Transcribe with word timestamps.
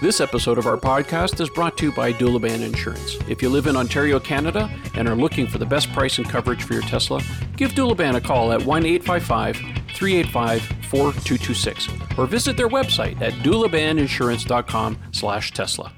This 0.00 0.20
episode 0.20 0.58
of 0.58 0.66
our 0.68 0.76
podcast 0.76 1.40
is 1.40 1.50
brought 1.50 1.76
to 1.78 1.86
you 1.86 1.92
by 1.92 2.12
Doulaban 2.12 2.62
Insurance. 2.62 3.16
If 3.28 3.42
you 3.42 3.48
live 3.48 3.66
in 3.66 3.76
Ontario, 3.76 4.20
Canada, 4.20 4.70
and 4.94 5.08
are 5.08 5.16
looking 5.16 5.48
for 5.48 5.58
the 5.58 5.66
best 5.66 5.92
price 5.92 6.18
and 6.18 6.28
coverage 6.28 6.62
for 6.62 6.74
your 6.74 6.82
Tesla, 6.82 7.20
give 7.56 7.72
Doulaban 7.72 8.14
a 8.14 8.20
call 8.20 8.52
at 8.52 8.64
1 8.64 8.86
855 8.86 9.56
385 9.96 10.62
4226 10.88 11.88
or 12.16 12.26
visit 12.28 12.56
their 12.56 12.68
website 12.68 13.20
at 13.20 13.32
doulabaninsurance.com 13.42 14.98
slash 15.10 15.50
Tesla. 15.50 15.92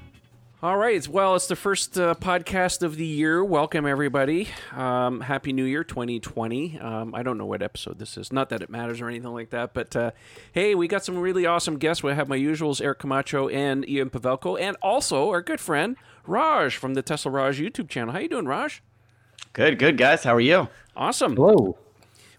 All 0.63 0.77
right. 0.77 1.07
Well, 1.07 1.33
it's 1.33 1.47
the 1.47 1.55
first 1.55 1.97
uh, 1.97 2.13
podcast 2.13 2.83
of 2.83 2.95
the 2.95 3.05
year. 3.05 3.43
Welcome, 3.43 3.87
everybody. 3.87 4.47
Um, 4.71 5.21
Happy 5.21 5.53
New 5.53 5.63
Year 5.63 5.83
2020. 5.83 6.77
Um, 6.77 7.15
I 7.15 7.23
don't 7.23 7.39
know 7.39 7.47
what 7.47 7.63
episode 7.63 7.97
this 7.97 8.15
is. 8.15 8.31
Not 8.31 8.49
that 8.49 8.61
it 8.61 8.69
matters 8.69 9.01
or 9.01 9.09
anything 9.09 9.33
like 9.33 9.49
that. 9.49 9.73
But 9.73 9.95
uh, 9.95 10.11
hey, 10.51 10.75
we 10.75 10.87
got 10.87 11.03
some 11.03 11.17
really 11.17 11.47
awesome 11.47 11.79
guests. 11.79 12.03
We 12.03 12.13
have 12.13 12.27
my 12.27 12.37
usuals, 12.37 12.79
Eric 12.79 12.99
Camacho 12.99 13.47
and 13.49 13.89
Ian 13.89 14.11
Pavelko, 14.11 14.61
and 14.61 14.77
also 14.83 15.29
our 15.31 15.41
good 15.41 15.59
friend, 15.59 15.97
Raj 16.27 16.77
from 16.77 16.93
the 16.93 17.01
Tesla 17.01 17.31
Raj 17.31 17.59
YouTube 17.59 17.89
channel. 17.89 18.13
How 18.13 18.19
you 18.19 18.29
doing, 18.29 18.45
Raj? 18.45 18.83
Good, 19.53 19.79
good, 19.79 19.97
guys. 19.97 20.23
How 20.25 20.35
are 20.35 20.39
you? 20.39 20.67
Awesome. 20.95 21.37
Hello. 21.37 21.75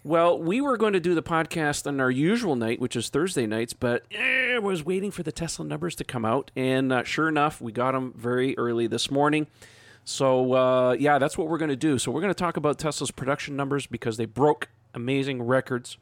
Well, 0.05 0.37
we 0.37 0.61
were 0.61 0.77
going 0.77 0.95
to 0.95 1.01
do 1.01 1.15
the 1.15 1.23
podcast 1.23 1.87
on 1.87 2.01
our 2.01 2.11
usual 2.11 2.57
night, 2.57 2.81
which 2.81 2.97
is 2.97 3.09
Thursday 3.09 3.47
nights, 3.47 3.73
but 3.73 4.03
eh, 4.11 4.55
I 4.57 4.59
was 4.59 4.85
waiting 4.85 5.13
for 5.13 5.23
the 5.23 5.31
Tesla 5.31 5.65
numbers 5.65 5.95
to 5.95 6.05
come 6.05 6.25
out, 6.25 6.51
and 6.57 6.93
uh, 6.93 7.05
sure 7.05 7.29
enough, 7.29 7.61
we 7.61 7.71
got 7.71 7.93
them 7.93 8.13
very 8.17 8.59
early 8.59 8.89
this 8.89 9.13
morning. 9.13 9.47
So 10.05 10.55
uh, 10.55 10.97
yeah, 10.99 11.19
that's 11.21 11.39
what 11.39 11.47
we're 11.47 11.59
going 11.59 11.69
to 11.69 11.77
do. 11.77 11.99
So 11.99 12.11
we're 12.11 12.21
going 12.21 12.35
to 12.35 12.39
talk 12.39 12.57
about 12.57 12.81
Tesla's 12.81 13.13
production 13.13 13.55
numbers 13.55 13.87
because 13.87 14.17
they 14.17 14.25
broke 14.25 14.71
amazing 14.93 15.41
records, 15.41 15.99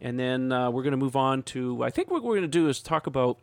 and 0.00 0.18
then 0.18 0.50
uh, 0.50 0.72
we're 0.72 0.82
going 0.82 0.90
to 0.90 0.96
move 0.96 1.14
on 1.14 1.44
to. 1.44 1.84
I 1.84 1.90
think 1.90 2.10
what 2.10 2.24
we're 2.24 2.32
going 2.32 2.42
to 2.42 2.48
do 2.48 2.68
is 2.68 2.82
talk 2.82 3.06
about 3.06 3.38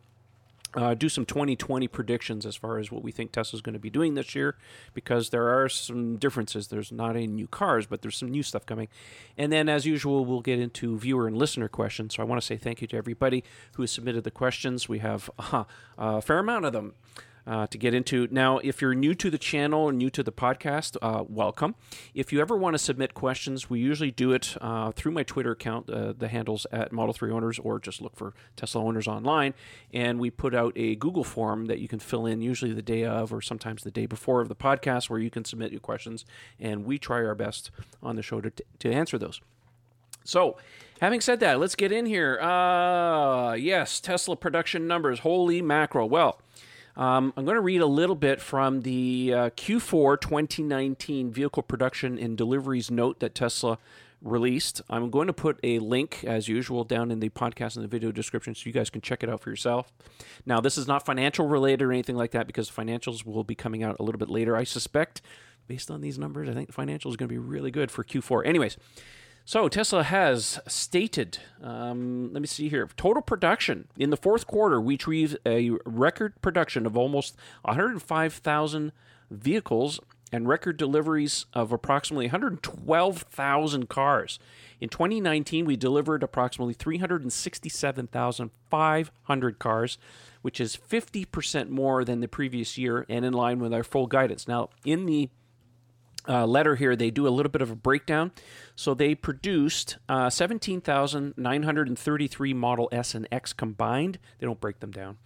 uh, 0.74 0.94
do 0.94 1.08
some 1.08 1.24
2020 1.24 1.86
predictions 1.88 2.46
as 2.46 2.56
far 2.56 2.78
as 2.78 2.90
what 2.90 3.02
we 3.02 3.12
think 3.12 3.32
Tesla's 3.32 3.60
going 3.60 3.74
to 3.74 3.78
be 3.78 3.90
doing 3.90 4.14
this 4.14 4.34
year, 4.34 4.56
because 4.94 5.30
there 5.30 5.48
are 5.48 5.68
some 5.68 6.16
differences. 6.16 6.68
There's 6.68 6.90
not 6.90 7.16
any 7.16 7.26
new 7.26 7.46
cars, 7.46 7.86
but 7.86 8.02
there's 8.02 8.16
some 8.16 8.30
new 8.30 8.42
stuff 8.42 8.64
coming. 8.64 8.88
And 9.36 9.52
then, 9.52 9.68
as 9.68 9.86
usual, 9.86 10.24
we'll 10.24 10.40
get 10.40 10.58
into 10.58 10.98
viewer 10.98 11.26
and 11.26 11.36
listener 11.36 11.68
questions. 11.68 12.14
So 12.14 12.22
I 12.22 12.26
want 12.26 12.40
to 12.40 12.46
say 12.46 12.56
thank 12.56 12.80
you 12.80 12.88
to 12.88 12.96
everybody 12.96 13.44
who 13.74 13.82
has 13.82 13.90
submitted 13.90 14.24
the 14.24 14.30
questions. 14.30 14.88
We 14.88 15.00
have 15.00 15.30
uh, 15.38 15.64
a 15.98 16.22
fair 16.22 16.38
amount 16.38 16.64
of 16.64 16.72
them 16.72 16.94
uh, 17.46 17.66
to 17.68 17.78
get 17.78 17.94
into. 17.94 18.28
Now, 18.30 18.58
if 18.58 18.80
you're 18.80 18.94
new 18.94 19.14
to 19.14 19.30
the 19.30 19.38
channel 19.38 19.82
or 19.82 19.92
new 19.92 20.10
to 20.10 20.22
the 20.22 20.32
podcast, 20.32 20.96
uh, 21.02 21.24
welcome. 21.28 21.74
If 22.14 22.32
you 22.32 22.40
ever 22.40 22.56
want 22.56 22.74
to 22.74 22.78
submit 22.78 23.14
questions, 23.14 23.68
we 23.68 23.80
usually 23.80 24.10
do 24.10 24.32
it 24.32 24.56
uh, 24.60 24.92
through 24.92 25.12
my 25.12 25.22
Twitter 25.22 25.52
account, 25.52 25.90
uh, 25.90 26.12
the 26.16 26.28
handles 26.28 26.66
at 26.72 26.92
Model 26.92 27.12
3 27.12 27.32
Owners, 27.32 27.58
or 27.58 27.78
just 27.78 28.00
look 28.00 28.16
for 28.16 28.34
Tesla 28.56 28.82
Owners 28.82 29.08
online. 29.08 29.54
And 29.92 30.20
we 30.20 30.30
put 30.30 30.54
out 30.54 30.72
a 30.76 30.96
Google 30.96 31.24
form 31.24 31.66
that 31.66 31.78
you 31.78 31.88
can 31.88 31.98
fill 31.98 32.26
in 32.26 32.42
usually 32.42 32.72
the 32.72 32.82
day 32.82 33.04
of 33.04 33.32
or 33.32 33.40
sometimes 33.40 33.82
the 33.82 33.90
day 33.90 34.06
before 34.06 34.40
of 34.40 34.48
the 34.48 34.56
podcast 34.56 35.10
where 35.10 35.18
you 35.18 35.30
can 35.30 35.44
submit 35.44 35.72
your 35.72 35.80
questions. 35.80 36.24
And 36.60 36.84
we 36.84 36.98
try 36.98 37.24
our 37.24 37.34
best 37.34 37.70
on 38.02 38.16
the 38.16 38.22
show 38.22 38.40
to, 38.40 38.52
to 38.78 38.92
answer 38.92 39.18
those. 39.18 39.40
So, 40.24 40.56
having 41.00 41.20
said 41.20 41.40
that, 41.40 41.58
let's 41.58 41.74
get 41.74 41.90
in 41.90 42.06
here. 42.06 42.38
Uh, 42.40 43.54
yes, 43.54 44.00
Tesla 44.00 44.36
production 44.36 44.86
numbers. 44.86 45.20
Holy 45.20 45.60
mackerel. 45.60 46.08
Well, 46.08 46.40
um, 46.96 47.32
I'm 47.36 47.44
going 47.44 47.56
to 47.56 47.62
read 47.62 47.80
a 47.80 47.86
little 47.86 48.16
bit 48.16 48.40
from 48.40 48.82
the 48.82 49.32
uh, 49.34 49.50
Q4 49.50 50.20
2019 50.20 51.30
vehicle 51.30 51.62
production 51.62 52.18
and 52.18 52.36
deliveries 52.36 52.90
note 52.90 53.20
that 53.20 53.34
Tesla 53.34 53.78
released. 54.20 54.82
I'm 54.88 55.10
going 55.10 55.26
to 55.26 55.32
put 55.32 55.58
a 55.62 55.78
link, 55.78 56.22
as 56.24 56.48
usual, 56.48 56.84
down 56.84 57.10
in 57.10 57.20
the 57.20 57.30
podcast 57.30 57.76
and 57.76 57.84
the 57.84 57.88
video 57.88 58.12
description 58.12 58.54
so 58.54 58.62
you 58.66 58.72
guys 58.72 58.90
can 58.90 59.00
check 59.00 59.22
it 59.22 59.28
out 59.28 59.40
for 59.40 59.50
yourself. 59.50 59.92
Now, 60.46 60.60
this 60.60 60.78
is 60.78 60.86
not 60.86 61.04
financial 61.04 61.48
related 61.48 61.84
or 61.84 61.92
anything 61.92 62.16
like 62.16 62.32
that 62.32 62.46
because 62.46 62.70
financials 62.70 63.24
will 63.24 63.44
be 63.44 63.54
coming 63.54 63.82
out 63.82 63.96
a 63.98 64.02
little 64.02 64.18
bit 64.18 64.30
later. 64.30 64.56
I 64.56 64.64
suspect, 64.64 65.22
based 65.66 65.90
on 65.90 66.00
these 66.00 66.18
numbers, 66.18 66.48
I 66.48 66.52
think 66.52 66.68
the 66.68 66.74
financials 66.74 67.10
is 67.10 67.16
going 67.16 67.28
to 67.28 67.34
be 67.34 67.38
really 67.38 67.70
good 67.70 67.90
for 67.90 68.04
Q4. 68.04 68.46
Anyways, 68.46 68.76
so 69.44 69.68
Tesla 69.68 70.04
has 70.04 70.60
stated, 70.66 71.38
um, 71.62 72.32
let 72.32 72.40
me 72.40 72.46
see 72.46 72.68
here, 72.68 72.88
total 72.96 73.22
production 73.22 73.88
in 73.96 74.10
the 74.10 74.16
fourth 74.16 74.46
quarter, 74.46 74.80
we 74.80 74.94
achieved 74.94 75.36
a 75.46 75.70
record 75.84 76.40
production 76.42 76.86
of 76.86 76.96
almost 76.96 77.36
105,000 77.62 78.92
vehicles 79.30 80.00
and 80.32 80.48
record 80.48 80.78
deliveries 80.78 81.44
of 81.52 81.72
approximately 81.72 82.26
112,000 82.26 83.88
cars. 83.88 84.38
In 84.80 84.88
2019, 84.88 85.66
we 85.66 85.76
delivered 85.76 86.22
approximately 86.22 86.72
367,500 86.72 89.58
cars, 89.58 89.98
which 90.40 90.60
is 90.60 90.76
50% 90.76 91.68
more 91.68 92.04
than 92.04 92.20
the 92.20 92.28
previous 92.28 92.78
year 92.78 93.04
and 93.08 93.26
in 93.26 93.34
line 93.34 93.58
with 93.58 93.74
our 93.74 93.84
full 93.84 94.06
guidance. 94.06 94.46
Now, 94.48 94.70
in 94.84 95.06
the 95.06 95.28
uh, 96.28 96.46
letter 96.46 96.76
here, 96.76 96.94
they 96.96 97.10
do 97.10 97.26
a 97.26 97.30
little 97.30 97.50
bit 97.50 97.62
of 97.62 97.70
a 97.70 97.76
breakdown. 97.76 98.32
So 98.76 98.92
they 98.94 99.14
produced 99.14 99.98
uh, 100.08 100.30
17,933 100.30 102.54
Model 102.54 102.88
S 102.92 103.14
and 103.14 103.28
X 103.30 103.52
combined. 103.52 104.18
They 104.38 104.46
don't 104.46 104.58
break 104.60 104.80
them 104.80 104.90
down. 104.90 105.18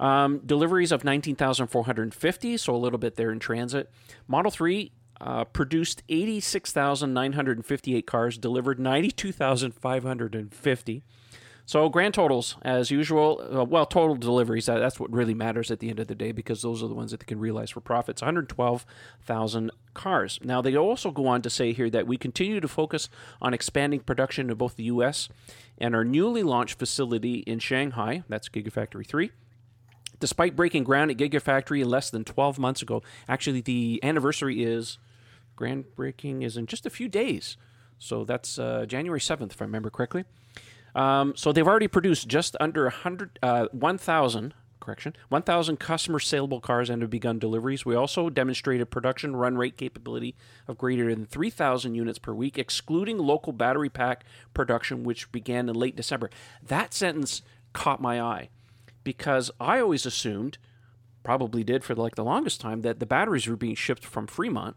Um, 0.00 0.40
deliveries 0.44 0.90
of 0.90 1.04
19,450, 1.04 2.56
so 2.56 2.74
a 2.74 2.76
little 2.76 2.98
bit 2.98 3.14
there 3.16 3.30
in 3.30 3.38
transit. 3.38 3.90
Model 4.26 4.50
3 4.50 4.90
uh, 5.20 5.44
produced 5.44 6.02
86,958 6.08 8.06
cars, 8.06 8.38
delivered 8.38 8.80
92,550. 8.80 11.02
So 11.64 11.88
grand 11.88 12.14
totals, 12.14 12.56
as 12.62 12.90
usual, 12.90 13.40
uh, 13.52 13.64
well, 13.64 13.86
total 13.86 14.16
deliveries. 14.16 14.66
That, 14.66 14.78
that's 14.78 14.98
what 14.98 15.12
really 15.12 15.34
matters 15.34 15.70
at 15.70 15.78
the 15.78 15.90
end 15.90 16.00
of 16.00 16.08
the 16.08 16.14
day 16.14 16.32
because 16.32 16.60
those 16.62 16.82
are 16.82 16.88
the 16.88 16.94
ones 16.94 17.12
that 17.12 17.20
they 17.20 17.26
can 17.26 17.38
realize 17.38 17.70
for 17.70 17.80
profits. 17.80 18.20
112,000 18.20 19.70
cars. 19.94 20.40
Now 20.42 20.60
they 20.60 20.76
also 20.76 21.10
go 21.10 21.26
on 21.28 21.40
to 21.42 21.50
say 21.50 21.72
here 21.72 21.88
that 21.90 22.06
we 22.06 22.16
continue 22.16 22.60
to 22.60 22.68
focus 22.68 23.08
on 23.40 23.54
expanding 23.54 24.00
production 24.00 24.50
in 24.50 24.56
both 24.56 24.76
the 24.76 24.84
U.S. 24.84 25.28
and 25.78 25.94
our 25.94 26.04
newly 26.04 26.42
launched 26.42 26.78
facility 26.78 27.36
in 27.40 27.58
Shanghai. 27.58 28.24
That's 28.28 28.48
Gigafactory 28.48 29.06
Three. 29.06 29.30
Despite 30.18 30.56
breaking 30.56 30.84
ground 30.84 31.10
at 31.10 31.16
Gigafactory 31.16 31.84
less 31.84 32.10
than 32.10 32.24
12 32.24 32.58
months 32.58 32.82
ago, 32.82 33.02
actually 33.28 33.60
the 33.60 34.00
anniversary 34.02 34.62
is 34.62 34.98
groundbreaking 35.56 36.42
is 36.42 36.56
in 36.56 36.66
just 36.66 36.86
a 36.86 36.90
few 36.90 37.08
days. 37.08 37.56
So 37.98 38.24
that's 38.24 38.58
uh, 38.58 38.84
January 38.86 39.20
7th, 39.20 39.52
if 39.52 39.62
I 39.62 39.64
remember 39.64 39.90
correctly. 39.90 40.24
Um, 40.94 41.34
so 41.36 41.52
they've 41.52 41.66
already 41.66 41.88
produced 41.88 42.28
just 42.28 42.56
under 42.60 42.84
100, 42.84 43.38
uh, 43.42 43.66
1,000 43.72 44.54
correction, 44.82 45.14
1,000 45.28 45.78
customer 45.78 46.18
saleable 46.18 46.60
cars 46.60 46.90
and 46.90 47.00
have 47.02 47.10
begun 47.10 47.38
deliveries. 47.38 47.86
We 47.86 47.94
also 47.94 48.28
demonstrated 48.28 48.90
production 48.90 49.36
run 49.36 49.56
rate 49.56 49.76
capability 49.76 50.34
of 50.66 50.76
greater 50.76 51.08
than 51.14 51.24
3,000 51.24 51.94
units 51.94 52.18
per 52.18 52.34
week, 52.34 52.58
excluding 52.58 53.18
local 53.18 53.52
battery 53.52 53.88
pack 53.88 54.24
production, 54.52 55.04
which 55.04 55.30
began 55.32 55.68
in 55.68 55.74
late 55.76 55.96
December. 55.96 56.30
That 56.62 56.92
sentence 56.92 57.42
caught 57.72 58.02
my 58.02 58.20
eye 58.20 58.50
because 59.04 59.50
I 59.60 59.80
always 59.80 60.04
assumed, 60.04 60.58
probably 61.22 61.64
did 61.64 61.84
for 61.84 61.94
like 61.94 62.16
the 62.16 62.24
longest 62.24 62.60
time, 62.60 62.82
that 62.82 62.98
the 62.98 63.06
batteries 63.06 63.46
were 63.46 63.56
being 63.56 63.76
shipped 63.76 64.04
from 64.04 64.26
Fremont 64.26 64.76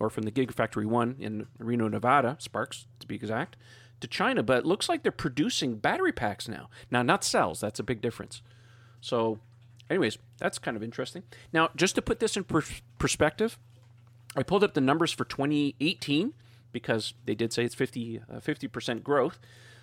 or 0.00 0.10
from 0.10 0.24
the 0.24 0.32
Gigafactory 0.32 0.84
1 0.84 1.16
in 1.18 1.46
Reno, 1.58 1.88
Nevada, 1.88 2.36
Sparks 2.38 2.86
to 3.00 3.06
be 3.06 3.14
exact 3.14 3.56
to 4.00 4.06
China, 4.06 4.42
but 4.42 4.58
it 4.58 4.66
looks 4.66 4.88
like 4.88 5.02
they're 5.02 5.12
producing 5.12 5.76
battery 5.76 6.12
packs 6.12 6.48
now. 6.48 6.68
Now, 6.90 7.02
not 7.02 7.24
cells, 7.24 7.60
that's 7.60 7.80
a 7.80 7.84
big 7.84 8.00
difference. 8.00 8.42
So, 9.00 9.38
anyways, 9.88 10.18
that's 10.38 10.58
kind 10.58 10.76
of 10.76 10.82
interesting. 10.82 11.22
Now, 11.52 11.70
just 11.76 11.94
to 11.94 12.02
put 12.02 12.20
this 12.20 12.36
in 12.36 12.44
per- 12.44 12.62
perspective, 12.98 13.58
I 14.36 14.42
pulled 14.42 14.64
up 14.64 14.74
the 14.74 14.80
numbers 14.80 15.12
for 15.12 15.24
2018 15.24 16.34
because 16.72 17.14
they 17.24 17.34
did 17.34 17.52
say 17.52 17.64
it's 17.64 17.74
50, 17.74 18.20
uh, 18.30 18.40
50% 18.40 19.02
growth. 19.02 19.38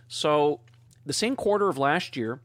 So, 0.07 0.61
the 1.05 1.13
same 1.13 1.35
quarter 1.35 1.67
of 1.69 1.77
last 1.77 2.15
year, 2.15 2.39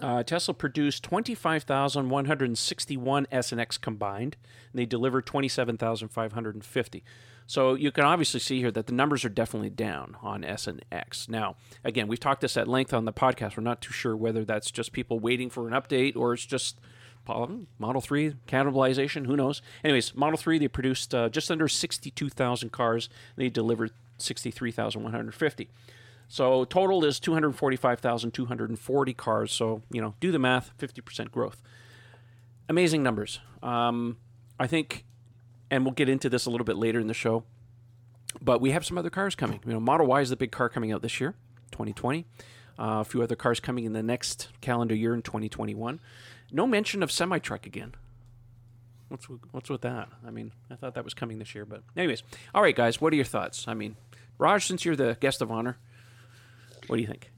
uh, 0.00 0.22
Tesla 0.22 0.54
produced 0.54 1.02
25,161 1.04 3.26
S 3.30 3.52
and 3.52 3.60
X 3.60 3.78
combined, 3.78 4.36
and 4.72 4.78
they 4.78 4.86
delivered 4.86 5.26
27,550. 5.26 7.04
So 7.46 7.74
you 7.74 7.92
can 7.92 8.04
obviously 8.04 8.40
see 8.40 8.60
here 8.60 8.70
that 8.70 8.86
the 8.86 8.92
numbers 8.92 9.24
are 9.24 9.28
definitely 9.28 9.70
down 9.70 10.16
on 10.22 10.44
S 10.44 10.66
and 10.66 10.84
X. 10.90 11.28
Now, 11.28 11.56
again, 11.84 12.08
we've 12.08 12.20
talked 12.20 12.40
this 12.40 12.56
at 12.56 12.68
length 12.68 12.94
on 12.94 13.04
the 13.04 13.12
podcast. 13.12 13.56
We're 13.56 13.62
not 13.62 13.82
too 13.82 13.92
sure 13.92 14.16
whether 14.16 14.44
that's 14.44 14.70
just 14.70 14.92
people 14.92 15.18
waiting 15.18 15.50
for 15.50 15.68
an 15.68 15.74
update 15.74 16.16
or 16.16 16.32
it's 16.32 16.46
just 16.46 16.80
Model 17.26 18.00
3 18.00 18.34
cannibalization. 18.46 19.26
Who 19.26 19.36
knows? 19.36 19.62
Anyways, 19.82 20.14
Model 20.14 20.36
3, 20.36 20.58
they 20.58 20.68
produced 20.68 21.14
uh, 21.14 21.28
just 21.28 21.50
under 21.50 21.68
62,000 21.68 22.72
cars. 22.72 23.08
They 23.36 23.48
delivered 23.48 23.92
63,150. 24.18 25.68
So 26.28 26.64
total 26.64 27.04
is 27.04 27.20
245,240 27.20 29.14
cars. 29.14 29.52
So, 29.52 29.82
you 29.90 30.00
know, 30.00 30.14
do 30.20 30.32
the 30.32 30.38
math, 30.38 30.72
50% 30.78 31.30
growth. 31.30 31.62
Amazing 32.68 33.02
numbers. 33.02 33.40
Um, 33.62 34.16
I 34.58 34.66
think 34.66 35.04
and 35.70 35.84
we'll 35.84 35.94
get 35.94 36.08
into 36.08 36.28
this 36.28 36.46
a 36.46 36.50
little 36.50 36.64
bit 36.64 36.76
later 36.76 37.00
in 37.00 37.06
the 37.06 37.14
show. 37.14 37.44
But 38.40 38.60
we 38.60 38.70
have 38.70 38.84
some 38.84 38.98
other 38.98 39.10
cars 39.10 39.34
coming. 39.34 39.60
You 39.64 39.72
know, 39.72 39.80
Model 39.80 40.06
Y 40.06 40.20
is 40.20 40.30
the 40.30 40.36
big 40.36 40.50
car 40.50 40.68
coming 40.68 40.92
out 40.92 41.02
this 41.02 41.20
year, 41.20 41.34
2020. 41.72 42.26
Uh, 42.76 42.82
a 43.00 43.04
few 43.04 43.22
other 43.22 43.36
cars 43.36 43.60
coming 43.60 43.84
in 43.84 43.92
the 43.92 44.02
next 44.02 44.48
calendar 44.60 44.94
year 44.94 45.14
in 45.14 45.22
2021. 45.22 46.00
No 46.50 46.66
mention 46.66 47.02
of 47.02 47.12
semi 47.12 47.38
truck 47.38 47.66
again. 47.66 47.94
What's 49.08 49.28
with, 49.28 49.40
what's 49.52 49.70
with 49.70 49.82
that? 49.82 50.08
I 50.26 50.30
mean, 50.30 50.52
I 50.70 50.74
thought 50.74 50.94
that 50.94 51.04
was 51.04 51.14
coming 51.14 51.38
this 51.38 51.54
year, 51.54 51.64
but 51.64 51.82
anyways, 51.96 52.22
all 52.54 52.62
right, 52.62 52.74
guys, 52.74 53.00
what 53.00 53.12
are 53.12 53.16
your 53.16 53.24
thoughts? 53.24 53.68
I 53.68 53.74
mean, 53.74 53.96
Raj, 54.38 54.66
since 54.66 54.84
you're 54.84 54.96
the 54.96 55.16
guest 55.20 55.40
of 55.40 55.52
honor, 55.52 55.76
what 56.88 56.96
do 56.96 57.02
you 57.02 57.08
think? 57.08 57.30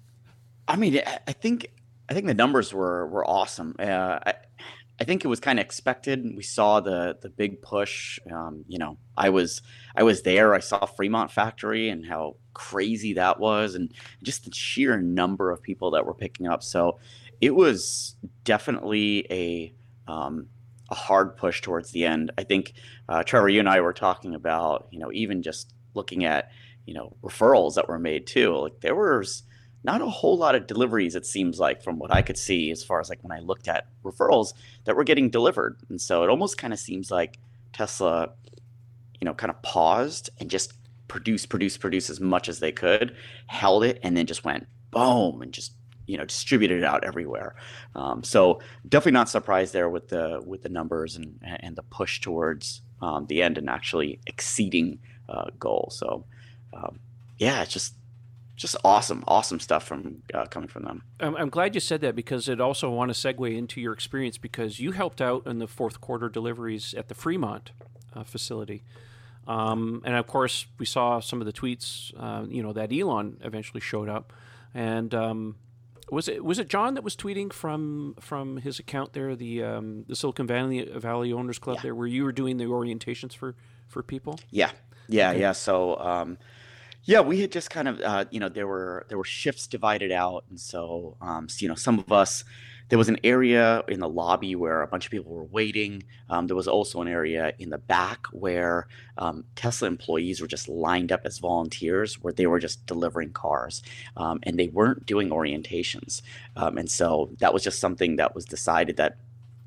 I 0.67 0.77
mean, 0.77 1.01
I 1.27 1.33
think 1.33 1.71
I 2.09 2.15
think 2.15 2.27
the 2.27 2.35
numbers 2.35 2.73
were 2.73 3.07
were 3.07 3.29
awesome. 3.29 3.77
Uh, 3.79 4.19
I, 4.25 4.35
I 4.99 5.05
think 5.05 5.25
it 5.25 5.29
was 5.29 5.41
kind 5.41 5.59
of 5.59 5.65
expected. 5.65 6.25
We 6.35 6.43
saw 6.43 6.81
the 6.81 7.19
the 7.21 7.29
big 7.29 7.61
push. 7.61 8.19
Um, 8.31 8.65
you 8.67 8.79
know, 8.79 8.99
I 9.17 9.29
was 9.29 9.61
I 9.95 10.03
was 10.03 10.23
there. 10.23 10.55
I 10.55 10.61
saw 10.61 10.87
Fremont 10.87 11.31
Factory 11.31 11.89
and 11.91 12.07
how 12.07 12.37
crazy 12.55 13.13
that 13.15 13.39
was, 13.39 13.75
and 13.75 13.93
just 14.23 14.45
the 14.45 14.55
sheer 14.55 14.97
number 14.97 15.51
of 15.51 15.63
people 15.63 15.91
that 15.93 16.07
were 16.07 16.15
picking 16.15 16.47
up. 16.47 16.63
So 16.63 16.99
it 17.41 17.55
was 17.55 18.17
definitely 18.45 19.27
a 19.31 19.75
um, 20.11 20.49
a 20.91 20.95
hard 20.95 21.37
push 21.37 21.61
towards 21.61 21.91
the 21.91 22.07
end. 22.07 22.33
I 22.39 22.45
think 22.45 22.73
uh, 23.09 23.23
Trevor, 23.23 23.49
you 23.49 23.61
and 23.61 23.69
I 23.69 23.81
were 23.81 23.93
talking 23.93 24.35
about 24.35 24.89
you 24.91 24.99
know 24.99 25.13
even 25.13 25.43
just 25.43 25.75
looking 25.95 26.25
at 26.25 26.51
you 26.87 26.95
know 26.95 27.17
referrals 27.23 27.75
that 27.75 27.89
were 27.89 27.99
made 27.99 28.27
too. 28.27 28.57
Like 28.57 28.81
there 28.81 28.95
was 28.95 29.43
not 29.87 30.03
a 30.03 30.07
whole 30.07 30.37
lot 30.37 30.55
of 30.55 30.67
deliveries 30.67 31.15
it 31.15 31.25
seems 31.25 31.59
like 31.59 31.83
from 31.83 31.99
what 31.99 32.13
i 32.13 32.21
could 32.21 32.37
see 32.37 32.71
as 32.71 32.85
far 32.85 33.01
as 33.01 33.09
like 33.09 33.23
when 33.23 33.37
i 33.37 33.41
looked 33.41 33.69
at 33.69 33.87
referrals 34.05 34.53
that 34.85 34.97
were 34.97 35.05
getting 35.05 35.31
delivered. 35.31 35.79
And 35.89 36.01
so 36.01 36.23
it 36.23 36.31
almost 36.31 36.59
kind 36.59 36.73
of 36.73 36.79
seems 36.79 37.11
like 37.11 37.39
tesla 37.73 38.31
you 39.21 39.25
know 39.25 39.35
kind 39.35 39.51
of 39.51 39.61
paused 39.63 40.31
and 40.39 40.51
just 40.51 40.75
produce 41.09 41.47
produce 41.47 41.77
produce 41.77 42.11
as 42.11 42.21
much 42.21 42.49
as 42.49 42.59
they 42.59 42.73
could 42.73 43.15
held 43.47 43.85
it 43.85 43.99
and 44.03 44.17
then 44.17 44.27
just 44.27 44.45
went 44.45 44.67
boom 44.91 45.41
and 45.43 45.53
just 45.53 45.73
you 46.07 46.17
know 46.17 46.25
distributed 46.25 46.79
it 46.79 46.85
out 46.85 47.05
everywhere. 47.05 47.55
Um, 47.95 48.23
so 48.23 48.61
definitely 48.89 49.13
not 49.13 49.29
surprised 49.29 49.73
there 49.73 49.89
with 49.89 50.09
the 50.09 50.43
with 50.45 50.63
the 50.63 50.69
numbers 50.69 51.17
and 51.17 51.39
and 51.43 51.77
the 51.77 51.83
push 51.83 52.21
towards 52.21 52.83
um, 53.03 53.27
the 53.27 53.43
end 53.43 53.59
and 53.59 53.69
actually 53.69 54.21
exceeding 54.27 54.99
uh, 55.29 55.51
goal. 55.59 55.89
So 55.93 56.25
um, 56.73 57.01
yeah 57.39 57.63
it's 57.63 57.73
just 57.73 57.95
just 58.57 58.75
awesome, 58.83 59.23
awesome 59.29 59.61
stuff 59.61 59.85
from 59.85 60.23
uh, 60.33 60.47
coming 60.47 60.69
from 60.69 60.85
them. 60.85 61.03
I'm, 61.21 61.37
I'm, 61.37 61.51
glad 61.51 61.75
you 61.75 61.81
said 61.81 62.01
that 62.01 62.17
because 62.17 62.49
it 62.49 62.61
also 62.61 62.91
want 62.91 63.15
to 63.15 63.29
segue 63.29 63.57
into 63.57 63.81
your 63.81 63.93
experience 63.93 64.39
because 64.39 64.81
you 64.81 64.93
helped 64.93 65.21
out 65.21 65.47
in 65.47 65.59
the 65.59 65.67
fourth 65.67 66.01
quarter 66.01 66.29
deliveries 66.29 66.95
at 66.95 67.09
the 67.09 67.15
Fremont 67.15 67.71
uh, 68.15 68.25
facility, 68.25 68.83
um, 69.47 70.03
and 70.05 70.15
of 70.17 70.27
course 70.27 70.67
we 70.79 70.87
saw 70.87 71.21
some 71.21 71.41
of 71.41 71.47
the 71.47 71.53
tweets. 71.53 72.13
Uh, 72.19 72.47
you 72.49 72.63
know 72.63 72.73
that 72.73 72.93
Elon 72.93 73.39
eventually 73.43 73.81
showed 73.81 74.09
up, 74.09 74.33
and 74.75 75.15
um, 75.15 75.57
was 76.11 76.29
it 76.29 76.45
was 76.45 76.59
it 76.59 76.69
John 76.69 76.95
that 76.95 77.05
was 77.05 77.15
tweeting 77.15 77.53
from 77.53 78.15
from 78.21 78.59
his 78.59 78.79
account 78.79 79.13
there, 79.13 79.37
the 79.37 79.63
um, 79.63 80.05
the 80.09 80.17
Silicon 80.17 80.47
Valley 80.47 80.85
Valley 80.85 81.33
Owners 81.33 81.59
Club 81.59 81.77
yeah. 81.77 81.83
there, 81.83 81.95
where 81.95 82.07
you 82.07 82.25
were 82.25 82.33
doing 82.33 82.57
the 82.57 82.65
orientations 82.65 83.35
for 83.35 83.55
for 83.89 84.03
people? 84.03 84.39
Yeah, 84.51 84.71
yeah, 85.09 85.31
okay. 85.31 85.41
yeah. 85.41 85.53
So 85.53 85.99
um, 85.99 86.39
yeah, 87.07 87.21
we 87.21 87.41
had 87.41 87.53
just 87.53 87.71
kind 87.71 87.87
of, 87.87 88.01
uh, 88.01 88.25
you 88.31 88.41
know, 88.41 88.49
there 88.49 88.67
were 88.67 89.07
there 89.09 89.17
were 89.17 89.25
shifts 89.25 89.69
divided 89.69 90.11
out, 90.11 90.45
and 90.51 90.59
so, 90.59 91.17
um, 91.21 91.49
so, 91.49 91.63
you 91.63 91.69
know, 91.69 91.77
some 91.77 92.01
of 92.01 92.11
us, 92.11 92.43
there 92.89 92.99
was 92.99 93.09
an 93.09 93.19
area 93.23 93.85
in 93.87 94.01
the 94.01 94.09
lobby 94.09 94.57
where 94.57 94.83
a 94.83 94.89
bunch 94.89 95.07
of 95.07 95.13
people 95.13 95.33
were 95.33 95.45
waiting. 95.45 96.03
Um, 96.29 96.49
there 96.49 96.57
was 96.57 96.67
also 96.67 97.01
an 97.01 97.09
area 97.09 97.53
in 97.61 97.71
the 97.71 97.79
back 97.79 98.27
where 98.33 98.89
um, 99.19 99.45
Tesla 99.55 99.87
employees 99.87 100.41
were 100.41 100.49
just 100.49 100.69
lined 100.69 101.13
up 101.13 101.21
as 101.25 101.39
volunteers, 101.39 102.21
where 102.23 102.33
they 102.33 102.49
were 102.49 102.59
just 102.59 102.85
delivering 102.87 103.33
cars, 103.33 103.85
um, 104.17 104.41
and 104.43 104.59
they 104.59 104.69
weren't 104.69 105.07
doing 105.07 105.31
orientations, 105.31 106.23
um, 106.57 106.77
and 106.77 106.91
so 106.91 107.31
that 107.39 107.55
was 107.55 107.63
just 107.63 107.79
something 107.79 108.17
that 108.17 108.35
was 108.35 108.45
decided 108.45 108.97
that 108.97 109.19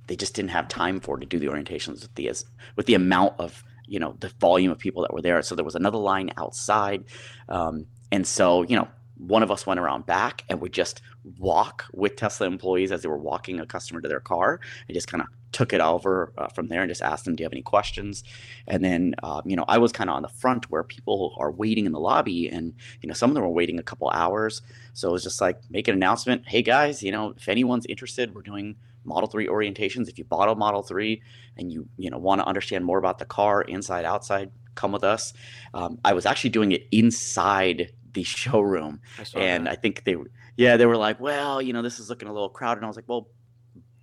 they 0.07 0.17
just 0.17 0.33
didn't 0.33 0.51
have 0.51 0.67
time 0.67 0.99
for 0.99 1.17
to 1.17 1.25
do 1.25 1.39
the 1.39 1.45
orientations 1.45 2.01
with 2.01 2.15
the 2.15 2.29
with 2.75 2.85
the 2.85 2.95
amount 2.95 3.33
of 3.39 3.63
you 3.89 3.99
know 3.99 4.15
the 4.19 4.29
volume 4.39 4.71
of 4.71 4.79
people 4.79 5.01
that 5.03 5.13
were 5.13 5.21
there. 5.21 5.41
So 5.41 5.55
there 5.55 5.65
was 5.65 5.75
another 5.75 5.97
line 5.97 6.31
outside, 6.37 7.05
um, 7.47 7.85
and 8.11 8.25
so 8.25 8.63
you 8.63 8.75
know 8.75 8.87
one 9.17 9.43
of 9.43 9.51
us 9.51 9.67
went 9.67 9.79
around 9.79 10.05
back 10.05 10.45
and 10.47 10.61
would 10.61 10.71
just 10.71 11.01
walk 11.37 11.85
with 11.93 12.15
Tesla 12.15 12.47
employees 12.47 12.91
as 12.91 13.01
they 13.01 13.09
were 13.09 13.17
walking 13.17 13.59
a 13.59 13.65
customer 13.65 13.99
to 13.99 14.07
their 14.07 14.21
car 14.21 14.61
and 14.87 14.95
just 14.95 15.09
kind 15.09 15.21
of 15.21 15.27
took 15.51 15.73
it 15.73 15.81
over 15.81 16.31
uh, 16.37 16.47
from 16.47 16.67
there 16.67 16.81
and 16.81 16.89
just 16.89 17.01
asked 17.01 17.25
them, 17.25 17.35
"Do 17.35 17.41
you 17.41 17.45
have 17.45 17.53
any 17.53 17.61
questions?" 17.61 18.23
And 18.67 18.83
then, 18.83 19.15
um, 19.23 19.41
you 19.45 19.55
know, 19.55 19.65
I 19.67 19.77
was 19.77 19.91
kind 19.91 20.09
of 20.09 20.15
on 20.15 20.21
the 20.21 20.29
front 20.29 20.69
where 20.71 20.83
people 20.83 21.35
are 21.37 21.51
waiting 21.51 21.85
in 21.85 21.91
the 21.91 21.99
lobby, 21.99 22.47
and 22.47 22.73
you 23.01 23.07
know, 23.07 23.13
some 23.13 23.29
of 23.29 23.33
them 23.33 23.43
were 23.43 23.49
waiting 23.49 23.79
a 23.79 23.83
couple 23.83 24.09
hours. 24.09 24.61
So 24.93 25.09
it 25.09 25.11
was 25.11 25.23
just 25.23 25.41
like 25.41 25.59
make 25.69 25.87
an 25.87 25.95
announcement, 25.95 26.47
"Hey 26.47 26.61
guys, 26.61 27.03
you 27.03 27.11
know, 27.11 27.33
if 27.35 27.49
anyone's 27.49 27.85
interested, 27.87 28.33
we're 28.33 28.41
doing 28.41 28.75
Model 29.03 29.29
3 29.29 29.47
orientations. 29.47 30.07
If 30.07 30.17
you 30.17 30.23
bought 30.23 30.49
a 30.49 30.55
Model 30.55 30.83
3 30.83 31.21
and 31.57 31.71
you 31.71 31.87
you 31.97 32.09
know 32.09 32.17
want 32.17 32.41
to 32.41 32.45
understand 32.45 32.85
more 32.85 32.97
about 32.97 33.19
the 33.19 33.25
car 33.25 33.61
inside 33.61 34.05
outside, 34.05 34.51
come 34.75 34.91
with 34.91 35.03
us. 35.03 35.33
Um, 35.73 35.99
I 36.03 36.13
was 36.13 36.25
actually 36.25 36.51
doing 36.51 36.71
it 36.71 36.87
inside 36.91 37.91
the 38.13 38.23
showroom, 38.37 39.01
I 39.17 39.39
and 39.39 39.67
that. 39.67 39.71
I 39.71 39.75
think 39.75 40.03
they 40.03 40.15
yeah 40.57 40.77
they 40.77 40.85
were 40.85 40.97
like, 40.97 41.19
well, 41.19 41.61
you 41.61 41.73
know, 41.73 41.81
this 41.81 41.99
is 41.99 42.09
looking 42.09 42.29
a 42.29 42.33
little 42.33 42.49
crowded, 42.49 42.79
and 42.79 42.85
I 42.85 42.87
was 42.87 42.95
like, 42.95 43.09
well. 43.09 43.29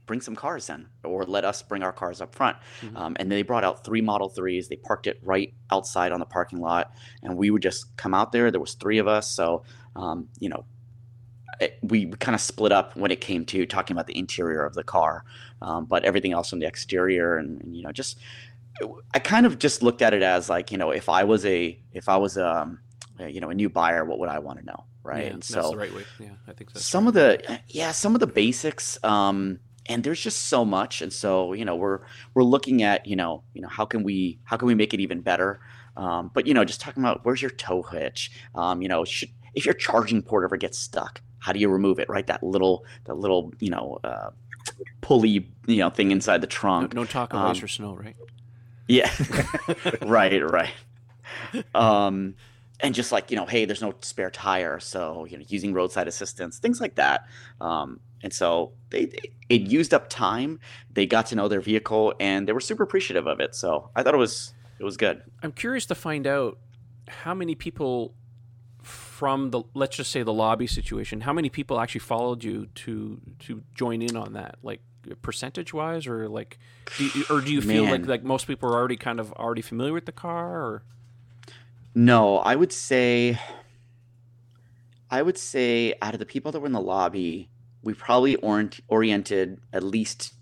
Bring 0.06 0.20
some 0.20 0.36
cars 0.36 0.70
in, 0.70 0.86
or 1.02 1.24
let 1.24 1.44
us 1.44 1.62
bring 1.62 1.82
our 1.82 1.92
cars 1.92 2.20
up 2.20 2.32
front. 2.32 2.56
Mm-hmm. 2.80 2.96
Um, 2.96 3.16
and 3.18 3.28
they 3.28 3.42
brought 3.42 3.64
out 3.64 3.84
three 3.84 4.00
Model 4.00 4.28
Threes. 4.28 4.68
They 4.68 4.76
parked 4.76 5.08
it 5.08 5.18
right 5.20 5.52
outside 5.72 6.12
on 6.12 6.20
the 6.20 6.26
parking 6.26 6.60
lot, 6.60 6.92
and 7.24 7.36
we 7.36 7.50
would 7.50 7.60
just 7.60 7.96
come 7.96 8.14
out 8.14 8.30
there. 8.30 8.52
There 8.52 8.60
was 8.60 8.74
three 8.74 8.98
of 8.98 9.08
us, 9.08 9.28
so 9.28 9.64
um, 9.96 10.28
you 10.38 10.48
know, 10.48 10.64
we 11.82 12.06
kind 12.06 12.34
of 12.34 12.40
split 12.40 12.72
up 12.72 12.96
when 12.96 13.10
it 13.10 13.20
came 13.20 13.44
to 13.46 13.66
talking 13.66 13.94
about 13.94 14.06
the 14.06 14.18
interior 14.18 14.64
of 14.64 14.74
the 14.74 14.84
car, 14.84 15.24
um, 15.62 15.84
but 15.86 16.04
everything 16.04 16.32
else 16.32 16.52
on 16.52 16.58
the 16.58 16.66
exterior 16.66 17.36
and, 17.36 17.60
and, 17.62 17.76
you 17.76 17.82
know 17.82 17.92
just 17.92 18.18
I 19.14 19.18
kind 19.18 19.46
of 19.46 19.58
just 19.58 19.82
looked 19.82 20.02
at 20.02 20.12
it 20.12 20.22
as 20.22 20.50
like 20.50 20.70
you 20.70 20.78
know 20.78 20.90
if 20.90 21.08
I 21.08 21.24
was 21.24 21.46
a 21.46 21.78
if 21.92 22.08
I 22.08 22.16
was 22.16 22.36
um 22.36 22.80
you 23.18 23.40
know 23.40 23.48
a 23.48 23.54
new 23.54 23.70
buyer 23.70 24.04
what 24.04 24.18
would 24.18 24.28
I 24.28 24.38
want 24.38 24.58
to 24.58 24.64
know 24.64 24.84
right? 25.02 25.24
Yeah, 25.24 25.30
and 25.30 25.44
so 25.44 25.54
that's 25.54 25.70
the 25.70 25.76
right 25.76 25.94
way. 25.94 26.04
Yeah 26.20 26.30
I 26.46 26.52
think 26.52 26.70
so 26.70 26.80
some 26.80 27.04
right. 27.04 27.08
of 27.08 27.14
the 27.14 27.60
yeah 27.68 27.92
some 27.92 28.14
of 28.14 28.20
the 28.20 28.26
basics 28.26 29.02
um 29.02 29.60
and 29.86 30.02
there's 30.04 30.20
just 30.20 30.48
so 30.48 30.64
much 30.64 31.00
and 31.00 31.12
so 31.12 31.52
you 31.52 31.64
know 31.64 31.76
we're 31.76 32.00
we're 32.34 32.42
looking 32.42 32.82
at 32.82 33.06
you 33.06 33.16
know 33.16 33.42
you 33.54 33.62
know 33.62 33.68
how 33.68 33.84
can 33.84 34.02
we 34.02 34.38
how 34.44 34.56
can 34.56 34.68
we 34.68 34.74
make 34.74 34.92
it 34.92 35.00
even 35.00 35.20
better? 35.20 35.60
Um, 35.96 36.30
but 36.34 36.46
you 36.46 36.52
know 36.52 36.64
just 36.64 36.80
talking 36.80 37.02
about 37.02 37.24
where's 37.24 37.40
your 37.40 37.50
tow 37.52 37.82
hitch? 37.82 38.30
Um, 38.54 38.82
you 38.82 38.88
know 38.88 39.04
should, 39.04 39.30
if 39.54 39.64
your 39.64 39.74
charging 39.74 40.22
port 40.22 40.44
ever 40.44 40.56
gets 40.56 40.78
stuck 40.78 41.22
how 41.46 41.52
do 41.52 41.60
you 41.60 41.68
remove 41.68 42.00
it 42.00 42.08
right? 42.08 42.26
That 42.26 42.42
little 42.42 42.84
that 43.04 43.14
little 43.14 43.52
you 43.60 43.70
know 43.70 44.00
uh, 44.02 44.30
pulley 45.00 45.48
you 45.68 45.76
know 45.76 45.90
thing 45.90 46.10
inside 46.10 46.40
the 46.40 46.48
trunk. 46.48 46.92
no, 46.92 47.02
no 47.02 47.06
talk 47.06 47.32
of 47.32 47.38
um, 47.38 47.46
ice 47.52 47.62
or 47.62 47.68
snow 47.68 47.94
right? 47.94 48.16
yeah. 48.88 49.08
Right 50.02 50.42
right. 50.58 50.74
Um 51.72 52.34
and 52.80 52.96
just 52.96 53.12
like 53.12 53.30
you 53.30 53.36
know 53.36 53.46
hey 53.46 53.64
there's 53.64 53.80
no 53.80 53.94
spare 54.00 54.28
tire 54.28 54.80
so 54.80 55.24
you 55.30 55.38
know 55.38 55.44
using 55.46 55.72
roadside 55.72 56.08
assistance 56.08 56.58
things 56.58 56.80
like 56.80 56.96
that. 56.96 57.26
Um 57.60 58.00
and 58.24 58.32
so 58.32 58.72
they, 58.90 59.04
they 59.04 59.30
it 59.48 59.60
used 59.60 59.94
up 59.94 60.08
time. 60.08 60.58
They 60.90 61.06
got 61.06 61.26
to 61.26 61.36
know 61.36 61.46
their 61.46 61.60
vehicle 61.60 62.12
and 62.18 62.48
they 62.48 62.52
were 62.52 62.60
super 62.60 62.82
appreciative 62.82 63.28
of 63.28 63.38
it. 63.38 63.54
So 63.54 63.90
i 63.94 64.02
thought 64.02 64.14
it 64.14 64.18
was 64.18 64.52
it 64.80 64.84
was 64.84 64.96
good. 64.96 65.22
I'm 65.44 65.52
curious 65.52 65.86
to 65.86 65.94
find 65.94 66.26
out 66.26 66.58
how 67.06 67.34
many 67.34 67.54
people 67.54 68.14
from 69.16 69.50
the 69.50 69.62
let's 69.72 69.96
just 69.96 70.10
say 70.10 70.22
the 70.22 70.32
lobby 70.32 70.66
situation, 70.66 71.22
how 71.22 71.32
many 71.32 71.48
people 71.48 71.80
actually 71.80 72.00
followed 72.00 72.44
you 72.44 72.66
to 72.74 73.18
to 73.40 73.62
join 73.74 74.02
in 74.02 74.14
on 74.14 74.34
that? 74.34 74.58
Like 74.62 74.82
percentage 75.22 75.72
wise, 75.72 76.06
or 76.06 76.28
like, 76.28 76.58
do 76.98 77.06
you, 77.06 77.24
or 77.30 77.40
do 77.40 77.50
you 77.50 77.62
feel 77.62 77.84
Man. 77.84 77.92
like 77.92 78.06
like 78.06 78.24
most 78.24 78.46
people 78.46 78.68
are 78.68 78.74
already 78.74 78.98
kind 78.98 79.18
of 79.18 79.32
already 79.32 79.62
familiar 79.62 79.94
with 79.94 80.04
the 80.04 80.12
car? 80.12 80.60
Or 80.62 80.82
no, 81.94 82.38
I 82.38 82.56
would 82.56 82.72
say, 82.72 83.38
I 85.10 85.22
would 85.22 85.38
say 85.38 85.94
out 86.02 86.12
of 86.12 86.20
the 86.20 86.26
people 86.26 86.52
that 86.52 86.60
were 86.60 86.66
in 86.66 86.72
the 86.72 86.80
lobby, 86.80 87.48
we 87.82 87.94
probably 87.94 88.36
orient, 88.36 88.80
oriented 88.86 89.60
at 89.72 89.82
least 89.82 90.34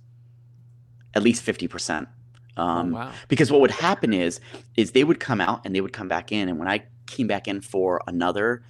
at 1.15 1.23
least 1.23 1.45
fifty 1.45 1.69
percent. 1.69 2.09
Oh, 2.57 2.63
um, 2.63 2.95
oh, 2.95 2.99
wow. 2.99 3.13
Because 3.29 3.51
what 3.51 3.61
would 3.61 3.71
happen 3.71 4.13
is 4.13 4.41
is 4.77 4.93
they 4.93 5.05
would 5.05 5.21
come 5.21 5.41
out 5.41 5.63
and 5.65 5.75
they 5.75 5.81
would 5.81 5.93
come 5.93 6.09
back 6.09 6.33
in, 6.33 6.49
and 6.49 6.59
when 6.59 6.69
I 6.69 6.85
came 7.07 7.27
back 7.27 7.49
in 7.49 7.61
for 7.61 8.03
another, 8.07 8.63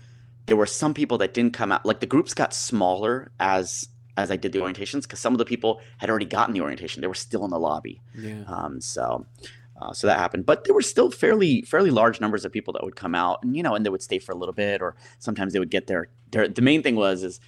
there 0.47 0.57
were 0.57 0.67
some 0.67 0.95
people 0.95 1.19
that 1.19 1.35
didn't 1.35 1.53
come 1.53 1.73
out. 1.73 1.85
Like 1.85 2.01
the 2.01 2.07
groups 2.07 2.35
got 2.35 2.55
smaller 2.55 3.31
as 3.41 3.89
as 4.17 4.31
I 4.31 4.37
did 4.37 4.53
the 4.53 4.61
orientations 4.61 5.03
because 5.03 5.19
some 5.19 5.35
of 5.35 5.39
the 5.39 5.45
people 5.45 5.81
had 5.99 6.09
already 6.09 6.27
gotten 6.27 6.55
the 6.55 6.61
orientation. 6.61 7.01
They 7.01 7.09
were 7.09 7.15
still 7.15 7.45
in 7.45 7.51
the 7.51 7.59
lobby. 7.59 8.01
Yeah. 8.17 8.45
Um, 8.47 8.81
so. 8.81 9.27
Uh, 9.83 9.93
so 9.93 10.07
that 10.07 10.21
happened, 10.21 10.47
but 10.47 10.63
there 10.63 10.73
were 10.73 10.81
still 10.81 11.11
fairly 11.11 11.63
fairly 11.63 11.91
large 11.91 12.21
numbers 12.21 12.45
of 12.45 12.53
people 12.53 12.73
that 12.73 12.85
would 12.85 12.95
come 12.95 13.13
out, 13.13 13.43
and 13.43 13.57
you 13.57 13.63
know, 13.63 13.75
and 13.75 13.85
they 13.85 13.91
would 13.91 14.05
stay 14.05 14.21
for 14.21 14.31
a 14.31 14.37
little 14.37 14.53
bit, 14.53 14.81
or 14.81 14.95
sometimes 15.19 15.53
they 15.53 15.59
would 15.59 15.69
get 15.69 15.89
there. 15.89 16.07
The 16.31 16.63
main 16.63 16.81
thing 16.81 16.95
was 16.95 17.25
is 17.25 17.41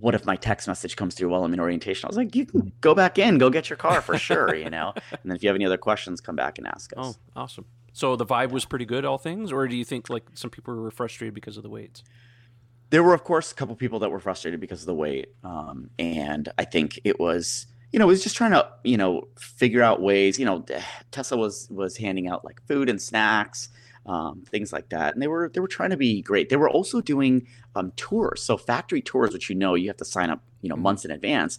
what 0.00 0.14
if 0.14 0.24
my 0.24 0.36
text 0.36 0.68
message 0.68 0.96
comes 0.96 1.14
through 1.14 1.28
while 1.28 1.44
I'm 1.44 1.52
in 1.52 1.60
orientation? 1.60 2.06
I 2.06 2.08
was 2.08 2.16
like, 2.16 2.34
you 2.34 2.46
can 2.46 2.72
go 2.80 2.94
back 2.94 3.18
in, 3.18 3.38
go 3.38 3.50
get 3.50 3.68
your 3.70 3.76
car 3.76 4.00
for 4.00 4.18
sure, 4.18 4.54
you 4.54 4.70
know. 4.70 4.92
And 5.10 5.20
then 5.24 5.36
if 5.36 5.42
you 5.42 5.48
have 5.48 5.56
any 5.56 5.66
other 5.66 5.78
questions, 5.78 6.20
come 6.20 6.36
back 6.36 6.58
and 6.58 6.66
ask 6.66 6.92
us. 6.96 7.18
Oh, 7.36 7.40
awesome. 7.40 7.66
So 7.92 8.16
the 8.16 8.26
vibe 8.26 8.50
was 8.50 8.64
pretty 8.64 8.84
good, 8.84 9.04
all 9.04 9.18
things, 9.18 9.50
or 9.50 9.66
do 9.66 9.76
you 9.76 9.84
think 9.84 10.08
like 10.08 10.24
some 10.34 10.50
people 10.50 10.74
were 10.74 10.90
frustrated 10.90 11.34
because 11.34 11.56
of 11.56 11.62
the 11.62 11.70
waits? 11.70 12.02
there 12.90 13.02
were 13.02 13.14
of 13.14 13.24
course 13.24 13.52
a 13.52 13.54
couple 13.54 13.74
people 13.76 13.98
that 13.98 14.10
were 14.10 14.20
frustrated 14.20 14.60
because 14.60 14.80
of 14.80 14.86
the 14.86 14.94
wait, 14.94 15.28
um, 15.44 15.90
and 15.98 16.48
I 16.58 16.64
think 16.64 17.00
it 17.04 17.20
was 17.20 17.66
you 17.92 17.98
know 17.98 18.06
it 18.06 18.08
was 18.08 18.22
just 18.22 18.36
trying 18.36 18.52
to 18.52 18.68
you 18.84 18.96
know 18.96 19.28
figure 19.38 19.82
out 19.82 20.00
ways. 20.00 20.38
You 20.38 20.46
know, 20.46 20.64
Tesla 21.10 21.36
was 21.38 21.68
was 21.70 21.96
handing 21.96 22.28
out 22.28 22.44
like 22.44 22.60
food 22.66 22.88
and 22.88 23.00
snacks. 23.00 23.68
Um, 24.08 24.42
things 24.50 24.72
like 24.72 24.88
that, 24.88 25.12
and 25.14 25.22
they 25.22 25.28
were 25.28 25.50
they 25.52 25.60
were 25.60 25.68
trying 25.68 25.90
to 25.90 25.96
be 25.98 26.22
great. 26.22 26.48
They 26.48 26.56
were 26.56 26.70
also 26.70 27.02
doing 27.02 27.46
um, 27.74 27.92
tours, 27.96 28.42
so 28.42 28.56
factory 28.56 29.02
tours, 29.02 29.34
which 29.34 29.50
you 29.50 29.54
know 29.56 29.74
you 29.74 29.88
have 29.88 29.98
to 29.98 30.04
sign 30.06 30.30
up, 30.30 30.42
you 30.62 30.70
know, 30.70 30.76
Mhm. 30.76 30.82
months 30.82 31.04
in 31.04 31.10
advance. 31.10 31.58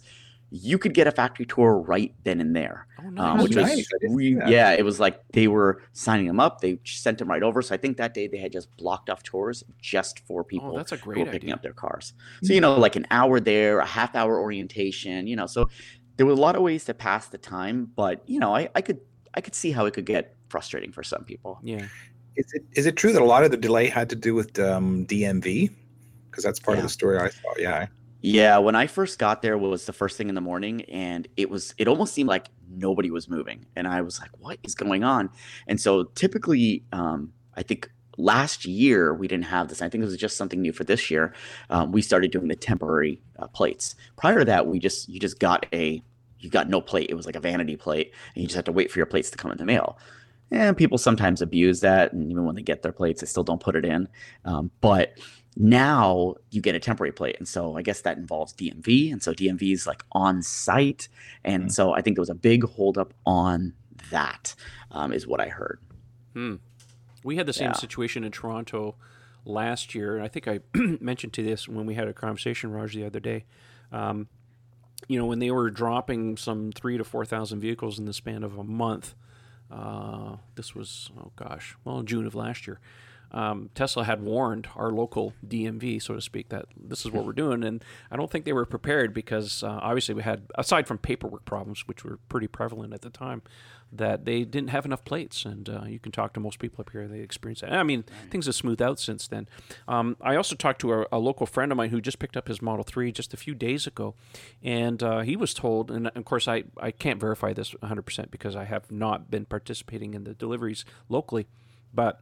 You 0.52 0.78
could 0.78 0.94
get 0.94 1.06
a 1.06 1.12
factory 1.12 1.46
tour 1.46 1.78
right 1.78 2.12
then 2.24 2.40
and 2.40 2.56
there 2.56 2.88
Oh, 2.98 3.08
um, 3.16 3.40
which 3.40 3.54
Nice. 3.54 3.56
was 3.56 3.88
I 4.02 4.08
re- 4.08 4.34
see 4.34 4.50
yeah, 4.50 4.72
it 4.72 4.84
was 4.84 4.98
like 4.98 5.20
they 5.32 5.46
were 5.46 5.82
signing 5.92 6.26
them 6.26 6.40
up. 6.40 6.60
They 6.60 6.80
sent 6.84 7.18
them 7.18 7.28
right 7.30 7.42
over. 7.42 7.62
So 7.62 7.72
I 7.74 7.78
think 7.78 7.96
that 7.98 8.14
day 8.14 8.26
they 8.26 8.38
had 8.38 8.50
just 8.52 8.74
blocked 8.76 9.10
off 9.10 9.22
tours 9.22 9.62
just 9.80 10.18
for 10.26 10.42
people 10.42 10.74
oh, 10.74 10.76
that's 10.76 10.92
a 10.92 10.96
who 10.96 11.02
great 11.04 11.18
were 11.20 11.26
picking 11.26 11.50
idea. 11.50 11.54
up 11.54 11.62
their 11.62 11.72
cars. 11.72 12.14
So 12.42 12.52
you 12.52 12.60
know, 12.60 12.76
like 12.78 12.96
an 12.96 13.06
hour 13.12 13.38
there, 13.38 13.78
a 13.78 13.86
half 13.86 14.16
hour 14.16 14.40
orientation. 14.40 15.28
You 15.28 15.36
know, 15.36 15.46
so 15.46 15.68
there 16.16 16.26
were 16.26 16.32
a 16.32 16.36
lot 16.36 16.56
of 16.56 16.62
ways 16.62 16.84
to 16.86 16.94
pass 16.94 17.28
the 17.28 17.38
time. 17.38 17.86
But 17.94 18.22
you 18.26 18.40
know, 18.40 18.54
I, 18.54 18.68
I 18.74 18.80
could 18.82 19.00
I 19.34 19.40
could 19.40 19.54
see 19.54 19.70
how 19.70 19.86
it 19.86 19.94
could 19.94 20.06
get 20.06 20.36
frustrating 20.48 20.92
for 20.92 21.02
some 21.04 21.24
people. 21.24 21.60
Yeah. 21.62 21.88
Is 22.40 22.52
it 22.54 22.64
is 22.72 22.86
it 22.86 22.96
true 22.96 23.12
that 23.12 23.20
a 23.20 23.24
lot 23.24 23.44
of 23.44 23.50
the 23.50 23.56
delay 23.56 23.88
had 23.88 24.08
to 24.10 24.16
do 24.16 24.34
with 24.34 24.58
um, 24.58 25.06
DMV? 25.06 25.70
Because 26.30 26.42
that's 26.44 26.58
part 26.58 26.76
Yeah. 26.76 26.80
of 26.80 26.84
the 26.84 26.92
story 26.92 27.18
I 27.18 27.28
saw. 27.28 27.52
Yeah. 27.58 27.86
Yeah, 28.22 28.58
when 28.58 28.74
I 28.74 28.86
first 28.86 29.18
got 29.18 29.40
there 29.42 29.56
was 29.56 29.86
the 29.86 29.92
first 29.94 30.16
thing 30.18 30.28
in 30.28 30.34
the 30.34 30.40
morning 30.42 30.82
and 30.82 31.26
it 31.36 31.48
was 31.50 31.74
it 31.78 31.88
almost 31.88 32.12
seemed 32.14 32.28
like 32.28 32.48
nobody 32.68 33.10
was 33.10 33.28
moving 33.28 33.66
and 33.76 33.88
I 33.88 34.00
was 34.02 34.20
like 34.20 34.30
what 34.38 34.58
is 34.62 34.74
going 34.74 35.04
on? 35.04 35.30
And 35.66 35.80
so 35.80 36.04
typically 36.04 36.84
um 36.92 37.32
I 37.56 37.62
think 37.62 37.90
last 38.16 38.64
year 38.64 39.14
we 39.14 39.28
didn't 39.28 39.46
have 39.46 39.68
this. 39.68 39.82
I 39.82 39.88
think 39.88 40.02
it 40.02 40.06
was 40.06 40.16
just 40.16 40.36
something 40.36 40.60
new 40.60 40.72
for 40.72 40.84
this 40.84 41.10
year. 41.10 41.34
Um, 41.70 41.92
we 41.92 42.02
started 42.02 42.30
doing 42.30 42.48
the 42.48 42.56
temporary 42.56 43.20
uh, 43.38 43.46
plates. 43.48 43.94
Prior 44.16 44.38
to 44.40 44.44
that, 44.46 44.66
we 44.66 44.78
just 44.78 45.08
you 45.08 45.18
just 45.18 45.38
got 45.38 45.66
a 45.72 46.02
you 46.40 46.48
got 46.50 46.68
no 46.68 46.80
plate. 46.80 47.08
It 47.10 47.14
was 47.14 47.26
like 47.26 47.36
a 47.36 47.40
vanity 47.40 47.76
plate 47.76 48.12
and 48.34 48.42
you 48.42 48.48
just 48.48 48.56
had 48.56 48.66
to 48.66 48.72
wait 48.72 48.90
for 48.90 48.98
your 48.98 49.06
plates 49.06 49.30
to 49.30 49.38
come 49.38 49.50
in 49.50 49.58
the 49.58 49.64
mail. 49.66 49.98
And 50.50 50.76
people 50.76 50.98
sometimes 50.98 51.40
abuse 51.42 51.80
that 51.80 52.12
and 52.12 52.30
even 52.30 52.44
when 52.44 52.54
they 52.56 52.62
get 52.62 52.82
their 52.82 52.92
plates 52.92 53.20
they 53.20 53.26
still 53.26 53.44
don't 53.44 53.60
put 53.60 53.76
it 53.76 53.84
in. 53.84 54.08
Um, 54.44 54.70
but 54.80 55.18
now 55.56 56.34
you 56.50 56.60
get 56.60 56.74
a 56.76 56.78
temporary 56.78 57.10
plate 57.10 57.34
and 57.40 57.48
so 57.48 57.76
i 57.76 57.82
guess 57.82 58.02
that 58.02 58.16
involves 58.16 58.52
dmv 58.54 59.12
and 59.12 59.20
so 59.20 59.32
dmv 59.32 59.72
is 59.72 59.84
like 59.84 60.04
on 60.12 60.40
site 60.42 61.08
and 61.44 61.64
Mm. 61.64 61.72
so 61.72 61.92
i 61.92 62.00
think 62.00 62.14
there 62.14 62.22
was 62.22 62.30
a 62.30 62.36
big 62.36 62.62
holdup 62.64 63.12
on 63.26 63.72
that 64.12 64.54
um, 64.92 65.12
is 65.12 65.26
what 65.26 65.40
i 65.40 65.48
heard 65.48 65.80
Hmm. 66.34 66.54
We 67.24 67.34
had 67.36 67.46
the 67.46 67.52
same 67.52 67.70
Yeah. 67.70 67.72
situation 67.72 68.22
in 68.22 68.30
Toronto 68.30 68.94
last 69.44 69.92
year, 69.96 70.14
and 70.14 70.24
I 70.24 70.28
think 70.28 70.46
I 70.46 70.60
mentioned 71.00 71.32
to 71.34 71.42
this 71.42 71.68
when 71.68 71.84
we 71.84 71.94
had 71.94 72.06
a 72.06 72.12
conversation, 72.12 72.70
Raj, 72.70 72.94
the 72.94 73.04
other 73.04 73.18
day. 73.18 73.44
Um, 73.90 74.28
you 75.08 75.18
know, 75.18 75.26
when 75.26 75.40
they 75.40 75.50
were 75.50 75.68
dropping 75.70 76.36
some 76.36 76.70
three 76.70 76.96
to 76.96 77.02
four 77.04 77.24
thousand 77.26 77.58
vehicles 77.60 77.98
in 77.98 78.04
the 78.04 78.12
span 78.12 78.44
of 78.44 78.56
a 78.56 78.62
month. 78.64 79.14
Uh, 79.70 80.36
this 80.54 80.74
was 80.74 81.10
oh 81.18 81.30
gosh, 81.36 81.76
well, 81.84 82.02
June 82.02 82.26
of 82.26 82.34
last 82.34 82.66
year. 82.66 82.80
Um, 83.32 83.70
Tesla 83.76 84.04
had 84.04 84.22
warned 84.22 84.68
our 84.74 84.90
local 84.90 85.34
DMV, 85.46 86.02
so 86.02 86.14
to 86.14 86.20
speak, 86.20 86.48
that 86.48 86.64
this 86.76 87.04
is 87.04 87.12
what 87.12 87.24
we're 87.24 87.32
doing, 87.32 87.62
and 87.62 87.84
I 88.10 88.16
don't 88.16 88.28
think 88.28 88.44
they 88.44 88.52
were 88.52 88.66
prepared 88.66 89.14
because 89.14 89.62
uh, 89.62 89.78
obviously 89.80 90.16
we 90.16 90.22
had, 90.22 90.42
aside 90.56 90.88
from 90.88 90.98
paperwork 90.98 91.44
problems, 91.44 91.86
which 91.86 92.04
were 92.04 92.18
pretty 92.28 92.48
prevalent 92.48 92.92
at 92.92 93.02
the 93.02 93.10
time, 93.10 93.42
that 93.92 94.24
they 94.24 94.44
didn't 94.44 94.70
have 94.70 94.84
enough 94.84 95.04
plates. 95.04 95.44
And 95.44 95.68
uh, 95.68 95.84
you 95.86 95.98
can 95.98 96.12
talk 96.12 96.32
to 96.34 96.40
most 96.40 96.58
people 96.58 96.82
up 96.82 96.90
here; 96.90 97.06
they 97.08 97.20
experience 97.20 97.60
that. 97.60 97.72
I 97.72 97.82
mean, 97.82 98.04
things 98.30 98.46
have 98.46 98.54
smoothed 98.54 98.82
out 98.82 98.98
since 98.98 99.26
then. 99.28 99.48
Um, 99.88 100.16
I 100.20 100.36
also 100.36 100.54
talked 100.54 100.80
to 100.82 100.92
a, 100.92 101.06
a 101.12 101.18
local 101.18 101.46
friend 101.46 101.72
of 101.72 101.76
mine 101.76 101.90
who 101.90 102.00
just 102.00 102.18
picked 102.18 102.36
up 102.36 102.48
his 102.48 102.62
Model 102.62 102.84
Three 102.84 103.12
just 103.12 103.34
a 103.34 103.36
few 103.36 103.54
days 103.54 103.86
ago, 103.86 104.14
and 104.62 105.02
uh, 105.02 105.20
he 105.20 105.36
was 105.36 105.54
told, 105.54 105.90
and 105.90 106.08
of 106.08 106.24
course 106.24 106.48
I 106.48 106.64
I 106.78 106.90
can't 106.90 107.20
verify 107.20 107.52
this 107.52 107.72
100 107.80 108.02
percent 108.02 108.30
because 108.30 108.56
I 108.56 108.64
have 108.64 108.90
not 108.90 109.30
been 109.30 109.44
participating 109.44 110.14
in 110.14 110.24
the 110.24 110.34
deliveries 110.34 110.84
locally, 111.08 111.46
but 111.92 112.20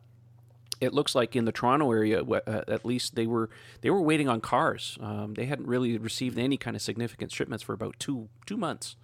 it 0.80 0.92
looks 0.92 1.14
like 1.14 1.34
in 1.34 1.44
the 1.44 1.52
Toronto 1.52 1.90
area, 1.90 2.22
uh, 2.22 2.62
at 2.68 2.84
least 2.84 3.14
they 3.14 3.26
were 3.26 3.50
they 3.80 3.90
were 3.90 4.00
waiting 4.00 4.28
on 4.28 4.40
cars. 4.40 4.96
Um, 5.00 5.34
they 5.34 5.46
hadn't 5.46 5.66
really 5.66 5.98
received 5.98 6.38
any 6.38 6.56
kind 6.56 6.76
of 6.76 6.82
significant 6.82 7.32
shipments 7.32 7.64
for 7.64 7.72
about 7.72 7.98
two 7.98 8.28
two 8.46 8.56
months. 8.56 8.96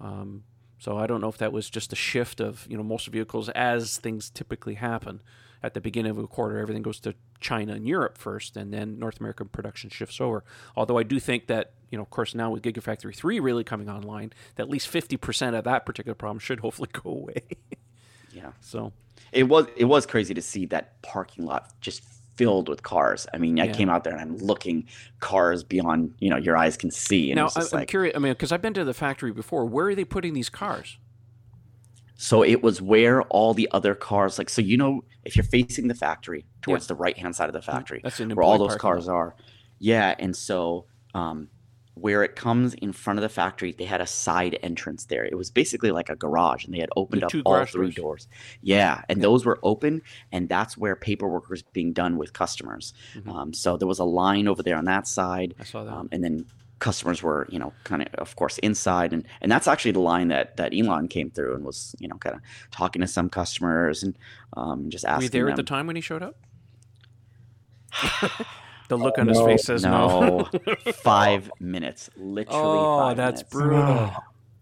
Um, 0.00 0.44
so 0.80 0.96
I 0.96 1.06
don't 1.06 1.20
know 1.20 1.28
if 1.28 1.38
that 1.38 1.52
was 1.52 1.70
just 1.70 1.92
a 1.92 1.96
shift 1.96 2.40
of 2.40 2.66
you 2.68 2.76
know 2.76 2.82
most 2.82 3.06
vehicles 3.06 3.48
as 3.50 3.98
things 3.98 4.30
typically 4.30 4.74
happen 4.74 5.20
at 5.62 5.74
the 5.74 5.80
beginning 5.80 6.10
of 6.10 6.18
a 6.18 6.26
quarter. 6.26 6.58
Everything 6.58 6.82
goes 6.82 6.98
to 7.00 7.14
China 7.38 7.74
and 7.74 7.86
Europe 7.86 8.16
first, 8.16 8.56
and 8.56 8.72
then 8.72 8.98
North 8.98 9.20
American 9.20 9.48
production 9.48 9.90
shifts 9.90 10.20
over. 10.20 10.42
Although 10.74 10.96
I 10.96 11.02
do 11.02 11.20
think 11.20 11.46
that 11.48 11.74
you 11.90 11.98
know, 11.98 12.02
of 12.02 12.10
course, 12.10 12.34
now 12.34 12.50
with 12.50 12.62
Gigafactory 12.62 13.14
three 13.14 13.38
really 13.38 13.62
coming 13.62 13.90
online, 13.90 14.32
that 14.56 14.64
at 14.64 14.70
least 14.70 14.88
fifty 14.88 15.16
percent 15.16 15.54
of 15.54 15.64
that 15.64 15.84
particular 15.86 16.14
problem 16.14 16.38
should 16.38 16.60
hopefully 16.66 16.88
go 16.92 17.10
away. 17.10 17.42
yeah 18.32 18.52
so 18.60 18.92
it 19.32 19.44
was 19.44 19.66
it 19.76 19.84
was 19.84 20.06
crazy 20.06 20.32
to 20.34 20.42
see 20.42 20.64
that 20.66 21.00
parking 21.02 21.44
lot 21.44 21.72
just 21.80 22.02
filled 22.40 22.68
with 22.70 22.82
cars 22.82 23.26
i 23.34 23.38
mean 23.38 23.60
i 23.60 23.68
came 23.68 23.90
out 23.90 24.02
there 24.02 24.14
and 24.14 24.22
i'm 24.22 24.36
looking 24.38 24.86
cars 25.18 25.62
beyond 25.62 26.14
you 26.20 26.30
know 26.30 26.38
your 26.38 26.56
eyes 26.56 26.74
can 26.76 26.90
see 26.90 27.30
and 27.30 27.36
now 27.36 27.44
was 27.44 27.56
I- 27.56 27.60
just 27.60 27.74
I'm 27.74 27.80
like 27.80 27.88
curious. 27.88 28.16
I 28.16 28.18
mean, 28.18 28.32
because 28.32 28.52
I've 28.52 28.62
been 28.62 28.74
to 28.74 28.84
the 28.84 28.94
factory 28.94 29.32
before. 29.32 29.64
Where 29.66 29.88
are 29.88 29.94
they 29.94 30.04
putting 30.04 30.32
these 30.34 30.48
cars? 30.48 30.98
So 32.14 32.42
it 32.42 32.62
was 32.62 32.82
where 32.82 33.22
all 33.22 33.54
the 33.54 33.68
other 33.72 33.94
cars, 33.94 34.38
like, 34.38 34.50
so 34.50 34.60
you 34.60 34.76
know, 34.76 35.04
if 35.24 35.36
you're 35.36 35.44
facing 35.44 35.88
the 35.88 35.94
factory 35.94 36.44
towards 36.62 36.86
the 36.86 36.94
right 36.94 37.16
hand 37.16 37.34
side 37.34 37.48
of 37.48 37.54
the 37.54 37.62
factory, 37.62 38.00
That's 38.02 38.18
where 38.20 38.42
all 38.42 38.58
those 38.58 38.76
cars 38.76 39.08
are, 39.08 39.36
yeah. 39.78 40.14
And 40.18 40.36
so, 40.36 40.86
um, 41.14 41.48
where 42.00 42.22
it 42.22 42.34
comes 42.36 42.74
in 42.74 42.92
front 42.92 43.18
of 43.18 43.22
the 43.22 43.28
factory, 43.28 43.72
they 43.72 43.84
had 43.84 44.00
a 44.00 44.06
side 44.06 44.58
entrance 44.62 45.06
there. 45.06 45.24
It 45.24 45.36
was 45.36 45.50
basically 45.50 45.90
like 45.90 46.08
a 46.08 46.16
garage, 46.16 46.64
and 46.64 46.72
they 46.74 46.78
had 46.80 46.90
opened 46.96 47.22
The 47.22 47.26
up 47.26 47.32
all 47.46 47.64
three 47.66 47.90
doors. 47.90 48.26
doors. 48.26 48.28
Yeah, 48.62 49.02
and 49.08 49.22
those 49.22 49.44
were 49.44 49.58
open, 49.62 50.02
and 50.32 50.48
that's 50.48 50.76
where 50.76 50.96
paperwork 50.96 51.48
was 51.48 51.62
being 51.62 51.92
done 51.92 52.16
with 52.16 52.32
customers. 52.32 52.94
Mhm. 53.14 53.28
Um, 53.34 53.52
so 53.52 53.76
there 53.76 53.88
was 53.88 53.98
a 53.98 54.04
line 54.04 54.48
over 54.48 54.62
there 54.62 54.76
on 54.76 54.84
that 54.86 55.06
side, 55.06 55.54
I 55.60 55.64
saw 55.64 55.84
that. 55.84 55.92
um, 55.92 56.08
and 56.12 56.22
then 56.24 56.46
customers 56.78 57.22
were 57.22 57.46
you 57.50 57.58
know 57.58 57.74
kind 57.84 58.00
of 58.00 58.08
of 58.14 58.34
course 58.36 58.56
inside 58.58 59.12
and 59.12 59.26
and 59.42 59.52
that's 59.52 59.68
actually 59.68 59.90
the 59.90 60.00
line 60.00 60.28
that 60.28 60.56
that 60.56 60.72
elon 60.74 61.08
came 61.08 61.30
through 61.30 61.54
and 61.54 61.62
was 61.62 61.94
you 61.98 62.08
know 62.08 62.16
kind 62.16 62.34
of 62.34 62.40
talking 62.70 63.02
to 63.02 63.06
some 63.06 63.28
customers 63.28 64.02
and 64.02 64.16
um 64.56 64.88
just 64.88 65.04
Were 65.04 65.10
asking 65.10 65.24
you 65.24 65.28
there 65.28 65.44
them 65.44 65.50
at 65.50 65.56
the 65.56 65.62
time 65.62 65.86
when 65.86 65.94
he 65.96 66.00
showed 66.00 66.22
up? 66.22 66.36
the 68.90 68.96
look 68.98 69.16
on 69.18 69.26
his 69.26 69.40
face 69.40 69.64
says 69.64 69.82
no. 69.84 70.46
no 70.66 70.74
five 70.92 71.50
minutes 71.58 72.10
literally 72.16 72.78
oh, 72.78 73.14
that's 73.14 73.40
minutes. 73.40 73.50
brutal. 73.50 74.12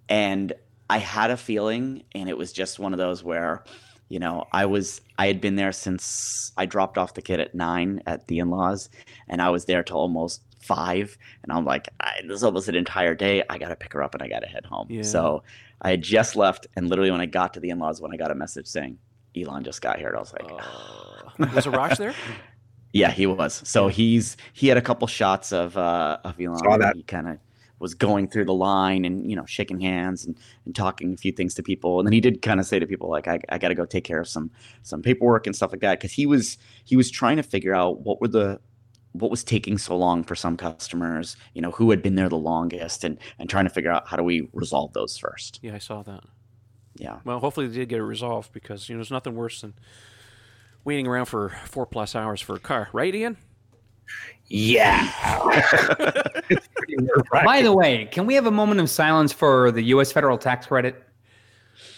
and 0.08 0.52
i 0.88 0.98
had 0.98 1.30
a 1.32 1.36
feeling 1.36 2.04
and 2.14 2.28
it 2.28 2.38
was 2.38 2.52
just 2.52 2.78
one 2.78 2.92
of 2.92 2.98
those 2.98 3.24
where 3.24 3.64
you 4.08 4.18
know 4.20 4.44
i 4.52 4.64
was 4.66 5.00
i 5.18 5.26
had 5.26 5.40
been 5.40 5.56
there 5.56 5.72
since 5.72 6.52
i 6.56 6.64
dropped 6.64 6.96
off 6.96 7.14
the 7.14 7.22
kid 7.22 7.40
at 7.40 7.54
nine 7.54 8.00
at 8.06 8.26
the 8.28 8.38
in-laws 8.38 8.88
and 9.28 9.42
i 9.42 9.50
was 9.50 9.64
there 9.66 9.82
till 9.82 9.98
almost 9.98 10.40
five 10.62 11.16
and 11.42 11.50
i'm 11.52 11.64
like 11.64 11.88
I, 12.00 12.20
this 12.26 12.36
is 12.36 12.44
almost 12.44 12.68
an 12.68 12.74
entire 12.74 13.14
day 13.14 13.42
i 13.50 13.58
gotta 13.58 13.76
pick 13.76 13.92
her 13.94 14.02
up 14.02 14.14
and 14.14 14.22
i 14.22 14.28
gotta 14.28 14.46
head 14.46 14.64
home 14.66 14.86
Yeah. 14.90 15.02
so 15.02 15.42
i 15.82 15.90
had 15.90 16.02
just 16.02 16.36
left 16.36 16.66
and 16.76 16.88
literally 16.88 17.10
when 17.10 17.20
i 17.20 17.26
got 17.26 17.54
to 17.54 17.60
the 17.60 17.70
in-laws 17.70 18.00
when 18.00 18.12
i 18.12 18.16
got 18.16 18.30
a 18.30 18.34
message 18.34 18.66
saying 18.66 18.98
elon 19.36 19.62
just 19.64 19.80
got 19.82 19.98
here 19.98 20.08
and 20.08 20.16
i 20.16 20.20
was 20.20 20.32
like 20.32 20.50
Uh, 20.50 21.46
was 21.54 21.66
Arash 21.66 21.96
there? 21.98 22.14
yeah, 22.92 23.10
he 23.10 23.26
was. 23.26 23.62
So 23.64 23.88
he's 23.88 24.36
he 24.52 24.68
had 24.68 24.78
a 24.78 24.82
couple 24.82 25.06
shots 25.06 25.52
of 25.52 25.76
uh 25.76 26.18
of 26.24 26.40
Elon. 26.40 26.58
Saw 26.58 26.76
that. 26.78 26.96
He 26.96 27.02
kind 27.02 27.28
of 27.28 27.38
was 27.78 27.94
going 27.94 28.28
through 28.28 28.44
the 28.44 28.54
line 28.54 29.04
and 29.04 29.28
you 29.28 29.36
know 29.36 29.46
shaking 29.46 29.80
hands 29.80 30.24
and, 30.24 30.36
and 30.64 30.74
talking 30.74 31.14
a 31.14 31.16
few 31.16 31.32
things 31.32 31.54
to 31.54 31.62
people. 31.62 31.98
And 31.98 32.06
then 32.06 32.12
he 32.12 32.20
did 32.20 32.42
kind 32.42 32.60
of 32.60 32.66
say 32.66 32.78
to 32.78 32.86
people 32.86 33.08
like, 33.08 33.28
I, 33.28 33.40
I 33.48 33.58
got 33.58 33.68
to 33.68 33.74
go 33.74 33.84
take 33.84 34.04
care 34.04 34.20
of 34.20 34.28
some 34.28 34.50
some 34.82 35.02
paperwork 35.02 35.46
and 35.46 35.54
stuff 35.54 35.72
like 35.72 35.80
that 35.80 35.98
because 35.98 36.12
he 36.12 36.26
was 36.26 36.58
he 36.84 36.96
was 36.96 37.10
trying 37.10 37.36
to 37.36 37.42
figure 37.42 37.74
out 37.74 38.00
what 38.00 38.20
were 38.20 38.28
the 38.28 38.60
what 39.12 39.30
was 39.30 39.42
taking 39.42 39.78
so 39.78 39.96
long 39.96 40.22
for 40.22 40.34
some 40.34 40.56
customers. 40.56 41.36
You 41.54 41.62
know 41.62 41.70
who 41.70 41.90
had 41.90 42.02
been 42.02 42.14
there 42.14 42.28
the 42.28 42.36
longest 42.36 43.04
and 43.04 43.18
and 43.38 43.48
trying 43.48 43.64
to 43.64 43.70
figure 43.70 43.90
out 43.90 44.08
how 44.08 44.16
do 44.16 44.22
we 44.22 44.48
resolve 44.52 44.92
those 44.92 45.16
first. 45.16 45.60
Yeah, 45.62 45.74
I 45.74 45.78
saw 45.78 46.02
that. 46.02 46.24
Yeah. 46.96 47.20
Well, 47.24 47.38
hopefully 47.38 47.68
they 47.68 47.76
did 47.76 47.90
get 47.90 47.98
it 47.98 48.04
resolved 48.04 48.52
because 48.52 48.88
you 48.88 48.94
know 48.94 48.98
there's 48.98 49.10
nothing 49.10 49.36
worse 49.36 49.60
than 49.60 49.74
waiting 50.84 51.06
around 51.06 51.26
for 51.26 51.50
four 51.66 51.86
plus 51.86 52.14
hours 52.14 52.40
for 52.40 52.56
a 52.56 52.60
car, 52.60 52.88
right, 52.92 53.14
Ian? 53.14 53.36
Yeah. 54.46 55.10
It's. 56.48 56.68
By 57.44 57.62
the 57.62 57.72
way, 57.72 58.06
can 58.06 58.26
we 58.26 58.34
have 58.34 58.46
a 58.46 58.50
moment 58.50 58.80
of 58.80 58.88
silence 58.88 59.32
for 59.32 59.70
the 59.70 59.82
U.S. 59.82 60.10
federal 60.10 60.38
tax 60.38 60.66
credit 60.66 61.02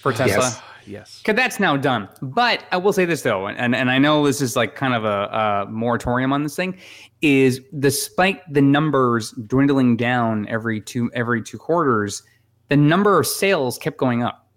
for 0.01 0.13
Tesla? 0.13 0.27
Yes. 0.27 0.59
Uh, 0.59 0.63
yes. 0.87 1.19
Because 1.19 1.37
that's 1.37 1.61
now 1.61 1.77
done. 1.77 2.09
But 2.21 2.65
I 2.73 2.77
will 2.77 2.93
say 2.93 3.05
this 3.05 3.23
though, 3.23 3.47
and, 3.47 3.75
and 3.75 3.91
I 3.91 3.99
know 3.99 4.27
this 4.27 4.41
is 4.41 4.57
like 4.57 4.75
kind 4.75 4.95
of 4.95 5.05
a, 5.05 5.65
a 5.67 5.71
moratorium 5.71 6.33
on 6.33 6.43
this 6.43 6.57
thing, 6.57 6.77
is 7.23 7.61
despite 7.79 8.41
the 8.53 8.61
numbers 8.61 9.33
dwindling 9.47 9.97
down 9.97 10.49
every 10.49 10.81
two 10.81 11.11
every 11.15 11.43
two 11.43 11.59
quarters, 11.59 12.23
the 12.69 12.77
number 12.77 13.19
of 13.19 13.27
sales 13.27 13.79
kept 13.79 13.97
going 13.97 14.23
up. 14.23 14.50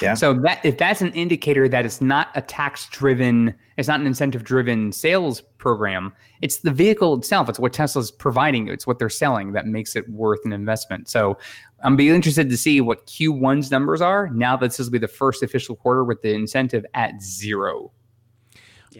Yeah. 0.00 0.14
So 0.14 0.34
that 0.34 0.64
if 0.64 0.78
that's 0.78 1.00
an 1.02 1.12
indicator 1.12 1.68
that 1.68 1.84
it's 1.84 2.00
not 2.00 2.28
a 2.34 2.40
tax 2.40 2.88
driven, 2.88 3.54
it's 3.76 3.88
not 3.88 4.00
an 4.00 4.06
incentive 4.06 4.42
driven 4.42 4.90
sales 4.90 5.42
program. 5.58 6.12
It's 6.40 6.58
the 6.58 6.70
vehicle 6.72 7.14
itself. 7.18 7.48
It's 7.48 7.58
what 7.58 7.72
Tesla's 7.72 8.10
providing. 8.10 8.68
It's 8.68 8.86
what 8.86 8.98
they're 8.98 9.08
selling 9.10 9.52
that 9.52 9.66
makes 9.66 9.94
it 9.94 10.08
worth 10.08 10.40
an 10.44 10.52
investment. 10.52 11.08
So 11.08 11.36
I'm 11.84 11.94
be 11.94 12.08
interested 12.08 12.48
to 12.48 12.56
see 12.56 12.80
what 12.80 13.06
Q1's 13.06 13.70
numbers 13.70 14.00
are 14.00 14.28
now 14.30 14.56
that 14.56 14.70
this 14.70 14.78
will 14.78 14.90
be 14.90 14.98
the 14.98 15.08
first 15.08 15.42
official 15.42 15.76
quarter 15.76 16.04
with 16.04 16.22
the 16.22 16.32
incentive 16.32 16.86
at 16.94 17.22
zero. 17.22 17.92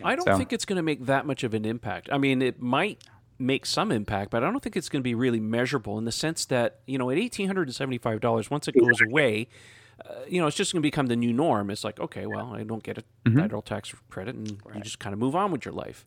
I 0.05 0.15
don't 0.15 0.25
So- 0.25 0.37
think 0.37 0.53
it's 0.53 0.65
going 0.65 0.77
to 0.77 0.83
make 0.83 1.07
that 1.07 1.27
much 1.27 1.43
of 1.43 1.55
an 1.55 1.65
impact. 1.65 2.09
I 2.13 2.19
mean, 2.19 2.43
it 2.43 2.61
might 2.61 3.03
make 3.39 3.67
some 3.67 3.91
impact, 3.91 4.31
but 4.31 4.45
I 4.45 4.51
don't 4.51 4.63
think 4.63 4.77
it's 4.77 4.89
going 4.89 5.01
to 5.01 5.05
be 5.05 5.15
really 5.15 5.41
measurable 5.41 5.99
in 5.99 6.05
the 6.05 6.13
sense 6.13 6.45
that 6.47 6.81
you 6.87 6.97
know, 6.97 7.11
at 7.11 7.19
eighteen 7.19 7.47
hundred 7.47 7.69
and 7.69 7.75
seventy-five 7.75 8.21
dollars, 8.21 8.51
once 8.51 8.69
it 8.69 8.75
goes 8.79 9.01
away, 9.01 9.49
uh, 10.09 10.15
you 10.29 10.41
know, 10.41 10.47
it's 10.47 10.57
just 10.57 10.73
going 10.73 10.83
to 10.83 10.87
become 10.87 11.07
the 11.07 11.17
new 11.17 11.33
norm. 11.33 11.71
It's 11.71 11.85
like, 11.85 12.01
okay, 12.01 12.27
well, 12.27 12.55
I 12.55 12.63
don't 12.65 12.83
get 12.83 12.99
a 12.99 13.05
Mm-hmm. 13.25 13.39
federal 13.39 13.63
tax 13.63 13.95
credit, 14.11 14.35
and 14.35 14.49
you 14.75 14.81
just 14.83 14.99
kind 14.99 15.13
of 15.13 15.19
move 15.21 15.37
on 15.37 15.53
with 15.53 15.65
your 15.65 15.73
life. 15.75 16.05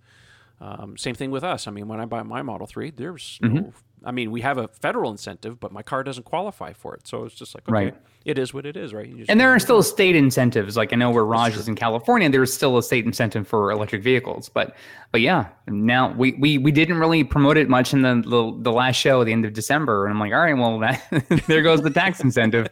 Um, 0.60 0.98
same 0.98 1.16
thing 1.16 1.32
with 1.32 1.44
us. 1.46 1.66
I 1.68 1.72
mean, 1.72 1.88
when 1.88 2.00
I 2.02 2.06
buy 2.06 2.24
my 2.24 2.42
Model 2.42 2.68
Three, 2.68 2.92
there's 2.92 3.40
Mm-hmm. 3.42 3.56
no. 3.56 3.74
I 4.04 4.12
mean, 4.12 4.30
we 4.32 4.42
have 4.42 4.58
a 4.58 4.68
federal 4.68 5.10
incentive, 5.12 5.60
but 5.60 5.72
my 5.72 5.82
car 5.82 6.04
doesn't 6.04 6.24
qualify 6.26 6.74
for 6.74 6.94
it. 6.96 7.08
So 7.08 7.24
it's 7.24 7.34
just 7.36 7.56
like, 7.56 7.64
okay, 7.68 7.72
Right. 7.74 7.96
it 8.24 8.38
is 8.38 8.54
what 8.54 8.66
it 8.68 8.78
is, 8.78 8.94
right? 8.94 9.12
And 9.30 9.40
there 9.40 9.50
are 9.50 9.60
still 9.60 9.78
on. 9.78 9.84
state 9.84 10.16
incentives. 10.16 10.78
Like 10.78 10.94
I 10.94 10.96
know 10.96 11.10
where 11.10 11.26
Raj 11.26 11.56
is 11.56 11.68
in 11.68 11.76
California, 11.76 12.30
there's 12.30 12.54
still 12.54 12.78
a 12.78 12.84
state 12.84 13.06
incentive 13.06 13.48
for 13.48 13.72
electric 13.72 14.04
vehicles. 14.04 14.50
But 14.50 14.76
but 15.12 15.22
yeah, 15.22 15.48
now 15.68 16.12
we 16.14 16.34
we, 16.34 16.58
we 16.60 16.72
didn't 16.72 16.98
really 17.00 17.24
promote 17.24 17.58
it 17.58 17.68
much 17.70 17.94
in 17.94 18.02
the, 18.04 18.22
the 18.28 18.56
the 18.62 18.72
last 18.72 18.98
show 18.98 19.22
at 19.22 19.26
the 19.26 19.34
end 19.34 19.46
of 19.46 19.54
December. 19.54 20.06
And 20.06 20.14
I'm 20.14 20.20
like, 20.20 20.34
all 20.34 20.40
right, 20.40 20.54
well 20.54 20.78
that 20.80 21.44
there 21.48 21.62
goes 21.64 21.82
the 21.82 21.90
tax 21.90 22.20
incentive. 22.20 22.68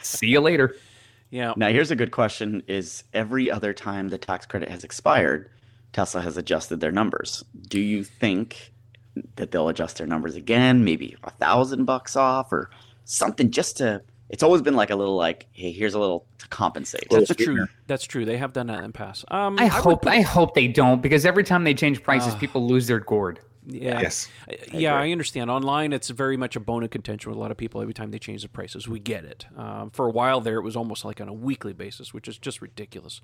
See 0.00 0.28
you 0.28 0.40
later. 0.40 0.76
yeah. 1.30 1.54
Now, 1.56 1.68
here's 1.70 1.90
a 1.90 1.96
good 1.96 2.10
question: 2.12 2.62
Is 2.68 3.02
every 3.12 3.50
other 3.50 3.72
time 3.72 4.08
the 4.10 4.18
tax 4.18 4.46
credit 4.46 4.68
has 4.68 4.84
expired, 4.84 5.50
Tesla 5.92 6.20
has 6.20 6.36
adjusted 6.36 6.80
their 6.80 6.92
numbers? 6.92 7.42
Do 7.68 7.80
you 7.80 8.04
think 8.04 8.71
that 9.36 9.50
they'll 9.50 9.68
adjust 9.68 9.98
their 9.98 10.06
numbers 10.06 10.36
again? 10.36 10.84
Maybe 10.84 11.16
a 11.24 11.30
thousand 11.30 11.84
bucks 11.84 12.16
off 12.16 12.52
or 12.52 12.70
something, 13.04 13.50
just 13.50 13.78
to? 13.78 14.02
It's 14.28 14.42
always 14.42 14.62
been 14.62 14.76
like 14.76 14.88
a 14.90 14.96
little 14.96 15.16
like, 15.16 15.46
hey, 15.52 15.72
here's 15.72 15.92
a 15.92 15.98
little 15.98 16.24
to 16.38 16.48
compensate. 16.48 17.10
Little 17.10 17.26
That's 17.26 17.44
true. 17.44 17.66
That's 17.86 18.04
true. 18.04 18.24
They 18.24 18.38
have 18.38 18.54
done 18.54 18.68
that 18.68 18.78
in 18.78 18.86
the 18.86 18.92
past. 18.92 19.26
Um, 19.30 19.58
I, 19.58 19.64
would 19.64 19.72
hope 19.72 20.02
put- 20.02 20.12
I 20.12 20.22
hope 20.22 20.54
they 20.54 20.68
don't 20.68 21.02
because 21.02 21.26
every 21.26 21.44
time 21.44 21.64
they 21.64 21.74
change 21.74 22.02
prices, 22.02 22.34
people 22.36 22.66
lose 22.66 22.86
their 22.86 23.00
gourd. 23.00 23.40
Yeah. 23.66 24.00
Yes. 24.00 24.28
Uh, 24.50 24.54
Yeah, 24.72 24.94
I 24.94 25.10
understand. 25.10 25.50
Online, 25.50 25.92
it's 25.92 26.08
very 26.08 26.36
much 26.36 26.56
a 26.56 26.60
bone 26.60 26.82
of 26.82 26.90
contention 26.90 27.30
with 27.30 27.36
a 27.36 27.40
lot 27.40 27.50
of 27.50 27.56
people 27.56 27.80
every 27.80 27.94
time 27.94 28.10
they 28.10 28.18
change 28.18 28.42
the 28.42 28.48
prices. 28.48 28.88
We 28.88 28.98
get 28.98 29.24
it. 29.24 29.46
Um, 29.56 29.90
for 29.90 30.06
a 30.06 30.10
while 30.10 30.40
there, 30.40 30.56
it 30.56 30.62
was 30.62 30.76
almost 30.76 31.04
like 31.04 31.20
on 31.20 31.28
a 31.28 31.32
weekly 31.32 31.72
basis, 31.72 32.12
which 32.12 32.26
is 32.26 32.38
just 32.38 32.60
ridiculous. 32.60 33.20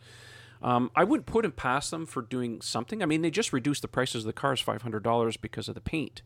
Um, 0.62 0.90
I 0.96 1.04
wouldn't 1.04 1.26
put 1.26 1.44
it 1.44 1.56
past 1.56 1.90
them 1.90 2.06
for 2.06 2.22
doing 2.22 2.60
something. 2.60 3.02
I 3.02 3.06
mean, 3.06 3.22
they 3.22 3.30
just 3.30 3.52
reduced 3.52 3.82
the 3.82 3.88
prices 3.88 4.22
of 4.22 4.26
the 4.26 4.32
cars 4.32 4.60
five 4.60 4.82
hundred 4.82 5.02
dollars 5.02 5.36
because 5.36 5.68
of 5.68 5.74
the 5.74 5.80
paint, 5.80 6.22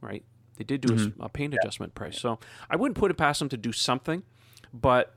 right? 0.00 0.24
They 0.56 0.64
did 0.64 0.80
do 0.80 1.12
a 1.20 1.28
paint 1.28 1.54
adjustment 1.54 1.94
price, 1.94 2.20
so 2.20 2.38
I 2.68 2.76
wouldn't 2.76 2.98
put 2.98 3.10
it 3.10 3.14
past 3.14 3.38
them 3.38 3.48
to 3.50 3.56
do 3.56 3.72
something. 3.72 4.22
But 4.74 5.14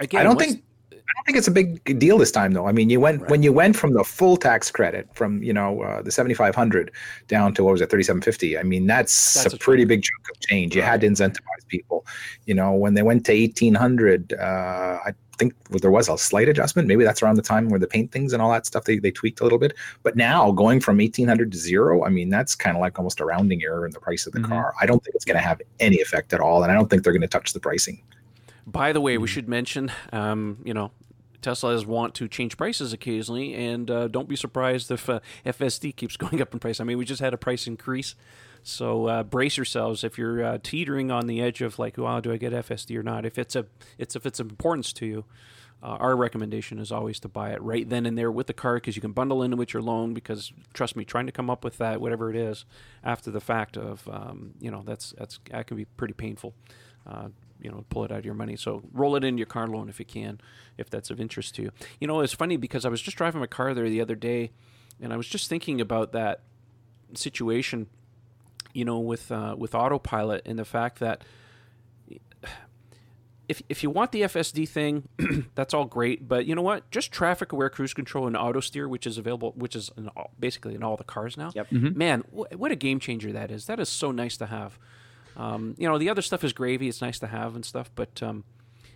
again, 0.00 0.20
I 0.20 0.24
don't 0.24 0.38
think 0.38 0.62
I 0.92 0.96
don't 1.16 1.24
think 1.24 1.38
it's 1.38 1.48
a 1.48 1.50
big 1.50 1.98
deal 1.98 2.18
this 2.18 2.30
time, 2.30 2.52
though. 2.52 2.66
I 2.66 2.72
mean, 2.72 2.90
you 2.90 3.00
went 3.00 3.28
when 3.30 3.42
you 3.42 3.52
went 3.52 3.76
from 3.76 3.94
the 3.94 4.04
full 4.04 4.36
tax 4.36 4.70
credit 4.70 5.08
from 5.14 5.42
you 5.42 5.54
know 5.54 5.80
uh, 5.80 6.02
the 6.02 6.10
seventy 6.10 6.34
five 6.34 6.54
hundred 6.54 6.92
down 7.26 7.54
to 7.54 7.64
what 7.64 7.72
was 7.72 7.80
it 7.80 7.88
thirty 7.88 8.02
seven 8.02 8.20
fifty. 8.20 8.58
I 8.58 8.62
mean, 8.62 8.86
that's, 8.86 9.34
That's 9.34 9.54
a, 9.54 9.56
a 9.56 9.58
pretty 9.58 9.86
big 9.86 10.02
chunk 10.02 10.28
of 10.30 10.40
change. 10.40 10.76
You 10.76 10.82
had 10.82 11.00
to 11.00 11.06
incentivize 11.06 11.66
people. 11.68 12.06
You 12.44 12.54
know, 12.54 12.72
when 12.72 12.94
they 12.94 13.02
went 13.02 13.24
to 13.26 13.32
eighteen 13.32 13.74
hundred, 13.74 14.34
uh, 14.34 14.98
I 15.06 15.14
think 15.38 15.54
there 15.70 15.90
was 15.90 16.08
a 16.08 16.18
slight 16.18 16.48
adjustment. 16.48 16.88
Maybe 16.88 17.04
that's 17.04 17.22
around 17.22 17.36
the 17.36 17.42
time 17.42 17.68
where 17.68 17.78
the 17.80 17.86
paint 17.86 18.12
things 18.12 18.32
and 18.32 18.42
all 18.42 18.50
that 18.52 18.66
stuff 18.66 18.84
they, 18.84 18.98
they 18.98 19.10
tweaked 19.10 19.40
a 19.40 19.44
little 19.44 19.58
bit. 19.58 19.74
But 20.02 20.16
now 20.16 20.50
going 20.52 20.80
from 20.80 21.00
eighteen 21.00 21.28
hundred 21.28 21.52
to 21.52 21.58
zero, 21.58 22.04
I 22.04 22.10
mean, 22.10 22.28
that's 22.28 22.54
kind 22.54 22.76
of 22.76 22.80
like 22.80 22.98
almost 22.98 23.20
a 23.20 23.24
rounding 23.24 23.62
error 23.62 23.86
in 23.86 23.92
the 23.92 24.00
price 24.00 24.26
of 24.26 24.32
the 24.32 24.40
Mhm. 24.40 24.48
car. 24.48 24.74
I 24.80 24.86
don't 24.86 25.02
think 25.02 25.14
it's 25.14 25.24
going 25.24 25.36
to 25.36 25.42
have 25.42 25.62
any 25.80 25.96
effect 26.00 26.32
at 26.32 26.40
all, 26.40 26.62
and 26.62 26.70
I 26.70 26.74
don't 26.74 26.88
think 26.90 27.04
they're 27.04 27.12
going 27.12 27.22
to 27.22 27.28
touch 27.28 27.52
the 27.52 27.60
pricing. 27.60 28.02
By 28.66 28.92
the 28.92 29.00
way, 29.00 29.14
Mm-hmm. 29.14 29.22
we 29.22 29.28
should 29.28 29.48
mention, 29.48 29.90
um, 30.12 30.58
you 30.64 30.74
know, 30.74 30.90
Teslas 31.40 31.86
want 31.86 32.14
to 32.16 32.26
change 32.28 32.56
prices 32.56 32.92
occasionally, 32.92 33.54
and 33.54 33.88
uh, 33.90 34.08
don't 34.08 34.28
be 34.28 34.34
surprised 34.36 34.90
if 34.90 35.08
uh, 35.08 35.20
FSD 35.46 35.94
keeps 35.94 36.16
going 36.24 36.42
up 36.42 36.52
in 36.52 36.58
price. 36.58 36.80
I 36.80 36.84
mean, 36.84 36.98
we 36.98 37.04
just 37.04 37.20
had 37.20 37.32
a 37.32 37.38
price 37.38 37.66
increase, 37.66 38.14
so 38.68 39.06
uh, 39.06 39.22
brace 39.22 39.56
yourselves 39.56 40.04
if 40.04 40.18
you're 40.18 40.44
uh, 40.44 40.58
teetering 40.62 41.10
on 41.10 41.26
the 41.26 41.40
edge 41.40 41.62
of 41.62 41.78
like, 41.78 41.96
well, 41.96 42.20
do 42.20 42.32
I 42.32 42.36
get 42.36 42.52
FSD 42.52 42.96
or 42.96 43.02
not? 43.02 43.24
If 43.24 43.38
it's 43.38 43.56
a, 43.56 43.66
it's 43.96 44.14
if 44.14 44.26
it's 44.26 44.40
of 44.40 44.50
importance 44.50 44.92
to 44.94 45.06
you. 45.06 45.24
Uh, 45.80 45.96
our 46.00 46.16
recommendation 46.16 46.80
is 46.80 46.90
always 46.90 47.20
to 47.20 47.28
buy 47.28 47.52
it 47.52 47.62
right 47.62 47.88
then 47.88 48.04
and 48.04 48.18
there 48.18 48.32
with 48.32 48.48
the 48.48 48.52
car 48.52 48.74
because 48.74 48.96
you 48.96 49.00
can 49.00 49.12
bundle 49.12 49.44
in 49.44 49.56
with 49.56 49.72
your 49.72 49.80
loan. 49.80 50.12
Because 50.12 50.52
trust 50.74 50.96
me, 50.96 51.04
trying 51.04 51.26
to 51.26 51.32
come 51.32 51.48
up 51.48 51.62
with 51.62 51.78
that, 51.78 52.00
whatever 52.00 52.30
it 52.30 52.36
is, 52.36 52.64
after 53.04 53.30
the 53.30 53.40
fact 53.40 53.76
of, 53.76 54.08
um, 54.08 54.54
you 54.60 54.72
know, 54.72 54.82
that's 54.84 55.14
that's 55.16 55.38
that 55.50 55.68
can 55.68 55.76
be 55.76 55.84
pretty 55.84 56.14
painful. 56.14 56.52
Uh, 57.06 57.28
you 57.60 57.70
know, 57.70 57.84
pull 57.90 58.04
it 58.04 58.10
out 58.10 58.18
of 58.18 58.24
your 58.24 58.34
money. 58.34 58.56
So 58.56 58.82
roll 58.92 59.14
it 59.14 59.22
into 59.22 59.38
your 59.38 59.46
car 59.46 59.68
loan 59.68 59.88
if 59.88 60.00
you 60.00 60.04
can, 60.04 60.40
if 60.76 60.90
that's 60.90 61.10
of 61.10 61.20
interest 61.20 61.54
to 61.54 61.62
you. 61.62 61.70
You 62.00 62.08
know, 62.08 62.20
it's 62.20 62.32
funny 62.32 62.56
because 62.56 62.84
I 62.84 62.88
was 62.88 63.00
just 63.00 63.16
driving 63.16 63.40
my 63.40 63.46
car 63.46 63.72
there 63.72 63.88
the 63.88 64.00
other 64.00 64.16
day, 64.16 64.50
and 65.00 65.12
I 65.12 65.16
was 65.16 65.28
just 65.28 65.48
thinking 65.48 65.80
about 65.80 66.10
that 66.10 66.40
situation. 67.14 67.86
You 68.74 68.84
know, 68.84 68.98
with 68.98 69.30
uh, 69.32 69.54
with 69.58 69.74
autopilot 69.74 70.42
and 70.46 70.58
the 70.58 70.64
fact 70.64 71.00
that 71.00 71.24
if, 73.48 73.62
if 73.68 73.82
you 73.82 73.88
want 73.88 74.12
the 74.12 74.22
FSD 74.22 74.68
thing, 74.68 75.08
that's 75.54 75.72
all 75.72 75.86
great. 75.86 76.28
But 76.28 76.44
you 76.44 76.54
know 76.54 76.62
what? 76.62 76.90
Just 76.90 77.10
traffic 77.10 77.52
aware 77.52 77.70
cruise 77.70 77.94
control 77.94 78.26
and 78.26 78.36
auto 78.36 78.60
steer, 78.60 78.86
which 78.88 79.06
is 79.06 79.16
available, 79.16 79.52
which 79.56 79.74
is 79.74 79.90
in 79.96 80.08
all, 80.08 80.32
basically 80.38 80.74
in 80.74 80.82
all 80.82 80.96
the 80.96 81.04
cars 81.04 81.36
now. 81.36 81.50
Yep. 81.54 81.72
Man, 81.72 82.24
wh- 82.30 82.52
what 82.58 82.70
a 82.70 82.76
game 82.76 83.00
changer 83.00 83.32
that 83.32 83.50
is. 83.50 83.64
That 83.66 83.80
is 83.80 83.88
so 83.88 84.10
nice 84.10 84.36
to 84.36 84.46
have. 84.46 84.78
Um, 85.36 85.74
you 85.78 85.88
know, 85.88 85.96
the 85.98 86.10
other 86.10 86.20
stuff 86.20 86.44
is 86.44 86.52
gravy. 86.52 86.88
It's 86.88 87.00
nice 87.00 87.18
to 87.20 87.26
have 87.26 87.54
and 87.54 87.64
stuff. 87.64 87.90
But, 87.94 88.22
um, 88.22 88.44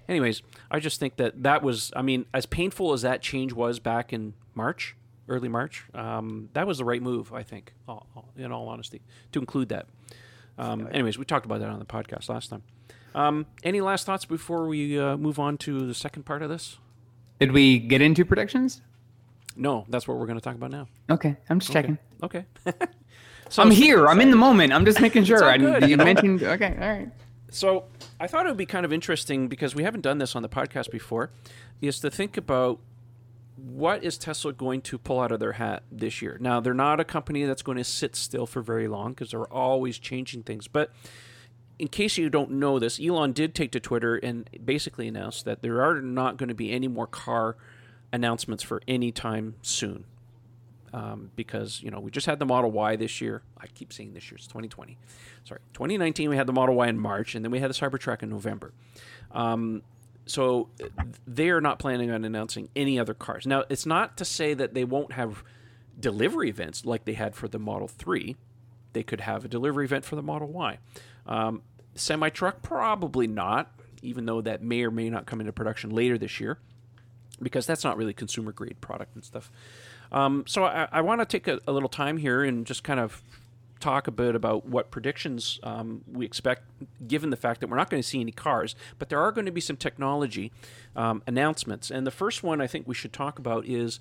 anyways, 0.09 0.43
I 0.71 0.81
just 0.81 1.01
think 1.01 1.17
that 1.17 1.43
that 1.45 1.63
was, 1.63 1.91
I 1.97 2.03
mean, 2.03 2.27
as 2.35 2.45
painful 2.45 2.93
as 2.93 3.03
that 3.03 3.23
change 3.23 3.53
was 3.55 3.79
back 3.79 4.13
in 4.13 4.35
March, 4.55 4.97
early 5.29 5.49
March, 5.49 5.85
um, 5.95 6.49
that 6.53 6.67
was 6.67 6.79
the 6.79 6.85
right 6.85 7.03
move, 7.03 7.33
I 7.33 7.43
think, 7.43 7.75
all- 7.89 8.07
all- 8.17 8.29
in 8.37 8.51
all 8.53 8.69
honesty, 8.69 9.01
to 9.33 9.39
include 9.41 9.69
that. 9.71 9.87
Um, 10.59 10.89
anyways, 10.93 11.19
we 11.19 11.25
talked 11.25 11.47
about 11.47 11.61
that 11.61 11.69
on 11.69 11.79
the 11.79 11.85
podcast 11.85 12.29
last 12.29 12.51
time. 12.51 12.63
Um, 13.15 13.47
any 13.63 13.81
last 13.81 14.07
thoughts 14.07 14.25
before 14.25 14.67
we 14.67 14.99
uh, 14.99 15.17
move 15.17 15.39
on 15.39 15.59
to 15.59 15.87
the 15.87 15.95
second 15.95 16.25
part 16.25 16.43
of 16.43 16.49
this? 16.49 16.79
Did 17.41 17.53
we 17.53 17.79
get 17.79 18.01
into 18.01 18.25
predictions? 18.25 18.81
No, 19.57 19.85
that's 19.89 20.09
what 20.09 20.17
we're 20.19 20.27
going 20.27 20.39
to 20.39 20.45
talk 20.45 20.55
about 20.55 20.71
now. 20.71 20.89
Okay, 21.11 21.37
I'm 21.51 21.59
just 21.61 21.73
checking. 21.73 21.99
Okay. 22.23 22.47
so, 23.49 23.63
I'm 23.63 23.71
here. 23.71 24.07
I'm 24.09 24.21
in 24.21 24.31
the 24.31 24.37
moment. 24.37 24.73
I'm 24.73 24.85
just 24.85 25.01
making 25.01 25.25
sure. 25.27 25.45
I, 25.45 25.59
good, 25.59 25.83
you 25.83 25.89
you 25.91 25.97
know? 25.97 26.05
mentioned. 26.05 26.43
Okay, 26.43 26.75
all 26.81 26.89
right. 26.89 27.09
So 27.51 27.85
I 28.19 28.27
thought 28.29 28.47
it 28.47 28.49
would 28.49 28.57
be 28.57 28.65
kind 28.67 28.87
of 28.87 28.93
interesting 28.95 29.49
because 29.49 29.75
we 29.75 29.83
haven't 29.83 30.01
done 30.01 30.17
this 30.17 30.35
on 30.35 30.41
the 30.43 30.49
podcast 30.49 30.91
before, 30.91 31.31
is 31.83 32.01
to 32.01 32.11
think 32.11 32.39
about 32.39 32.79
what 33.57 34.03
is 34.03 34.17
Tesla 34.17 34.53
going 34.53 34.81
to 34.83 34.99
pull 34.99 35.21
out 35.21 35.33
of 35.33 35.41
their 35.41 35.53
hat 35.53 35.83
this 35.91 36.23
year. 36.23 36.39
Now 36.41 36.61
they're 36.61 36.75
not 36.75 37.01
a 37.01 37.05
company 37.05 37.45
that's 37.45 37.63
going 37.63 37.79
to 37.79 37.85
sit 37.85 38.17
still 38.17 38.47
for 38.47 38.63
very 38.63 38.89
long 38.89 39.11
because 39.11 39.31
they're 39.31 39.53
always 39.53 39.99
changing 39.99 40.43
things. 40.43 40.69
But 40.69 40.91
in 41.79 41.89
case 41.89 42.17
you 42.17 42.31
don't 42.31 42.53
know 42.53 42.79
this, 42.79 43.01
Elon 43.01 43.33
did 43.33 43.55
take 43.55 43.73
to 43.73 43.81
Twitter 43.81 44.17
and 44.17 44.49
basically 44.65 45.09
announced 45.09 45.45
that 45.45 45.63
there 45.63 45.83
are 45.83 46.01
not 46.01 46.37
going 46.37 46.49
to 46.49 46.55
be 46.55 46.71
any 46.71 46.89
more 46.89 47.07
car 47.07 47.57
announcements 48.13 48.63
for 48.63 48.81
any 48.87 49.11
time 49.11 49.57
soon. 49.63 50.05
Um, 50.95 51.31
because 51.37 51.83
you 51.83 51.91
know 51.91 52.01
we 52.01 52.11
just 52.11 52.27
had 52.27 52.39
the 52.39 52.45
Model 52.45 52.71
Y 52.71 52.97
this 52.97 53.23
year. 53.23 53.43
I 53.59 53.67
keep 53.67 53.95
saying 53.95 54.13
this 54.13 54.31
year; 54.31 54.37
it's 54.37 54.47
2020. 54.47 54.99
Sorry, 55.43 55.61
2019. 55.73 56.29
We 56.29 56.37
had 56.37 56.47
the 56.47 56.53
Model 56.53 56.75
Y 56.75 56.87
in 56.87 56.99
March, 56.99 57.35
and 57.35 57.43
then 57.43 57.51
we 57.51 57.61
had 57.61 57.71
the 57.71 57.75
Cybertruck 57.75 58.23
in 58.23 58.29
November. 58.29 58.75
Um, 59.31 59.81
so 60.33 60.71
they 61.27 61.51
are 61.51 61.61
not 61.61 61.79
planning 61.79 62.11
on 62.11 62.25
announcing 62.25 62.71
any 62.75 62.99
other 62.99 63.13
cars. 63.13 63.47
Now, 63.47 63.65
it's 63.69 63.85
not 63.85 64.17
to 64.17 64.25
say 64.25 64.55
that 64.55 64.73
they 64.73 64.83
won't 64.83 65.13
have 65.13 65.45
delivery 66.01 66.49
events 66.49 66.87
like 66.87 67.05
they 67.05 67.13
had 67.13 67.35
for 67.35 67.49
the 67.49 67.59
Model 67.59 67.87
3. 67.87 68.35
They 68.95 69.03
could 69.03 69.21
have 69.21 69.45
a 69.45 69.49
delivery 69.49 69.85
event 69.85 70.07
for 70.07 70.17
the 70.17 70.23
Model 70.23 70.49
Y. 70.49 70.79
Um, 71.27 71.61
Semi 71.95 72.31
truck, 72.31 72.63
probably 72.63 73.27
not, 73.27 73.79
even 74.01 74.25
though 74.25 74.41
that 74.41 74.63
may 74.63 74.83
or 74.85 74.91
may 74.91 75.11
not 75.11 75.27
come 75.27 75.39
into 75.39 75.53
production 75.53 75.91
later 75.91 76.17
this 76.17 76.41
year, 76.41 76.57
because 77.43 77.67
that's 77.67 77.85
not 77.85 77.99
really 77.99 78.15
consumer 78.15 78.53
grade 78.53 78.81
product 78.81 79.15
and 79.15 79.23
stuff. 79.23 79.51
Um, 80.13 80.45
so 80.47 80.65
I, 80.65 80.89
I 80.91 81.03
want 81.03 81.21
to 81.21 81.27
take 81.27 81.47
a, 81.47 81.61
a 81.67 81.73
little 81.73 81.91
time 81.91 82.17
here 82.17 82.43
and 82.43 82.65
just 82.65 82.85
kind 82.85 83.01
of 83.01 83.23
talk 83.83 84.09
a 84.09 84.11
bit 84.11 84.35
about 84.35 84.65
what 84.67 84.91
predictions 84.91 85.61
um, 85.63 86.03
we 86.19 86.25
expect, 86.25 86.63
given 87.07 87.31
the 87.31 87.37
fact 87.37 87.61
that 87.61 87.69
we're 87.71 87.77
not 87.77 87.91
going 87.91 88.03
to 88.03 88.09
see 88.09 88.21
any 88.21 88.33
cars, 88.33 88.77
but 88.99 89.09
there 89.09 89.21
are 89.21 89.33
going 89.33 89.47
to 89.47 89.53
be 89.53 89.61
some 89.61 89.77
technology 89.77 90.51
um, 90.97 91.23
announcements. 91.27 91.91
And 91.91 92.07
the 92.07 92.17
first 92.23 92.43
one 92.43 92.65
I 92.65 92.69
think 92.69 92.87
we 92.87 92.95
should 92.95 93.13
talk 93.13 93.39
about 93.39 93.67
is 93.67 94.01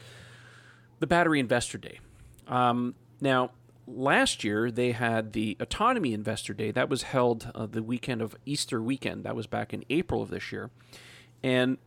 the 0.99 1.07
Battery 1.07 1.39
Investor 1.39 1.77
Day. 1.77 1.99
Um, 2.47 2.95
now, 3.19 3.51
last 3.87 4.43
year 4.43 4.71
they 4.71 4.91
had 4.93 5.33
the 5.33 5.57
Autonomy 5.59 6.13
Investor 6.13 6.53
Day. 6.53 6.71
That 6.71 6.89
was 6.89 7.03
held 7.03 7.51
uh, 7.55 7.65
the 7.65 7.83
weekend 7.83 8.21
of 8.21 8.35
Easter 8.45 8.81
weekend. 8.81 9.23
That 9.23 9.35
was 9.35 9.47
back 9.47 9.73
in 9.73 9.83
April 9.89 10.21
of 10.21 10.29
this 10.29 10.51
year. 10.51 10.69
And 11.43 11.77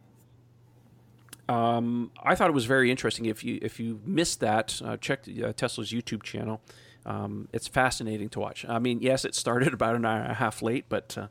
Um, 1.46 2.11
I 2.30 2.35
thought 2.37 2.48
it 2.48 2.54
was 2.54 2.66
very 2.66 2.88
interesting. 2.90 3.26
If 3.28 3.44
you 3.44 3.59
if 3.61 3.78
you 3.78 4.00
missed 4.07 4.40
that, 4.40 4.80
uh, 4.83 4.96
check 4.96 5.18
uh, 5.28 5.52
Tesla's 5.52 5.92
YouTube 5.92 6.22
channel. 6.22 6.57
Um, 7.06 7.48
it's 7.52 7.68
fascinating 7.68 8.28
to 8.30 8.40
watch. 8.40 8.64
I 8.68 8.78
mean, 8.78 9.00
yes, 9.00 9.24
it 9.24 9.34
started 9.34 9.72
about 9.74 9.94
an 9.94 10.04
hour 10.04 10.20
and 10.20 10.30
a 10.30 10.34
half 10.34 10.62
late, 10.62 10.86
but 10.88 11.16
uh, 11.18 11.26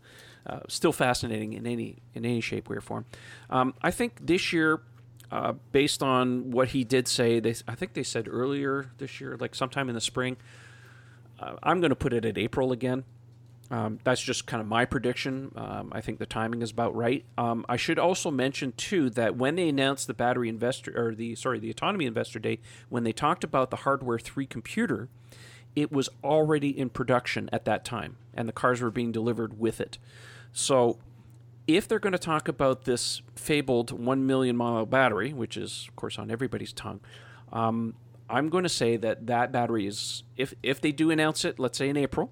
uh, 0.45 0.59
still 0.67 0.91
fascinating 0.91 1.53
in 1.53 1.65
any 1.65 1.97
in 2.13 2.25
any 2.25 2.41
shape, 2.41 2.69
way, 2.69 2.77
or 2.77 2.81
form. 2.81 3.05
Um, 3.49 3.73
I 3.81 3.91
think 3.91 4.17
this 4.21 4.53
year, 4.53 4.81
uh, 5.31 5.53
based 5.71 6.03
on 6.03 6.51
what 6.51 6.69
he 6.69 6.83
did 6.83 7.07
say, 7.07 7.39
they 7.39 7.55
I 7.67 7.75
think 7.75 7.93
they 7.93 8.03
said 8.03 8.27
earlier 8.29 8.91
this 8.97 9.21
year, 9.21 9.38
like 9.39 9.55
sometime 9.55 9.89
in 9.89 9.95
the 9.95 10.01
spring. 10.01 10.38
Uh, 11.39 11.55
I'm 11.63 11.81
going 11.81 11.89
to 11.89 11.95
put 11.95 12.13
it 12.13 12.25
at 12.25 12.38
April 12.38 12.71
again. 12.71 13.03
Um, 13.71 13.97
that's 14.03 14.21
just 14.21 14.45
kind 14.45 14.62
of 14.62 14.67
my 14.67 14.86
prediction. 14.86 15.51
Um, 15.55 15.89
I 15.91 16.01
think 16.01 16.19
the 16.19 16.27
timing 16.27 16.62
is 16.62 16.69
about 16.69 16.95
right. 16.95 17.25
Um, 17.39 17.65
I 17.67 17.75
should 17.75 17.97
also 17.97 18.29
mention 18.29 18.73
too 18.73 19.09
that 19.12 19.36
when 19.36 19.55
they 19.55 19.67
announced 19.67 20.05
the 20.05 20.13
battery 20.13 20.47
investor 20.47 20.93
or 20.95 21.15
the 21.15 21.36
sorry 21.36 21.59
the 21.59 21.71
autonomy 21.71 22.05
investor 22.05 22.38
day, 22.38 22.59
when 22.89 23.03
they 23.03 23.13
talked 23.13 23.43
about 23.43 23.71
the 23.71 23.77
hardware 23.77 24.19
three 24.19 24.45
computer, 24.45 25.09
it 25.75 25.91
was 25.91 26.09
already 26.23 26.77
in 26.77 26.89
production 26.89 27.49
at 27.51 27.65
that 27.65 27.83
time, 27.83 28.17
and 28.33 28.47
the 28.47 28.53
cars 28.53 28.81
were 28.81 28.91
being 28.91 29.12
delivered 29.12 29.59
with 29.59 29.81
it. 29.81 29.97
So, 30.51 30.99
if 31.67 31.88
they're 31.88 31.99
going 31.99 32.13
to 32.13 32.19
talk 32.19 32.47
about 32.47 32.83
this 32.83 33.21
fabled 33.36 33.91
one 33.91 34.27
million 34.27 34.57
mile 34.57 34.86
battery, 34.86 35.33
which 35.33 35.57
is 35.57 35.86
of 35.88 35.95
course 35.95 36.19
on 36.19 36.29
everybody's 36.29 36.73
tongue, 36.73 36.99
um, 37.51 37.95
I'm 38.29 38.49
going 38.49 38.63
to 38.63 38.69
say 38.69 38.97
that 38.97 39.27
that 39.27 39.51
battery 39.51 39.88
is 39.88 40.23
if 40.38 40.53
if 40.63 40.81
they 40.81 40.91
do 40.91 41.12
announce 41.12 41.45
it, 41.45 41.59
let's 41.59 41.77
say 41.77 41.89
in 41.89 41.97
April 41.97 42.31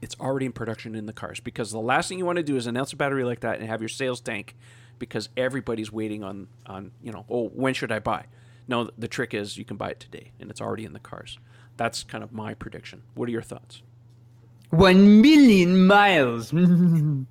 it's 0.00 0.16
already 0.20 0.46
in 0.46 0.52
production 0.52 0.94
in 0.94 1.06
the 1.06 1.12
cars 1.12 1.40
because 1.40 1.72
the 1.72 1.80
last 1.80 2.08
thing 2.08 2.18
you 2.18 2.24
want 2.24 2.36
to 2.36 2.42
do 2.42 2.56
is 2.56 2.66
announce 2.66 2.92
a 2.92 2.96
battery 2.96 3.24
like 3.24 3.40
that 3.40 3.58
and 3.58 3.68
have 3.68 3.80
your 3.80 3.88
sales 3.88 4.20
tank 4.20 4.54
because 4.98 5.28
everybody's 5.36 5.92
waiting 5.92 6.22
on 6.22 6.48
on 6.66 6.92
you 7.02 7.12
know 7.12 7.24
oh 7.28 7.48
when 7.48 7.74
should 7.74 7.92
I 7.92 7.98
buy? 7.98 8.26
No, 8.66 8.90
the 8.98 9.08
trick 9.08 9.32
is 9.32 9.56
you 9.56 9.64
can 9.64 9.76
buy 9.76 9.90
it 9.90 10.00
today 10.00 10.32
and 10.38 10.50
it's 10.50 10.60
already 10.60 10.84
in 10.84 10.92
the 10.92 10.98
cars. 10.98 11.38
That's 11.78 12.02
kind 12.02 12.22
of 12.22 12.32
my 12.32 12.52
prediction. 12.52 13.02
What 13.14 13.28
are 13.28 13.32
your 13.32 13.40
thoughts? 13.40 13.82
One 14.70 15.22
million 15.22 15.86
miles. 15.86 16.52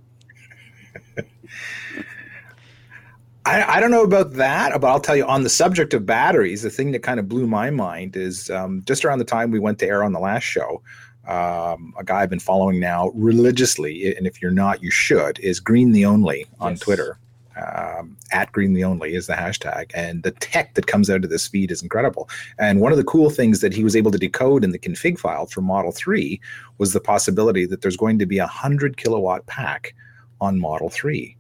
I, 3.46 3.78
I, 3.78 3.80
don't 3.80 3.92
know 3.92 4.04
about 4.04 4.34
that, 4.34 4.82
but 4.82 4.88
I'll 4.88 5.00
tell 5.00 5.16
you 5.16 5.26
on 5.26 5.44
the 5.44 5.50
subject 5.50 5.94
of 5.94 6.06
batteries, 6.06 6.64
the 6.64 6.70
thing 6.70 6.92
that 6.94 7.04
kind 7.04 7.20
of 7.20 7.30
blew 7.30 7.46
my 7.46 7.70
mind 7.70 8.18
is 8.18 8.50
um, 8.50 8.84
just 8.86 9.06
around 9.06 9.20
the 9.20 9.26
time 9.26 9.52
we 9.52 9.60
went 9.60 9.80
to 9.80 9.86
air 9.86 10.04
on 10.04 10.14
the 10.14 10.20
last 10.20 10.44
show, 10.44 10.82
um, 11.28 11.94
a 11.98 12.04
guy 12.04 12.22
I've 12.22 12.30
been 12.30 12.40
following 12.40 12.80
now 12.80 13.12
religiously, 13.14 14.16
and 14.16 14.26
if 14.26 14.42
you're 14.42 14.52
not, 14.52 14.82
you 14.82 14.90
should, 14.90 15.40
is 15.40 15.60
Green 15.60 15.92
the 15.92 16.06
Only 16.06 16.46
on 16.60 16.72
yes. 16.72 16.80
Twitter. 16.80 17.20
Um, 17.58 18.18
at 18.32 18.52
Green 18.52 18.74
the 18.74 18.84
Only 18.84 19.16
is 19.16 19.28
the 19.28 19.34
hashtag, 19.34 19.92
and 19.94 20.24
the 20.24 20.32
tech 20.32 20.76
that 20.76 20.88
comes 20.88 21.10
out 21.10 21.24
of 21.24 21.30
this 21.30 21.48
feed 21.48 21.72
is 21.72 21.82
incredible. 21.82 22.30
And 22.60 22.82
one 22.82 22.92
of 22.92 22.98
the 22.98 23.04
cool 23.04 23.30
things 23.30 23.62
that 23.62 23.74
he 23.74 23.84
was 23.84 23.96
able 23.96 24.12
to 24.12 24.18
decode 24.18 24.64
in 24.64 24.72
the 24.72 24.80
config 24.80 25.18
file 25.18 25.46
for 25.46 25.62
Model 25.62 25.92
3 25.92 26.40
was 26.78 26.94
the 26.94 27.00
possibility 27.00 27.66
that 27.66 27.82
there's 27.82 27.98
going 27.98 28.20
to 28.20 28.26
be 28.26 28.38
a 28.38 28.44
100 28.44 28.98
kilowatt 28.98 29.46
pack 29.48 29.96
on 30.42 30.60
Model 30.60 30.90
3. 30.90 31.36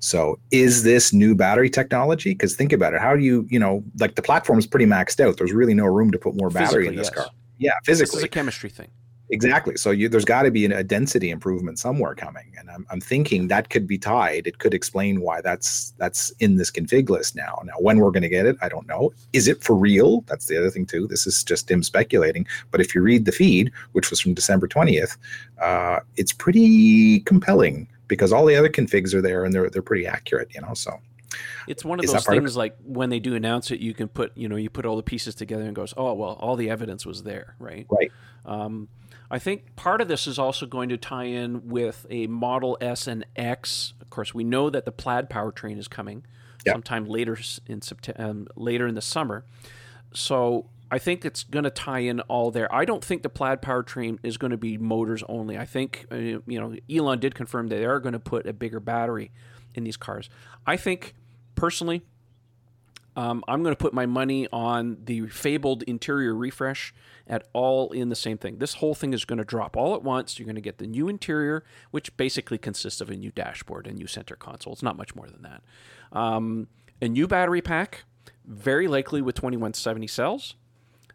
So 0.00 0.38
is 0.50 0.82
this 0.82 1.12
new 1.12 1.34
battery 1.34 1.68
technology? 1.68 2.30
Because 2.30 2.56
think 2.56 2.72
about 2.72 2.94
it. 2.94 3.00
How 3.00 3.14
do 3.14 3.22
you, 3.22 3.46
you 3.50 3.58
know, 3.58 3.84
like 3.98 4.14
the 4.14 4.22
platform 4.22 4.58
is 4.58 4.66
pretty 4.66 4.86
maxed 4.86 5.20
out. 5.20 5.36
There's 5.36 5.52
really 5.52 5.74
no 5.74 5.84
room 5.84 6.10
to 6.10 6.18
put 6.18 6.34
more 6.34 6.48
battery 6.48 6.88
in 6.88 6.96
this 6.96 7.10
yes. 7.14 7.24
car. 7.24 7.26
Yeah, 7.58 7.72
physically. 7.84 8.12
This 8.12 8.18
is 8.20 8.24
a 8.24 8.28
chemistry 8.28 8.70
thing. 8.70 8.88
Exactly. 9.32 9.76
So 9.76 9.92
you, 9.92 10.08
there's 10.08 10.24
got 10.24 10.42
to 10.42 10.50
be 10.50 10.64
a 10.64 10.82
density 10.82 11.30
improvement 11.30 11.78
somewhere 11.78 12.14
coming, 12.16 12.52
and 12.58 12.68
I'm, 12.68 12.84
I'm 12.90 13.00
thinking 13.00 13.46
that 13.48 13.70
could 13.70 13.86
be 13.86 13.96
tied. 13.96 14.46
It 14.46 14.58
could 14.58 14.74
explain 14.74 15.20
why 15.20 15.40
that's 15.40 15.92
that's 15.98 16.30
in 16.40 16.56
this 16.56 16.70
config 16.70 17.08
list 17.08 17.36
now. 17.36 17.62
Now, 17.64 17.74
when 17.78 17.98
we're 17.98 18.10
going 18.10 18.24
to 18.24 18.28
get 18.28 18.46
it, 18.46 18.56
I 18.60 18.68
don't 18.68 18.88
know. 18.88 19.12
Is 19.32 19.46
it 19.46 19.62
for 19.62 19.76
real? 19.76 20.22
That's 20.22 20.46
the 20.46 20.58
other 20.58 20.70
thing 20.70 20.84
too. 20.84 21.06
This 21.06 21.28
is 21.28 21.44
just 21.44 21.70
him 21.70 21.84
speculating. 21.84 22.44
But 22.72 22.80
if 22.80 22.92
you 22.92 23.02
read 23.02 23.24
the 23.24 23.32
feed, 23.32 23.70
which 23.92 24.10
was 24.10 24.18
from 24.18 24.34
December 24.34 24.66
20th, 24.66 25.16
uh, 25.60 26.00
it's 26.16 26.32
pretty 26.32 27.20
compelling 27.20 27.86
because 28.08 28.32
all 28.32 28.44
the 28.44 28.56
other 28.56 28.68
configs 28.68 29.14
are 29.14 29.22
there 29.22 29.44
and 29.44 29.54
they're 29.54 29.70
they're 29.70 29.80
pretty 29.80 30.06
accurate. 30.08 30.52
You 30.52 30.62
know, 30.62 30.74
so 30.74 30.98
it's 31.68 31.84
one 31.84 32.00
of 32.00 32.06
those 32.06 32.26
things 32.26 32.50
of 32.50 32.56
like 32.56 32.76
when 32.84 33.10
they 33.10 33.20
do 33.20 33.36
announce 33.36 33.70
it, 33.70 33.78
you 33.78 33.94
can 33.94 34.08
put 34.08 34.36
you 34.36 34.48
know 34.48 34.56
you 34.56 34.70
put 34.70 34.86
all 34.86 34.96
the 34.96 35.04
pieces 35.04 35.36
together 35.36 35.62
and 35.62 35.74
goes, 35.76 35.94
oh 35.96 36.14
well, 36.14 36.36
all 36.40 36.56
the 36.56 36.68
evidence 36.68 37.06
was 37.06 37.22
there, 37.22 37.54
right? 37.60 37.86
Right. 37.88 38.10
Um, 38.44 38.88
I 39.30 39.38
think 39.38 39.76
part 39.76 40.00
of 40.00 40.08
this 40.08 40.26
is 40.26 40.38
also 40.38 40.66
going 40.66 40.88
to 40.88 40.96
tie 40.96 41.24
in 41.24 41.68
with 41.68 42.06
a 42.10 42.26
Model 42.26 42.76
S 42.80 43.06
and 43.06 43.24
X. 43.36 43.94
Of 44.00 44.10
course, 44.10 44.34
we 44.34 44.42
know 44.42 44.70
that 44.70 44.84
the 44.84 44.92
Plaid 44.92 45.30
powertrain 45.30 45.78
is 45.78 45.86
coming 45.88 46.24
sometime 46.66 47.06
later 47.06 47.38
in 47.66 47.80
September, 47.80 48.22
um, 48.22 48.48
later 48.56 48.86
in 48.86 48.94
the 48.94 49.00
summer. 49.00 49.44
So 50.12 50.66
I 50.90 50.98
think 50.98 51.24
it's 51.24 51.44
going 51.44 51.64
to 51.64 51.70
tie 51.70 52.00
in 52.00 52.20
all 52.22 52.50
there. 52.50 52.72
I 52.74 52.84
don't 52.84 53.04
think 53.04 53.22
the 53.22 53.28
Plaid 53.28 53.62
powertrain 53.62 54.18
is 54.22 54.36
going 54.36 54.50
to 54.50 54.56
be 54.56 54.76
motors 54.76 55.22
only. 55.28 55.56
I 55.56 55.64
think 55.64 56.06
uh, 56.10 56.16
you 56.16 56.42
know 56.46 56.74
Elon 56.90 57.20
did 57.20 57.34
confirm 57.34 57.68
that 57.68 57.76
they 57.76 57.84
are 57.84 58.00
going 58.00 58.14
to 58.14 58.18
put 58.18 58.46
a 58.46 58.52
bigger 58.52 58.80
battery 58.80 59.30
in 59.74 59.84
these 59.84 59.96
cars. 59.96 60.28
I 60.66 60.76
think 60.76 61.14
personally, 61.54 62.02
um, 63.20 63.44
I'm 63.46 63.62
going 63.62 63.74
to 63.74 63.78
put 63.78 63.92
my 63.92 64.06
money 64.06 64.48
on 64.50 64.96
the 65.04 65.26
fabled 65.28 65.82
interior 65.82 66.34
refresh 66.34 66.94
at 67.26 67.46
all 67.52 67.90
in 67.90 68.08
the 68.08 68.16
same 68.16 68.38
thing. 68.38 68.56
This 68.56 68.74
whole 68.74 68.94
thing 68.94 69.12
is 69.12 69.26
going 69.26 69.38
to 69.38 69.44
drop 69.44 69.76
all 69.76 69.94
at 69.94 70.02
once. 70.02 70.38
You're 70.38 70.46
going 70.46 70.54
to 70.54 70.62
get 70.62 70.78
the 70.78 70.86
new 70.86 71.06
interior, 71.06 71.62
which 71.90 72.16
basically 72.16 72.56
consists 72.56 73.02
of 73.02 73.10
a 73.10 73.14
new 73.14 73.30
dashboard 73.30 73.86
and 73.86 73.98
new 73.98 74.06
center 74.06 74.36
console. 74.36 74.72
It's 74.72 74.82
not 74.82 74.96
much 74.96 75.14
more 75.14 75.26
than 75.26 75.42
that. 75.42 75.62
Um, 76.18 76.68
a 77.02 77.08
new 77.08 77.28
battery 77.28 77.60
pack, 77.60 78.04
very 78.46 78.88
likely 78.88 79.20
with 79.20 79.34
2170 79.34 80.06
cells. 80.06 80.54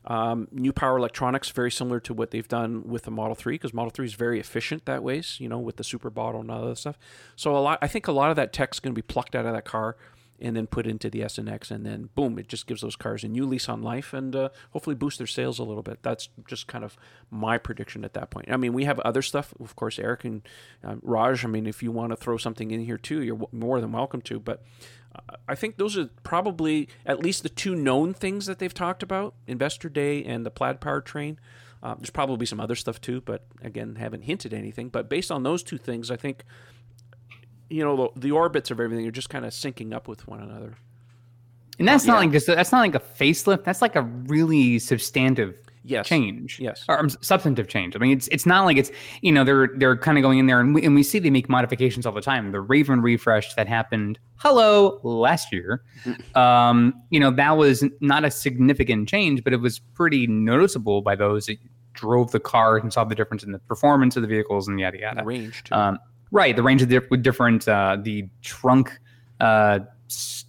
Um, 0.06 0.48
new 0.52 0.72
power 0.72 1.00
electronics, 1.00 1.50
very 1.50 1.72
similar 1.72 2.00
to 2.02 2.14
what 2.14 2.30
they've 2.30 2.48
done 2.48 2.84
with 2.88 3.04
the 3.04 3.12
Model 3.12 3.34
3, 3.34 3.56
because 3.56 3.74
Model 3.74 3.90
3 3.90 4.06
is 4.06 4.14
very 4.14 4.40
efficient 4.40 4.86
that 4.86 5.02
way, 5.02 5.24
you 5.40 5.50
know, 5.50 5.58
with 5.58 5.78
the 5.78 5.84
super 5.84 6.12
bottle 6.12 6.42
and 6.42 6.52
all 6.52 6.68
that 6.68 6.78
stuff. 6.78 7.00
So 7.36 7.58
a 7.58 7.58
lot, 7.58 7.80
I 7.82 7.88
think 7.88 8.08
a 8.08 8.12
lot 8.12 8.30
of 8.30 8.36
that 8.36 8.54
tech's 8.54 8.80
going 8.80 8.94
to 8.94 8.96
be 8.96 9.02
plucked 9.02 9.36
out 9.36 9.48
of 9.48 9.54
that 9.54 9.66
car 9.66 9.98
and 10.40 10.56
then 10.56 10.68
put 10.68 10.86
into 10.86 11.10
the 11.10 11.24
S 11.24 11.38
and 11.38 11.48
X, 11.48 11.72
and 11.72 11.86
then 11.86 12.10
boom, 12.16 12.38
it 12.38 12.48
just 12.48 12.68
gives 12.68 12.82
those 12.82 12.96
cars 12.96 13.24
a 13.24 13.28
new 13.28 13.46
lease 13.46 13.70
on 13.70 13.82
life, 13.82 14.14
and 14.14 14.36
uh, 14.36 14.50
hopefully 14.72 14.96
boost 14.96 15.18
their 15.18 15.28
sales 15.28 15.60
a 15.60 15.64
little 15.64 15.84
bit. 15.84 16.00
That's 16.02 16.30
just 16.48 16.68
kind 16.68 16.84
of 16.84 16.98
my 17.32 17.58
prediction 17.58 18.04
at 18.04 18.14
that 18.14 18.30
point. 18.30 18.52
I 18.52 18.58
mean, 18.58 18.74
we 18.74 18.84
have 18.86 19.00
other 19.00 19.22
stuff, 19.22 19.54
of 19.60 19.76
course, 19.76 19.98
Eric 19.98 20.26
and 20.26 20.42
uh, 20.84 20.96
Raj. 21.02 21.46
I 21.46 21.48
mean, 21.48 21.68
if 21.68 21.82
you 21.82 21.92
want 21.92 22.12
to 22.12 22.18
throw 22.18 22.38
something 22.38 22.72
in 22.72 22.82
here 22.82 22.98
too, 22.98 23.22
you're 23.22 23.48
more 23.52 23.80
than 23.80 23.92
welcome 23.92 24.22
to. 24.24 24.40
But 24.40 24.64
uh, 25.16 25.36
I 25.48 25.56
think 25.56 25.78
those 25.78 25.98
are 25.98 26.10
probably 26.24 26.90
at 27.06 27.20
least 27.20 27.44
the 27.44 27.50
two 27.50 27.76
known 27.76 28.14
things 28.14 28.46
that 28.46 28.60
they've 28.60 28.74
talked 28.74 29.04
about: 29.04 29.36
Investor 29.48 29.90
Day 29.90 30.24
and 30.24 30.46
the 30.46 30.52
Plaid 30.52 30.82
powertrain. 30.82 31.38
Uh, 31.82 31.94
there's 31.96 32.10
probably 32.10 32.48
some 32.48 32.60
other 32.60 32.76
stuff 32.76 33.00
too, 33.00 33.22
but 33.22 33.46
again, 33.62 33.96
haven't 33.96 34.24
hinted 34.24 34.54
anything. 34.54 34.90
But 34.90 35.08
based 35.08 35.30
on 35.30 35.44
those 35.44 35.62
two 35.62 35.78
things, 35.78 36.10
I 36.10 36.16
think 36.16 36.44
you 37.70 37.84
know 37.84 38.12
the, 38.16 38.20
the 38.20 38.32
orbits 38.32 38.72
of 38.72 38.80
everything 38.80 39.08
are 39.08 39.12
just 39.12 39.30
kind 39.30 39.46
of 39.46 39.52
syncing 39.52 39.94
up 39.94 40.08
with 40.08 40.28
one 40.28 40.42
another. 40.42 40.76
And 41.78 41.88
that's 41.88 42.06
yeah. 42.06 42.14
not 42.14 42.20
like 42.20 42.32
just 42.32 42.48
that's 42.48 42.72
not 42.72 42.80
like 42.80 42.96
a 42.96 43.00
facelift. 43.00 43.64
That's 43.64 43.82
like 43.82 43.96
a 43.96 44.02
really 44.02 44.80
substantive 44.80 45.56
yes. 45.86 46.08
change. 46.08 46.60
Yes. 46.60 46.84
Or 46.88 47.00
um, 47.00 47.10
substantive 47.10 47.68
change. 47.68 47.96
I 47.96 48.00
mean, 48.00 48.12
it's 48.12 48.28
it's 48.30 48.46
not 48.46 48.66
like 48.66 48.78
it's 48.78 48.92
you 49.22 49.32
know 49.32 49.44
they're 49.44 49.70
they're 49.76 49.98
kind 49.98 50.18
of 50.18 50.22
going 50.22 50.40
in 50.40 50.48
there 50.48 50.60
and 50.60 50.74
we, 50.74 50.84
and 50.84 50.96
we 50.96 51.04
see 51.04 51.20
they 51.20 51.30
make 51.30 51.50
modifications 51.50 52.06
all 52.06 52.14
the 52.14 52.22
time. 52.22 52.52
The 52.52 52.62
Raven 52.62 53.02
refresh 53.02 53.54
that 53.56 53.68
happened 53.68 54.20
hello 54.38 55.00
last 55.04 55.52
year, 55.52 55.84
um, 56.36 56.94
you 57.10 57.20
know 57.20 57.32
that 57.32 57.58
was 57.58 57.84
not 58.02 58.26
a 58.26 58.32
significant 58.32 59.10
change, 59.10 59.44
but 59.44 59.54
it 59.54 59.60
was 59.60 59.80
pretty 59.80 60.28
noticeable 60.28 61.02
by 61.02 61.16
those 61.16 61.46
that 61.48 61.58
drove 61.94 62.32
the 62.32 62.40
car 62.40 62.78
and 62.78 62.92
saw 62.92 63.04
the 63.06 63.16
difference 63.16 63.44
in 63.44 63.52
the 63.52 63.60
performance 63.60 64.16
of 64.16 64.22
the 64.22 64.28
vehicles 64.28 64.68
and 64.68 64.80
yada 64.80 65.00
yada. 65.00 65.24
range. 65.24 65.64
Um, 65.72 66.00
Right, 66.32 66.56
the 66.56 66.64
range 66.64 66.82
of 66.82 66.92
with 67.10 67.24
different. 67.24 67.68
Uh, 67.68 67.98
the 68.02 68.28
trunk, 68.42 69.00
uh, 69.40 69.80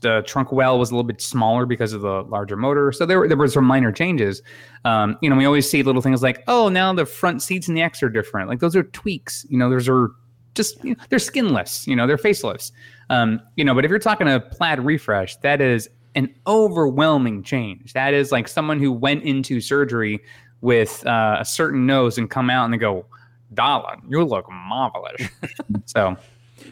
the 0.00 0.22
trunk 0.26 0.52
well 0.52 0.78
was 0.78 0.90
a 0.90 0.94
little 0.94 1.06
bit 1.06 1.20
smaller 1.20 1.66
because 1.66 1.92
of 1.92 2.02
the 2.02 2.22
larger 2.24 2.56
motor. 2.56 2.92
So 2.92 3.06
there, 3.06 3.26
there 3.28 3.36
were 3.36 3.48
some 3.48 3.64
minor 3.64 3.92
changes. 3.92 4.42
Um, 4.84 5.16
you 5.20 5.30
know, 5.30 5.36
we 5.36 5.44
always 5.44 5.68
see 5.68 5.82
little 5.82 6.02
things 6.02 6.22
like, 6.22 6.42
oh, 6.48 6.68
now 6.68 6.92
the 6.92 7.06
front 7.06 7.42
seats 7.42 7.68
in 7.68 7.74
the 7.74 7.82
X 7.82 8.02
are 8.02 8.08
different. 8.08 8.48
Like 8.48 8.60
those 8.60 8.76
are 8.76 8.84
tweaks. 8.84 9.46
You 9.48 9.58
know, 9.58 9.70
those 9.70 9.88
are 9.88 10.10
just 10.54 10.82
you 10.82 10.94
know, 10.94 11.04
they're 11.08 11.18
skinless. 11.18 11.86
You 11.86 11.94
know, 11.94 12.06
they're 12.06 12.16
facelifts. 12.16 12.72
Um, 13.10 13.40
you 13.56 13.64
know, 13.64 13.74
but 13.74 13.84
if 13.84 13.90
you're 13.90 13.98
talking 13.98 14.28
a 14.28 14.40
plaid 14.40 14.80
refresh, 14.80 15.36
that 15.36 15.60
is 15.60 15.88
an 16.16 16.34
overwhelming 16.46 17.42
change. 17.42 17.92
That 17.92 18.14
is 18.14 18.32
like 18.32 18.48
someone 18.48 18.80
who 18.80 18.90
went 18.90 19.22
into 19.22 19.60
surgery 19.60 20.20
with 20.62 21.06
uh, 21.06 21.36
a 21.40 21.44
certain 21.44 21.86
nose 21.86 22.18
and 22.18 22.28
come 22.28 22.50
out 22.50 22.64
and 22.64 22.74
they 22.74 22.78
go, 22.78 23.04
darling, 23.52 24.02
you 24.08 24.24
look 24.24 24.50
marvelous. 24.50 25.22
so, 25.84 26.16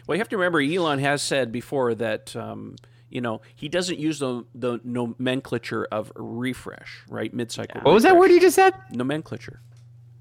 well, 0.07 0.15
you 0.15 0.19
have 0.19 0.29
to 0.29 0.37
remember, 0.37 0.61
Elon 0.61 0.99
has 0.99 1.21
said 1.21 1.51
before 1.51 1.95
that. 1.95 2.35
Um, 2.35 2.75
you 3.09 3.21
know, 3.21 3.41
he 3.55 3.69
doesn't 3.69 3.97
use 3.97 4.19
the 4.19 4.43
the 4.53 4.81
nomenclature 4.83 5.87
of 5.89 6.11
refresh, 6.15 7.03
right? 7.07 7.33
Mid 7.33 7.51
cycle. 7.51 7.79
What 7.81 7.93
was 7.93 8.03
that 8.03 8.17
word 8.17 8.29
you 8.31 8.41
just 8.41 8.55
said? 8.55 8.73
Nomenclature. 8.91 9.61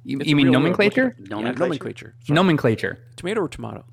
You, 0.05 0.21
you 0.23 0.37
mean 0.37 0.51
nomenclature? 0.51 1.17
nomenclature? 1.19 1.55
Yeah, 1.55 1.59
nomenclature. 1.59 2.14
Nomenclature. 2.29 2.99
Tomato 3.17 3.40
or 3.40 3.49
tomato? 3.49 3.85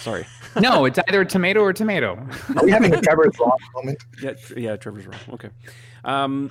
Sorry. 0.00 0.26
no, 0.60 0.86
it's 0.86 0.98
either 1.08 1.24
tomato 1.24 1.60
or 1.60 1.72
tomato. 1.72 2.26
Are 2.56 2.64
we 2.64 2.70
having 2.70 2.94
a 2.94 3.00
Trevor's 3.00 3.38
wrong 3.38 3.58
moment? 3.74 4.02
Yeah, 4.22 4.32
yeah, 4.56 4.76
Trevor's 4.76 5.06
wrong. 5.06 5.20
Okay. 5.34 5.50
Um, 6.04 6.50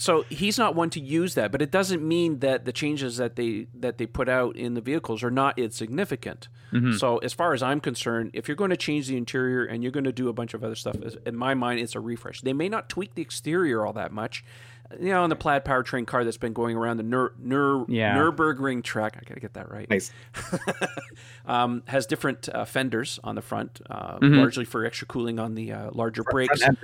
so 0.00 0.24
he's 0.30 0.56
not 0.58 0.74
one 0.74 0.88
to 0.90 1.00
use 1.00 1.34
that, 1.34 1.52
but 1.52 1.60
it 1.60 1.70
doesn't 1.70 2.02
mean 2.02 2.38
that 2.38 2.64
the 2.64 2.72
changes 2.72 3.18
that 3.18 3.36
they 3.36 3.66
that 3.74 3.98
they 3.98 4.06
put 4.06 4.30
out 4.30 4.56
in 4.56 4.72
the 4.72 4.80
vehicles 4.80 5.22
are 5.22 5.30
not 5.30 5.58
insignificant. 5.58 6.48
So 6.96 7.18
as 7.18 7.32
far 7.34 7.52
as 7.52 7.62
I'm 7.64 7.80
concerned, 7.80 8.30
if 8.32 8.46
you're 8.48 8.56
going 8.56 8.70
to 8.70 8.76
change 8.76 9.08
the 9.08 9.16
interior 9.16 9.64
and 9.64 9.82
you're 9.82 9.90
going 9.90 10.04
to 10.04 10.12
do 10.12 10.28
a 10.28 10.32
bunch 10.32 10.54
of 10.54 10.62
other 10.62 10.76
stuff, 10.76 10.94
in 11.26 11.34
my 11.36 11.52
mind, 11.52 11.80
it's 11.80 11.96
a 11.96 12.00
refresh. 12.00 12.40
They 12.42 12.52
may 12.52 12.68
not 12.68 12.88
tweak 12.88 13.14
the 13.16 13.22
exterior 13.22 13.84
all 13.84 13.92
that 13.94 14.12
much. 14.12 14.44
You 15.00 15.10
know, 15.10 15.22
on 15.24 15.30
the 15.30 15.36
plaid 15.36 15.64
powertrain 15.64 16.06
car 16.06 16.24
that's 16.24 16.36
been 16.36 16.52
going 16.52 16.76
around 16.76 16.96
the 16.98 17.02
Nur, 17.02 17.32
Nur, 17.38 17.86
Yeah. 17.88 18.16
Nürburgring 18.16 18.82
track, 18.84 19.16
I 19.20 19.22
gotta 19.28 19.40
get 19.40 19.54
that 19.54 19.68
right 19.70 19.88
Nice. 19.90 20.12
um, 21.46 21.82
has 21.86 22.06
different 22.06 22.48
uh, 22.48 22.64
fenders 22.64 23.18
on 23.24 23.34
the 23.34 23.42
front, 23.42 23.80
uh, 23.90 24.18
Mhm. 24.18 24.38
largely 24.38 24.64
for 24.64 24.84
extra 24.84 25.06
cooling 25.06 25.38
on 25.38 25.54
the 25.54 25.72
uh, 25.72 25.90
larger 25.92 26.22
brakes. 26.24 26.62
Front. 26.62 26.78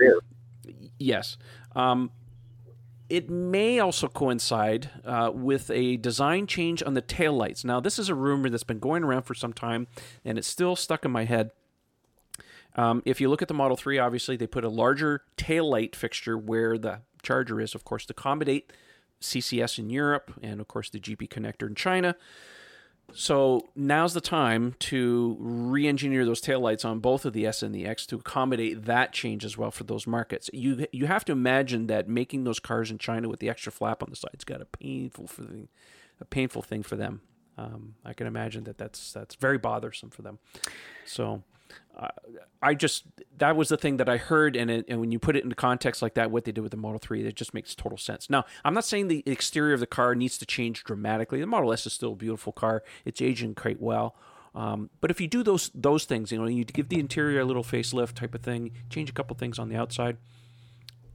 Yes. 0.98 1.36
Um, 1.74 2.10
it 3.08 3.30
may 3.30 3.78
also 3.78 4.08
coincide 4.08 4.90
uh, 5.04 5.30
with 5.32 5.70
a 5.70 5.96
design 5.96 6.46
change 6.46 6.82
on 6.82 6.94
the 6.94 7.02
taillights. 7.02 7.64
Now, 7.64 7.80
this 7.80 7.98
is 7.98 8.08
a 8.08 8.14
rumor 8.14 8.50
that's 8.50 8.64
been 8.64 8.78
going 8.78 9.04
around 9.04 9.22
for 9.22 9.34
some 9.34 9.52
time, 9.52 9.86
and 10.24 10.38
it's 10.38 10.48
still 10.48 10.76
stuck 10.76 11.04
in 11.04 11.10
my 11.10 11.24
head. 11.24 11.50
Um, 12.74 13.02
if 13.06 13.20
you 13.20 13.28
look 13.28 13.42
at 13.42 13.48
the 13.48 13.54
Model 13.54 13.76
3, 13.76 13.98
obviously, 13.98 14.36
they 14.36 14.46
put 14.46 14.64
a 14.64 14.68
larger 14.68 15.22
taillight 15.36 15.94
fixture 15.94 16.36
where 16.36 16.76
the 16.76 17.00
charger 17.22 17.60
is, 17.60 17.74
of 17.74 17.84
course, 17.84 18.06
to 18.06 18.12
accommodate 18.12 18.72
CCS 19.20 19.78
in 19.78 19.88
Europe 19.88 20.32
and, 20.42 20.60
of 20.60 20.68
course, 20.68 20.90
the 20.90 21.00
GB 21.00 21.28
connector 21.28 21.66
in 21.66 21.74
China. 21.74 22.16
So 23.12 23.68
now's 23.74 24.14
the 24.14 24.20
time 24.20 24.74
to 24.80 25.36
re-engineer 25.38 26.24
those 26.24 26.42
taillights 26.42 26.84
on 26.84 26.98
both 26.98 27.24
of 27.24 27.32
the 27.32 27.46
S 27.46 27.62
and 27.62 27.74
the 27.74 27.86
X 27.86 28.04
to 28.06 28.16
accommodate 28.16 28.84
that 28.84 29.12
change 29.12 29.44
as 29.44 29.56
well 29.56 29.70
for 29.70 29.84
those 29.84 30.06
markets. 30.06 30.50
You 30.52 30.86
you 30.92 31.06
have 31.06 31.24
to 31.26 31.32
imagine 31.32 31.86
that 31.86 32.08
making 32.08 32.44
those 32.44 32.60
cars 32.60 32.90
in 32.90 32.98
China 32.98 33.28
with 33.28 33.40
the 33.40 33.48
extra 33.48 33.72
flap 33.72 34.02
on 34.02 34.10
the 34.10 34.16
side's 34.16 34.44
got 34.44 34.60
a 34.60 34.66
painful 34.66 35.28
for 35.28 35.42
the, 35.42 35.68
a 36.20 36.24
painful 36.24 36.62
thing 36.62 36.82
for 36.82 36.96
them. 36.96 37.22
Um, 37.56 37.94
I 38.04 38.12
can 38.12 38.26
imagine 38.26 38.64
that 38.64 38.76
that's 38.76 39.12
that's 39.12 39.34
very 39.36 39.56
bothersome 39.56 40.10
for 40.10 40.22
them. 40.22 40.38
So 41.06 41.42
uh, 41.96 42.08
I 42.60 42.74
just 42.74 43.04
that 43.38 43.56
was 43.56 43.68
the 43.68 43.76
thing 43.76 43.96
that 43.98 44.08
I 44.08 44.16
heard, 44.16 44.56
and 44.56 44.70
it, 44.70 44.84
and 44.88 45.00
when 45.00 45.12
you 45.12 45.18
put 45.18 45.36
it 45.36 45.44
into 45.44 45.56
context 45.56 46.02
like 46.02 46.14
that, 46.14 46.30
what 46.30 46.44
they 46.44 46.52
did 46.52 46.60
with 46.60 46.70
the 46.70 46.76
Model 46.76 46.98
Three, 46.98 47.24
it 47.26 47.34
just 47.34 47.54
makes 47.54 47.74
total 47.74 47.98
sense. 47.98 48.28
Now, 48.28 48.44
I'm 48.64 48.74
not 48.74 48.84
saying 48.84 49.08
the 49.08 49.22
exterior 49.26 49.74
of 49.74 49.80
the 49.80 49.86
car 49.86 50.14
needs 50.14 50.36
to 50.38 50.46
change 50.46 50.84
dramatically. 50.84 51.40
The 51.40 51.46
Model 51.46 51.72
S 51.72 51.86
is 51.86 51.92
still 51.92 52.12
a 52.12 52.16
beautiful 52.16 52.52
car; 52.52 52.82
it's 53.04 53.22
aging 53.22 53.54
quite 53.54 53.80
well. 53.80 54.14
Um, 54.54 54.88
but 55.00 55.10
if 55.10 55.20
you 55.20 55.28
do 55.28 55.42
those 55.42 55.70
those 55.74 56.04
things, 56.04 56.32
you 56.32 56.38
know, 56.38 56.46
you 56.46 56.64
give 56.64 56.88
the 56.88 56.98
interior 56.98 57.40
a 57.40 57.44
little 57.44 57.64
facelift 57.64 58.14
type 58.14 58.34
of 58.34 58.42
thing, 58.42 58.72
change 58.90 59.10
a 59.10 59.12
couple 59.12 59.36
things 59.36 59.58
on 59.58 59.68
the 59.68 59.76
outside, 59.76 60.16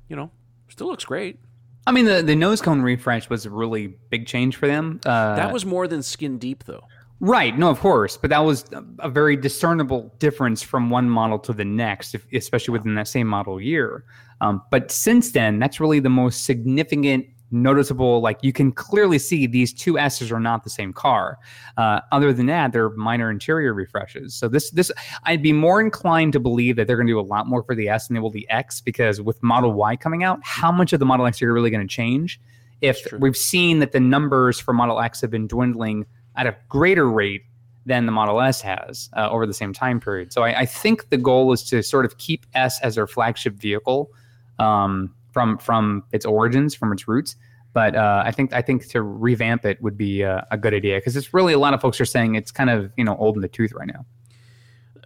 you 0.08 0.16
know, 0.16 0.32
still 0.70 0.88
looks 0.88 1.06
great. 1.06 1.40
I 1.88 1.92
mean, 1.92 2.06
the, 2.06 2.22
the 2.22 2.36
nose 2.36 2.62
cone 2.62 2.84
refresh 2.84 3.28
was 3.30 3.48
a 3.48 3.50
really 3.50 3.88
big 3.88 4.28
change 4.28 4.56
for 4.56 4.68
them. 4.68 5.00
Uh, 5.04 5.36
That 5.36 5.52
was 5.52 5.66
more 5.66 5.88
than 5.88 6.04
skin 6.04 6.38
deep, 6.38 6.66
though. 6.66 6.84
Right. 7.24 7.56
No, 7.56 7.70
of 7.70 7.80
course, 7.80 8.18
but 8.18 8.32
that 8.32 8.40
was 8.40 8.66
a- 9.00 9.10
very 9.10 9.36
discernible 9.36 10.12
difference 10.18 10.64
from 10.64 10.90
one 10.90 11.08
model 11.08 11.38
to 11.40 11.54
the 11.54 11.64
next, 11.64 12.16
if, 12.16 12.26
especially 12.34 12.72
within 12.72 12.96
that 12.96 13.08
same 13.08 13.28
model 13.28 13.62
year. 13.62 14.06
Um, 14.42 14.64
but 14.72 14.90
since 14.90 15.32
then, 15.32 15.60
that's 15.60 15.80
really 15.80 16.00
the 16.00 16.10
most 16.10 16.46
significant, 16.46 17.28
noticeable. 17.52 18.22
Like 18.22 18.40
you 18.42 18.52
can 18.52 18.72
clearly 18.72 19.20
see 19.20 19.46
these 19.46 19.72
two 19.72 20.00
S's 20.00 20.32
are 20.32 20.40
not 20.40 20.64
the 20.64 20.72
same 20.72 20.94
car. 20.94 21.38
Uh, 21.78 22.00
other 22.12 22.34
than 22.34 22.48
that, 22.48 22.72
they're 22.72 22.90
minor 22.92 23.30
interior 23.30 23.76
refreshes. 23.76 24.34
So 24.34 24.48
this, 24.48 24.72
this, 24.72 24.92
I'd 25.26 25.44
be 25.44 25.54
more 25.54 25.80
inclined 25.80 26.34
to 26.34 26.40
believe 26.40 26.76
that 26.78 26.88
they're 26.88 26.96
going 26.98 27.06
to 27.06 27.14
do 27.14 27.20
a 27.20 27.22
lot 27.22 27.46
more 27.46 27.62
for 27.62 27.76
the 27.76 27.88
S 27.88 28.08
than 28.08 28.16
they 28.16 28.20
will 28.20 28.32
the 28.32 28.50
X 28.50 28.82
because 28.82 29.22
with 29.22 29.44
Model 29.44 29.74
Y 29.74 29.96
coming 29.96 30.24
out, 30.24 30.40
how 30.42 30.72
much 30.72 30.92
of 30.92 31.00
the 31.00 31.06
Model 31.06 31.28
X 31.28 31.40
are 31.40 31.46
you 31.46 31.54
really 31.54 31.70
going 31.70 31.88
to 31.88 31.94
change? 31.94 32.42
If 32.82 33.14
we've 33.20 33.38
seen 33.38 33.78
that 33.78 33.92
the 33.92 34.00
numbers 34.00 34.60
for 34.60 34.74
Model 34.74 35.00
X 35.00 35.22
have 35.22 35.30
been 35.30 35.46
dwindling 35.46 36.08
at 36.36 36.48
a 36.48 36.56
greater 36.70 37.10
rate 37.10 37.44
than 37.86 38.06
the 38.06 38.12
Model 38.12 38.40
S 38.42 38.62
has 38.62 39.10
uh, 39.18 39.30
over 39.30 39.48
the 39.48 39.54
same 39.54 39.74
time 39.74 40.00
period. 40.00 40.32
So 40.32 40.44
I, 40.44 40.62
I 40.62 40.66
think 40.66 41.10
the 41.10 41.18
goal 41.18 41.52
is 41.52 41.64
to 41.64 41.82
sort 41.82 42.06
of 42.06 42.18
keep 42.18 42.46
S 42.54 42.80
as 42.82 42.96
their 42.96 43.08
flagship 43.08 43.56
vehicle 43.56 44.12
um, 44.60 45.16
from 45.32 45.58
from 45.58 46.04
its 46.12 46.26
origins, 46.26 46.76
from 46.76 46.92
its 46.92 47.08
roots. 47.08 47.36
But 47.74 47.96
uh, 47.96 48.24
I 48.26 48.32
think 48.32 48.54
I 48.54 48.62
think 48.62 48.88
to 48.90 49.02
revamp 49.02 49.66
it 49.66 49.82
would 49.82 49.98
be 49.98 50.24
uh, 50.24 50.42
a 50.52 50.58
good 50.58 50.74
idea 50.74 50.98
because 50.98 51.16
it's 51.16 51.34
really 51.34 51.54
a 51.54 51.60
lot 51.60 51.74
of 51.74 51.82
folks 51.82 52.00
are 52.02 52.06
saying 52.06 52.36
it's 52.36 52.52
kind 52.52 52.70
of 52.70 52.92
you 52.98 53.04
know 53.04 53.16
old 53.18 53.36
in 53.36 53.42
the 53.42 53.48
tooth 53.48 53.72
right 53.74 53.88
now. 53.88 54.06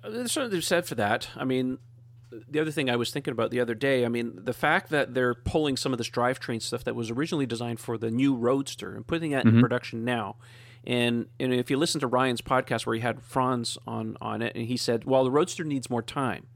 There's 0.04 0.32
something 0.32 0.52
to 0.52 0.58
be 0.58 0.62
said 0.62 0.86
for 0.86 0.96
that. 0.96 1.30
I 1.36 1.46
mean, 1.46 1.80
the 2.48 2.60
other 2.60 2.72
thing 2.72 2.90
I 2.90 2.96
was 2.96 3.12
thinking 3.12 3.32
about 3.32 3.52
the 3.52 3.60
other 3.60 3.74
day, 3.74 4.06
I 4.06 4.08
mean, 4.08 4.40
the 4.44 4.54
fact 4.54 4.90
that 4.90 5.14
they're 5.14 5.34
pulling 5.34 5.78
some 5.78 5.94
of 5.94 5.98
this 5.98 6.10
drivetrain 6.10 6.62
stuff 6.62 6.84
that 6.84 6.96
was 6.96 7.10
originally 7.10 7.46
designed 7.46 7.80
for 7.80 7.98
the 7.98 8.12
new 8.12 8.36
Roadster 8.36 8.96
and 8.96 9.06
putting 9.06 9.32
that 9.32 9.46
in 9.46 9.62
production 9.62 10.04
now. 10.04 10.36
And 10.86 11.28
and 11.40 11.54
if 11.54 11.70
you 11.70 11.78
listen 11.78 12.00
to 12.02 12.08
Ryan's 12.08 12.42
podcast 12.42 12.86
where 12.86 12.96
he 12.96 13.02
had 13.02 13.22
Franz 13.22 13.78
on 13.88 14.18
on 14.22 14.42
it, 14.42 14.56
and 14.56 14.66
he 14.66 14.78
said, 14.78 15.06
well, 15.06 15.24
the 15.24 15.32
Roadster 15.32 15.64
needs 15.64 15.90
more 15.90 16.02
time. 16.02 16.48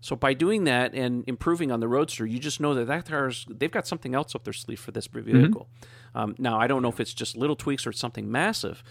So 0.00 0.16
by 0.16 0.34
doing 0.34 0.64
that 0.64 0.94
and 0.94 1.22
improving 1.28 1.70
on 1.70 1.78
the 1.78 1.86
Roadster, 1.86 2.26
you 2.26 2.40
just 2.40 2.60
know 2.60 2.74
that 2.74 2.86
that 2.86 3.06
car's 3.06 3.46
they've 3.48 3.70
got 3.70 3.86
something 3.86 4.14
else 4.14 4.34
up 4.34 4.42
their 4.42 4.52
sleeve 4.52 4.80
for 4.80 4.90
this 4.90 5.06
vehicle. 5.06 5.68
Um, 6.14 6.34
now 6.38 6.58
I 6.58 6.66
don't 6.66 6.82
know 6.82 6.88
if 6.88 6.98
it's 6.98 7.14
just 7.14 7.36
little 7.36 7.56
tweaks 7.56 7.86
or 7.86 7.90
it's 7.90 8.00
something 8.00 8.30
massive, 8.30 8.82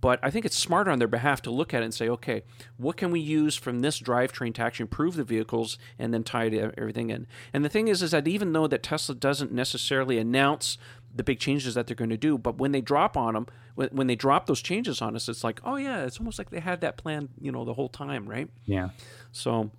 but 0.00 0.20
I 0.22 0.30
think 0.30 0.44
it's 0.44 0.56
smarter 0.56 0.90
on 0.90 0.98
their 0.98 1.08
behalf 1.08 1.42
to 1.42 1.50
look 1.50 1.74
at 1.74 1.82
it 1.82 1.86
and 1.86 1.94
say, 1.94 2.08
okay, 2.08 2.42
what 2.76 2.96
can 2.96 3.10
we 3.10 3.18
use 3.18 3.56
from 3.56 3.80
this 3.80 4.00
drivetrain 4.00 4.54
to 4.54 4.62
actually 4.62 4.84
improve 4.84 5.16
the 5.16 5.24
vehicles 5.24 5.78
and 5.98 6.14
then 6.14 6.22
tie 6.22 6.46
everything 6.48 7.10
in. 7.10 7.26
And 7.52 7.64
the 7.64 7.68
thing 7.68 7.88
is, 7.88 8.02
is 8.02 8.12
that 8.12 8.28
even 8.28 8.52
though 8.52 8.68
that 8.68 8.82
Tesla 8.82 9.14
doesn't 9.14 9.50
necessarily 9.50 10.18
announce 10.18 10.78
the 11.14 11.22
big 11.24 11.40
changes 11.40 11.74
that 11.74 11.86
they're 11.86 11.96
going 11.96 12.10
to 12.10 12.16
do, 12.16 12.38
but 12.38 12.58
when 12.58 12.72
they 12.72 12.80
drop 12.80 13.16
on 13.16 13.34
them, 13.34 13.46
when, 13.74 13.88
when 13.90 14.06
they 14.06 14.14
drop 14.14 14.46
those 14.46 14.60
changes 14.60 15.00
on 15.00 15.16
us, 15.16 15.28
it's 15.28 15.42
like, 15.42 15.60
oh 15.64 15.76
yeah, 15.76 16.04
it's 16.04 16.18
almost 16.18 16.38
like 16.38 16.50
they 16.50 16.60
had 16.60 16.80
that 16.82 16.96
plan, 16.96 17.30
you 17.40 17.50
know, 17.50 17.64
the 17.64 17.74
whole 17.74 17.88
time, 17.88 18.28
right? 18.28 18.48
Yeah. 18.66 18.90
So, 19.32 19.70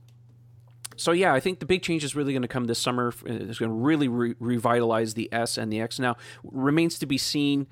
so 0.98 1.12
yeah, 1.12 1.34
I 1.34 1.39
think 1.39 1.60
the 1.60 1.65
big 1.65 1.82
change 1.82 2.04
is 2.04 2.15
really 2.15 2.34
going 2.34 2.42
to 2.42 2.48
come 2.48 2.65
this 2.65 2.80
summer. 2.80 3.13
Uh, 3.26 3.34
it's 3.34 3.60
going 3.60 3.70
to 3.72 3.76
really 3.76 4.08
re- 4.08 4.36
revitalize 4.39 5.13
the 5.13 5.32
S 5.32 5.58
and 5.58 5.72
the 5.72 5.80
X. 5.80 6.00
Now, 6.00 6.18
remains 6.44 7.00
to 7.00 7.06
be 7.06 7.18
seen 7.18 7.68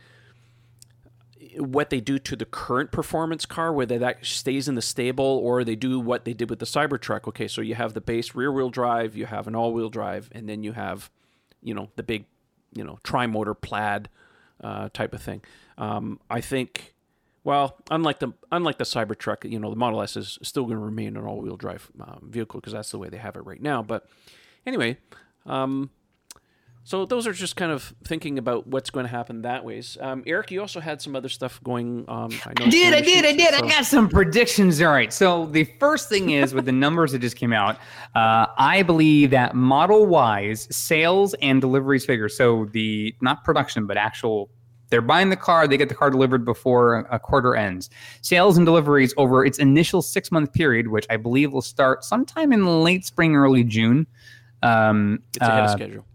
uh, 1.57 1.63
what 1.63 1.89
they 1.89 1.99
do 1.99 2.19
to 2.19 2.35
the 2.35 2.45
current 2.45 2.91
performance 2.91 3.45
car, 3.45 3.73
whether 3.73 3.97
that 3.97 4.25
stays 4.25 4.69
in 4.69 4.75
the 4.75 4.81
stable 4.81 5.25
or 5.43 5.63
they 5.63 5.75
do 5.75 5.99
what 5.99 6.23
they 6.23 6.33
did 6.33 6.49
with 6.49 6.59
the 6.59 6.65
Cybertruck. 6.65 7.27
Okay, 7.27 7.47
so 7.49 7.61
you 7.61 7.75
have 7.75 7.93
the 7.93 8.01
base 8.01 8.33
rear-wheel 8.33 8.69
drive, 8.69 9.17
you 9.17 9.25
have 9.25 9.47
an 9.47 9.55
all-wheel 9.55 9.89
drive, 9.89 10.29
and 10.31 10.47
then 10.47 10.63
you 10.63 10.71
have, 10.73 11.09
you 11.61 11.73
know, 11.73 11.89
the 11.97 12.03
big, 12.03 12.27
you 12.77 12.83
know, 12.83 12.99
tri-motor 13.03 13.53
plaid 13.53 14.09
uh, 14.63 14.89
type 14.93 15.13
of 15.13 15.21
thing. 15.21 15.41
Um, 15.77 16.19
I 16.29 16.41
think. 16.41 16.93
Well, 17.43 17.77
unlike 17.89 18.19
the 18.19 18.33
unlike 18.51 18.77
the 18.77 18.83
Cybertruck, 18.83 19.49
you 19.49 19.57
know, 19.57 19.69
the 19.69 19.77
Model 19.77 20.01
S 20.01 20.17
is 20.17 20.37
still 20.41 20.65
going 20.65 20.75
to 20.77 20.83
remain 20.83 21.15
an 21.15 21.23
all-wheel 21.23 21.55
drive 21.55 21.89
um, 22.01 22.27
vehicle 22.29 22.59
because 22.59 22.73
that's 22.73 22.91
the 22.91 22.97
way 22.97 23.07
they 23.07 23.17
have 23.17 23.37
it 23.37 23.45
right 23.45 23.61
now. 23.61 23.81
But 23.81 24.09
anyway, 24.65 24.97
um, 25.45 25.89
so 26.87 27.05
those 27.05 27.27
are 27.27 27.33
just 27.33 27.57
kind 27.57 27.69
of 27.69 27.93
thinking 28.05 28.37
about 28.39 28.65
what's 28.65 28.89
going 28.91 29.05
to 29.05 29.09
happen 29.09 29.41
that 29.41 29.65
ways. 29.65 29.97
Um, 29.99 30.23
Eric, 30.25 30.51
you 30.51 30.61
also 30.61 30.79
had 30.79 31.01
some 31.01 31.17
other 31.17 31.27
stuff 31.27 31.61
going. 31.61 32.05
Um, 32.07 32.31
I, 32.45 32.51
I 32.63 32.69
did, 32.69 32.93
I 32.93 33.01
did, 33.01 33.25
I 33.25 33.33
did. 33.33 33.53
I 33.53 33.57
So- 33.59 33.67
got 33.67 33.85
some 33.85 34.07
predictions. 34.07 34.81
All 34.81 34.87
right. 34.87 35.11
So 35.11 35.47
the 35.47 35.65
first 35.81 36.07
thing 36.07 36.29
is 36.29 36.53
with 36.53 36.63
the 36.63 36.71
numbers 36.85 37.11
that 37.11 37.19
just 37.19 37.35
came 37.35 37.51
out, 37.51 37.75
uh, 38.15 38.45
I 38.57 38.83
believe 38.83 39.31
that 39.31 39.53
Model 39.53 40.05
Y's 40.05 40.73
sales 40.73 41.33
and 41.41 41.59
deliveries 41.59 42.05
figure. 42.05 42.29
So 42.29 42.65
the 42.71 43.13
not 43.21 43.43
production, 43.43 43.85
but 43.85 43.97
actual. 43.97 44.49
They're 44.89 45.01
buying 45.01 45.29
the 45.29 45.35
car. 45.35 45.67
They 45.67 45.75
get 45.75 45.89
the 45.89 45.95
car 45.95 46.09
delivered 46.09 46.45
before 46.45 46.99
a 47.11 47.19
quarter 47.19 47.53
ends. 47.57 47.89
Sales 48.21 48.55
and 48.55 48.65
deliveries 48.65 49.13
over 49.17 49.43
its 49.43 49.59
initial 49.59 50.01
six 50.01 50.31
month 50.31 50.53
period, 50.53 50.87
which 50.87 51.05
I 51.09 51.17
believe 51.17 51.51
will 51.51 51.61
start 51.61 52.05
sometime 52.05 52.53
in 52.53 52.65
late 52.85 53.05
spring, 53.05 53.35
early 53.35 53.65
June. 53.65 54.07
Um, 54.63 55.19
It's 55.35 55.45
ahead 55.45 55.59
of 55.65 55.69
uh, 55.71 55.73
schedule. 55.73 56.05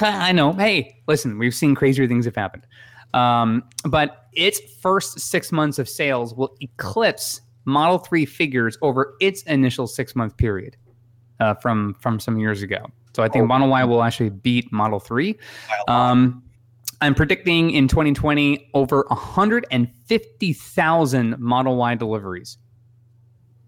I 0.00 0.32
know. 0.32 0.52
Hey, 0.52 1.02
listen, 1.06 1.38
we've 1.38 1.54
seen 1.54 1.74
crazier 1.74 2.06
things 2.06 2.24
have 2.24 2.36
happened. 2.36 2.66
Um, 3.14 3.62
but 3.84 4.26
its 4.32 4.60
first 4.80 5.20
six 5.20 5.52
months 5.52 5.78
of 5.78 5.88
sales 5.88 6.34
will 6.34 6.56
eclipse 6.60 7.40
Model 7.64 7.98
3 7.98 8.26
figures 8.26 8.76
over 8.82 9.14
its 9.20 9.42
initial 9.44 9.86
six 9.86 10.14
month 10.16 10.36
period 10.36 10.76
uh, 11.40 11.54
from 11.54 11.94
from 12.00 12.18
some 12.20 12.38
years 12.38 12.60
ago. 12.62 12.86
So 13.14 13.22
I 13.22 13.28
think 13.28 13.44
Oh. 13.44 13.46
Model 13.46 13.68
Y 13.68 13.84
will 13.84 14.02
actually 14.02 14.30
beat 14.30 14.72
Model 14.72 14.98
3. 14.98 15.38
Um, 15.88 16.42
I'm 17.00 17.14
predicting 17.14 17.70
in 17.70 17.86
2020 17.88 18.70
over 18.74 19.04
150,000 19.08 21.38
Model 21.38 21.76
Y 21.76 21.94
deliveries. 21.94 22.58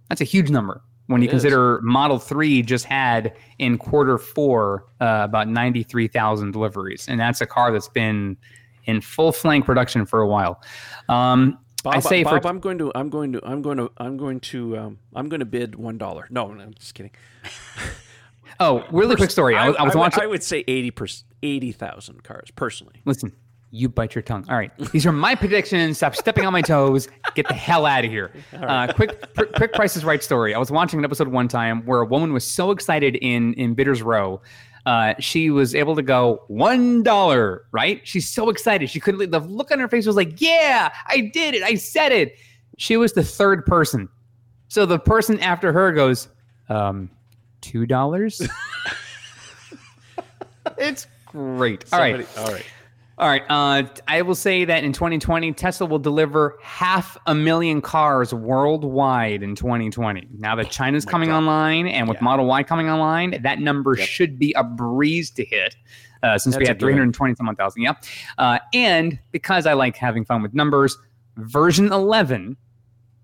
That's 0.09 0.21
a 0.21 0.25
huge 0.25 0.51
number 0.51 0.83
when 1.09 1.23
you 1.23 1.29
It 1.29 1.35
is. 1.35 1.43
consider 1.43 1.81
Model 1.83 2.19
3 2.19 2.63
just 2.63 2.85
had 2.85 3.35
in 3.59 3.79
quarter 3.79 4.19
four 4.19 4.87
uh, 5.01 5.21
about 5.25 5.49
93,000 5.49 6.51
deliveries. 6.51 7.09
And 7.09 7.21
that's 7.21 7.41
a 7.41 7.47
car 7.47 7.71
that's 7.73 7.89
been 7.89 8.37
in 8.85 9.01
full 9.01 9.33
flank 9.33 9.65
production 9.67 10.05
for 10.07 10.21
a 10.21 10.27
while. 10.29 10.63
Um, 11.09 11.59
Bob, 11.83 11.95
I 11.95 12.01
say 12.01 12.25
Bob, 12.25 12.43
for 12.43 12.49
I'm 12.49 12.59
going 12.59 12.79
to, 12.79 12.91
I'm 12.95 13.11
going 13.11 13.33
to, 13.33 13.41
I'm 13.45 13.63
going 13.63 13.77
to, 13.79 13.91
I'm 13.99 14.17
going 14.17 14.41
to, 14.41 14.77
um, 14.77 14.99
I'm 15.15 15.29
going 15.29 15.41
to 15.41 15.47
bid 15.47 15.77
one 15.77 15.99
dollar. 15.99 16.27
No, 16.31 16.53
no, 16.53 16.63
I'm 16.63 16.75
just 16.75 16.95
kidding. 16.95 17.13
oh, 18.61 18.85
really 18.91 19.17
quick 19.17 19.31
story. 19.31 19.57
I, 19.57 19.69
was- 19.69 19.77
I 19.77 19.83
was 19.85 19.95
would- 19.95 20.01
watching. 20.01 20.23
I 20.23 20.27
would 20.27 20.43
say 20.43 20.65
eighty 20.67 20.91
percent, 20.91 21.27
eighty 21.43 21.73
thousand 21.73 22.25
cars 22.25 22.51
personally. 22.57 23.03
Listen, 23.05 23.33
you 23.77 23.89
bite 23.89 24.15
your 24.15 24.23
tongue. 24.23 24.45
All 24.49 24.57
right, 24.57 24.71
these 24.93 25.05
are 25.07 25.13
my 25.13 25.35
predictions. 25.35 25.99
Stop 25.99 26.17
stepping 26.17 26.45
on 26.47 26.53
my 26.53 26.63
toes. 26.63 27.09
Get 27.35 27.47
the 27.49 27.55
hell 27.55 27.87
out 27.87 28.05
of 28.05 28.11
here. 28.11 28.33
Uh, 28.55 28.93
quick, 28.93 29.33
pr- 29.35 29.45
quick 29.45 29.73
Price 29.75 29.97
is 29.97 30.05
Right 30.05 30.23
story. 30.23 30.55
I 30.55 30.59
was 30.59 30.71
watching 30.71 30.99
an 30.99 31.05
episode 31.05 31.29
one 31.29 31.49
time 31.49 31.85
where 31.87 32.01
a 32.01 32.07
woman 32.07 32.33
was 32.33 32.45
so 32.45 32.71
excited 32.71 33.17
in 33.17 33.55
in 33.55 33.75
Bidders 33.75 34.03
Row. 34.03 34.41
Uh, 34.87 35.15
she 35.19 35.51
was 35.51 35.75
able 35.75 35.97
to 35.97 36.03
go 36.03 36.45
one 36.49 37.03
dollar. 37.03 37.65
Right? 37.73 38.01
She's 38.05 38.29
so 38.29 38.49
excited. 38.51 38.89
She 38.89 39.01
couldn't. 39.01 39.21
Leave. 39.21 39.31
The 39.33 39.41
look 39.41 39.71
on 39.71 39.79
her 39.79 39.89
face 39.89 40.07
was 40.07 40.17
like, 40.17 40.41
"Yeah, 40.41 40.93
I 41.07 41.21
did 41.33 41.55
it. 41.55 41.63
I 41.63 41.75
said 41.75 42.13
it." 42.13 42.37
She 42.79 42.97
was 42.97 43.13
the 43.13 43.25
third 43.25 43.67
person. 43.67 44.09
So 44.69 44.87
the 44.87 44.99
person 44.99 45.39
after 45.41 45.73
her 45.73 45.93
goes, 45.93 46.29
um, 46.69 47.11
two 47.61 47.87
dollars. 47.87 48.41
it's 50.79 51.07
great. 51.27 51.85
All 51.93 51.99
right. 51.99 52.27
Somebody- 52.27 52.49
all 52.49 52.53
right. 52.55 52.67
All 53.19 53.29
right. 53.29 53.43
Uh, 53.49 53.85
I 54.09 54.21
will 54.21 54.35
say 54.35 54.67
that 54.67 54.85
in 54.85 54.93
2020, 54.93 55.53
Tesla 55.55 55.87
will 55.87 55.99
deliver 55.99 56.59
half 56.63 57.17
a 57.27 57.35
million 57.35 57.81
cars 57.81 58.35
worldwide 58.35 59.43
in 59.43 59.55
2020. 59.55 60.29
Now 60.39 60.55
that 60.57 60.71
China's 60.71 61.07
coming 61.07 61.33
online 61.33 61.87
and 61.87 62.09
with 62.09 62.19
Yeah. 62.19 62.25
Model 62.25 62.45
Y 62.45 62.63
coming 62.63 62.91
online, 62.91 63.41
that 63.43 63.59
number 63.59 63.97
Yep. 63.97 64.07
should 64.07 64.39
be 64.39 64.53
a 64.55 64.63
breeze 64.63 65.31
to 65.31 65.45
hit. 65.45 65.77
Uh, 66.23 66.37
since 66.37 66.57
we 66.57 66.61
That's 66.65 66.69
a 66.69 66.73
had 66.73 66.81
320 66.81 67.35
some 67.37 67.55
thousand, 67.57 67.83
yeah. 67.83 67.93
Uh, 68.37 68.59
and 68.75 69.19
because 69.33 69.65
I 69.67 69.73
like 69.75 69.97
having 69.97 70.25
fun 70.25 70.43
with 70.43 70.53
numbers, 70.55 70.99
version 71.37 71.93
11, 71.93 72.57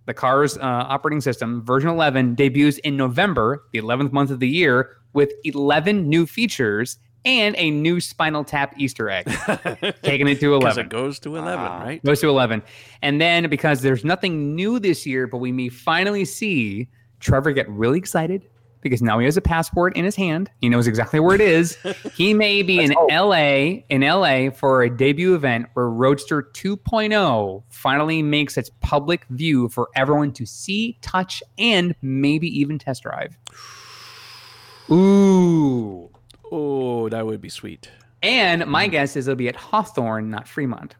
the 0.06 0.14
car's 0.14 0.56
uh, 0.58 0.60
operating 0.62 1.20
system, 1.20 1.64
version 1.64 1.90
11, 1.90 2.34
debuts 2.34 2.78
in 2.78 2.96
November, 2.96 3.64
the 3.72 3.78
11th 3.80 4.12
month 4.12 4.30
of 4.30 4.40
the 4.40 4.48
year, 4.48 4.90
with 5.14 5.32
11 5.44 6.08
new 6.08 6.26
features 6.26 6.98
and 7.24 7.54
a 7.56 7.70
new 7.70 8.00
Spinal 8.00 8.44
Tap 8.44 8.74
Easter 8.78 9.08
egg 9.10 9.26
taking 10.02 10.26
it 10.28 10.40
to 10.40 10.58
Because 10.58 10.76
11. 10.76 10.86
it 10.86 10.88
goes 10.88 11.18
to 11.20 11.36
eleven, 11.36 11.64
Wow. 11.64 11.84
right? 11.84 12.04
Goes 12.04 12.20
to 12.20 12.28
11. 12.28 12.62
And 13.02 13.20
then 13.20 13.48
because 13.48 13.80
there's 13.82 14.04
nothing 14.04 14.54
new 14.56 14.78
this 14.78 15.06
year, 15.06 15.26
but 15.26 15.38
we 15.38 15.52
may 15.52 15.68
finally 15.68 16.24
see 16.24 16.88
Trevor 17.20 17.52
get 17.52 17.68
really 17.68 17.98
excited 17.98 18.48
because 18.80 19.00
now 19.00 19.16
he 19.20 19.24
has 19.26 19.36
a 19.36 19.40
passport 19.40 19.96
in 19.96 20.04
his 20.04 20.16
hand. 20.16 20.50
He 20.60 20.68
knows 20.68 20.88
exactly 20.88 21.20
where 21.20 21.36
it 21.36 21.40
is. 21.40 21.78
he 22.16 22.34
may 22.34 22.62
be 22.62 22.80
in 22.80 22.88
Let's 22.88 22.98
hope. 22.98 23.10
LA, 23.12 23.82
in 23.88 24.00
LA 24.00 24.50
for 24.50 24.82
a 24.82 24.90
debut 24.90 25.36
event 25.36 25.66
where 25.74 25.88
Roadster 25.88 26.42
2.0 26.42 27.62
finally 27.68 28.22
makes 28.24 28.56
its 28.58 28.70
public 28.80 29.24
view 29.30 29.68
for 29.68 29.88
everyone 29.94 30.32
to 30.32 30.44
see, 30.44 30.98
touch, 31.00 31.44
and 31.58 31.94
maybe 32.02 32.48
even 32.58 32.76
test 32.80 33.04
drive. 33.04 33.38
Ooh. 34.90 36.10
Oh, 36.54 37.08
that 37.08 37.24
would 37.24 37.40
be 37.40 37.48
sweet. 37.48 37.88
And 38.22 38.66
my 38.66 38.86
guess 38.86 39.16
is 39.16 39.26
it'll 39.26 39.36
be 39.36 39.48
at 39.48 39.56
Hawthorne, 39.56 40.28
not 40.30 40.46
Fremont. 40.46 40.94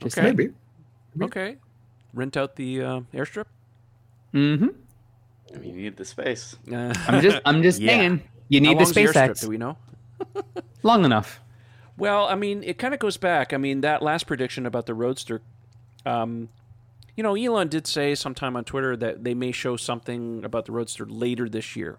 Just 0.00 0.16
Okay. 0.18 0.26
Maybe. 0.28 0.50
Okay. 1.20 1.56
Rent 2.14 2.36
out 2.36 2.56
the 2.56 2.82
uh, 2.82 3.00
airstrip. 3.12 3.46
Mm-hmm. 4.34 4.68
I 5.54 5.58
mean, 5.58 5.74
you 5.74 5.82
need 5.82 5.96
the 5.96 6.04
space. 6.04 6.56
Uh, 6.70 6.94
I'm 7.08 7.22
just 7.22 7.40
I'm 7.44 7.62
just 7.62 7.80
Yeah. 7.80 7.92
saying 7.92 8.22
you 8.48 8.60
how 8.60 8.62
need 8.68 8.78
the 8.78 8.84
long's 8.84 8.96
airstrip, 8.96 9.40
Do 9.40 9.48
we 9.48 9.56
know? 9.56 9.76
long 10.82 11.04
enough. 11.04 11.40
Well, 11.96 12.26
I 12.26 12.34
mean, 12.36 12.62
it 12.62 12.78
kind 12.78 12.94
of 12.94 13.00
goes 13.00 13.16
back. 13.16 13.52
I 13.52 13.56
mean, 13.56 13.80
that 13.80 14.02
last 14.02 14.26
prediction 14.26 14.66
about 14.66 14.86
the 14.86 14.94
Roadster, 14.94 15.40
um, 16.06 16.48
you 17.16 17.22
know, 17.24 17.34
Elon 17.34 17.68
did 17.68 17.86
say 17.88 18.14
sometime 18.14 18.54
on 18.56 18.64
Twitter 18.64 18.96
that 18.98 19.24
they 19.24 19.34
may 19.34 19.50
show 19.50 19.76
something 19.76 20.44
about 20.44 20.66
the 20.66 20.72
Roadster 20.72 21.06
later 21.06 21.48
this 21.48 21.74
year. 21.74 21.98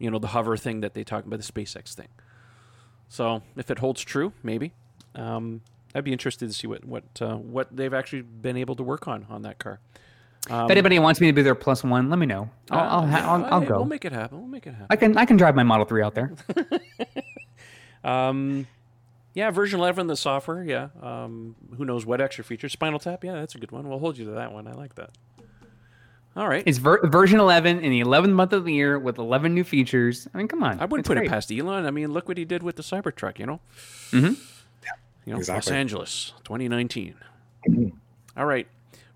You 0.00 0.10
know, 0.10 0.18
the 0.18 0.28
hover 0.28 0.56
thing 0.56 0.80
that 0.80 0.94
they 0.94 1.04
talk 1.04 1.24
about, 1.24 1.38
the 1.40 1.52
SpaceX 1.52 1.94
thing. 1.94 2.08
So, 3.08 3.42
if 3.56 3.70
it 3.70 3.78
holds 3.78 4.02
true, 4.02 4.32
maybe. 4.42 4.72
Um, 5.14 5.60
I'd 5.94 6.04
be 6.04 6.12
interested 6.12 6.48
to 6.48 6.52
see 6.52 6.66
what 6.66 6.84
what 6.84 7.04
uh, 7.20 7.36
what 7.36 7.68
they've 7.76 7.94
actually 7.94 8.22
been 8.22 8.56
able 8.56 8.74
to 8.76 8.82
work 8.82 9.06
on 9.06 9.26
on 9.30 9.42
that 9.42 9.58
car. 9.58 9.78
Um, 10.48 10.64
if 10.64 10.70
anybody 10.70 10.98
wants 10.98 11.20
me 11.20 11.26
to 11.26 11.32
be 11.32 11.42
their 11.42 11.54
plus 11.54 11.84
one, 11.84 12.08
let 12.10 12.18
me 12.18 12.26
know. 12.26 12.50
I'll 12.70 12.80
I'll, 12.80 13.06
ha- 13.06 13.34
I'll, 13.34 13.44
I'll 13.54 13.60
go. 13.60 13.76
We'll 13.76 13.84
make 13.84 14.04
it 14.04 14.12
happen. 14.12 14.38
We'll 14.38 14.48
make 14.48 14.66
it 14.66 14.72
happen. 14.72 14.86
I 14.88 14.96
can 14.96 15.16
I 15.16 15.24
can 15.26 15.36
drive 15.36 15.54
my 15.54 15.62
Model 15.62 15.84
Three 15.84 16.02
out 16.02 16.14
there. 16.14 16.32
Um, 18.02 18.66
yeah, 19.34 19.50
version 19.50 19.78
11, 19.78 20.06
the 20.06 20.16
software. 20.16 20.64
Yeah. 20.64 20.88
Um, 21.00 21.54
who 21.76 21.84
knows 21.84 22.04
what 22.04 22.20
extra 22.20 22.42
features? 22.42 22.72
Spinal 22.72 22.98
Tap. 22.98 23.22
Yeah, 23.24 23.34
that's 23.34 23.54
a 23.54 23.58
good 23.58 23.70
one. 23.70 23.88
We'll 23.88 23.98
hold 23.98 24.18
you 24.18 24.24
to 24.26 24.32
that 24.32 24.52
one. 24.52 24.66
I 24.66 24.72
like 24.72 24.94
that. 24.96 25.10
All 26.36 26.48
right. 26.48 26.62
It's 26.64 26.78
ver- 26.78 27.06
version 27.08 27.40
11 27.40 27.80
in 27.80 27.90
the 27.90 28.00
11th 28.00 28.32
month 28.32 28.52
of 28.52 28.64
the 28.64 28.72
year 28.72 28.98
with 28.98 29.18
11 29.18 29.52
new 29.52 29.64
features. 29.64 30.28
I 30.32 30.38
mean, 30.38 30.48
come 30.48 30.62
on. 30.62 30.78
I 30.80 30.84
wouldn't 30.84 31.06
put 31.06 31.16
great. 31.16 31.26
it 31.26 31.30
past 31.30 31.50
Elon. 31.50 31.86
I 31.86 31.90
mean, 31.90 32.12
look 32.12 32.28
what 32.28 32.38
he 32.38 32.44
did 32.44 32.62
with 32.62 32.76
the 32.76 32.82
Cybertruck. 32.82 33.38
You 33.38 33.46
know. 33.46 33.60
Mhm. 34.10 34.38
You 35.26 35.34
know, 35.34 35.42
Los 35.46 35.70
Angeles, 35.70 36.32
2019. 36.44 37.14
All 38.36 38.46
right, 38.46 38.66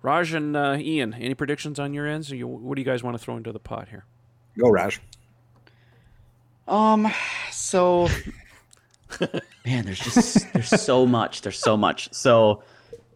Raj 0.02 0.34
and 0.34 0.54
uh, 0.54 0.76
Ian. 0.78 1.14
Any 1.14 1.34
predictions 1.34 1.78
on 1.80 1.94
your 1.94 2.06
ends? 2.06 2.30
Or 2.30 2.36
you, 2.36 2.46
what 2.46 2.74
do 2.76 2.80
you 2.82 2.84
guys 2.84 3.02
want 3.02 3.16
to 3.16 3.22
throw 3.24 3.36
into 3.36 3.52
the 3.52 3.58
pot 3.58 3.88
here? 3.88 4.04
Go, 4.58 4.68
Raj. 4.68 5.00
Um, 6.68 7.10
so 7.50 8.08
man, 9.64 9.86
there's 9.86 9.98
just 9.98 10.52
there's 10.52 10.68
so 10.68 11.06
much. 11.06 11.40
There's 11.42 11.58
so 11.58 11.76
much. 11.76 12.12
So, 12.12 12.62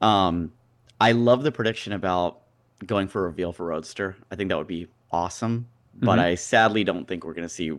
um, 0.00 0.52
I 1.00 1.12
love 1.12 1.42
the 1.42 1.52
prediction 1.52 1.92
about 1.92 2.40
going 2.86 3.08
for 3.08 3.20
a 3.20 3.28
reveal 3.28 3.52
for 3.52 3.66
Roadster. 3.66 4.16
I 4.30 4.36
think 4.36 4.48
that 4.50 4.58
would 4.58 4.66
be 4.66 4.88
awesome. 5.10 5.66
But 5.94 6.18
Mhm. 6.18 6.22
I 6.22 6.34
sadly 6.36 6.84
don't 6.84 7.06
think 7.08 7.24
we're 7.24 7.34
gonna 7.34 7.48
see 7.48 7.72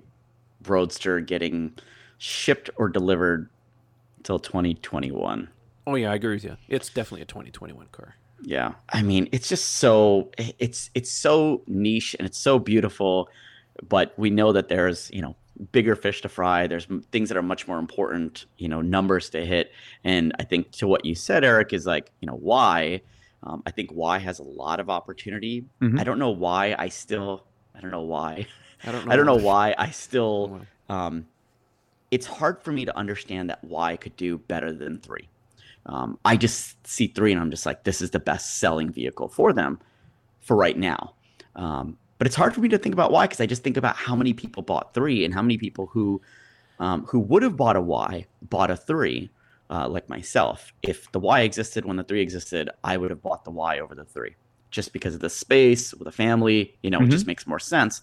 Roadster 0.68 1.20
getting 1.22 1.74
shipped 2.18 2.70
or 2.76 2.90
delivered 2.90 3.50
till 4.24 4.40
2021. 4.40 5.48
Oh 5.88 5.96
yeah, 5.96 6.12
I 6.12 6.16
agree 6.16 6.36
with 6.36 6.44
you. 6.44 6.58
It's 6.68 6.90
definitely 6.90 7.22
a 7.22 7.26
2021 7.26 7.88
car. 7.92 8.16
Yeah. 8.42 8.74
I 8.90 9.02
mean, 9.02 9.30
it's 9.32 9.48
just 9.50 9.76
so 9.78 10.32
it's 10.38 10.90
it's 10.94 11.10
so 11.12 11.64
niche 11.68 12.16
and 12.20 12.26
it's 12.26 12.38
so 12.38 12.60
beautiful, 12.60 13.30
but 13.88 14.14
we 14.18 14.30
know 14.30 14.52
that 14.52 14.68
there's, 14.70 15.10
you 15.14 15.22
know, 15.22 15.36
bigger 15.72 15.96
fish 15.96 16.22
to 16.22 16.30
fry. 16.30 16.68
There's 16.68 16.88
things 17.12 17.30
that 17.30 17.38
are 17.38 17.42
much 17.42 17.68
more 17.68 17.80
important, 17.80 18.46
you 18.58 18.68
know, 18.70 18.82
numbers 18.82 19.30
to 19.32 19.46
hit. 19.46 19.72
And 20.04 20.34
I 20.40 20.44
think 20.44 20.72
to 20.74 20.88
what 20.88 21.06
you 21.06 21.16
said, 21.16 21.44
Eric, 21.44 21.74
is 21.74 21.86
like, 21.86 22.12
you 22.22 22.28
know, 22.28 22.36
why? 22.36 23.02
Um, 23.44 23.64
I 23.66 23.72
think 23.72 23.92
Y 23.94 24.18
has 24.20 24.40
a 24.40 24.44
lot 24.44 24.80
of 24.80 24.90
opportunity. 24.90 25.66
Mhm. 25.82 26.00
I 26.00 26.04
don't 26.04 26.20
know 26.20 26.32
why 26.32 26.76
I 26.78 26.90
still 26.90 27.46
I 27.76 27.80
don't 27.80 27.92
know 27.92 28.02
why. 28.02 28.48
I 28.84 28.92
don't 28.92 29.06
know. 29.06 29.12
I 29.12 29.16
don't 29.16 29.26
know 29.26 29.36
why. 29.36 29.70
why 29.70 29.76
I 29.78 29.92
still 29.92 30.62
um, 30.90 31.26
it's 32.12 32.26
hard 32.26 32.62
for 32.64 32.72
me 32.72 32.86
to 32.86 32.98
understand 32.98 33.50
that 33.50 33.64
Y 33.64 33.96
could 33.98 34.16
do 34.16 34.38
better 34.38 34.72
than 34.72 35.00
three. 35.00 35.30
Um, 35.86 36.20
I 36.26 36.36
just 36.38 36.86
see 36.86 37.08
three 37.08 37.32
and 37.32 37.40
I'm 37.42 37.52
just 37.52 37.66
like, 37.66 37.84
this 37.84 38.02
is 38.02 38.12
the 38.12 38.20
best 38.20 38.58
selling 38.58 38.92
vehicle 38.92 39.28
for 39.30 39.54
them 39.54 39.80
for 40.42 40.56
right 40.56 40.78
now. 40.78 41.14
Um, 41.56 41.98
but 42.18 42.28
it's 42.28 42.36
hard 42.36 42.54
for 42.54 42.60
me 42.62 42.70
to 42.70 42.78
think 42.78 42.94
about 42.94 43.12
why 43.12 43.26
because 43.26 43.40
I 43.40 43.46
just 43.46 43.64
think 43.64 43.78
about 43.78 43.96
how 43.96 44.16
many 44.16 44.34
people 44.34 44.62
bought 44.62 44.94
three 44.94 45.24
and 45.24 45.34
how 45.34 45.42
many 45.42 45.58
people 45.58 45.88
who 45.88 46.22
um, 46.80 47.06
who 47.06 47.20
would 47.20 47.44
have 47.44 47.56
bought 47.58 47.76
a 47.76 47.82
Y 47.82 48.26
bought 48.42 48.72
a 48.72 48.76
three, 48.78 49.30
uh, 49.70 49.88
like 49.88 50.10
myself. 50.10 50.74
If 50.82 51.12
the 51.12 51.20
Y 51.20 51.42
existed 51.42 51.86
when 51.86 51.98
the 51.98 52.04
three 52.04 52.22
existed, 52.22 52.70
I 52.84 52.98
would 52.98 53.12
have 53.12 53.22
bought 53.22 53.44
the 53.46 53.52
Y 53.52 53.80
over 53.80 53.96
the 53.96 54.06
three 54.06 54.36
just 54.72 54.94
because 54.94 55.16
of 55.16 55.22
the 55.22 55.30
space 55.30 55.94
with 55.94 56.08
a 56.08 56.12
family. 56.12 56.78
You 56.84 56.90
know, 56.92 57.00
it 57.00 57.06
Mhm. 57.08 57.12
just 57.12 57.28
makes 57.28 57.48
more 57.48 57.60
sense. 57.60 58.02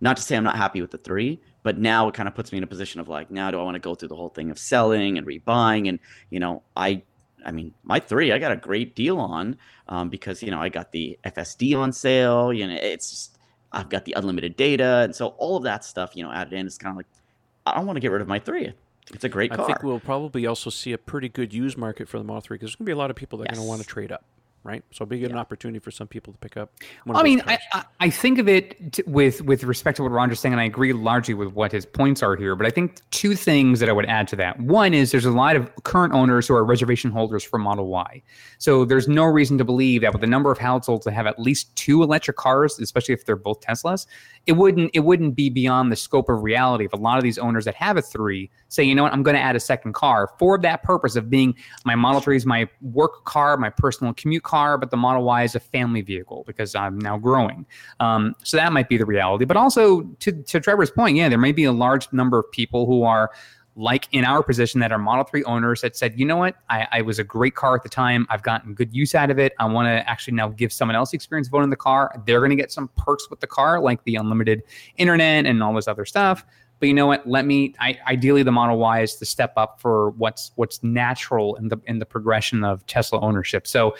Not 0.00 0.16
to 0.16 0.22
say 0.22 0.36
I'm 0.36 0.44
not 0.44 0.56
happy 0.56 0.80
with 0.80 0.90
the 0.90 0.98
three, 0.98 1.40
but 1.62 1.78
now 1.78 2.08
it 2.08 2.14
kind 2.14 2.26
of 2.28 2.34
puts 2.34 2.52
me 2.52 2.58
in 2.58 2.64
a 2.64 2.66
position 2.66 3.00
of 3.00 3.08
like, 3.08 3.30
now 3.30 3.50
do 3.50 3.60
I 3.60 3.62
want 3.62 3.74
to 3.74 3.80
go 3.80 3.94
through 3.94 4.08
the 4.08 4.16
whole 4.16 4.30
thing 4.30 4.50
of 4.50 4.58
selling 4.58 5.18
and 5.18 5.26
rebuying? 5.26 5.88
And 5.88 5.98
you 6.30 6.40
know, 6.40 6.62
I, 6.76 7.02
I 7.44 7.52
mean, 7.52 7.74
my 7.82 8.00
three, 8.00 8.32
I 8.32 8.38
got 8.38 8.52
a 8.52 8.56
great 8.56 8.94
deal 8.96 9.18
on 9.18 9.56
um, 9.88 10.08
because 10.08 10.42
you 10.42 10.50
know 10.50 10.60
I 10.60 10.68
got 10.68 10.92
the 10.92 11.18
FSD 11.24 11.76
on 11.76 11.92
sale. 11.92 12.52
You 12.52 12.66
know, 12.66 12.74
it's 12.80 13.10
just 13.10 13.38
I've 13.72 13.88
got 13.88 14.04
the 14.04 14.14
unlimited 14.14 14.56
data, 14.56 15.02
and 15.04 15.14
so 15.14 15.28
all 15.38 15.56
of 15.56 15.64
that 15.64 15.84
stuff, 15.84 16.12
you 16.16 16.22
know, 16.22 16.32
added 16.32 16.52
in 16.54 16.66
is 16.66 16.78
kind 16.78 16.92
of 16.92 16.96
like 16.96 17.06
I 17.66 17.76
don't 17.76 17.86
want 17.86 17.96
to 17.96 18.00
get 18.00 18.10
rid 18.10 18.22
of 18.22 18.28
my 18.28 18.38
three. 18.38 18.72
It's 19.12 19.24
a 19.24 19.28
great 19.28 19.50
car. 19.52 19.64
I 19.64 19.66
think 19.66 19.82
we'll 19.82 20.00
probably 20.00 20.46
also 20.46 20.70
see 20.70 20.92
a 20.92 20.98
pretty 20.98 21.28
good 21.28 21.52
used 21.52 21.76
market 21.76 22.08
for 22.08 22.18
the 22.18 22.24
Model 22.24 22.42
3 22.42 22.56
because 22.56 22.68
there's 22.70 22.76
going 22.76 22.84
to 22.86 22.90
be 22.90 22.92
a 22.92 22.96
lot 22.96 23.10
of 23.10 23.16
people 23.16 23.38
that 23.40 23.50
are 23.50 23.54
going 23.54 23.64
to 23.64 23.68
want 23.68 23.80
to 23.80 23.86
trade 23.86 24.12
up. 24.12 24.24
right? 24.62 24.84
So 24.92 25.06
big 25.06 25.24
an 25.24 25.36
opportunity 25.36 25.78
for 25.78 25.90
some 25.90 26.06
people 26.06 26.32
to 26.34 26.38
pick 26.38 26.56
up. 26.56 26.72
One 27.04 27.16
I 27.16 27.20
of 27.20 27.24
those 27.24 27.30
mean, 27.30 27.40
I, 27.46 27.56
cars. 27.56 27.58
I 27.72 27.84
I 28.02 28.10
think 28.10 28.38
of 28.38 28.48
it 28.48 28.92
t- 28.92 29.02
with 29.06 29.40
with 29.42 29.64
respect 29.64 29.96
to 29.96 30.02
what 30.02 30.12
Raj's 30.12 30.38
saying, 30.38 30.52
and 30.52 30.60
I 30.60 30.64
agree 30.64 30.92
largely 30.92 31.34
with 31.34 31.52
what 31.54 31.72
his 31.72 31.86
points 31.86 32.22
are 32.22 32.36
here. 32.36 32.54
But 32.56 32.66
I 32.66 32.70
think 32.70 33.00
two 33.10 33.34
things 33.34 33.80
that 33.80 33.88
I 33.88 33.92
would 33.92 34.06
add 34.06 34.28
to 34.28 34.36
that. 34.36 34.60
One 34.60 34.92
is 34.94 35.10
there's 35.12 35.24
a 35.24 35.30
lot 35.30 35.56
of 35.56 35.70
current 35.84 36.12
owners 36.14 36.46
who 36.46 36.54
are 36.54 36.64
reservation 36.64 37.10
holders 37.10 37.42
for 37.42 37.58
Model 37.58 37.88
Y, 37.88 38.22
so 38.58 38.84
there's 38.84 39.08
no 39.08 39.24
reason 39.24 39.56
to 39.58 39.64
believe 39.64 40.02
that 40.02 40.12
with 40.12 40.20
the 40.20 40.26
number 40.26 40.52
of 40.52 40.58
households 40.58 41.04
that 41.06 41.12
have 41.12 41.26
at 41.26 41.38
least 41.38 41.74
two 41.74 42.02
electric 42.02 42.36
cars, 42.36 42.78
especially 42.78 43.14
if 43.14 43.24
they're 43.24 43.36
both 43.36 43.60
Teslas, 43.60 44.06
it 44.46 44.52
wouldn't 44.52 44.90
it 44.94 45.00
wouldn't 45.00 45.34
be 45.34 45.48
beyond 45.50 45.90
the 45.90 45.96
scope 45.96 46.28
of 46.28 46.42
reality 46.42 46.84
if 46.84 46.92
a 46.92 46.96
lot 46.96 47.16
of 47.16 47.24
these 47.24 47.38
owners 47.38 47.64
that 47.64 47.74
have 47.74 47.96
a 47.96 48.02
three 48.02 48.50
say, 48.70 48.82
you 48.82 48.94
know 48.94 49.02
what, 49.02 49.12
I'm 49.12 49.22
going 49.22 49.34
to 49.34 49.40
add 49.40 49.56
a 49.56 49.60
second 49.60 49.92
car 49.92 50.30
for 50.38 50.56
that 50.58 50.82
purpose 50.82 51.16
of 51.16 51.28
being 51.28 51.54
my 51.84 51.94
Model 51.94 52.20
3 52.20 52.36
is 52.36 52.46
my 52.46 52.68
work 52.80 53.24
car, 53.24 53.56
my 53.56 53.68
personal 53.68 54.14
commute 54.14 54.44
car, 54.44 54.78
but 54.78 54.90
the 54.90 54.96
Model 54.96 55.24
Y 55.24 55.42
is 55.42 55.54
a 55.54 55.60
family 55.60 56.00
vehicle 56.00 56.44
because 56.46 56.74
I'm 56.74 56.98
now 56.98 57.18
growing. 57.18 57.66
Um, 57.98 58.34
so 58.42 58.56
that 58.56 58.72
might 58.72 58.88
be 58.88 58.96
the 58.96 59.06
reality. 59.06 59.44
But 59.44 59.56
also 59.56 60.02
to, 60.02 60.32
to 60.32 60.60
Trevor's 60.60 60.90
point, 60.90 61.16
yeah, 61.16 61.28
there 61.28 61.38
may 61.38 61.52
be 61.52 61.64
a 61.64 61.72
large 61.72 62.10
number 62.12 62.38
of 62.38 62.50
people 62.52 62.86
who 62.86 63.02
are 63.02 63.30
like 63.76 64.08
in 64.12 64.24
our 64.24 64.42
position 64.42 64.80
that 64.80 64.92
are 64.92 64.98
Model 64.98 65.24
3 65.24 65.44
owners 65.44 65.80
that 65.80 65.96
said, 65.96 66.18
you 66.18 66.24
know 66.24 66.36
what, 66.36 66.56
I, 66.68 66.86
I 66.92 67.02
was 67.02 67.18
a 67.18 67.24
great 67.24 67.54
car 67.54 67.74
at 67.74 67.82
the 67.82 67.88
time. 67.88 68.26
I've 68.28 68.42
gotten 68.42 68.74
good 68.74 68.94
use 68.94 69.14
out 69.14 69.30
of 69.30 69.38
it. 69.38 69.54
I 69.58 69.66
want 69.66 69.86
to 69.86 70.08
actually 70.08 70.34
now 70.34 70.48
give 70.48 70.72
someone 70.72 70.96
else 70.96 71.12
the 71.12 71.16
experience 71.16 71.48
of 71.48 71.54
owning 71.54 71.70
the 71.70 71.76
car. 71.76 72.12
They're 72.26 72.40
going 72.40 72.50
to 72.50 72.56
get 72.56 72.72
some 72.72 72.90
perks 72.96 73.30
with 73.30 73.40
the 73.40 73.46
car, 73.46 73.80
like 73.80 74.02
the 74.04 74.16
unlimited 74.16 74.62
internet 74.96 75.46
and 75.46 75.62
all 75.62 75.72
this 75.72 75.88
other 75.88 76.04
stuff. 76.04 76.44
But 76.80 76.88
you 76.88 76.94
know 76.94 77.06
what? 77.06 77.28
Let 77.28 77.44
me. 77.46 77.74
I, 77.78 77.98
ideally, 78.06 78.42
the 78.42 78.52
Model 78.52 78.78
Y 78.78 79.02
is 79.02 79.16
the 79.16 79.26
step 79.26 79.52
up 79.56 79.80
for 79.80 80.10
what's 80.10 80.50
what's 80.56 80.82
natural 80.82 81.54
in 81.56 81.68
the 81.68 81.78
in 81.86 81.98
the 81.98 82.06
progression 82.06 82.64
of 82.64 82.84
Tesla 82.86 83.20
ownership. 83.20 83.66
So, 83.66 83.94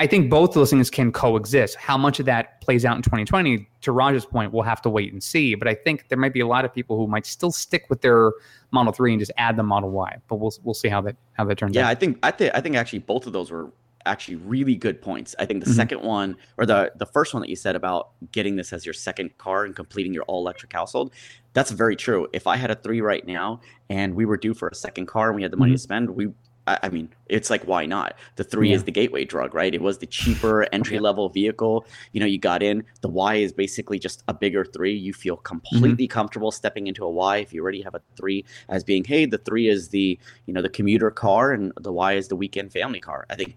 I 0.00 0.06
think 0.06 0.30
both 0.30 0.52
those 0.52 0.70
things 0.70 0.90
can 0.90 1.10
coexist. 1.12 1.76
How 1.76 1.96
much 1.96 2.20
of 2.20 2.26
that 2.26 2.60
plays 2.60 2.84
out 2.84 2.96
in 2.96 3.02
2020, 3.02 3.68
to 3.80 3.92
Raj's 3.92 4.24
point, 4.24 4.52
we'll 4.52 4.62
have 4.62 4.82
to 4.82 4.90
wait 4.90 5.12
and 5.12 5.22
see. 5.22 5.54
But 5.54 5.66
I 5.66 5.74
think 5.74 6.08
there 6.08 6.18
might 6.18 6.32
be 6.32 6.40
a 6.40 6.46
lot 6.46 6.64
of 6.64 6.72
people 6.72 6.96
who 6.96 7.06
might 7.06 7.26
still 7.26 7.50
stick 7.50 7.86
with 7.88 8.00
their 8.00 8.32
Model 8.70 8.92
3 8.92 9.12
and 9.12 9.20
just 9.20 9.32
add 9.38 9.56
the 9.56 9.62
Model 9.62 9.90
Y. 9.90 10.16
But 10.28 10.36
we'll 10.36 10.52
we'll 10.62 10.74
see 10.74 10.88
how 10.88 11.00
that 11.02 11.16
how 11.32 11.44
that 11.44 11.58
turns 11.58 11.74
Yeah, 11.74 11.82
out. 11.82 11.84
Yeah, 11.86 11.90
I 11.90 11.94
think 11.94 12.18
I 12.22 12.30
think 12.30 12.54
I 12.54 12.60
think 12.60 12.76
actually 12.76 13.00
both 13.00 13.26
of 13.26 13.32
those 13.32 13.50
were 13.50 13.70
actually 14.08 14.36
really 14.36 14.74
good 14.74 15.00
points. 15.00 15.34
I 15.38 15.44
think 15.46 15.62
the 15.64 15.70
Mhm. 15.70 15.74
second 15.76 16.02
one 16.02 16.36
or 16.56 16.66
the 16.66 16.90
the 16.96 17.06
first 17.06 17.34
one 17.34 17.40
that 17.42 17.50
you 17.50 17.56
said 17.56 17.76
about 17.76 18.10
getting 18.32 18.56
this 18.56 18.72
as 18.72 18.84
your 18.86 18.92
second 18.94 19.36
car 19.38 19.64
and 19.64 19.76
completing 19.76 20.12
your 20.14 20.24
all 20.24 20.40
electric 20.40 20.72
household, 20.72 21.12
that's 21.52 21.70
very 21.70 21.94
true. 21.96 22.26
If 22.32 22.46
I 22.46 22.56
had 22.56 22.70
a 22.70 22.74
three 22.74 23.00
right 23.00 23.26
now 23.26 23.60
and 23.90 24.14
we 24.14 24.24
were 24.24 24.36
due 24.36 24.54
for 24.54 24.68
a 24.68 24.74
second 24.74 25.06
car 25.06 25.28
and 25.28 25.36
we 25.36 25.42
had 25.42 25.50
the 25.52 25.56
money 25.56 25.72
to 25.72 25.78
spend, 25.78 26.10
we 26.10 26.28
I 26.66 26.78
I 26.82 26.88
mean, 26.90 27.08
it's 27.28 27.48
like 27.48 27.62
why 27.66 27.86
not? 27.86 28.14
The 28.36 28.44
three 28.44 28.68
Yeah. 28.70 28.76
is 28.76 28.84
the 28.84 28.90
gateway 28.92 29.24
drug, 29.24 29.54
right? 29.54 29.74
It 29.74 29.80
was 29.80 29.98
the 29.98 30.06
cheaper 30.06 30.66
entry 30.72 30.98
level 30.98 31.28
vehicle. 31.30 31.86
You 32.12 32.20
know, 32.20 32.26
you 32.26 32.38
got 32.38 32.62
in. 32.62 32.84
The 33.00 33.08
Y 33.08 33.36
is 33.36 33.52
basically 33.54 33.98
just 33.98 34.22
a 34.28 34.34
bigger 34.34 34.64
three. 34.66 34.94
You 34.94 35.14
feel 35.14 35.38
completely 35.38 36.06
comfortable 36.06 36.50
stepping 36.50 36.86
into 36.86 37.04
a 37.06 37.10
Y 37.10 37.38
if 37.38 37.54
you 37.54 37.62
already 37.62 37.80
have 37.82 37.94
a 37.94 38.02
three 38.16 38.44
as 38.68 38.84
being, 38.84 39.04
hey, 39.04 39.24
the 39.24 39.38
three 39.38 39.66
is 39.68 39.88
the 39.88 40.18
you 40.46 40.52
know 40.52 40.60
the 40.60 40.68
commuter 40.68 41.10
car 41.10 41.52
and 41.52 41.72
the 41.80 41.92
Y 41.92 42.12
is 42.14 42.28
the 42.28 42.36
weekend 42.36 42.70
family 42.70 43.00
car. 43.00 43.24
I 43.30 43.34
think 43.34 43.56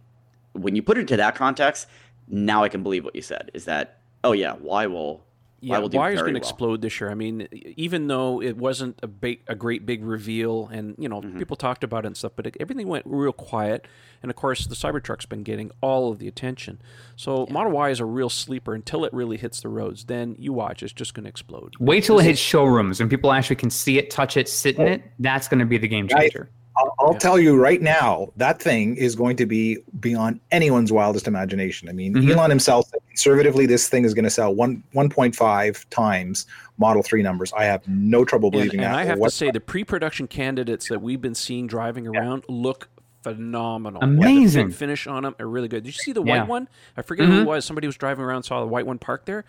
when 0.53 0.75
you 0.75 0.81
put 0.83 0.97
it 0.97 1.01
into 1.01 1.17
that 1.17 1.35
context, 1.35 1.87
now 2.27 2.63
I 2.63 2.69
can 2.69 2.83
believe 2.83 3.03
what 3.03 3.15
you 3.15 3.21
said. 3.21 3.51
Is 3.53 3.65
that 3.65 3.99
oh 4.23 4.31
yeah, 4.33 4.53
why 4.53 4.85
will 4.87 5.23
Yeah, 5.63 5.77
will 5.79 5.89
do 5.89 5.97
Wire 5.97 6.11
is 6.13 6.21
going 6.21 6.33
to 6.33 6.39
well. 6.39 6.49
explode 6.49 6.81
this 6.81 6.99
year. 6.99 7.11
I 7.11 7.13
mean, 7.13 7.47
even 7.77 8.07
though 8.07 8.41
it 8.41 8.57
wasn't 8.57 8.99
a 9.03 9.07
big, 9.07 9.41
a 9.47 9.53
great 9.53 9.85
big 9.85 10.03
reveal, 10.03 10.67
and 10.71 10.95
you 10.97 11.07
know 11.07 11.21
Mhm. 11.21 11.37
people 11.37 11.55
talked 11.55 11.83
about 11.83 12.03
it 12.03 12.07
and 12.07 12.17
stuff, 12.17 12.31
but 12.35 12.47
it, 12.47 12.57
everything 12.59 12.87
went 12.87 13.05
real 13.07 13.31
quiet. 13.33 13.87
And 14.23 14.29
of 14.31 14.35
course, 14.35 14.65
the 14.65 14.73
Cybertruck's 14.75 15.25
been 15.27 15.43
getting 15.43 15.69
all 15.81 16.11
of 16.11 16.17
the 16.19 16.27
attention. 16.27 16.81
So 17.15 17.47
Model 17.49 17.71
Y 17.73 17.89
is 17.89 17.99
a 17.99 18.05
real 18.05 18.29
sleeper 18.29 18.73
until 18.73 19.05
it 19.05 19.13
really 19.13 19.37
hits 19.37 19.61
the 19.61 19.69
roads. 19.69 20.05
Then 20.05 20.35
you 20.39 20.51
watch, 20.53 20.81
it's 20.83 20.93
just 20.93 21.13
going 21.13 21.23
to 21.25 21.29
explode. 21.29 21.73
Wait 21.79 22.03
till 22.03 22.17
it 22.19 22.23
hits 22.25 22.39
showrooms 22.39 22.99
and 23.01 23.09
people 23.09 23.31
actually 23.31 23.55
can 23.57 23.69
see 23.71 23.97
it, 23.99 24.09
touch 24.09 24.37
it, 24.37 24.47
sit 24.49 24.77
in 24.77 24.87
it. 24.87 25.03
That's 25.19 25.47
going 25.47 25.59
to 25.59 25.65
be 25.65 25.77
the 25.79 25.87
game 25.87 26.07
Right. 26.11 26.31
changer. 26.31 26.49
I'll, 26.81 26.95
I'll 26.99 27.11
Yeah. 27.13 27.19
tell 27.19 27.39
you 27.39 27.55
right 27.57 27.81
now, 27.81 28.31
that 28.37 28.61
thing 28.61 28.95
is 28.97 29.15
going 29.15 29.35
to 29.37 29.45
be 29.45 29.77
beyond 29.99 30.39
anyone's 30.51 30.91
wildest 30.91 31.27
imagination. 31.27 31.87
I 31.89 31.91
mean, 31.91 32.13
Mhm. 32.15 32.31
Elon 32.31 32.49
himself 32.49 32.87
said 32.89 32.99
conservatively, 33.09 33.65
this 33.65 33.87
thing 33.89 34.03
is 34.03 34.13
going 34.13 34.23
to 34.23 34.29
sell 34.29 34.53
one 34.53 34.83
1.5 34.93 35.85
times 35.89 36.45
Model 36.77 37.03
3 37.03 37.21
numbers. 37.21 37.53
I 37.53 37.65
have 37.65 37.87
no 37.87 38.25
trouble 38.25 38.49
believing 38.51 38.79
and 38.79 38.83
that. 38.85 38.87
And 38.87 38.95
I 38.97 39.03
or 39.03 39.07
have 39.07 39.21
to 39.21 39.29
say, 39.29 39.51
the 39.51 39.59
pre-production 39.59 40.27
candidates 40.27 40.87
that 40.89 41.01
we've 41.01 41.21
been 41.21 41.35
seeing 41.35 41.67
driving 41.67 42.07
around 42.07 42.43
look 42.49 42.89
phenomenal. 43.23 44.01
Amazing. 44.01 44.69
The 44.69 44.73
finish 44.73 45.05
on 45.05 45.23
them 45.23 45.35
are 45.39 45.47
really 45.47 45.67
good. 45.67 45.83
Did 45.83 45.89
you 45.95 45.99
see 46.03 46.11
the 46.11 46.23
Yeah. 46.23 46.39
white 46.41 46.47
one? 46.49 46.67
I 46.97 47.03
forget 47.03 47.27
who 47.27 47.33
Mhm. 47.33 47.41
it 47.41 47.47
was. 47.47 47.65
Somebody 47.65 47.87
was 47.87 47.95
driving 47.95 48.25
around, 48.25 48.43
saw 48.43 48.59
the 48.61 48.65
white 48.67 48.87
one 48.87 48.97
parked 48.97 49.27
there. 49.27 49.45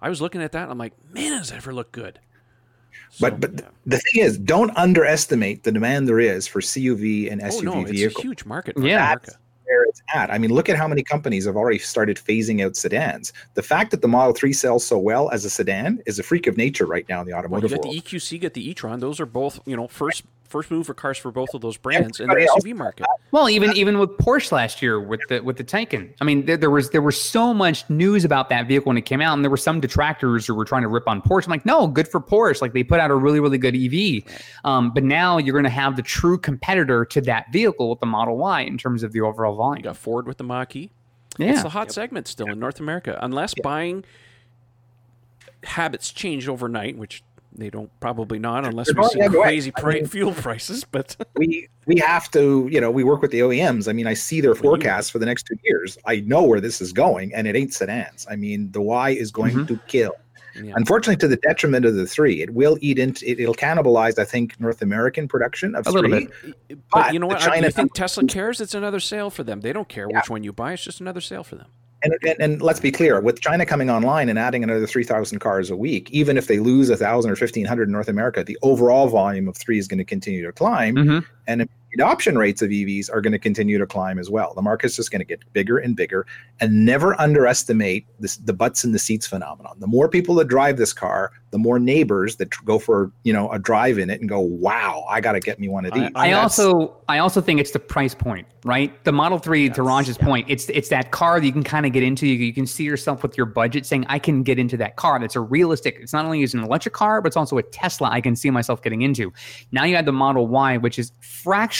I 0.00 0.08
was 0.08 0.20
looking 0.20 0.40
at 0.42 0.52
that. 0.52 0.62
And 0.64 0.70
I'm 0.70 0.78
like, 0.78 0.92
man, 1.12 1.32
does 1.38 1.48
that 1.50 1.56
ever 1.56 1.74
look 1.74 1.90
good? 1.90 2.20
So, 3.10 3.30
but 3.30 3.40
but 3.40 3.52
yeah. 3.60 3.68
the 3.86 3.98
thing 3.98 4.22
is, 4.22 4.38
don't 4.38 4.76
underestimate 4.76 5.62
the 5.64 5.72
demand 5.72 6.08
there 6.08 6.20
is 6.20 6.46
for 6.46 6.60
CUV 6.60 7.30
and 7.30 7.40
SUV 7.40 7.46
oh 7.46 7.60
SUV 7.60 7.64
no, 7.64 7.80
it's 7.86 8.16
a 8.16 8.20
huge 8.22 8.44
market. 8.44 8.74
For 8.76 8.86
Yeah. 8.86 9.02
America. 9.04 9.26
That's 9.26 9.38
where 9.66 9.82
it's 9.84 10.02
at. 10.14 10.30
I 10.30 10.38
mean, 10.38 10.52
look 10.52 10.68
at 10.68 10.76
how 10.76 10.86
many 10.86 11.02
companies 11.02 11.44
have 11.46 11.56
already 11.56 11.78
started 11.78 12.16
phasing 12.18 12.64
out 12.64 12.76
sedans. 12.76 13.32
The 13.54 13.62
fact 13.62 13.90
that 13.90 14.00
the 14.02 14.08
Model 14.08 14.32
3 14.32 14.52
sells 14.52 14.86
so 14.86 14.96
well 14.98 15.28
as 15.30 15.44
a 15.44 15.50
sedan 15.50 16.00
is 16.06 16.18
a 16.18 16.22
freak 16.22 16.46
of 16.46 16.56
nature 16.56 16.86
right 16.86 17.08
now 17.08 17.20
in 17.20 17.26
the 17.26 17.32
Well, 17.32 17.40
you 17.42 17.46
automotive 17.46 17.70
got 17.70 17.84
world. 17.84 17.96
the 17.96 18.00
EQC, 18.00 18.32
you 18.32 18.38
got 18.38 18.52
the 18.54 18.70
e-tron. 18.70 19.00
Those 19.00 19.18
are 19.18 19.26
both, 19.26 19.58
you 19.66 19.76
know, 19.76 19.88
first 19.88 20.22
first 20.46 20.70
mover 20.70 20.94
cars 20.94 21.18
for 21.18 21.30
both 21.30 21.52
of 21.54 21.60
those 21.60 21.76
brands 21.76 22.20
in 22.20 22.26
the 22.28 22.32
Everybody 22.32 22.70
SUV 22.72 22.76
market. 22.76 23.06
Well, 23.32 23.50
even 23.50 23.76
even 23.76 23.98
with 23.98 24.10
Porsche 24.18 24.52
last 24.52 24.80
year 24.80 25.00
with 25.00 25.20
the 25.28 25.40
with 25.40 25.56
the 25.56 25.64
Taycan, 25.64 26.12
I 26.20 26.24
mean, 26.24 26.46
there, 26.46 26.56
there 26.56 26.70
was 26.70 26.90
there 26.90 27.02
was 27.02 27.20
so 27.20 27.52
much 27.52 27.88
news 27.90 28.24
about 28.24 28.48
that 28.48 28.68
vehicle 28.68 28.90
when 28.90 28.96
it 28.96 29.02
came 29.06 29.20
out, 29.20 29.34
and 29.34 29.44
there 29.44 29.50
were 29.50 29.56
some 29.56 29.80
detractors 29.80 30.46
who 30.46 30.54
were 30.54 30.64
trying 30.64 30.82
to 30.82 30.88
rip 30.88 31.06
on 31.08 31.20
Porsche. 31.20 31.46
I'm 31.46 31.50
like, 31.50 31.66
no, 31.66 31.86
good 31.86 32.08
for 32.08 32.20
Porsche. 32.20 32.62
Like 32.62 32.72
they 32.72 32.84
put 32.84 33.00
out 33.00 33.10
a 33.10 33.14
really 33.14 33.40
really 33.40 33.58
good 33.58 33.74
EV, 33.76 34.22
um, 34.64 34.92
but 34.92 35.02
now 35.04 35.38
you're 35.38 35.52
going 35.52 35.64
to 35.64 35.70
have 35.70 35.96
the 35.96 36.02
true 36.02 36.38
competitor 36.38 37.04
to 37.04 37.20
that 37.22 37.52
vehicle 37.52 37.90
with 37.90 38.00
the 38.00 38.06
Model 38.06 38.36
Y 38.38 38.62
in 38.62 38.78
terms 38.78 39.02
of 39.02 39.12
the 39.12 39.20
overall 39.20 39.52
You 39.52 39.58
volume. 39.58 39.82
got 39.82 39.96
Ford 39.96 40.26
with 40.26 40.38
the 40.38 40.44
Mach-E. 40.44 40.90
Yeah, 41.38 41.50
It's 41.50 41.62
the 41.62 41.68
hot 41.68 41.92
segment 41.92 42.28
still 42.28 42.50
in 42.50 42.58
North 42.58 42.80
America, 42.80 43.18
unless 43.20 43.52
buying 43.62 44.04
habits 45.64 46.10
change 46.12 46.48
overnight, 46.48 46.96
which 46.96 47.22
they 47.56 47.70
don't 47.70 47.90
probably 48.00 48.38
not, 48.38 48.64
unless 48.66 48.92
we 48.94 49.02
see 49.08 49.18
yeah, 49.18 49.28
crazy 49.28 49.72
I 49.76 49.82
mean- 49.92 50.06
fuel 50.14 50.32
prices. 50.32 50.84
But 50.84 51.16
we 51.36 51.68
we 51.86 51.96
have 51.98 52.30
to 52.32 52.68
you 52.70 52.80
know 52.80 52.90
we 52.90 53.04
work 53.04 53.22
with 53.22 53.30
the 53.30 53.40
OEMs. 53.40 53.88
I 53.88 53.92
mean, 53.92 54.06
I 54.06 54.14
see 54.14 54.40
their 54.40 54.54
forecasts 54.54 55.10
for 55.10 55.18
the 55.18 55.26
next 55.26 55.44
two 55.46 55.56
years. 55.64 55.98
I 56.06 56.20
know 56.20 56.42
where 56.42 56.60
this 56.60 56.80
is 56.80 56.92
going, 56.92 57.34
and 57.34 57.46
it 57.46 57.56
ain't 57.56 57.72
sedans. 57.74 58.26
I 58.30 58.36
mean, 58.36 58.70
the 58.72 58.80
Y 58.80 59.10
is 59.10 59.30
going 59.30 59.54
Mhm. 59.54 59.68
to 59.68 59.80
kill. 59.86 60.12
yeah. 60.62 60.72
Unfortunately, 60.76 61.16
to 61.16 61.28
the 61.28 61.36
detriment 61.36 61.84
of 61.84 61.94
the 61.96 62.06
three, 62.06 62.40
it 62.40 62.50
will 62.54 62.78
eat 62.80 62.98
into 62.98 63.30
it, 63.30 63.38
it'll 63.40 63.54
cannibalize. 63.54 64.18
I 64.18 64.24
think 64.24 64.58
North 64.60 64.80
American 64.80 65.28
production 65.28 65.74
of 65.74 65.86
A 65.86 65.90
little 65.90 66.10
three. 66.10 66.28
but 66.68 66.78
but 66.90 67.12
you 67.12 67.18
know 67.18 67.26
what? 67.26 67.42
I- 67.42 67.46
China 67.46 67.66
you 67.66 67.72
think 67.72 67.92
Tesla 67.94 68.24
cares? 68.26 68.60
It's 68.60 68.74
another 68.74 69.00
sale 69.00 69.28
for 69.30 69.42
them. 69.44 69.60
They 69.60 69.72
don't 69.72 69.88
care 69.88 70.08
which 70.08 70.30
one 70.30 70.44
you 70.44 70.52
buy. 70.52 70.72
It's 70.74 70.82
just 70.84 71.00
another 71.00 71.20
sale 71.20 71.44
for 71.44 71.56
them. 71.56 71.66
And, 72.06 72.14
and, 72.22 72.40
and 72.40 72.62
let's 72.62 72.80
be 72.80 72.92
clear, 72.92 73.20
with 73.20 73.40
China 73.40 73.66
coming 73.66 73.90
online 73.90 74.28
and 74.28 74.38
adding 74.38 74.62
another 74.62 74.86
3,000 74.86 75.38
cars 75.38 75.70
a 75.70 75.76
week, 75.76 76.10
even 76.10 76.36
if 76.36 76.46
they 76.46 76.58
lose 76.58 76.88
1,000 76.88 77.30
or 77.30 77.34
1,500 77.34 77.88
in 77.88 77.92
North 77.92 78.08
America, 78.08 78.44
the 78.44 78.58
overall 78.62 79.08
volume 79.08 79.48
of 79.48 79.56
three 79.56 79.78
is 79.78 79.88
going 79.88 79.98
to 79.98 80.04
continue 80.04 80.44
to 80.44 80.52
climb. 80.52 80.94
Mhm. 80.94 81.24
And 81.46 81.68
adoption 81.96 82.36
rates 82.36 82.60
of 82.60 82.68
EVs 82.68 83.10
are 83.10 83.22
going 83.22 83.32
to 83.32 83.38
continue 83.38 83.78
to 83.78 83.86
climb 83.86 84.18
as 84.18 84.28
well. 84.28 84.52
The 84.54 84.60
market's 84.60 84.96
just 84.96 85.10
going 85.10 85.20
to 85.20 85.24
get 85.24 85.40
bigger 85.54 85.78
and 85.78 85.96
bigger. 85.96 86.26
And 86.60 86.84
never 86.84 87.18
underestimate 87.18 88.06
this, 88.20 88.36
the 88.36 88.52
butts 88.52 88.84
in 88.84 88.92
the 88.92 88.98
seats 88.98 89.26
phenomenon. 89.26 89.76
The 89.78 89.86
more 89.86 90.08
people 90.08 90.34
that 90.36 90.48
drive 90.48 90.76
this 90.76 90.92
car, 90.92 91.32
the 91.50 91.58
more 91.58 91.78
neighbors 91.78 92.36
that 92.36 92.50
go 92.64 92.78
for 92.78 93.10
you 93.22 93.32
know 93.32 93.50
a 93.50 93.58
drive 93.58 93.98
in 93.98 94.10
it 94.10 94.20
and 94.20 94.28
go, 94.28 94.40
"Wow, 94.40 95.06
I 95.08 95.22
got 95.22 95.32
to 95.32 95.40
get 95.40 95.58
me 95.58 95.68
one 95.68 95.86
of 95.86 95.94
these." 95.94 96.10
I 96.14 96.28
that's- 96.28 96.58
also 96.58 96.96
I 97.08 97.18
also 97.18 97.40
think 97.40 97.60
it's 97.60 97.70
the 97.70 97.78
price 97.78 98.14
point, 98.14 98.46
right? 98.64 99.02
The 99.04 99.12
Model 99.12 99.38
3, 99.38 99.70
to 99.70 99.74
Yes, 99.76 99.78
Raj's 99.78 100.18
yeah. 100.18 100.26
point, 100.26 100.46
it's 100.50 100.68
it's 100.68 100.88
that 100.88 101.12
car 101.12 101.40
that 101.40 101.46
you 101.46 101.52
can 101.52 101.62
kind 101.62 101.86
of 101.86 101.92
get 101.92 102.02
into. 102.02 102.26
You, 102.26 102.34
you 102.34 102.52
can 102.52 102.66
see 102.66 102.84
yourself 102.84 103.22
with 103.22 103.36
your 103.36 103.46
budget 103.46 103.86
saying, 103.86 104.04
I 104.08 104.18
can 104.18 104.42
get 104.42 104.58
into 104.58 104.76
that 104.78 104.96
car. 104.96 105.18
That's 105.18 105.36
a 105.36 105.40
realistic, 105.40 105.96
it's 106.00 106.12
not 106.12 106.24
only 106.24 106.42
is 106.42 106.52
an 106.52 106.60
electric 106.60 106.94
car, 106.94 107.22
but 107.22 107.28
it's 107.28 107.36
also 107.36 107.58
a 107.58 107.62
Tesla 107.62 108.08
I 108.10 108.20
can 108.20 108.34
see 108.34 108.50
myself 108.50 108.82
getting 108.82 109.02
into. 109.02 109.32
Now 109.72 109.84
you 109.84 109.96
have 109.96 110.04
the 110.04 110.12
Model 110.12 110.48
Y, 110.48 110.76
which 110.76 110.98
is 110.98 111.12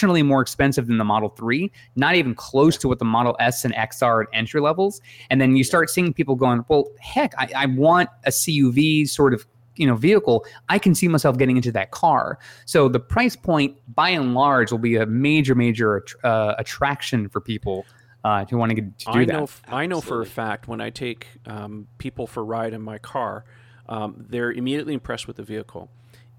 fractionally 0.07 0.23
more 0.23 0.41
expensive 0.41 0.87
than 0.87 0.99
the 0.99 1.05
Model 1.05 1.31
3, 1.31 1.71
not 1.97 2.15
even 2.15 2.35
close 2.35 2.77
to 2.79 2.89
what 2.89 2.99
the 3.01 3.05
Model 3.05 3.37
S 3.41 3.65
and 3.65 3.75
X 3.75 4.03
are 4.03 4.23
at 4.23 4.29
entry 4.33 4.61
levels. 4.61 5.01
And 5.31 5.41
then 5.41 5.57
you 5.57 5.65
start 5.65 5.91
seeing 5.91 6.13
people 6.13 6.37
going, 6.37 6.65
Well, 6.69 6.91
heck, 7.01 7.35
I, 7.37 7.49
I 7.57 7.67
want 7.67 8.09
a 8.25 8.31
CUV 8.31 9.09
sort 9.09 9.35
of 9.35 9.47
you 9.79 9.87
know 9.87 9.95
vehicle 9.95 10.43
i 10.71 10.79
can 10.79 10.95
see 10.95 11.07
myself 11.07 11.37
getting 11.37 11.59
into 11.59 11.71
that 11.71 11.91
car 11.91 12.39
so 12.65 12.89
the 12.89 12.99
price 12.99 13.37
point 13.37 13.77
by 13.95 14.09
and 14.09 14.33
large 14.33 14.71
will 14.71 14.79
be 14.79 14.97
a 14.97 15.05
major 15.05 15.55
major 15.55 15.99
att- 15.99 16.25
uh, 16.25 16.55
attraction 16.57 17.29
for 17.29 17.43
people 17.43 17.85
uh, 18.25 18.47
who 18.47 18.57
want 18.57 18.71
to 18.71 18.75
get 18.75 18.99
to 19.01 19.05
do 19.05 19.13
that. 19.13 19.19
I 19.19 19.25
that 19.27 19.33
know. 19.35 19.43
f- 19.43 19.63
I 19.69 19.85
know 19.85 20.01
for 20.01 20.23
a 20.23 20.27
fact 20.27 20.67
when 20.67 20.81
I 20.81 20.89
take 20.89 21.27
um, 21.45 21.89
people 21.99 22.27
for 22.27 22.41
a 22.41 22.43
ride 22.43 22.73
in 22.73 22.81
my 22.81 22.97
car, 22.97 23.45
um, 23.87 24.25
they're 24.31 24.51
immediately 24.51 24.95
impressed 24.95 25.27
with 25.29 25.37
the 25.37 25.43
vehicle. 25.43 25.91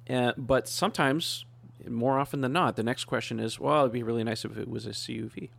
Uh, 0.09 0.33
but 0.35 0.67
sometimes, 0.67 1.45
more 1.89 2.19
often 2.19 2.41
than 2.41 2.53
not, 2.53 2.75
the 2.75 2.83
next 2.83 3.05
question 3.05 3.39
is, 3.39 3.59
"Well, 3.59 3.81
it'd 3.81 3.91
be 3.91 4.03
really 4.03 4.23
nice 4.23 4.45
if 4.45 4.57
it 4.57 4.69
was 4.69 4.85
a 4.85 4.91
CUV." 4.91 5.49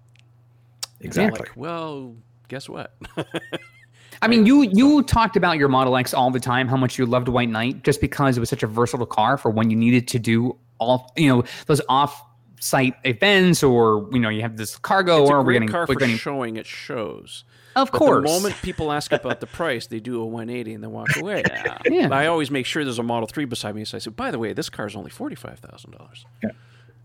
Exactly. 1.01 1.41
Like, 1.41 1.57
well, 1.57 2.17
guess 2.49 2.69
what? 2.69 2.95
I 4.23 4.29
mean, 4.29 4.47
you 4.47 4.63
you 4.63 5.03
talked 5.05 5.37
about 5.37 5.59
your 5.59 5.69
Model 5.69 5.97
X 5.97 6.13
all 6.13 6.31
the 6.31 6.41
time, 6.41 6.67
how 6.67 6.77
much 6.77 6.99
you 6.99 7.07
loved 7.07 7.29
White 7.29 7.49
Knight, 7.49 7.85
just 7.85 8.01
because 8.01 8.37
it 8.37 8.41
was 8.41 8.49
such 8.49 8.63
a 8.63 8.67
versatile 8.67 9.07
car 9.07 9.39
for 9.39 9.51
when 9.51 9.71
you 9.71 9.77
needed 9.77 10.09
to 10.09 10.19
do 10.19 10.57
all 10.79 11.13
you 11.17 11.29
know 11.29 11.45
those 11.67 11.81
off 11.89 12.25
site 12.61 12.95
events 13.05 13.63
or 13.63 14.09
you 14.13 14.19
know 14.19 14.29
you 14.29 14.43
have 14.43 14.57
this 14.57 14.77
cargo 14.77 15.23
it's 15.23 15.31
or 15.31 15.37
a 15.37 15.39
we're 15.39 15.45
great 15.45 15.55
getting 15.55 15.69
car 15.69 15.83
we're 15.83 15.95
for 15.95 16.01
getting 16.01 16.17
showing 16.17 16.59
at 16.59 16.67
shows. 16.67 17.45
Of 17.83 17.91
But 17.93 17.99
course 17.99 18.25
the 18.29 18.33
moment 18.33 18.55
people 18.63 18.93
ask 18.93 19.13
about 19.13 19.41
the 19.41 19.47
price, 19.47 19.87
they 19.87 20.01
do 20.01 20.21
a 20.21 20.27
180 20.27 20.75
and 20.75 20.83
then 20.85 20.91
walk 20.93 21.17
away. 21.21 21.43
Yeah. 21.91 22.09
I 22.13 22.27
always 22.27 22.51
make 22.51 22.67
sure 22.67 22.85
there's 22.85 22.99
a 22.99 23.03
Model 23.03 23.27
3 23.27 23.45
beside 23.47 23.75
me. 23.75 23.85
So 23.85 23.97
I 23.97 24.01
say, 24.01 24.11
by 24.11 24.31
the 24.31 24.39
way, 24.39 24.53
this 24.53 24.69
car 24.69 24.87
is 24.87 24.97
only 24.97 25.11
$45,000. 25.11 26.25
Yeah. 26.43 26.51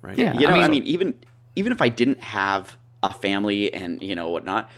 Right? 0.01 0.17
Yeah. 0.17 0.33
You 0.33 0.47
know, 0.47 0.53
I 0.53 0.57
I 0.59 0.61
mean- 0.67 0.71
mean, 0.71 0.83
even 0.83 1.13
even 1.55 1.71
if 1.71 1.81
I 1.81 1.89
didn't 1.89 2.19
have 2.21 2.77
a 3.03 3.13
family 3.13 3.73
and 3.73 4.01
you 4.01 4.15
know 4.15 4.29
whatnot, 4.29 4.69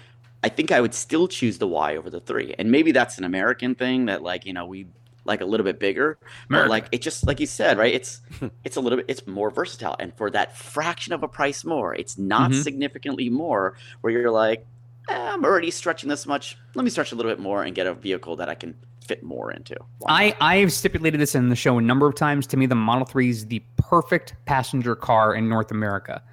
I 0.43 0.49
think 0.49 0.71
I 0.71 0.81
would 0.81 0.93
still 0.93 1.27
choose 1.27 1.57
the 1.57 1.67
Y 1.67 1.95
over 1.95 2.09
the 2.09 2.19
three. 2.19 2.53
And 2.59 2.69
maybe 2.71 2.91
that's 2.91 3.17
an 3.17 3.23
American 3.23 3.75
thing 3.75 4.05
that 4.07 4.21
like 4.23 4.45
you 4.45 4.53
know 4.53 4.65
we 4.65 4.87
like 5.27 5.41
a 5.41 5.45
little 5.45 5.63
bit 5.63 5.79
bigger, 5.79 6.19
America. 6.49 6.65
but 6.67 6.69
like 6.69 6.85
it 6.91 7.01
just 7.01 7.25
like 7.25 7.39
you 7.39 7.47
said, 7.47 7.79
right? 7.79 7.93
It's 7.93 8.21
it's 8.63 8.75
a 8.75 8.81
little 8.81 8.97
bit 8.97 9.05
it's 9.07 9.25
more 9.25 9.49
versatile, 9.49 9.95
and 9.99 10.13
for 10.15 10.29
that 10.31 10.55
fraction 10.55 11.13
of 11.13 11.23
a 11.23 11.27
price 11.27 11.63
more, 11.65 11.95
it's 11.95 12.17
not 12.19 12.51
Mhm. 12.51 12.61
significantly 12.63 13.29
more. 13.29 13.75
Where 14.01 14.13
you're 14.13 14.29
like, 14.29 14.67
eh, 15.09 15.13
I'm 15.33 15.43
already 15.43 15.71
stretching 15.71 16.09
this 16.09 16.25
much. 16.25 16.57
Let 16.75 16.83
me 16.83 16.89
stretch 16.89 17.11
a 17.11 17.15
little 17.15 17.31
bit 17.31 17.39
more 17.39 17.63
and 17.63 17.75
get 17.75 17.87
a 17.87 17.93
vehicle 17.93 18.35
that 18.37 18.49
I 18.49 18.55
can 18.55 18.75
fit 19.05 19.23
more 19.23 19.51
into. 19.51 19.75
I 20.07 20.35
I've 20.41 20.73
stipulated 20.73 21.19
this 21.19 21.35
in 21.35 21.49
the 21.49 21.55
show 21.55 21.77
a 21.77 21.81
number 21.81 22.07
of 22.07 22.15
times. 22.15 22.47
To 22.47 22.57
me, 22.57 22.65
the 22.65 22.75
Model 22.75 23.05
3 23.05 23.29
is 23.29 23.45
the 23.45 23.61
perfect 23.77 24.35
passenger 24.45 24.95
car 24.95 25.35
in 25.35 25.47
North 25.47 25.71
America. 25.71 26.23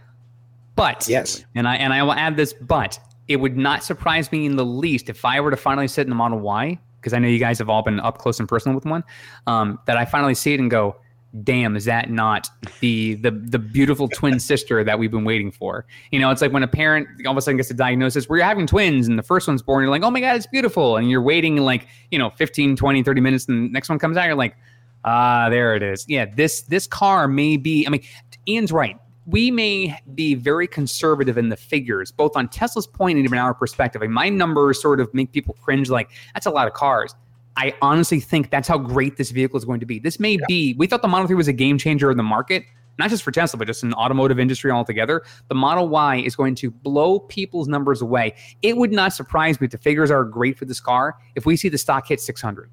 But 0.75 1.07
Yes. 1.09 1.45
and 1.55 1.68
I 1.68 1.77
and 1.77 1.93
I 1.93 2.03
will 2.03 2.12
add 2.14 2.37
this, 2.37 2.55
but 2.55 2.99
it 3.29 3.37
would 3.37 3.57
not 3.57 3.85
surprise 3.85 4.33
me 4.33 4.47
in 4.47 4.57
the 4.57 4.64
least 4.64 5.09
if 5.11 5.25
I 5.25 5.41
were 5.41 5.51
to 5.51 5.57
finally 5.57 5.87
sit 5.89 6.03
in 6.03 6.09
the 6.09 6.16
Model 6.16 6.39
Y, 6.41 6.79
because 7.01 7.12
I 7.12 7.18
know 7.18 7.29
you 7.29 7.39
guys 7.39 7.59
have 7.59 7.68
all 7.68 7.83
been 7.83 8.01
up 8.01 8.18
close 8.18 8.41
and 8.41 8.49
personal 8.49 8.75
with 8.75 8.87
one, 8.87 9.05
um, 9.47 9.79
that 9.87 9.97
I 9.97 10.05
finally 10.07 10.35
see 10.35 10.55
it 10.55 10.61
and 10.61 10.70
go, 10.70 10.97
damn, 11.45 11.76
is 11.76 11.85
that 11.87 12.11
not 12.11 12.49
the 12.80 13.14
the 13.14 13.30
the 13.30 13.59
beautiful 13.59 14.09
twin 14.09 14.39
sister 14.51 14.85
that 14.85 14.99
we've 14.99 15.11
been 15.11 15.24
waiting 15.24 15.51
for? 15.51 15.87
You 16.11 16.20
know, 16.20 16.30
it's 16.30 16.43
like 16.43 16.53
when 16.53 16.62
a 16.62 16.68
parent 16.68 17.09
all 17.26 17.33
of 17.33 17.39
a 17.39 17.43
sudden 17.43 17.57
gets 17.57 17.70
a 17.70 17.74
diagnosis 17.74 18.28
where 18.28 18.39
you're 18.39 18.47
having 18.47 18.66
twins 18.66 19.09
and 19.09 19.18
the 19.18 19.22
first 19.22 19.49
one's 19.49 19.62
born, 19.62 19.83
you're 19.83 19.91
like, 19.91 20.03
oh 20.03 20.11
my 20.11 20.20
God, 20.20 20.37
it's 20.37 20.47
beautiful. 20.47 20.97
And 20.97 21.11
you're 21.11 21.22
waiting 21.22 21.57
like, 21.57 21.87
you 22.11 22.18
know, 22.18 22.30
15, 22.30 22.76
20, 22.76 23.03
30 23.03 23.20
minutes, 23.20 23.49
and 23.49 23.68
the 23.68 23.72
next 23.72 23.89
one 23.89 23.99
comes 23.99 24.16
out, 24.16 24.26
you're 24.26 24.35
like, 24.35 24.57
ah, 25.05 25.49
there 25.49 25.74
it 25.74 25.83
is. 25.83 26.05
Yeah, 26.09 26.26
this 26.26 26.62
this 26.62 26.87
car 26.87 27.28
may 27.28 27.57
be, 27.57 27.87
I 27.87 27.91
mean, 27.91 28.03
Ian's 28.47 28.72
right. 28.72 28.99
We 29.24 29.53
may 29.53 29.97
be 30.14 30.35
very 30.35 30.66
conservative 30.66 31.39
in 31.39 31.49
the 31.49 31.57
figures, 31.57 32.11
both 32.11 32.37
on 32.37 32.49
Tesla's 32.49 32.89
point 32.89 33.18
and 33.18 33.24
even 33.24 33.39
our 33.39 33.55
perspective. 33.55 34.03
And 34.03 34.12
my 34.12 34.28
numbers 34.28 34.83
sort 34.83 34.99
of 34.99 35.12
make 35.14 35.30
people 35.30 35.57
cringe 35.62 35.91
like, 35.91 36.11
that's 36.35 36.47
a 36.47 36.51
lot 36.51 36.66
of 36.66 36.74
cars. 36.74 37.14
I 37.57 37.75
honestly 37.83 38.21
think 38.21 38.51
that's 38.51 38.69
how 38.69 38.79
great 38.79 39.17
this 39.17 39.31
vehicle 39.31 39.59
is 39.59 39.65
going 39.65 39.81
to 39.81 39.87
be. 39.87 39.99
This 39.99 40.19
may 40.19 40.39
be, 40.49 40.75
we 40.75 40.87
thought 40.87 41.03
the 41.03 41.09
Model 41.09 41.27
3 41.27 41.37
was 41.37 41.49
a 41.49 41.53
game 41.53 41.77
changer 41.79 42.11
in 42.11 42.17
the 42.17 42.23
market, 42.23 42.65
not 42.99 43.11
just 43.11 43.23
for 43.23 43.31
Tesla, 43.31 43.59
but 43.59 43.67
just 43.67 43.83
in 43.83 43.91
the 43.91 43.97
automotive 43.97 44.39
industry 44.39 44.71
altogether. 44.71 45.23
The 45.49 45.55
Model 45.55 45.89
Y 45.89 46.17
is 46.17 46.35
going 46.35 46.55
to 46.57 46.71
blow 46.71 47.21
people's 47.21 47.69
numbers 47.69 48.01
away. 48.01 48.35
It 48.63 48.77
would 48.77 48.93
not 48.93 49.13
surprise 49.13 49.61
me 49.61 49.67
if 49.67 49.71
the 49.71 49.79
figures 49.79 50.11
are 50.11 50.25
great 50.25 50.59
for 50.59 50.65
this 50.65 50.81
car 50.81 51.17
if 51.35 51.45
we 51.45 51.57
see 51.57 51.69
the 51.69 51.79
stock 51.79 52.09
hit 52.09 52.21
600. 52.21 52.71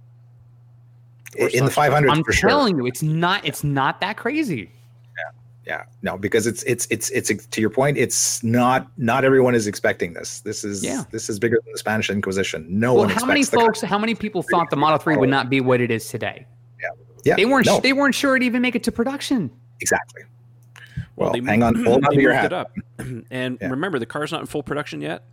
in 1.35 1.65
the 1.65 1.71
500 1.71 2.09
I'm 2.09 2.23
for 2.23 2.31
sure. 2.31 2.49
telling 2.49 2.77
you, 2.77 2.85
it's 2.85 3.03
not, 3.03 3.45
it's 3.45 3.63
not 3.63 3.99
that 4.01 4.17
crazy. 4.17 4.71
Yeah 5.69 5.83
no 6.01 6.17
because 6.17 6.47
it's 6.47 6.63
it's 6.63 6.87
it's 6.89 7.09
it's 7.11 7.45
to 7.45 7.61
your 7.61 7.69
point 7.69 7.95
it's 7.97 8.43
not 8.43 8.87
not 8.97 9.23
everyone 9.23 9.53
is 9.55 9.67
expecting 9.67 10.13
this 10.13 10.41
this 10.41 10.63
is 10.63 10.83
Yeah. 10.83 11.03
this 11.11 11.29
is 11.29 11.37
bigger 11.39 11.59
than 11.63 11.71
the 11.71 11.77
spanish 11.77 12.09
inquisition 12.09 12.65
no 12.67 12.93
well, 12.95 13.05
one 13.05 13.09
how 13.13 13.25
many 13.25 13.41
expects 13.41 13.51
the 13.51 13.57
car- 13.57 13.65
folks, 13.67 13.81
how 13.81 13.99
many 13.99 14.15
people 14.15 14.41
thought 14.41 14.69
the 14.71 14.75
Model 14.75 14.97
3 14.97 15.15
would 15.17 15.29
not 15.29 15.49
be 15.49 15.61
what 15.61 15.79
it 15.79 15.91
is 15.91 16.09
today? 16.09 16.45
yeah 16.81 16.89
yeah 17.23 17.35
They 17.35 17.45
weren't, 17.45 17.67
no, 17.67 17.79
they 17.79 17.93
weren't 17.93 18.15
sure 18.15 18.35
it'd 18.35 18.45
even 18.45 18.61
make 18.63 18.75
it 18.75 18.83
to 18.83 18.91
production. 18.91 19.51
exactly 19.79 20.23
well, 21.15 21.31
they 21.33 21.41
hang 21.41 21.59
mo- 21.59 21.67
on 21.67 21.85
hold 21.85 22.05
on 22.05 22.13
to 22.13 22.21
your 22.21 22.33
hat 22.33 22.53
up. 22.53 22.71
and 22.97 23.57
Yeah. 23.61 23.67
remember, 23.69 23.99
the 23.99 24.05
car's 24.05 24.31
not 24.31 24.39
in 24.39 24.47
full 24.47 24.63
production 24.63 25.01
yet, 25.01 25.23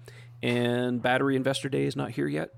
and 0.42 1.00
Battery 1.00 1.36
Investor 1.36 1.68
Day 1.68 1.84
is 1.86 1.94
not 1.94 2.10
here 2.10 2.26
yet. 2.26 2.50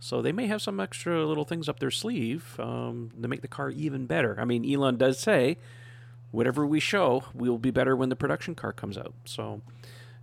So 0.00 0.22
they 0.22 0.32
may 0.32 0.46
have 0.46 0.62
some 0.62 0.80
extra 0.80 1.26
little 1.26 1.44
things 1.44 1.68
up 1.68 1.78
their 1.78 1.90
sleeve 1.90 2.56
um, 2.58 3.10
to 3.20 3.28
make 3.28 3.42
the 3.42 3.48
car 3.48 3.68
even 3.68 4.06
better. 4.06 4.38
I 4.40 4.46
mean, 4.46 4.64
Elon 4.70 4.96
does 4.96 5.18
say, 5.18 5.58
whatever 6.34 6.66
we 6.66 6.80
show, 6.80 7.24
we 7.34 7.48
will 7.48 7.58
be 7.58 7.70
better 7.70 7.94
when 7.96 8.08
the 8.08 8.16
production 8.16 8.54
car 8.54 8.72
comes 8.72 8.98
out. 8.98 9.14
So, 9.24 9.60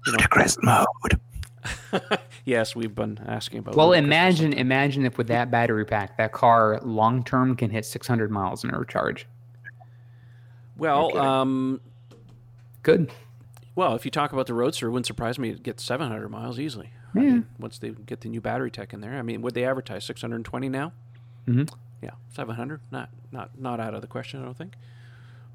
you 0.05 0.12
know, 0.12 0.18
ludicrous 0.18 0.57
mode 0.62 1.20
yes, 2.45 2.76
we've 2.76 2.95
been 2.95 3.20
asking 3.28 3.59
about. 3.59 3.76
Well, 3.76 3.93
imagine, 3.93 4.51
imagine 4.53 5.05
if 5.05 5.18
with 5.18 5.28
that 5.28 5.51
battery 5.51 5.86
pack, 5.86 6.18
that 6.18 6.32
car 6.32 6.80
long 6.82 7.24
term 7.24 7.55
can 7.55 7.70
hit 7.70 7.86
600 7.86 8.32
miles 8.32 8.64
in 8.64 8.74
a 8.74 8.80
recharge. 8.80 9.28
Well, 10.78 11.07
Okay. 11.09 11.20
um, 11.20 11.82
Good. 12.82 13.12
well, 13.76 13.93
if 13.95 14.05
you 14.05 14.12
talk 14.12 14.34
about 14.34 14.47
the 14.47 14.53
Roadster, 14.55 14.88
it 14.88 14.91
wouldn't 14.91 15.05
surprise 15.05 15.38
me 15.38 15.53
to 15.53 15.59
get 15.59 15.80
700 15.80 16.30
miles 16.30 16.59
easily. 16.59 16.89
I 17.14 17.20
Yeah. 17.20 17.26
mean, 17.32 17.45
once 17.59 17.78
they 17.78 17.91
get 17.91 18.22
the 18.22 18.30
new 18.30 18.41
battery 18.41 18.72
tech 18.72 18.93
in 18.93 19.01
there. 19.01 19.14
I 19.18 19.22
mean, 19.22 19.41
would 19.43 19.53
they 19.53 19.66
advertise 19.66 20.03
620 20.05 20.70
now? 20.70 20.93
Mhm. 21.47 21.72
Yeah, 22.01 22.12
700. 22.34 22.80
Not 22.89 23.09
not 23.32 23.59
not 23.59 23.80
out 23.80 23.93
of 23.93 24.01
the 24.01 24.07
question, 24.07 24.41
I 24.41 24.45
don't 24.45 24.57
think. 24.57 24.76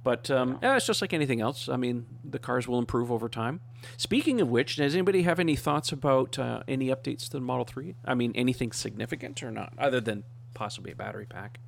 But 0.06 0.30
um, 0.30 0.60
yeah, 0.62 0.76
it's 0.76 0.86
just 0.86 1.02
like 1.02 1.12
anything 1.12 1.40
else. 1.40 1.68
I 1.68 1.74
mean, 1.76 2.06
the 2.22 2.38
cars 2.38 2.68
will 2.68 2.78
improve 2.78 3.10
over 3.10 3.28
time. 3.28 3.58
Speaking 3.96 4.40
of 4.40 4.46
which, 4.48 4.76
does 4.76 4.94
anybody 4.94 5.22
have 5.22 5.40
any 5.40 5.56
thoughts 5.56 5.90
about 5.90 6.38
uh, 6.38 6.62
any 6.68 6.90
updates 6.90 7.24
to 7.24 7.30
the 7.32 7.40
Model 7.40 7.64
3? 7.64 7.96
I 8.04 8.14
mean, 8.14 8.30
anything 8.36 8.70
significant 8.70 9.42
or 9.42 9.50
not, 9.50 9.72
other 9.76 10.00
than 10.00 10.22
possibly 10.54 10.92
a 10.92 10.94
battery 10.94 11.26
pack? 11.26 11.58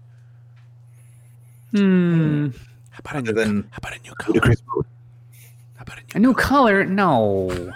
Hmm. 1.73 2.51
How 2.91 3.01
about 3.01 3.15
a 3.17 3.19
Other 3.19 3.33
new, 3.33 3.41
than 3.41 3.69
how 3.73 3.79
about 3.79 3.97
a 3.97 4.03
new 4.05 4.13
color? 4.13 4.35
ludicrous 4.35 4.63
mode 4.73 4.87
How 5.75 5.83
about 5.83 5.99
a 5.99 6.03
A 6.15 6.19
new 6.21 6.29
new 6.29 6.35
color? 6.35 6.85
No. 6.85 7.73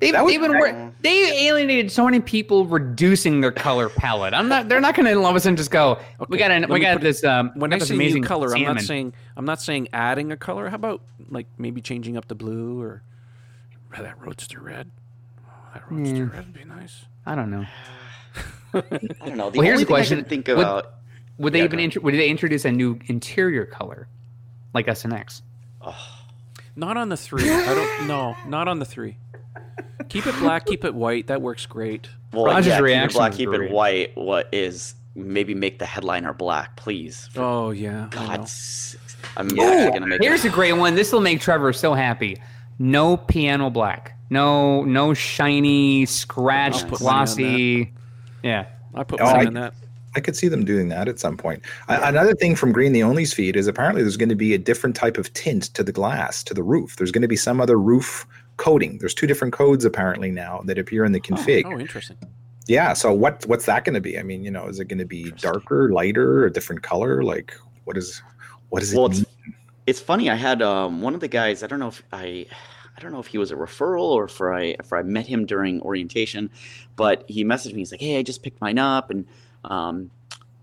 They've, 0.00 0.12
That 0.14 0.24
was- 0.24 0.32
they've 0.32 0.40
been 0.40 0.56
wor- 0.58 0.92
they 1.02 1.46
alienated 1.48 1.92
so 1.92 2.04
many 2.06 2.20
people 2.20 2.64
reducing 2.66 3.42
their 3.42 3.52
color 3.52 3.88
palette. 3.90 4.32
I'm 4.32 4.48
not. 4.48 4.68
They're 4.68 4.80
not 4.80 4.94
going 4.94 5.06
to 5.06 5.14
all 5.20 5.26
of 5.26 5.36
a 5.36 5.40
sudden 5.40 5.56
just 5.56 5.70
go. 5.70 5.98
we 6.28 6.38
got 6.38 6.50
an, 6.50 6.66
we 6.70 6.80
got 6.80 6.94
put 6.94 7.02
it- 7.02 7.04
this. 7.04 7.22
Um, 7.24 7.52
when 7.54 7.70
I 7.72 7.78
say 7.78 7.94
amazing 7.94 8.22
new 8.22 8.26
color, 8.26 8.48
salmon. 8.48 8.66
I'm 8.68 8.74
not 8.76 8.82
saying 8.84 9.12
I'm 9.36 9.44
not 9.44 9.60
saying 9.60 9.88
adding 9.92 10.32
a 10.32 10.36
color. 10.38 10.68
How 10.70 10.76
about 10.76 11.02
like 11.28 11.46
maybe 11.58 11.82
changing 11.82 12.16
up 12.16 12.28
the 12.28 12.34
blue 12.34 12.80
or 12.80 13.02
or 13.96 14.02
that 14.02 14.18
roadster 14.20 14.60
red? 14.60 14.90
Oh, 15.46 15.52
that 15.74 15.82
roadster 15.90 16.16
Yeah. 16.16 16.22
red 16.32 16.46
would 16.46 16.54
be 16.54 16.64
nice. 16.64 17.04
I 17.26 17.34
don't 17.34 17.50
know. 17.50 17.66
I 18.72 18.80
don't 19.26 19.36
know. 19.36 19.50
The 19.50 19.58
Well, 19.58 19.66
here's 19.66 19.80
only 19.80 19.84
the 19.84 19.84
thing 19.84 19.84
I 19.84 19.86
question. 19.86 20.24
think 20.24 20.46
Would- 20.48 20.58
about. 20.58 20.94
Would 21.38 21.52
they 21.54 21.58
Yeah, 21.60 21.64
even 21.64 21.78
go 21.78 21.82
intro- 21.84 22.02
would 22.02 22.14
they 22.14 22.28
introduce 22.28 22.64
a 22.66 22.72
new 22.72 22.98
interior 23.06 23.64
color, 23.66 24.08
like 24.74 24.88
S 24.88 25.04
and 25.04 25.12
X? 25.12 25.42
Oh, 25.82 25.94
Not 26.76 26.96
on 26.98 27.08
the 27.08 27.16
three. 27.16 27.50
I 27.50 27.74
don't. 27.74 28.06
No, 28.06 28.36
not 28.46 28.68
on 28.68 28.78
the 28.78 28.84
three. 28.84 29.16
Keep 30.08 30.26
it 30.26 30.34
black. 30.38 30.66
Keep 30.66 30.84
it 30.84 30.94
white. 30.94 31.26
That 31.28 31.40
works 31.42 31.66
great. 31.66 32.08
well, 32.32 32.46
Roger's 32.46 32.66
yeah, 32.66 32.78
keep 32.80 33.10
it 33.10 33.12
black, 33.12 33.32
keep 33.32 33.48
great. 33.48 33.70
it 33.70 33.72
white. 33.72 34.16
What 34.16 34.48
is 34.52 34.94
maybe 35.14 35.54
make 35.54 35.78
the 35.78 35.86
headliner 35.86 36.32
black, 36.32 36.76
please? 36.76 37.28
Oh 37.36 37.70
yeah. 37.70 38.08
I 38.12 38.20
know. 38.20 38.26
God's 38.36 38.52
sakes. 38.52 39.16
I'm 39.36 39.46
Ooh, 39.58 39.62
actually 39.62 39.92
gonna 39.92 40.06
make. 40.06 40.22
here's 40.22 40.44
it. 40.44 40.48
a 40.48 40.50
great 40.52 40.72
one. 40.72 40.94
This 40.94 41.12
will 41.12 41.20
make 41.20 41.40
Trevor 41.40 41.72
so 41.72 41.94
happy. 41.94 42.38
No 42.78 43.16
piano 43.16 43.70
black. 43.70 44.16
No, 44.30 44.84
no 44.84 45.12
shiny, 45.12 46.06
scratched, 46.06 46.88
put 46.88 46.98
glossy. 47.00 47.92
Yeah. 48.42 48.66
I 48.94 49.02
put 49.04 49.20
Oh, 49.20 49.24
money 49.24 49.44
I- 49.44 49.46
on 49.46 49.54
that. 49.54 49.74
I 50.16 50.20
could 50.20 50.34
see 50.34 50.48
them 50.48 50.64
doing 50.64 50.88
that 50.88 51.06
at 51.06 51.20
some 51.20 51.36
point. 51.36 51.62
A- 51.88 52.00
Another 52.08 52.34
thing 52.34 52.56
from 52.56 52.72
Green 52.72 52.92
the 52.92 53.02
Only's 53.02 53.32
feed 53.32 53.54
is 53.54 53.68
apparently 53.68 54.02
there's 54.02 54.16
going 54.16 54.28
to 54.28 54.34
be 54.34 54.54
a 54.54 54.58
different 54.58 54.96
type 54.96 55.18
of 55.18 55.32
tint 55.34 55.64
to 55.74 55.84
the 55.84 55.92
glass, 55.92 56.42
to 56.44 56.54
the 56.54 56.64
roof. 56.64 56.96
There's 56.96 57.12
going 57.12 57.22
to 57.22 57.28
be 57.28 57.36
some 57.36 57.60
other 57.60 57.78
roof 57.78 58.26
coating. 58.60 58.98
There's 58.98 59.14
two 59.14 59.26
different 59.26 59.52
codes 59.52 59.84
apparently 59.84 60.30
now 60.30 60.60
that 60.66 60.78
appear 60.78 61.04
in 61.04 61.12
the 61.12 61.20
config. 61.20 61.64
Oh, 61.66 61.78
interesting. 61.80 62.16
Yeah. 62.66 62.92
So 62.92 63.12
what 63.12 63.44
what's 63.46 63.66
that 63.66 63.84
going 63.84 63.94
to 63.94 64.00
be? 64.00 64.18
I 64.18 64.22
mean, 64.22 64.44
you 64.44 64.50
know, 64.50 64.68
is 64.68 64.78
it 64.78 64.84
going 64.84 64.98
to 64.98 65.04
be 65.06 65.32
darker, 65.32 65.90
lighter, 65.90 66.44
a 66.44 66.52
different 66.52 66.82
color? 66.82 67.24
Like 67.24 67.56
what 67.84 67.96
is 67.96 68.22
what 68.68 68.82
is 68.82 68.92
it? 68.92 68.96
Well, 68.96 69.06
it's, 69.06 69.18
mean? 69.18 69.54
it's 69.86 69.98
funny. 70.00 70.30
I 70.30 70.36
had 70.36 70.62
um, 70.62 71.00
one 71.02 71.14
of 71.14 71.20
the 71.20 71.28
guys. 71.28 71.62
I 71.64 71.66
don't 71.66 71.80
know 71.80 71.88
if 71.88 72.02
I, 72.12 72.46
I 72.96 73.00
don't 73.00 73.10
know 73.10 73.18
if 73.18 73.26
he 73.26 73.38
was 73.38 73.50
a 73.50 73.56
referral 73.56 74.02
or 74.10 74.24
if 74.24 74.40
I 74.40 74.76
if 74.78 74.92
I 74.92 75.02
met 75.02 75.26
him 75.26 75.46
during 75.46 75.80
orientation, 75.82 76.50
but 76.96 77.24
he 77.28 77.44
messaged 77.44 77.72
me. 77.72 77.78
He's 77.80 77.90
like, 77.90 78.00
"Hey, 78.00 78.18
I 78.18 78.22
just 78.22 78.42
picked 78.44 78.60
mine 78.60 78.78
up, 78.78 79.10
and 79.10 79.26
um, 79.64 80.10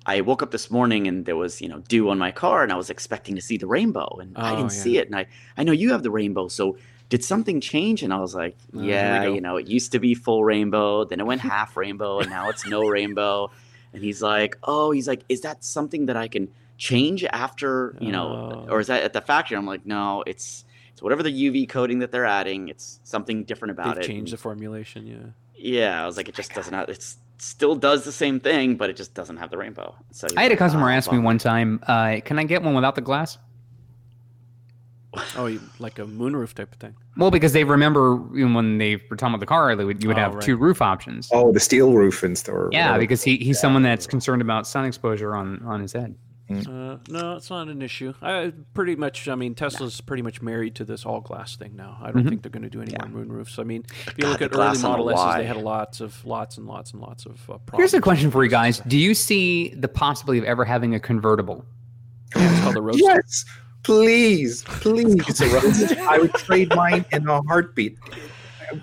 I 0.05 0.21
woke 0.21 0.41
up 0.41 0.51
this 0.51 0.71
morning 0.71 1.07
and 1.07 1.25
there 1.25 1.35
was 1.35 1.59
you 1.61 1.67
know 1.67 1.79
dew 1.89 2.09
on 2.09 2.17
my 2.17 2.31
car, 2.31 2.63
and 2.63 2.71
I 2.71 2.77
was 2.77 2.89
expecting 2.89 3.35
to 3.35 3.41
see 3.41 3.57
the 3.57 3.67
rainbow, 3.67 4.17
and 4.21 4.37
I 4.37 4.53
Oh, 4.53 4.55
didn't 4.57 4.71
yeah. 4.71 4.83
see 4.83 4.97
it. 4.99 5.07
And 5.07 5.15
I 5.15 5.25
I 5.57 5.63
know 5.63 5.73
you 5.73 5.91
have 5.91 6.03
the 6.03 6.11
rainbow, 6.11 6.47
so." 6.47 6.77
Did 7.09 7.23
something 7.23 7.61
change? 7.61 8.03
And 8.03 8.13
I 8.13 8.19
was 8.19 8.35
like, 8.35 8.57
Oh, 8.75 8.81
"Yeah, 8.81 9.25
you 9.27 9.39
know, 9.41 9.55
it 9.57 9.67
used 9.67 9.91
to 9.93 9.99
be 9.99 10.13
full 10.13 10.43
rainbow, 10.43 11.05
then 11.05 11.19
it 11.19 11.25
went 11.25 11.41
half 11.41 11.77
rainbow, 11.77 12.19
and 12.19 12.29
now 12.29 12.49
it's 12.49 12.67
no 12.67 12.81
rainbow." 12.87 13.49
And 13.93 14.03
he's 14.03 14.21
like, 14.21 14.57
"Oh, 14.63 14.91
he's 14.91 15.07
like, 15.07 15.23
is 15.29 15.41
that 15.41 15.63
something 15.63 16.07
that 16.07 16.17
I 16.17 16.27
can 16.27 16.49
change 16.77 17.23
after, 17.23 17.95
you 18.01 18.11
know, 18.11 18.65
Oh. 18.67 18.71
or 18.71 18.79
is 18.81 18.87
that 18.87 19.03
at 19.03 19.13
the 19.13 19.21
factory?" 19.21 19.57
I'm 19.57 19.65
like, 19.65 19.85
"No, 19.85 20.23
it's 20.27 20.65
it's 20.91 21.01
whatever 21.01 21.21
the 21.23 21.31
UV 21.31 21.65
coating 21.69 21.99
that 21.99 22.11
they're 22.11 22.25
adding. 22.25 22.67
It's 22.69 22.99
something 23.03 23.43
different 23.45 23.71
about 23.71 23.95
They've 23.95 24.03
it." 24.03 24.07
Change 24.07 24.31
the 24.31 24.37
formulation. 24.37 25.07
Yeah. 25.07 25.15
Yeah, 25.55 26.03
I 26.03 26.05
was 26.05 26.17
like, 26.17 26.27
it 26.27 26.35
just 26.35 26.53
doesn't 26.53 26.73
have. 26.73 26.89
It's 26.89 27.17
still 27.39 27.75
does 27.75 28.03
the 28.03 28.11
same 28.11 28.39
thing, 28.39 28.75
but 28.75 28.89
it 28.89 28.95
just 28.97 29.13
doesn't 29.13 29.37
have 29.37 29.49
the 29.49 29.57
rainbow. 29.57 29.95
So 30.11 30.27
I 30.35 30.43
had 30.43 30.51
a 30.51 30.57
customer 30.57 30.89
"Ah, 30.89 30.95
ask 30.95 31.11
me 31.11 31.19
one 31.19 31.37
time, 31.37 31.79
uh, 31.87 32.19
"Can 32.25 32.37
I 32.37 32.43
get 32.43 32.63
one 32.63 32.73
without 32.75 32.95
the 32.95 33.01
glass?" 33.01 33.37
Oh, 35.35 35.57
like 35.79 35.99
a 35.99 36.03
moonroof 36.05 36.53
type 36.53 36.71
of 36.73 36.79
thing. 36.79 36.95
Well, 37.17 37.31
because 37.31 37.53
they 37.53 37.63
remember 37.63 38.15
when 38.15 38.77
they 38.77 38.95
were 39.09 39.15
talking 39.15 39.33
about 39.33 39.39
the 39.39 39.45
car, 39.45 39.75
they 39.75 39.85
would, 39.85 40.01
you 40.03 40.09
would 40.09 40.17
Oh, 40.17 40.21
have 40.21 40.33
right. 40.35 40.43
two 40.43 40.57
roof 40.57 40.81
options. 40.81 41.29
Oh, 41.33 41.51
the 41.51 41.59
steel 41.59 41.93
roof 41.93 42.23
and 42.23 42.37
stuff. 42.37 42.69
yeah, 42.71 42.97
because 42.97 43.23
he, 43.23 43.37
he's 43.37 43.59
someone 43.59 43.83
that's 43.83 44.07
concerned 44.07 44.41
about 44.41 44.67
sun 44.67 44.85
exposure 44.85 45.35
on, 45.35 45.61
on 45.65 45.81
his 45.81 45.93
head. 45.93 46.15
Uh, 46.49 46.95
no, 47.09 47.35
it's 47.35 47.49
not 47.49 47.67
an 47.67 47.81
issue. 47.81 48.13
I 48.21 48.53
pretty 48.73 48.95
much. 48.95 49.27
I 49.27 49.35
mean, 49.35 49.53
Tesla's 49.53 49.99
pretty 49.99 50.23
much 50.23 50.41
married 50.41 50.75
to 50.75 50.85
this 50.85 51.05
all 51.05 51.19
glass 51.19 51.57
thing 51.57 51.75
now. 51.75 51.97
I 52.01 52.09
don't 52.11 52.25
think 52.25 52.41
they're 52.41 52.49
going 52.49 52.63
to 52.63 52.69
do 52.69 52.81
any 52.81 52.95
more 53.11 53.21
moonroofs. 53.25 53.59
I 53.59 53.63
mean, 53.63 53.83
if 54.05 54.13
you 54.17 54.21
God, 54.21 54.29
look 54.29 54.41
at 54.41 54.45
early 54.51 54.55
glass 54.55 54.81
Model 54.81 55.09
S's, 55.09 55.35
they 55.35 55.43
had 55.45 55.57
lots 55.57 55.99
of 55.99 56.23
lots 56.25 56.57
and 56.57 56.65
lots 56.65 56.93
and 56.93 57.01
lots 57.01 57.25
of 57.25 57.33
uh, 57.49 57.57
problems. 57.57 57.91
Here's 57.91 57.93
a 57.95 57.99
question 57.99 58.31
for 58.31 58.45
you 58.45 58.49
guys: 58.49 58.79
Do 58.87 58.97
you 58.97 59.13
see 59.13 59.75
the 59.75 59.89
possibility 59.89 60.39
of 60.39 60.45
ever 60.45 60.63
having 60.63 60.95
a 60.95 61.01
convertible? 61.01 61.65
Yeah, 62.33 62.49
it's 62.49 62.61
called 62.61 62.75
the 62.75 62.81
Roadster. 62.81 63.03
Yes, 63.03 63.43
please, 63.87 64.63
please. 64.63 65.91
I 65.99 66.17
would 66.17 66.33
trade 66.33 66.75
mine 66.75 67.05
in 67.13 67.27
a 67.27 67.41
heartbeat. 67.43 67.97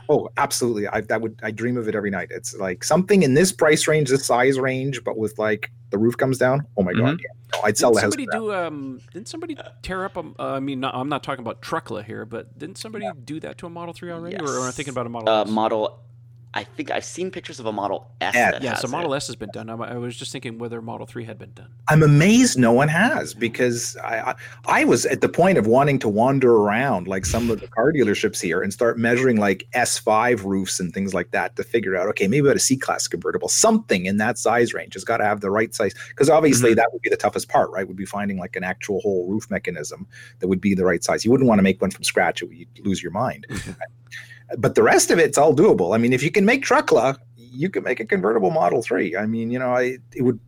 Oh, 0.08 0.30
absolutely. 0.38 0.88
I 0.88 1.02
that 1.02 1.20
would 1.20 1.38
I 1.42 1.50
dream 1.50 1.76
of 1.76 1.88
it 1.88 1.94
every 1.94 2.10
night. 2.10 2.28
It's 2.30 2.56
like 2.56 2.82
something 2.82 3.22
in 3.22 3.34
this 3.34 3.52
price 3.52 3.86
range, 3.86 4.08
this 4.08 4.24
size 4.24 4.58
range, 4.58 5.04
but 5.04 5.18
with 5.18 5.38
like 5.38 5.70
the 5.90 5.98
roof 5.98 6.16
comes 6.16 6.38
down. 6.38 6.66
Oh 6.78 6.82
my 6.82 6.94
god, 6.94 7.20
yeah. 7.20 7.26
No, 7.52 7.60
I'd 7.64 7.76
sell 7.76 7.90
Didn't 7.90 7.96
the 7.96 8.00
house. 8.00 8.12
somebody 8.14 8.26
do? 8.32 8.54
Um, 8.54 9.00
didn't 9.12 9.28
somebody 9.28 9.58
tear 9.82 10.06
up 10.06 10.16
a? 10.16 10.20
Uh, 10.20 10.54
I 10.54 10.60
mean, 10.60 10.80
not, 10.80 10.94
I'm 10.94 11.10
not 11.10 11.22
talking 11.22 11.44
about 11.44 11.60
Truckla 11.60 12.02
here, 12.02 12.24
but 12.24 12.58
didn't 12.58 12.78
somebody 12.78 13.06
do 13.24 13.40
that 13.40 13.58
to 13.58 13.66
a 13.66 13.70
Model 13.70 13.92
Three 13.92 14.10
already? 14.10 14.36
Or, 14.36 14.48
or 14.48 14.60
am 14.60 14.68
I 14.68 14.70
thinking 14.70 14.92
about 14.92 15.04
a 15.04 15.10
Model 15.10 15.28
uh, 15.28 15.42
S? 15.42 15.50
model. 15.50 16.00
I 16.56 16.62
think 16.62 16.92
I've 16.92 17.04
seen 17.04 17.32
pictures 17.32 17.58
of 17.58 17.66
a 17.66 17.72
Model 17.72 18.10
S. 18.20 18.34
Yeah, 18.34 18.52
that 18.52 18.62
yeah, 18.62 18.70
has 18.70 18.80
so 18.80 18.88
Model 18.88 19.12
it. 19.12 19.16
S 19.16 19.26
has 19.26 19.34
been 19.34 19.50
done. 19.52 19.68
I, 19.68 19.74
I 19.74 19.94
was 19.96 20.16
just 20.16 20.30
thinking 20.30 20.58
whether 20.58 20.80
Model 20.80 21.04
Three 21.04 21.24
had 21.24 21.36
been 21.36 21.52
done. 21.52 21.68
I'm 21.88 22.02
amazed 22.02 22.58
no 22.58 22.72
one 22.72 22.86
has 22.88 23.34
because 23.34 23.96
I, 23.96 24.30
I 24.30 24.34
I 24.66 24.84
was 24.84 25.04
at 25.06 25.20
the 25.20 25.28
point 25.28 25.58
of 25.58 25.66
wanting 25.66 25.98
to 26.00 26.08
wander 26.08 26.52
around 26.52 27.08
like 27.08 27.26
some 27.26 27.50
of 27.50 27.60
the 27.60 27.66
car 27.66 27.92
dealerships 27.92 28.40
here 28.40 28.62
and 28.62 28.72
start 28.72 28.98
measuring 28.98 29.38
like 29.38 29.66
S5 29.74 30.44
roofs 30.44 30.78
and 30.78 30.94
things 30.94 31.12
like 31.12 31.32
that 31.32 31.56
to 31.56 31.64
figure 31.64 31.96
out 31.96 32.08
okay 32.08 32.28
maybe 32.28 32.46
about 32.46 32.56
a 32.56 32.60
C 32.60 32.76
class 32.76 33.08
convertible 33.08 33.48
something 33.48 34.06
in 34.06 34.18
that 34.18 34.38
size 34.38 34.72
range 34.72 34.94
has 34.94 35.04
got 35.04 35.16
to 35.16 35.24
have 35.24 35.40
the 35.40 35.50
right 35.50 35.74
size 35.74 35.92
because 36.10 36.30
obviously 36.30 36.70
mm-hmm. 36.70 36.76
that 36.76 36.92
would 36.92 37.02
be 37.02 37.10
the 37.10 37.16
toughest 37.16 37.48
part 37.48 37.70
right 37.70 37.88
would 37.88 37.96
be 37.96 38.06
finding 38.06 38.38
like 38.38 38.54
an 38.54 38.62
actual 38.62 39.00
whole 39.00 39.26
roof 39.26 39.50
mechanism 39.50 40.06
that 40.38 40.46
would 40.46 40.60
be 40.60 40.74
the 40.74 40.84
right 40.84 41.02
size 41.02 41.24
you 41.24 41.30
wouldn't 41.30 41.48
want 41.48 41.58
to 41.58 41.62
make 41.62 41.80
one 41.80 41.90
from 41.90 42.04
scratch 42.04 42.42
it 42.42 42.46
would- 42.46 42.56
you'd 42.56 42.86
lose 42.86 43.02
your 43.02 43.12
mind 43.12 43.46
but 44.58 44.74
the 44.74 44.82
rest 44.82 45.10
of 45.10 45.18
it's 45.18 45.38
all 45.38 45.54
doable. 45.54 45.94
I 45.94 45.98
mean 45.98 46.12
if 46.12 46.22
you 46.22 46.30
can 46.30 46.44
make 46.44 46.64
Truckla 46.64 47.18
you 47.36 47.70
can 47.70 47.84
make 47.84 48.00
a 48.00 48.04
convertible 48.04 48.50
Model 48.50 48.82
3 48.82 49.16
I 49.16 49.26
mean 49.26 49.50
you 49.50 49.58
know 49.58 49.74
I 49.74 49.98
it 50.14 50.22
would 50.22 50.40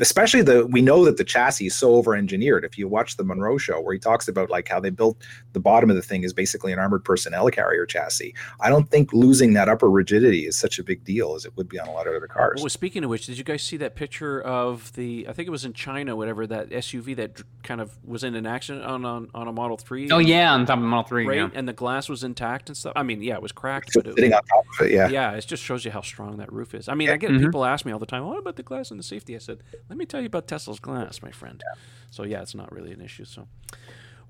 especially 0.00 0.42
the 0.42 0.66
we 0.66 0.80
know 0.80 1.04
that 1.04 1.16
the 1.16 1.24
chassis 1.24 1.66
is 1.66 1.74
so 1.74 1.94
over 1.94 2.14
engineered 2.14 2.64
if 2.64 2.78
you 2.78 2.88
watch 2.88 3.16
the 3.16 3.24
Munro 3.24 3.58
show 3.58 3.80
where 3.80 3.92
he 3.92 3.98
talks 3.98 4.28
about 4.28 4.50
like 4.50 4.68
how 4.68 4.80
they 4.80 4.90
built 4.90 5.18
the 5.58 5.62
bottom 5.62 5.90
of 5.90 5.96
the 5.96 6.02
thing 6.02 6.22
is 6.22 6.32
basically 6.32 6.72
an 6.72 6.78
armored 6.78 7.04
personnel 7.04 7.48
carrier 7.50 7.84
chassis 7.84 8.32
i 8.60 8.68
don't 8.68 8.88
think 8.90 9.12
losing 9.12 9.54
that 9.54 9.68
upper 9.68 9.90
rigidity 9.90 10.46
is 10.46 10.56
such 10.56 10.78
a 10.78 10.84
big 10.84 11.02
deal 11.04 11.34
as 11.34 11.44
it 11.44 11.56
would 11.56 11.68
be 11.68 11.78
on 11.80 11.88
a 11.88 11.92
lot 11.92 12.06
of 12.06 12.14
other 12.14 12.26
cars 12.28 12.62
Oh, 12.64 12.68
speaking 12.68 13.02
of 13.04 13.10
which, 13.10 13.26
did 13.26 13.36
you 13.38 13.44
guys 13.44 13.62
see 13.62 13.76
that 13.78 13.94
picture 13.94 14.40
of 14.40 14.92
the? 14.94 15.26
I 15.28 15.32
think 15.32 15.48
it 15.48 15.50
was 15.50 15.64
in 15.64 15.72
China, 15.72 16.14
whatever 16.16 16.46
that 16.46 16.70
SUV 16.70 17.16
that 17.16 17.42
kind 17.62 17.80
of 17.80 17.96
was 18.04 18.22
in 18.24 18.34
an 18.34 18.46
accident 18.46 18.84
on 18.84 19.04
on, 19.04 19.28
on 19.34 19.48
a 19.48 19.52
Model 19.52 19.76
Three. 19.76 20.10
Oh 20.10 20.18
yeah, 20.18 20.52
on 20.52 20.64
top 20.66 20.78
of 20.78 20.82
the 20.82 20.88
Model 20.88 21.08
Three. 21.08 21.26
right. 21.26 21.36
Yeah. 21.36 21.48
And 21.54 21.66
the 21.68 21.72
glass 21.72 22.08
was 22.08 22.24
intact 22.24 22.68
and 22.68 22.76
stuff. 22.76 22.92
I 22.96 23.02
mean, 23.02 23.22
yeah, 23.22 23.34
it 23.34 23.42
was 23.42 23.52
cracked, 23.52 23.92
So 23.92 24.00
but 24.02 24.10
it, 24.10 24.14
sitting 24.16 24.32
on 24.32 24.42
top 24.44 24.64
of 24.80 24.86
it 24.86 24.92
yeah 24.92 25.08
yeah, 25.08 25.32
it 25.32 25.46
just 25.46 25.62
shows 25.62 25.84
you 25.84 25.90
how 25.90 26.00
strong 26.02 26.36
that 26.38 26.52
roof 26.52 26.74
is. 26.74 26.88
I 26.88 26.94
mean, 26.94 27.10
I 27.10 27.16
get 27.16 27.30
Mhm. 27.30 27.40
people 27.40 27.64
ask 27.64 27.84
me 27.84 27.92
all 27.92 27.98
the 27.98 28.06
time, 28.06 28.24
"What 28.26 28.38
about 28.38 28.56
the 28.56 28.62
glass 28.62 28.90
and 28.90 28.98
the 28.98 29.04
safety?" 29.04 29.34
I 29.34 29.38
said, 29.38 29.58
"Let 29.88 29.96
me 29.98 30.04
tell 30.06 30.20
you 30.20 30.26
about 30.26 30.46
Tesla's 30.48 30.80
glass, 30.80 31.22
my 31.22 31.30
friend." 31.30 31.62
So 32.10 32.22
yeah, 32.24 32.40
it's 32.42 32.54
not 32.54 32.72
really 32.72 32.92
an 32.92 33.00
issue. 33.00 33.24
So, 33.24 33.46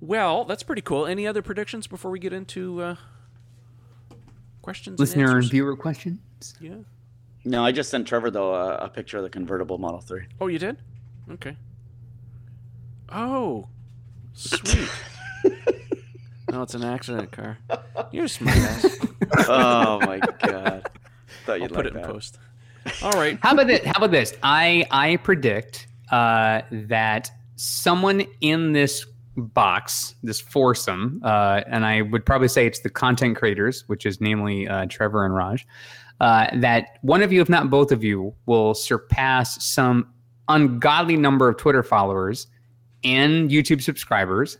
well, 0.01 0.44
that's 0.44 0.62
pretty 0.62 0.82
cool. 0.82 1.07
Any 1.07 1.26
other 1.26 1.42
predictions 1.42 1.86
before 1.86 2.11
we 2.11 2.18
get 2.18 2.32
into 2.32 2.80
uh, 2.82 2.96
questions? 4.62 5.01
Listener 5.01 5.26
and 5.26 5.42
and 5.42 5.51
viewer 5.51 5.76
questions. 5.76 6.20
Yeah. 6.61 6.74
No, 7.44 7.64
I 7.64 7.72
just 7.72 7.90
sent 7.90 8.07
Trevor 8.07 8.30
though 8.30 8.55
a, 8.55 8.76
a 8.76 8.88
picture 8.88 9.16
of 9.16 9.24
the 9.24 9.30
convertible 9.30 9.78
Model 9.78 10.01
Three. 10.01 10.26
Oh, 10.40 10.46
you 10.46 10.59
did? 10.59 10.76
Okay. 11.30 11.57
Oh, 13.11 13.68
sweet. 14.34 14.88
no, 16.51 16.62
it's 16.62 16.74
an 16.74 16.84
accident 16.84 17.32
car. 17.32 17.59
You're 18.12 18.24
a 18.24 18.28
smart 18.28 18.57
ass. 18.57 18.99
oh 19.49 20.01
my 20.01 20.18
god! 20.18 20.90
Thought 21.44 21.53
I'll 21.53 21.59
you'd 21.59 21.72
put 21.72 21.86
like 21.86 21.94
it 21.94 21.96
in 21.96 22.05
post. 22.05 22.38
All 23.03 23.12
right. 23.12 23.38
How 23.42 23.53
about 23.53 23.66
this? 23.66 23.84
How 23.84 23.92
about 23.96 24.11
this? 24.11 24.34
I 24.42 24.86
I 24.90 25.16
predict 25.16 25.86
uh, 26.11 26.62
that 26.70 27.30
someone 27.57 28.24
in 28.40 28.72
this 28.72 29.07
box, 29.47 30.14
this 30.22 30.41
foursome, 30.41 31.20
uh, 31.24 31.62
and 31.66 31.86
I 31.86 32.03
would 32.03 32.26
probably 32.26 32.49
say 32.49 32.66
it's 32.66 32.80
the 32.80 32.91
content 32.91 33.36
creators, 33.36 33.84
which 33.86 34.05
is 34.07 34.20
namely 34.20 34.68
uh, 34.68 34.86
Trevor 34.86 35.24
and 35.24 35.34
Raj. 35.34 35.66
Uh, 36.20 36.49
that 36.57 36.99
one 37.03 37.22
of 37.22 37.32
you, 37.32 37.41
if 37.41 37.49
not 37.49 37.70
both 37.70 37.93
of 37.93 38.03
you, 38.03 38.34
will 38.47 38.74
surpass 38.74 39.64
some 39.64 40.12
ungodly 40.49 41.16
number 41.16 41.49
of 41.49 41.57
Twitter 41.57 41.82
followers 41.82 42.49
and 43.05 43.51
YouTube 43.51 43.82
subscribers. 43.82 44.59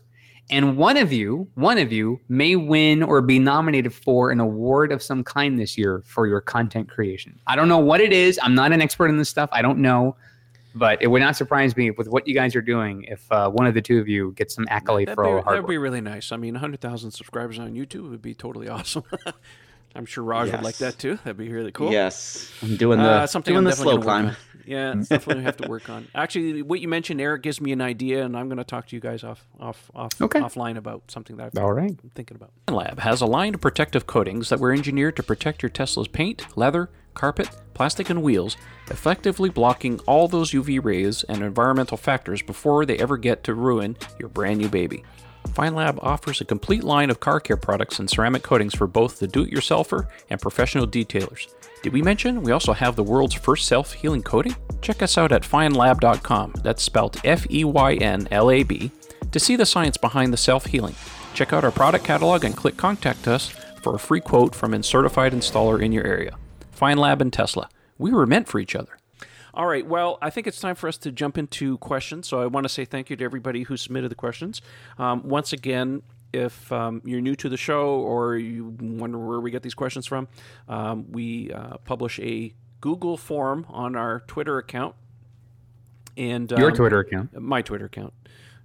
And 0.51 0.77
one 0.77 0.97
of 0.97 1.13
you, 1.13 1.47
one 1.55 1.77
of 1.77 1.91
you 1.91 2.19
may 2.27 2.55
win 2.55 3.03
or 3.03 3.21
be 3.21 3.37
nominated 3.37 3.93
for 3.93 4.31
an 4.31 4.39
award 4.39 4.91
of 4.91 5.03
some 5.03 5.23
kind 5.23 5.59
this 5.59 5.77
year 5.77 6.01
for 6.07 6.25
your 6.25 6.41
content 6.41 6.89
creation. 6.89 7.39
I 7.45 7.55
don't 7.55 7.67
know 7.67 7.77
what 7.77 8.01
it 8.01 8.11
is. 8.11 8.39
I'm 8.41 8.55
not 8.55 8.71
an 8.71 8.81
expert 8.81 9.09
in 9.09 9.17
this 9.17 9.29
stuff. 9.29 9.49
I 9.51 9.61
don't 9.61 9.79
know. 9.79 10.15
But 10.79 11.01
it 11.01 11.07
would 11.07 11.21
not 11.21 11.35
surprise 11.35 11.75
me 11.77 11.91
with 11.91 12.07
what 12.07 12.27
you 12.27 12.33
guys 12.33 12.55
are 12.55 12.61
doing 12.61 13.03
if 13.03 13.29
uh, 13.31 13.49
one 13.49 13.67
of 13.67 13.73
the 13.73 13.81
two 13.81 13.99
of 13.99 14.07
you 14.07 14.31
gets 14.31 14.55
some 14.55 14.65
accolade 14.69 15.07
That'd 15.09 15.15
for 15.17 15.25
all 15.25 15.31
be, 15.33 15.35
the 15.39 15.43
hard 15.43 15.53
that'd 15.55 15.63
work. 15.65 15.69
be 15.69 15.77
really 15.77 16.01
nice. 16.01 16.31
I 16.31 16.37
mean, 16.37 16.53
100,000 16.55 17.11
subscribers 17.11 17.59
on 17.59 17.73
YouTube 17.75 18.09
would 18.09 18.21
be 18.21 18.33
totally 18.33 18.69
awesome. 18.69 19.03
I'm 19.95 20.05
sure 20.05 20.23
Raj 20.23 20.51
would 20.51 20.61
like 20.61 20.77
that 20.77 20.99
too. 20.99 21.15
That'd 21.17 21.37
be 21.37 21.51
really 21.51 21.71
cool. 21.71 21.91
Yes, 21.91 22.51
I'm 22.61 22.75
doing 22.75 22.99
the 22.99 23.09
Uh, 23.09 23.27
something 23.27 23.53
doing 23.53 23.57
I'm 23.59 23.63
the 23.63 23.71
definitely 23.71 23.91
slow 23.93 23.95
work 23.97 24.03
climb. 24.05 24.25
on. 24.27 24.35
Yeah, 24.65 24.93
it's 24.95 25.07
definitely 25.09 25.43
have 25.45 25.57
to 25.57 25.67
work 25.67 25.89
on. 25.89 26.07
Actually, 26.13 26.61
what 26.61 26.79
you 26.79 26.87
mentioned, 26.87 27.19
Eric, 27.19 27.41
gives 27.41 27.59
me 27.59 27.71
an 27.71 27.81
idea, 27.81 28.23
and 28.23 28.37
I'm 28.37 28.49
going 28.49 28.59
to 28.59 28.63
talk 28.63 28.85
to 28.89 28.95
you 28.95 28.99
guys 28.99 29.23
off 29.23 29.43
off 29.59 29.89
off 29.95 30.11
Okay. 30.21 30.39
offline 30.41 30.77
about 30.77 31.09
something 31.09 31.37
that 31.37 31.53
I've 31.55 31.63
All 31.63 31.73
right. 31.73 31.89
I'm 32.03 32.11
thinking 32.13 32.37
about. 32.37 32.51
Lab 32.69 32.99
has 32.99 33.21
a 33.21 33.25
line 33.25 33.55
of 33.55 33.61
protective 33.61 34.05
coatings 34.05 34.49
that 34.49 34.59
were 34.59 34.71
engineered 34.71 35.15
to 35.15 35.23
protect 35.23 35.63
your 35.63 35.71
Tesla's 35.71 36.07
paint, 36.07 36.45
leather, 36.55 36.91
carpet, 37.13 37.49
plastic, 37.73 38.09
and 38.09 38.21
wheels, 38.21 38.57
effectively 38.89 39.49
blocking 39.49 39.99
all 40.01 40.27
those 40.27 40.51
UV 40.51 40.83
rays 40.83 41.23
and 41.23 41.43
environmental 41.43 41.97
factors 41.97 42.41
before 42.41 42.85
they 42.85 42.97
ever 42.97 43.17
get 43.17 43.43
to 43.43 43.53
ruin 43.53 43.97
your 44.19 44.29
brand 44.29 44.59
new 44.59 44.69
baby. 44.69 45.03
Feynlab 45.49 45.99
offers 46.01 46.41
a 46.41 46.45
complete 46.45 46.83
line 46.83 47.09
of 47.09 47.19
car 47.19 47.39
care 47.39 47.57
products 47.57 47.99
and 47.99 48.09
ceramic 48.09 48.43
coatings 48.43 48.75
for 48.75 48.87
both 48.87 49.19
the 49.19 49.27
do 49.27 49.43
it 49.43 49.51
yourselfer 49.51 50.07
and 50.29 50.41
professional 50.41 50.85
detailers. 50.85 51.47
Did 51.81 51.93
we 51.93 52.01
mention 52.01 52.43
we 52.43 52.51
also 52.51 52.73
have 52.73 52.95
the 52.95 53.03
world's 53.03 53.35
first 53.35 53.67
self 53.67 53.93
healing 53.93 54.21
coating? 54.21 54.55
Check 54.81 55.01
us 55.01 55.17
out 55.17 55.31
at 55.31 55.43
feynlab.com, 55.43 56.55
that's 56.63 56.83
spelled 56.83 57.19
F 57.23 57.49
E 57.49 57.63
Y 57.63 57.93
N 57.95 58.27
L 58.31 58.51
A 58.51 58.63
B, 58.63 58.91
to 59.31 59.39
see 59.39 59.55
the 59.55 59.65
science 59.65 59.97
behind 59.97 60.33
the 60.33 60.37
self 60.37 60.65
healing. 60.65 60.95
Check 61.33 61.53
out 61.53 61.63
our 61.63 61.71
product 61.71 62.03
catalog 62.03 62.43
and 62.43 62.55
click 62.55 62.75
Contact 62.75 63.27
Us 63.27 63.47
for 63.81 63.95
a 63.95 63.99
free 63.99 64.21
quote 64.21 64.53
from 64.53 64.73
a 64.73 64.83
certified 64.83 65.31
installer 65.31 65.81
in 65.81 65.91
your 65.91 66.05
area. 66.05 66.37
Feynlab 66.79 67.21
and 67.21 67.33
Tesla. 67.33 67.69
We 67.97 68.11
were 68.11 68.25
meant 68.25 68.47
for 68.47 68.59
each 68.59 68.75
other. 68.75 68.97
All 69.53 69.65
right. 69.65 69.85
Well, 69.85 70.17
I 70.21 70.29
think 70.29 70.47
it's 70.47 70.59
time 70.59 70.75
for 70.75 70.87
us 70.87 70.97
to 70.99 71.11
jump 71.11 71.37
into 71.37 71.77
questions. 71.79 72.27
So 72.27 72.41
I 72.41 72.45
want 72.45 72.65
to 72.65 72.69
say 72.69 72.85
thank 72.85 73.09
you 73.09 73.15
to 73.17 73.25
everybody 73.25 73.63
who 73.63 73.77
submitted 73.77 74.09
the 74.09 74.15
questions. 74.15 74.61
Um, 74.97 75.27
once 75.27 75.53
again, 75.53 76.03
if 76.31 76.71
um, 76.71 77.01
you're 77.03 77.21
new 77.21 77.35
to 77.35 77.49
the 77.49 77.57
show 77.57 77.95
or 77.95 78.37
you 78.37 78.75
wonder 78.79 79.17
where 79.17 79.39
we 79.39 79.51
get 79.51 79.63
these 79.63 79.73
questions 79.73 80.05
from, 80.05 80.27
um, 80.67 81.11
we 81.11 81.51
uh, 81.51 81.77
publish 81.77 82.19
a 82.19 82.53
Google 82.81 83.17
form 83.17 83.65
on 83.69 83.95
our 83.95 84.21
Twitter 84.21 84.57
account. 84.57 84.95
And 86.15 86.49
Your 86.51 86.69
um, 86.69 86.75
Twitter 86.75 86.99
account. 86.99 87.39
my 87.41 87.61
Twitter 87.61 87.85
account. 87.85 88.13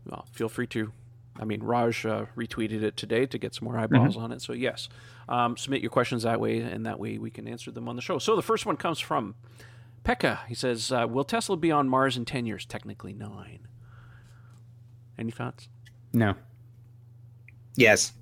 Well, 0.06 0.26
feel 0.32 0.48
free 0.48 0.66
to. 0.68 0.92
I 1.36 1.44
mean, 1.44 1.62
Raj 1.62 2.06
uh, 2.06 2.26
retweeted 2.36 2.82
it 2.82 2.96
today 2.96 3.26
to 3.26 3.38
get 3.38 3.54
some 3.54 3.64
more 3.64 3.76
eyeballs 3.76 4.16
on 4.16 4.30
it. 4.30 4.40
So 4.40 4.52
yes, 4.52 4.88
um, 5.28 5.56
submit 5.56 5.80
your 5.82 5.90
questions 5.90 6.22
that 6.24 6.40
way, 6.40 6.58
and 6.60 6.86
that 6.86 6.98
way 6.98 7.18
we 7.18 7.30
can 7.30 7.46
answer 7.48 7.70
them 7.70 7.88
on 7.88 7.96
the 7.96 8.02
show. 8.02 8.18
So 8.18 8.36
the 8.36 8.42
first 8.42 8.66
one 8.66 8.76
comes 8.76 8.98
from 9.00 9.34
Pekka. 10.04 10.44
He 10.46 10.54
says, 10.54 10.92
uh, 10.92 11.06
"Will 11.08 11.24
Tesla 11.24 11.56
be 11.56 11.70
on 11.72 11.88
Mars 11.88 12.16
in 12.16 12.24
ten 12.24 12.46
years? 12.46 12.64
Technically 12.66 13.12
nine. 13.12 13.66
Any 15.18 15.30
thoughts? 15.30 15.68
No. 16.12 16.34
yes 17.76 18.12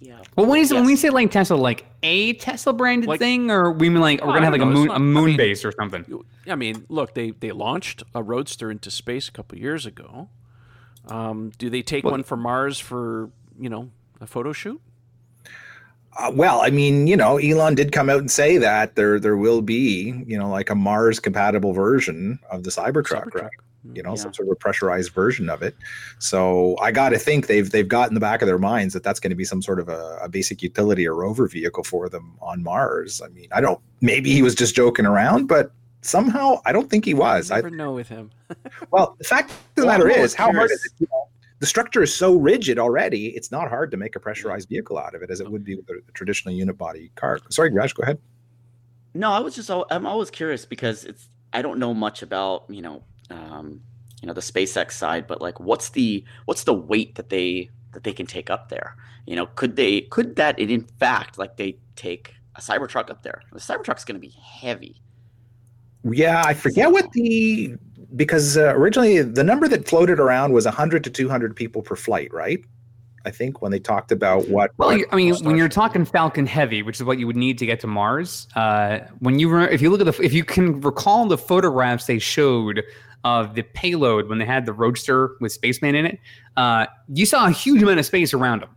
Yeah. 0.00 0.20
Well, 0.36 0.46
when, 0.46 0.60
is, 0.60 0.72
when 0.72 0.84
we 0.84 0.96
say 0.96 1.10
like 1.10 1.30
Tesla, 1.30 1.56
like 1.56 1.86
a 2.02 2.32
Tesla 2.34 2.72
branded 2.72 3.08
Like- 3.08 3.18
thing, 3.18 3.50
or 3.50 3.70
we 3.72 3.88
mean 3.90 4.00
like 4.00 4.20
we're 4.24 4.32
gonna 4.32 4.44
have 4.46 4.52
like 4.52 4.62
a 4.62 4.64
don't 4.64 4.72
know. 4.74 4.80
moon 4.80 4.88
a 4.90 4.94
I 4.94 4.98
moon 4.98 5.24
mean- 5.26 5.36
base 5.36 5.64
or 5.64 5.72
something? 5.72 6.04
I 6.48 6.54
mean, 6.54 6.84
look, 6.88 7.14
they 7.14 7.30
they 7.32 7.52
launched 7.52 8.02
a 8.14 8.22
Roadster 8.22 8.70
into 8.70 8.90
space 8.90 9.28
a 9.28 9.32
couple 9.32 9.58
years 9.58 9.84
ago. 9.86 10.28
Um, 11.08 11.52
do 11.58 11.68
they 11.70 11.82
take 11.82 12.04
Well- 12.04 12.12
one 12.12 12.22
for 12.22 12.36
Mars 12.36 12.78
for 12.78 13.30
you 13.58 13.68
know 13.68 13.90
a 14.20 14.26
photo 14.26 14.52
shoot? 14.52 14.80
Uh, 16.18 16.30
well, 16.34 16.60
I 16.60 16.70
mean, 16.70 17.06
you 17.06 17.16
know, 17.16 17.36
Elon 17.38 17.74
did 17.74 17.92
come 17.92 18.10
out 18.10 18.18
and 18.18 18.30
say 18.30 18.58
that 18.58 18.96
there 18.96 19.20
there 19.20 19.36
will 19.36 19.62
be, 19.62 20.24
you 20.26 20.36
know, 20.38 20.48
like 20.50 20.68
a 20.70 20.74
Mars 20.74 21.20
compatible 21.20 21.72
version 21.72 22.38
of 22.50 22.64
the 22.64 22.70
Cybertruck, 22.70 23.26
Cybertruck. 23.30 23.42
right? 23.42 23.50
You 23.94 24.02
know, 24.02 24.10
Yeah. 24.10 24.16
some 24.16 24.34
sort 24.34 24.48
of 24.48 24.52
a 24.52 24.56
pressurized 24.56 25.12
version 25.12 25.48
of 25.48 25.62
it. 25.62 25.74
So 26.18 26.76
I 26.82 26.90
got 26.92 27.10
to 27.10 27.18
think 27.18 27.46
they've 27.46 27.70
they've 27.70 27.88
got 27.88 28.08
in 28.08 28.14
the 28.14 28.20
back 28.20 28.42
of 28.42 28.46
their 28.46 28.58
minds 28.58 28.92
that 28.94 29.02
that's 29.02 29.20
going 29.20 29.30
to 29.30 29.36
be 29.36 29.44
some 29.44 29.62
sort 29.62 29.78
of 29.80 29.88
a, 29.88 30.18
a 30.22 30.28
basic 30.28 30.62
utility 30.62 31.06
or 31.06 31.14
rover 31.14 31.46
vehicle 31.48 31.84
for 31.84 32.08
them 32.08 32.34
on 32.42 32.62
Mars. 32.62 33.22
I 33.24 33.28
mean, 33.28 33.48
I 33.52 33.60
don't. 33.60 33.80
Maybe 34.00 34.32
he 34.32 34.42
was 34.42 34.54
just 34.54 34.74
joking 34.74 35.06
around, 35.06 35.46
but 35.46 35.70
somehow 36.02 36.60
I 36.66 36.72
don't 36.72 36.90
think 36.90 37.04
he 37.04 37.14
was. 37.14 37.50
I 37.50 37.56
never 37.56 37.70
know 37.70 37.92
with 37.92 38.08
him. 38.08 38.30
well, 38.90 39.14
the 39.18 39.24
fact 39.24 39.50
of 39.50 39.56
the 39.76 39.86
Well, 39.86 39.98
matter 39.98 40.10
is, 40.10 40.34
how 40.34 40.52
hard 40.52 40.70
is 40.72 40.84
it? 40.84 40.92
You 40.98 41.06
know, 41.10 41.28
the 41.60 41.66
structure 41.66 42.02
is 42.02 42.12
so 42.12 42.34
rigid 42.34 42.78
already; 42.78 43.28
it's 43.28 43.52
not 43.52 43.68
hard 43.68 43.90
to 43.92 43.96
make 43.96 44.16
a 44.16 44.20
pressurized 44.20 44.68
vehicle 44.68 44.98
out 44.98 45.14
of 45.14 45.22
it, 45.22 45.30
as 45.30 45.40
it 45.40 45.50
would 45.50 45.62
be 45.62 45.76
with 45.76 45.88
a, 45.90 46.00
a 46.08 46.12
traditional 46.12 46.54
unit 46.54 46.76
body 46.76 47.12
car. 47.14 47.38
Sorry, 47.50 47.70
Raj, 47.70 47.94
go 47.94 48.02
ahead. 48.02 48.18
No, 49.14 49.30
I 49.30 49.40
was 49.40 49.54
just 49.54 49.70
I'm 49.70 50.06
always 50.06 50.30
curious 50.30 50.64
because 50.64 51.04
it's 51.04 51.28
I 51.52 51.62
don't 51.62 51.78
know 51.78 51.92
much 51.92 52.22
about 52.22 52.64
you 52.68 52.80
know 52.80 53.04
um, 53.28 53.80
you 54.22 54.26
know 54.26 54.32
the 54.32 54.40
SpaceX 54.40 54.92
side, 54.92 55.26
but 55.26 55.42
like 55.42 55.60
what's 55.60 55.90
the 55.90 56.24
what's 56.46 56.64
the 56.64 56.74
weight 56.74 57.14
that 57.16 57.28
they 57.28 57.68
that 57.92 58.04
they 58.04 58.12
can 58.12 58.26
take 58.26 58.48
up 58.48 58.70
there? 58.70 58.96
You 59.26 59.36
know, 59.36 59.46
could 59.46 59.76
they 59.76 60.02
could 60.02 60.36
that 60.36 60.58
in 60.58 60.84
fact 60.98 61.38
like 61.38 61.56
they 61.56 61.78
take 61.94 62.34
a 62.56 62.60
Cybertruck 62.60 63.10
up 63.10 63.22
there? 63.22 63.42
The 63.52 63.58
Cybertruck's 63.58 64.04
going 64.04 64.20
to 64.20 64.26
be 64.26 64.34
heavy. 64.40 65.02
Yeah, 66.04 66.42
I 66.44 66.54
forget 66.54 66.90
what 66.90 67.12
the 67.12 67.76
because 68.16 68.56
uh, 68.56 68.74
originally 68.74 69.22
the 69.22 69.44
number 69.44 69.68
that 69.68 69.88
floated 69.88 70.18
around 70.18 70.52
was 70.52 70.64
100 70.64 71.04
to 71.04 71.10
200 71.10 71.54
people 71.54 71.82
per 71.82 71.96
flight, 71.96 72.32
right? 72.32 72.64
I 73.24 73.30
think 73.30 73.60
when 73.60 73.70
they 73.70 73.78
talked 73.78 74.12
about 74.12 74.48
what. 74.48 74.70
Well, 74.78 74.96
what 74.96 75.06
I 75.12 75.16
mean, 75.16 75.34
when 75.44 75.56
you're 75.56 75.68
talking 75.68 76.04
Falcon 76.04 76.46
Heavy, 76.46 76.82
which 76.82 76.96
is 76.96 77.04
what 77.04 77.18
you 77.18 77.26
would 77.26 77.36
need 77.36 77.58
to 77.58 77.66
get 77.66 77.80
to 77.80 77.86
Mars, 77.86 78.48
uh, 78.56 79.00
when 79.18 79.38
you 79.38 79.50
re- 79.50 79.68
if 79.70 79.82
you 79.82 79.90
look 79.90 80.00
at 80.00 80.06
the 80.06 80.24
if 80.24 80.32
you 80.32 80.44
can 80.44 80.80
recall 80.80 81.26
the 81.26 81.36
photographs 81.36 82.06
they 82.06 82.18
showed 82.18 82.82
of 83.24 83.54
the 83.54 83.62
payload 83.62 84.28
when 84.28 84.38
they 84.38 84.46
had 84.46 84.64
the 84.64 84.72
Roadster 84.72 85.36
with 85.40 85.52
Spaceman 85.52 85.94
in 85.94 86.06
it, 86.06 86.18
uh, 86.56 86.86
you 87.12 87.26
saw 87.26 87.46
a 87.46 87.50
huge 87.50 87.82
amount 87.82 87.98
of 87.98 88.06
space 88.06 88.32
around 88.32 88.62
them. 88.62 88.70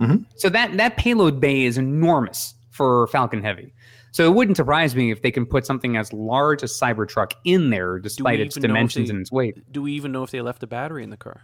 Mhm. 0.00 0.26
So 0.36 0.50
that 0.50 0.76
that 0.76 0.98
payload 0.98 1.40
bay 1.40 1.64
is 1.64 1.78
enormous 1.78 2.54
for 2.70 3.06
Falcon 3.06 3.42
Heavy. 3.42 3.72
So 4.16 4.24
it 4.24 4.34
wouldn't 4.34 4.56
surprise 4.56 4.96
me 4.96 5.10
if 5.10 5.20
they 5.20 5.30
can 5.30 5.44
put 5.44 5.66
something 5.66 5.98
as 5.98 6.10
large 6.10 6.62
as 6.62 6.72
Cybertruck 6.72 7.32
in 7.44 7.68
there, 7.68 7.98
despite 7.98 8.40
its 8.40 8.56
even 8.56 8.68
know 8.70 8.72
if 8.72 8.76
dimensions 8.78 9.08
they- 9.08 9.12
and 9.12 9.20
its 9.20 9.30
weight. 9.30 9.70
Do 9.70 9.82
we 9.82 9.92
even 9.92 10.10
know 10.10 10.22
if 10.22 10.30
they 10.30 10.40
left 10.40 10.62
a 10.62 10.66
battery 10.66 11.04
in 11.04 11.10
the 11.10 11.18
car? 11.18 11.42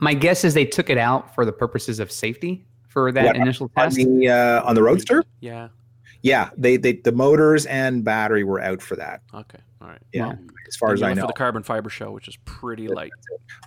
My 0.00 0.12
guess 0.12 0.44
is 0.44 0.52
they 0.52 0.66
took 0.66 0.90
it 0.90 0.98
out 0.98 1.34
for 1.34 1.46
the 1.46 1.52
purposes 1.52 1.98
of 1.98 2.12
safety 2.12 2.66
for 2.88 3.10
that 3.10 3.24
What, 3.24 3.36
initial 3.36 3.70
on 3.74 3.84
test. 3.86 3.96
the 3.96 4.28
uh, 4.28 4.62
on 4.68 4.74
the 4.74 4.82
Roadster. 4.82 5.24
Yeah. 5.40 5.68
Yeah, 6.20 6.50
they, 6.58 6.76
they 6.76 6.92
the 6.92 7.12
motors 7.12 7.64
and 7.64 8.04
battery 8.04 8.44
were 8.44 8.60
out 8.60 8.82
for 8.82 8.96
that. 8.96 9.22
Okay. 9.32 9.60
All 9.80 9.88
right. 9.88 10.02
Yeah, 10.12 10.26
Well, 10.26 10.38
as 10.70 10.76
far 10.76 10.92
as 10.92 11.02
I 11.02 11.12
know. 11.12 11.22
For 11.22 11.26
the 11.26 11.32
carbon 11.34 11.62
fiber 11.62 11.90
shell, 11.90 12.12
which 12.12 12.28
is 12.28 12.36
pretty 12.44 12.88
light. 12.88 13.10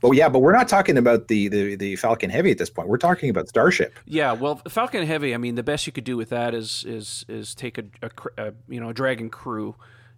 But 0.02 0.12
yeah, 0.12 0.30
but 0.30 0.40
we're 0.40 0.54
not 0.54 0.68
talking 0.68 0.98
about 0.98 1.28
the, 1.28 1.48
the 1.50 1.76
the 1.76 1.96
Falcon 1.98 2.30
Heavy 2.30 2.50
at 2.52 2.58
this 2.58 2.70
point. 2.70 2.88
We're 2.88 2.98
talking 2.98 3.30
about 3.30 3.48
Starship. 3.50 3.94
Yeah, 4.06 4.32
well, 4.34 4.62
Falcon 4.68 5.06
Heavy. 5.06 5.34
I 5.34 5.38
mean, 5.38 5.56
the 5.56 5.64
best 5.64 5.86
you 5.86 5.94
could 5.94 6.04
do 6.04 6.18
with 6.18 6.30
that 6.30 6.54
is 6.54 6.84
is 6.88 7.26
is 7.28 7.54
take 7.54 7.78
a, 7.78 7.84
a, 8.02 8.10
a 8.38 8.54
you 8.68 8.80
know 8.80 8.90
a 8.90 8.94
Dragon 8.94 9.30
crew 9.30 9.76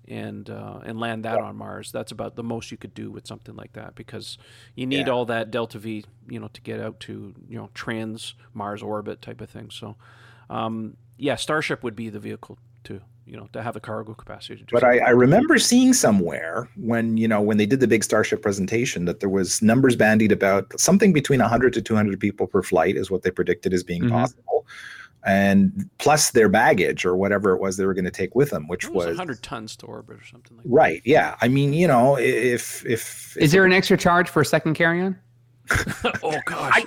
and 0.08 0.50
uh, 0.50 0.82
and 0.86 1.00
land 1.00 1.26
that 1.26 1.40
on 1.40 1.56
Mars. 1.56 1.92
That's 1.92 2.12
about 2.12 2.36
the 2.36 2.44
most 2.44 2.70
you 2.72 2.78
could 2.78 2.94
do 2.94 3.10
with 3.10 3.26
something 3.26 3.56
like 3.56 3.74
that 3.74 3.96
because 3.96 4.38
you 4.76 4.86
need 4.86 5.08
Yeah. 5.08 5.14
all 5.14 5.26
that 5.26 5.50
delta 5.50 5.80
V, 5.80 6.06
you 6.30 6.40
know, 6.40 6.48
to 6.50 6.62
get 6.62 6.80
out 6.80 7.00
to 7.02 7.34
you 7.50 7.58
know 7.58 7.70
trans 7.74 8.36
Mars 8.54 8.84
orbit 8.84 9.22
type 9.22 9.42
of 9.42 9.50
thing. 9.50 9.70
So, 9.72 9.96
um, 10.50 10.98
yeah, 11.18 11.36
Starship 11.36 11.84
would 11.84 11.96
be 11.96 12.10
the 12.10 12.20
vehicle 12.20 12.60
to 12.84 13.02
you 13.26 13.36
know 13.38 13.48
to 13.54 13.62
have 13.62 13.74
the 13.74 13.80
cargo 13.80 14.14
capacity 14.14 14.56
to 14.58 14.64
do. 14.64 14.72
But 14.72 14.84
I. 14.84 15.00
I 15.00 15.10
remember 15.10 15.58
seeing 15.58 15.94
somewhere 15.94 16.70
when 16.78 17.18
you 17.18 17.28
know 17.28 17.42
when 17.42 17.58
they 17.58 17.66
did 17.66 17.80
the 17.80 17.88
big 17.88 18.04
Starship 18.04 18.42
presentation 18.42 19.06
that 19.06 19.20
there 19.20 19.30
was 19.30 19.62
numbers 19.62 19.96
bandied 19.96 20.32
about 20.32 20.72
something 20.80 21.12
between 21.14 21.40
100 21.40 21.74
to 21.74 21.82
200 21.82 22.20
people 22.20 22.48
per 22.48 22.62
flight 22.64 22.96
is 22.96 23.10
what 23.12 23.24
they 23.24 23.32
predicted 23.32 23.74
as 23.74 23.84
being 23.84 24.04
Mhm. 24.04 24.12
possible, 24.12 24.66
and 25.26 25.90
plus 25.98 26.32
their 26.32 26.50
baggage 26.50 27.04
or 27.06 27.16
whatever 27.16 27.52
it 27.56 27.60
was 27.60 27.78
they 27.78 27.86
were 27.86 27.94
going 27.96 28.06
to 28.06 28.12
take 28.12 28.36
with 28.36 28.52
them, 28.52 28.68
which 28.68 28.84
it 28.86 28.94
was 28.94 29.08
was 29.08 29.18
100 29.18 29.42
tons 29.42 29.76
to 29.78 29.86
orbit 29.88 30.18
or 30.18 30.26
something 30.26 30.56
like 30.58 30.64
that. 30.66 30.72
right. 30.72 31.02
Yeah, 31.06 31.36
I 31.42 31.48
mean 31.48 31.74
you 31.74 31.88
know 31.88 32.18
if 32.20 32.86
if, 32.86 33.36
Is 33.38 33.46
if 33.46 33.52
there 33.52 33.66
an 33.66 33.74
extra 33.74 33.98
charge 33.98 34.30
for 34.30 34.42
a 34.42 34.46
second 34.46 34.76
carry-on? 34.76 35.18
That. 35.68 36.20
oh 36.24 36.40
gosh. 36.46 36.84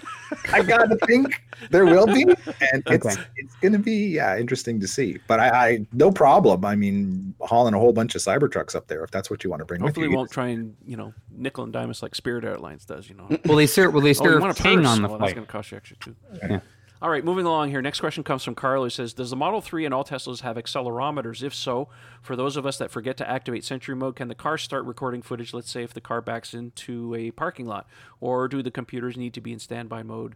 I 0.53 0.63
gotta 0.63 0.97
think 1.07 1.43
there 1.71 1.85
will 1.87 2.07
be, 2.07 2.23
and 2.23 2.83
it's 2.87 3.07
Okay. 3.07 3.23
it's 3.37 3.55
gonna 3.57 3.79
be 3.79 4.09
yeah 4.09 4.39
interesting 4.39 4.79
to 4.81 4.89
see. 4.89 5.19
But 5.27 5.41
I, 5.41 5.49
I 5.71 5.87
no 5.93 6.11
problem. 6.13 6.65
I 6.65 6.77
mean, 6.77 7.35
hauling 7.41 7.75
a 7.75 7.79
whole 7.79 7.93
bunch 7.93 8.15
of 8.15 8.21
Cybertrucks 8.23 8.75
up 8.75 8.87
there 8.89 9.03
if 9.05 9.11
that's 9.11 9.31
what 9.31 9.43
you 9.45 9.51
want 9.51 9.61
to 9.61 9.65
bring 9.67 9.81
Hopefully, 9.81 10.07
with 10.07 10.11
we 10.11 10.13
you. 10.13 10.17
won't 10.19 10.31
try 10.31 10.49
and 10.49 10.77
you 10.87 10.97
know 10.97 11.13
nickel 11.31 11.65
and 11.65 11.73
dime 11.73 11.91
us 11.91 12.03
like 12.03 12.15
Spirit 12.15 12.45
Airlines 12.45 12.85
does. 12.85 13.09
You 13.09 13.17
know. 13.17 13.29
well 13.47 13.57
they 13.57 13.67
serve? 13.67 13.95
Will 13.95 14.01
they 14.01 14.09
Oh, 14.09 14.11
you 14.11 14.15
serve 14.15 14.41
want 14.43 14.59
a 14.59 14.63
King 14.63 14.85
on 14.87 15.03
the 15.03 15.09
well, 15.09 15.19
that's 15.19 15.33
going 15.33 15.47
to 15.47 15.51
cost 15.53 15.71
you 15.71 15.77
extra 15.77 15.97
too. 15.99 16.17
Yeah. 16.43 16.61
All 17.01 17.11
right, 17.11 17.25
moving 17.25 17.47
along 17.47 17.71
here. 17.71 17.81
Next 17.81 18.01
question 18.01 18.25
comes 18.25 18.43
from 18.43 18.57
Carl 18.57 18.83
who 18.83 18.91
says, 18.91 19.13
Does 19.13 19.31
the 19.31 19.37
Model 19.37 19.61
3 19.61 19.85
and 19.85 19.95
all 19.95 20.05
Teslas 20.05 20.41
have 20.41 20.57
accelerometers? 20.57 21.45
If 21.45 21.55
so, 21.55 21.89
for 22.21 22.35
those 22.35 22.57
of 22.57 22.67
us 22.67 22.77
that 22.79 22.91
forget 22.91 23.17
to 23.19 23.31
activate 23.31 23.65
Sentry 23.65 23.95
Mode, 23.95 24.17
can 24.17 24.27
the 24.27 24.35
car 24.35 24.59
start 24.59 24.85
recording 24.85 25.23
footage, 25.23 25.55
let's 25.55 25.71
say 25.71 25.85
if 25.85 25.95
the 25.95 26.01
car 26.01 26.21
backs 26.21 26.55
into 26.55 27.15
a 27.15 27.31
parking 27.31 27.67
lot? 27.67 27.87
Or 28.21 28.49
do 28.49 28.65
the 28.65 28.73
computers 28.73 29.17
need 29.17 29.33
to 29.35 29.41
be 29.41 29.53
in 29.53 29.61
standby 29.61 30.03
mode? 30.03 30.35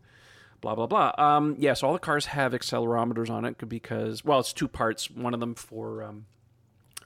Blah, 0.61 0.77
blah, 0.77 0.87
blah. 0.87 1.13
Um, 1.19 1.57
yes, 1.59 1.83
all 1.83 1.93
the 1.93 1.99
cars 1.99 2.27
have 2.27 2.53
accelerometers 2.53 3.29
on 3.29 3.45
it 3.45 3.57
because, 3.69 4.25
well, 4.25 4.39
it's 4.39 4.53
two 4.53 4.69
parts. 4.69 5.11
One 5.11 5.35
of 5.35 5.41
them 5.41 5.57
for. 5.57 6.05
Um, 6.05 6.27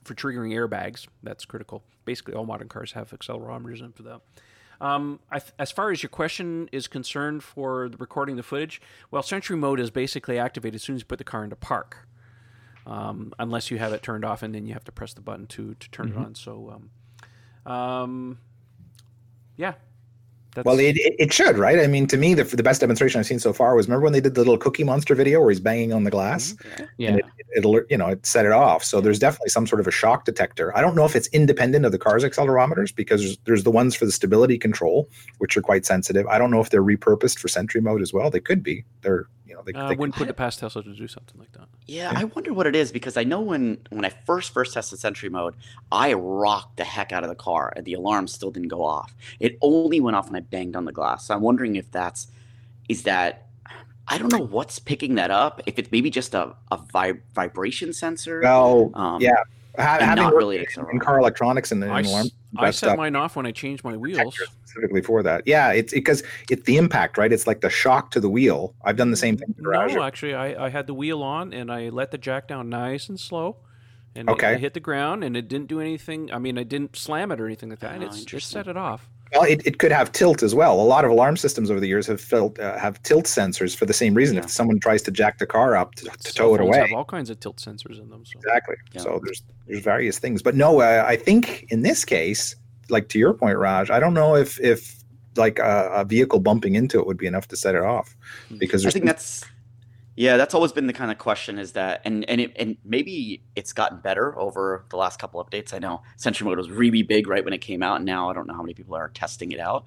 for 0.05 0.15
triggering 0.15 0.55
airbags, 0.55 1.09
that's 1.25 1.45
critical. 1.45 1.83
Basically, 2.05 2.33
all 2.33 2.47
modern 2.47 2.69
cars 2.69 2.93
have 2.93 3.11
accelerometers 3.11 3.81
in 3.81 3.91
for 3.91 4.05
that. 4.05 4.21
Um, 4.81 5.21
I 5.31 5.39
th- 5.39 5.53
as 5.59 5.71
far 5.71 5.91
as 5.91 6.03
your 6.03 6.11
question 6.11 6.69
is 6.73 6.87
concerned 6.87 7.43
for 7.43 7.89
the 7.89 7.97
recording 7.97 8.37
the 8.37 8.43
footage, 8.43 8.81
well, 9.11 9.23
Sentry 9.23 9.57
Mode 9.57 9.81
is 9.81 9.91
basically 9.91 10.39
activated 10.39 10.77
as 10.77 10.83
soon 10.83 10.97
as 10.97 11.03
you 11.03 11.07
put 11.07 11.19
the 11.19 11.25
car 11.25 11.45
into 11.45 11.57
park, 11.57 12.07
um, 12.87 13.33
unless 13.39 13.71
you 13.71 13.79
have 13.79 13.93
it 13.93 14.03
turned 14.03 14.25
off, 14.25 14.43
and 14.43 14.55
then 14.55 14.67
you 14.67 14.75
have 14.75 14.85
to 14.85 14.93
press 14.93 15.15
the 15.15 15.21
button 15.23 15.47
to 15.49 15.75
to 15.75 15.91
turn 15.91 16.09
it 16.09 16.17
on. 16.27 16.35
So, 16.35 16.79
um, 17.67 17.73
um, 17.73 18.39
yeah, 19.57 19.75
that's, 20.57 20.67
Well, 20.67 20.81
it, 20.81 20.97
it, 20.97 21.15
it 21.19 21.33
should, 21.33 21.59
right? 21.59 21.79
I 21.79 21.87
mean, 21.87 22.07
to 22.09 22.17
me, 22.17 22.35
the, 22.35 22.45
the 22.45 22.63
best 22.63 22.81
demonstration 22.81 23.21
I've 23.21 23.27
seen 23.27 23.39
so 23.39 23.53
far 23.53 23.77
was 23.77 23.87
remember 23.87 24.05
when 24.05 24.13
they 24.13 24.21
did 24.21 24.35
the 24.35 24.41
little 24.41 24.59
Cookie 24.59 24.85
Monster 24.85 25.15
video 25.15 25.41
where 25.41 25.51
he's 25.51 25.61
banging 25.61 25.93
on 25.93 26.05
the 26.05 26.11
glass? 26.11 26.55
Mm-hmm. 26.55 26.85
Yeah. 26.97 27.09
And 27.11 27.19
it, 27.21 27.27
it, 27.57 27.65
will 27.65 27.83
you 27.89 27.97
know, 27.97 28.09
it 28.09 28.27
set 28.27 28.47
it 28.47 28.53
off. 28.53 28.83
So 28.83 29.01
there's 29.01 29.19
definitely 29.19 29.51
some 29.51 29.67
sort 29.67 29.81
of 29.81 29.87
a 29.87 29.91
shock 29.93 30.25
detector. 30.25 30.77
I 30.77 30.81
don't 30.81 30.97
know 30.97 31.05
if 31.05 31.15
it's 31.15 31.29
independent 31.29 31.85
of 31.85 31.93
the 31.93 31.99
car's 31.99 32.25
accelerometers 32.25 32.95
because 32.95 33.23
there's, 33.23 33.39
there's 33.45 33.65
the 33.65 33.71
ones 33.71 33.95
for 33.95 34.07
the 34.07 34.13
stability 34.13 34.59
control, 34.59 35.09
which 35.39 35.57
are 35.57 35.63
quite 35.63 35.87
sensitive. 35.87 36.27
I 36.27 36.39
don't 36.39 36.51
know 36.51 36.61
if 36.61 36.71
they're 36.71 36.83
repurposed 36.83 37.39
for 37.39 37.49
Sentry 37.49 37.81
mode 37.81 38.03
as 38.03 38.13
well. 38.13 38.31
They 38.31 38.41
could 38.41 38.63
be. 38.63 38.85
They're, 39.03 39.27
you 39.47 39.55
know, 39.55 39.63
they, 39.65 39.73
uh, 39.73 39.85
I 39.85 39.89
they 39.91 39.97
wouldn't 39.97 40.17
put 40.17 40.29
it 40.29 40.35
past 40.35 40.59
Tesla 40.59 40.83
to 40.83 40.95
do 40.95 41.07
something 41.07 41.39
like 41.39 41.53
that. 41.53 41.69
Yeah, 41.87 42.13
I 42.15 42.25
wonder 42.25 42.53
what 42.53 42.67
it 42.67 42.75
is 42.75 42.91
because 42.91 43.17
I 43.17 43.25
know 43.25 43.41
when 43.41 43.79
when 43.91 44.05
I 44.05 44.11
first 44.11 44.53
first 44.53 44.75
tested 44.75 44.99
Sentry 44.99 45.29
mode, 45.29 45.55
I 45.93 46.13
rocked 46.15 46.77
the 46.79 46.85
heck 46.85 47.13
out 47.13 47.23
of 47.23 47.29
the 47.29 47.37
car 47.37 47.73
and 47.77 47.85
the 47.85 47.95
alarm 47.95 48.27
still 48.27 48.51
didn't 48.51 48.69
go 48.69 48.85
off. 48.85 49.15
It 49.39 49.57
only 49.63 50.01
went 50.01 50.17
off 50.17 50.27
when 50.31 50.37
I 50.37 50.41
banged 50.41 50.75
on 50.77 50.85
the 50.85 50.93
glass. 50.93 51.27
So 51.27 51.35
I'm 51.35 51.43
wondering 51.43 51.77
if 51.77 51.91
that's 51.93 52.27
is 52.89 53.05
that 53.05 53.47
I 54.09 54.19
don't 54.19 54.33
know 54.33 54.39
what's 54.45 54.79
picking 54.79 55.17
that 55.17 55.31
up. 55.31 55.63
If 55.67 55.79
it's 55.79 55.91
maybe 55.93 56.11
just 56.11 56.35
a 56.35 56.55
a 56.73 56.79
vib- 56.79 57.21
vibration 57.35 57.93
sensor. 57.93 58.41
well, 58.43 58.91
um, 58.95 59.21
yeah. 59.23 59.35
Ha- 59.79 59.97
and 60.01 60.05
having 60.05 60.25
not 60.25 60.35
really 60.35 60.57
an 60.59 60.87
in 60.91 60.99
car 60.99 61.19
electronics 61.19 61.71
and, 61.71 61.83
the 61.83 61.87
I, 61.87 62.01
alarm 62.01 62.27
s- 62.27 62.31
I 62.57 62.65
that 62.67 62.75
set 62.75 62.87
stuff, 62.87 62.97
mine 62.97 63.15
off 63.15 63.37
when 63.37 63.45
I 63.45 63.53
changed 63.53 63.85
my 63.85 63.95
wheels. 63.97 64.35
Specifically 64.77 65.03
for 65.03 65.23
that. 65.23 65.43
Yeah, 65.47 65.73
it's 65.73 65.93
because 65.93 66.23
it's 66.51 66.63
the 66.65 66.77
impact, 66.77 67.19
right? 67.19 67.33
It's 67.33 67.47
like 67.47 67.61
the 67.61 67.71
shock 67.71 68.11
to 68.13 68.21
the 68.21 68.29
wheel. 68.29 68.75
I've 68.85 68.97
done 68.97 69.11
the 69.11 69.17
same 69.17 69.37
thing. 69.37 69.49
in 69.49 69.55
the 69.57 69.63
garage. 69.63 69.95
No, 69.95 70.03
actually, 70.03 70.35
I, 70.35 70.67
I 70.67 70.69
had 70.69 70.87
the 70.87 70.95
wheel 70.95 71.23
on 71.23 71.53
and 71.53 71.71
I 71.73 71.89
let 71.89 72.11
the 72.11 72.19
jack 72.19 72.49
down 72.49 72.69
nice 72.69 73.09
and 73.09 73.19
slow. 73.19 73.57
And 74.15 74.29
it- 74.29 74.33
Okay. 74.33 74.55
it 74.55 74.61
hit 74.61 74.75
the 74.75 74.81
ground 74.81 75.25
and 75.25 75.37
it 75.37 75.49
didn't 75.49 75.69
do 75.69 75.81
anything. 75.81 76.33
I 76.33 76.39
mean, 76.39 76.59
I 76.59 76.63
didn't 76.63 76.97
slam 76.97 77.31
it 77.33 77.41
or 77.41 77.47
anything 77.47 77.71
like 77.71 77.81
that. 77.81 77.95
and 77.95 78.03
Oh, 78.05 78.07
it's, 78.07 78.17
it 78.17 78.21
interesting. 78.21 78.59
set 78.59 78.69
it 78.69 78.77
off. 78.77 79.09
Well, 79.33 79.43
it, 79.43 79.67
it 79.67 79.79
could 79.81 79.91
have 79.91 80.13
tilt 80.13 80.43
as 80.45 80.55
well. 80.55 80.81
A 80.81 80.83
lot 80.83 81.05
of 81.05 81.11
alarm 81.11 81.37
systems 81.37 81.69
over 81.69 81.81
the 81.81 81.89
years 81.89 82.07
have 82.07 82.21
felt 82.21 82.61
uh, 82.61 82.79
have 82.79 83.03
tilt 83.03 83.25
sensors 83.25 83.77
for 83.77 83.85
the 83.85 83.93
same 83.93 84.15
reason. 84.15 84.37
Yeah. 84.37 84.45
If 84.45 84.51
someone 84.51 84.79
tries 84.79 85.03
to 85.03 85.11
jack 85.11 85.39
the 85.39 85.47
car 85.47 85.75
up 85.77 85.97
to, 85.97 86.05
to 86.05 86.33
tow 86.33 86.55
it 86.55 86.59
phones 86.59 86.69
away, 86.69 86.79
have 86.79 86.93
all 86.97 87.05
kinds 87.05 87.29
of 87.29 87.41
tilt 87.41 87.57
sensors 87.57 88.01
in 88.01 88.09
them. 88.09 88.25
So. 88.25 88.39
exactly. 88.39 88.77
Yeah. 88.93 89.01
So 89.03 89.21
there's 89.25 89.43
there's 89.67 89.81
various 89.83 90.21
things, 90.21 90.43
but 90.43 90.55
no, 90.55 90.81
uh, 90.81 91.05
I 91.07 91.17
think 91.17 91.67
in 91.71 91.83
this 91.83 92.05
case, 92.05 92.55
like 92.89 93.09
to 93.11 93.19
your 93.19 93.35
point, 93.35 93.59
Raj, 93.59 93.91
I 93.91 94.01
don't 94.01 94.15
know 94.15 94.37
if 94.37 94.61
if 94.61 94.97
like 95.37 95.59
a, 95.59 95.91
a 95.93 96.05
vehicle 96.05 96.41
bumping 96.41 96.75
into 96.75 96.99
it 96.99 97.07
would 97.07 97.19
be 97.19 97.27
enough 97.27 97.49
to 97.49 97.57
set 97.57 97.75
it 97.75 97.83
off 97.83 98.17
hmm. 98.49 98.57
because 98.59 98.87
I 98.87 98.91
think 98.91 99.05
that's 99.05 99.45
yeah, 100.17 100.39
that's 100.39 100.55
always 100.55 100.73
been 100.73 100.87
the 100.87 100.95
kind 100.95 101.11
of 101.11 101.19
question 101.19 101.59
is 101.59 101.73
that 101.73 102.01
and 102.05 102.29
and 102.29 102.41
it, 102.41 102.53
and 102.57 102.77
maybe 102.85 103.43
it's 103.55 103.73
gotten 103.73 103.99
better 103.99 104.39
over 104.39 104.87
the 104.89 104.97
last 104.97 105.19
couple 105.19 105.45
updates. 105.45 105.75
I 105.75 105.79
know 105.79 106.03
Sentry 106.17 106.47
Mode 106.47 106.57
was 106.57 106.71
really 106.71 107.03
big 107.03 107.29
right 107.29 107.45
when 107.45 107.53
it 107.53 107.61
came 107.61 107.83
out 107.83 107.97
and 107.97 108.07
now 108.07 108.31
I 108.31 108.33
don't 108.33 108.47
know 108.47 108.55
how 108.55 108.63
many 108.63 108.75
people 108.75 108.95
are 108.95 109.09
testing 109.11 109.53
it 109.53 109.61
out, 109.61 109.85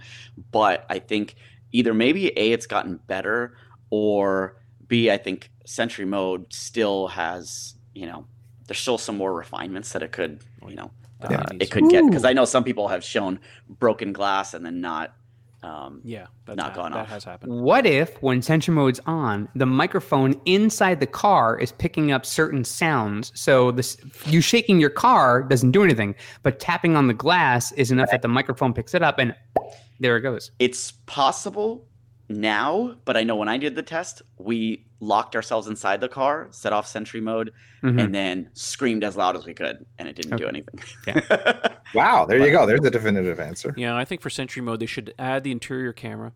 but 0.52 0.86
I 0.90 1.00
think 1.00 1.36
either 1.72 1.94
maybe 1.94 2.28
A 2.38 2.52
it's 2.52 2.68
gotten 2.68 2.98
better 3.08 3.56
or 3.90 4.58
B, 4.88 5.10
I 5.10 5.18
think 5.18 5.52
Sentry 5.66 6.06
Mode 6.06 6.52
still 6.52 7.08
has, 7.08 7.76
you 7.94 8.06
know, 8.06 8.26
there's 8.68 8.80
still 8.80 8.98
some 8.98 9.18
more 9.18 9.34
refinements 9.34 9.94
that 9.94 10.04
it 10.04 10.12
could, 10.12 10.42
you 10.68 10.76
know, 10.76 10.92
uh, 11.22 11.44
it 11.60 11.72
could 11.72 11.90
get 11.90 12.06
because 12.06 12.26
I 12.26 12.34
know 12.34 12.46
some 12.46 12.64
people 12.64 12.88
have 12.88 13.04
shown 13.04 13.40
broken 13.68 14.14
glass 14.14 14.54
and 14.54 14.66
then 14.66 14.82
not. 14.82 15.14
Um, 15.62 16.00
Yeah, 16.06 16.28
that's 16.46 16.56
Not 16.56 16.68
hap- 16.68 16.76
gone 16.76 16.92
that 16.94 17.00
off. 17.00 17.08
has 17.10 17.26
happened. 17.26 17.52
What 17.52 17.86
if, 17.86 18.16
when 18.24 18.42
Sentry 18.42 18.74
Mode's 18.74 19.02
on, 19.06 19.50
the 19.56 19.66
microphone 19.66 20.40
inside 20.46 21.02
the 21.02 21.06
car 21.06 21.60
is 21.60 21.74
picking 21.74 22.14
up 22.14 22.26
certain 22.26 22.64
sounds? 22.64 23.34
So 23.36 23.72
this, 23.72 23.98
you 24.28 24.40
shaking 24.40 24.80
your 24.80 24.90
car 24.90 25.44
doesn't 25.44 25.72
do 25.72 25.84
anything, 25.84 26.16
but 26.44 26.62
tapping 26.62 26.96
on 26.96 27.08
the 27.08 27.14
glass 27.14 27.74
is 27.74 27.92
enough 27.92 28.10
that 28.12 28.22
the 28.22 28.30
microphone 28.30 28.74
picks 28.74 28.94
it 28.94 29.04
up, 29.04 29.20
and 29.20 29.36
there 30.00 30.16
it 30.16 30.22
goes. 30.22 30.52
it's 30.60 30.92
possible 31.08 31.86
now, 32.30 32.96
but 33.04 33.18
I 33.18 33.24
know 33.24 33.36
when 33.36 33.50
I 33.50 33.58
did 33.58 33.76
the 33.76 33.84
test, 33.84 34.22
we 34.38 34.86
locked 35.02 35.36
ourselves 35.36 35.68
inside 35.68 36.02
the 36.02 36.10
car, 36.10 36.48
set 36.52 36.74
off 36.74 36.86
Sentry 36.88 37.22
Mode, 37.22 37.54
Mhm. 37.84 38.04
and 38.04 38.14
then 38.16 38.50
screamed 38.54 39.04
as 39.04 39.16
loud 39.16 39.36
as 39.38 39.46
we 39.46 39.54
could, 39.54 39.86
and 39.98 40.08
it 40.10 40.16
didn't 40.16 40.38
do 40.38 40.48
anything. 40.48 40.80
Wow, 41.96 42.26
there 42.26 42.38
you 42.38 42.52
go. 42.52 42.68
There's 42.68 42.86
a 42.86 42.92
definitive 42.92 43.40
answer. 43.40 43.74
Yeah, 43.76 43.96
I 43.98 44.06
think 44.06 44.22
for 44.22 44.30
Sentry 44.30 44.62
Mode 44.62 44.80
they 44.80 44.86
should 44.86 45.12
add 45.18 45.44
the 45.44 45.52
interior 45.52 45.92
camera 45.92 46.34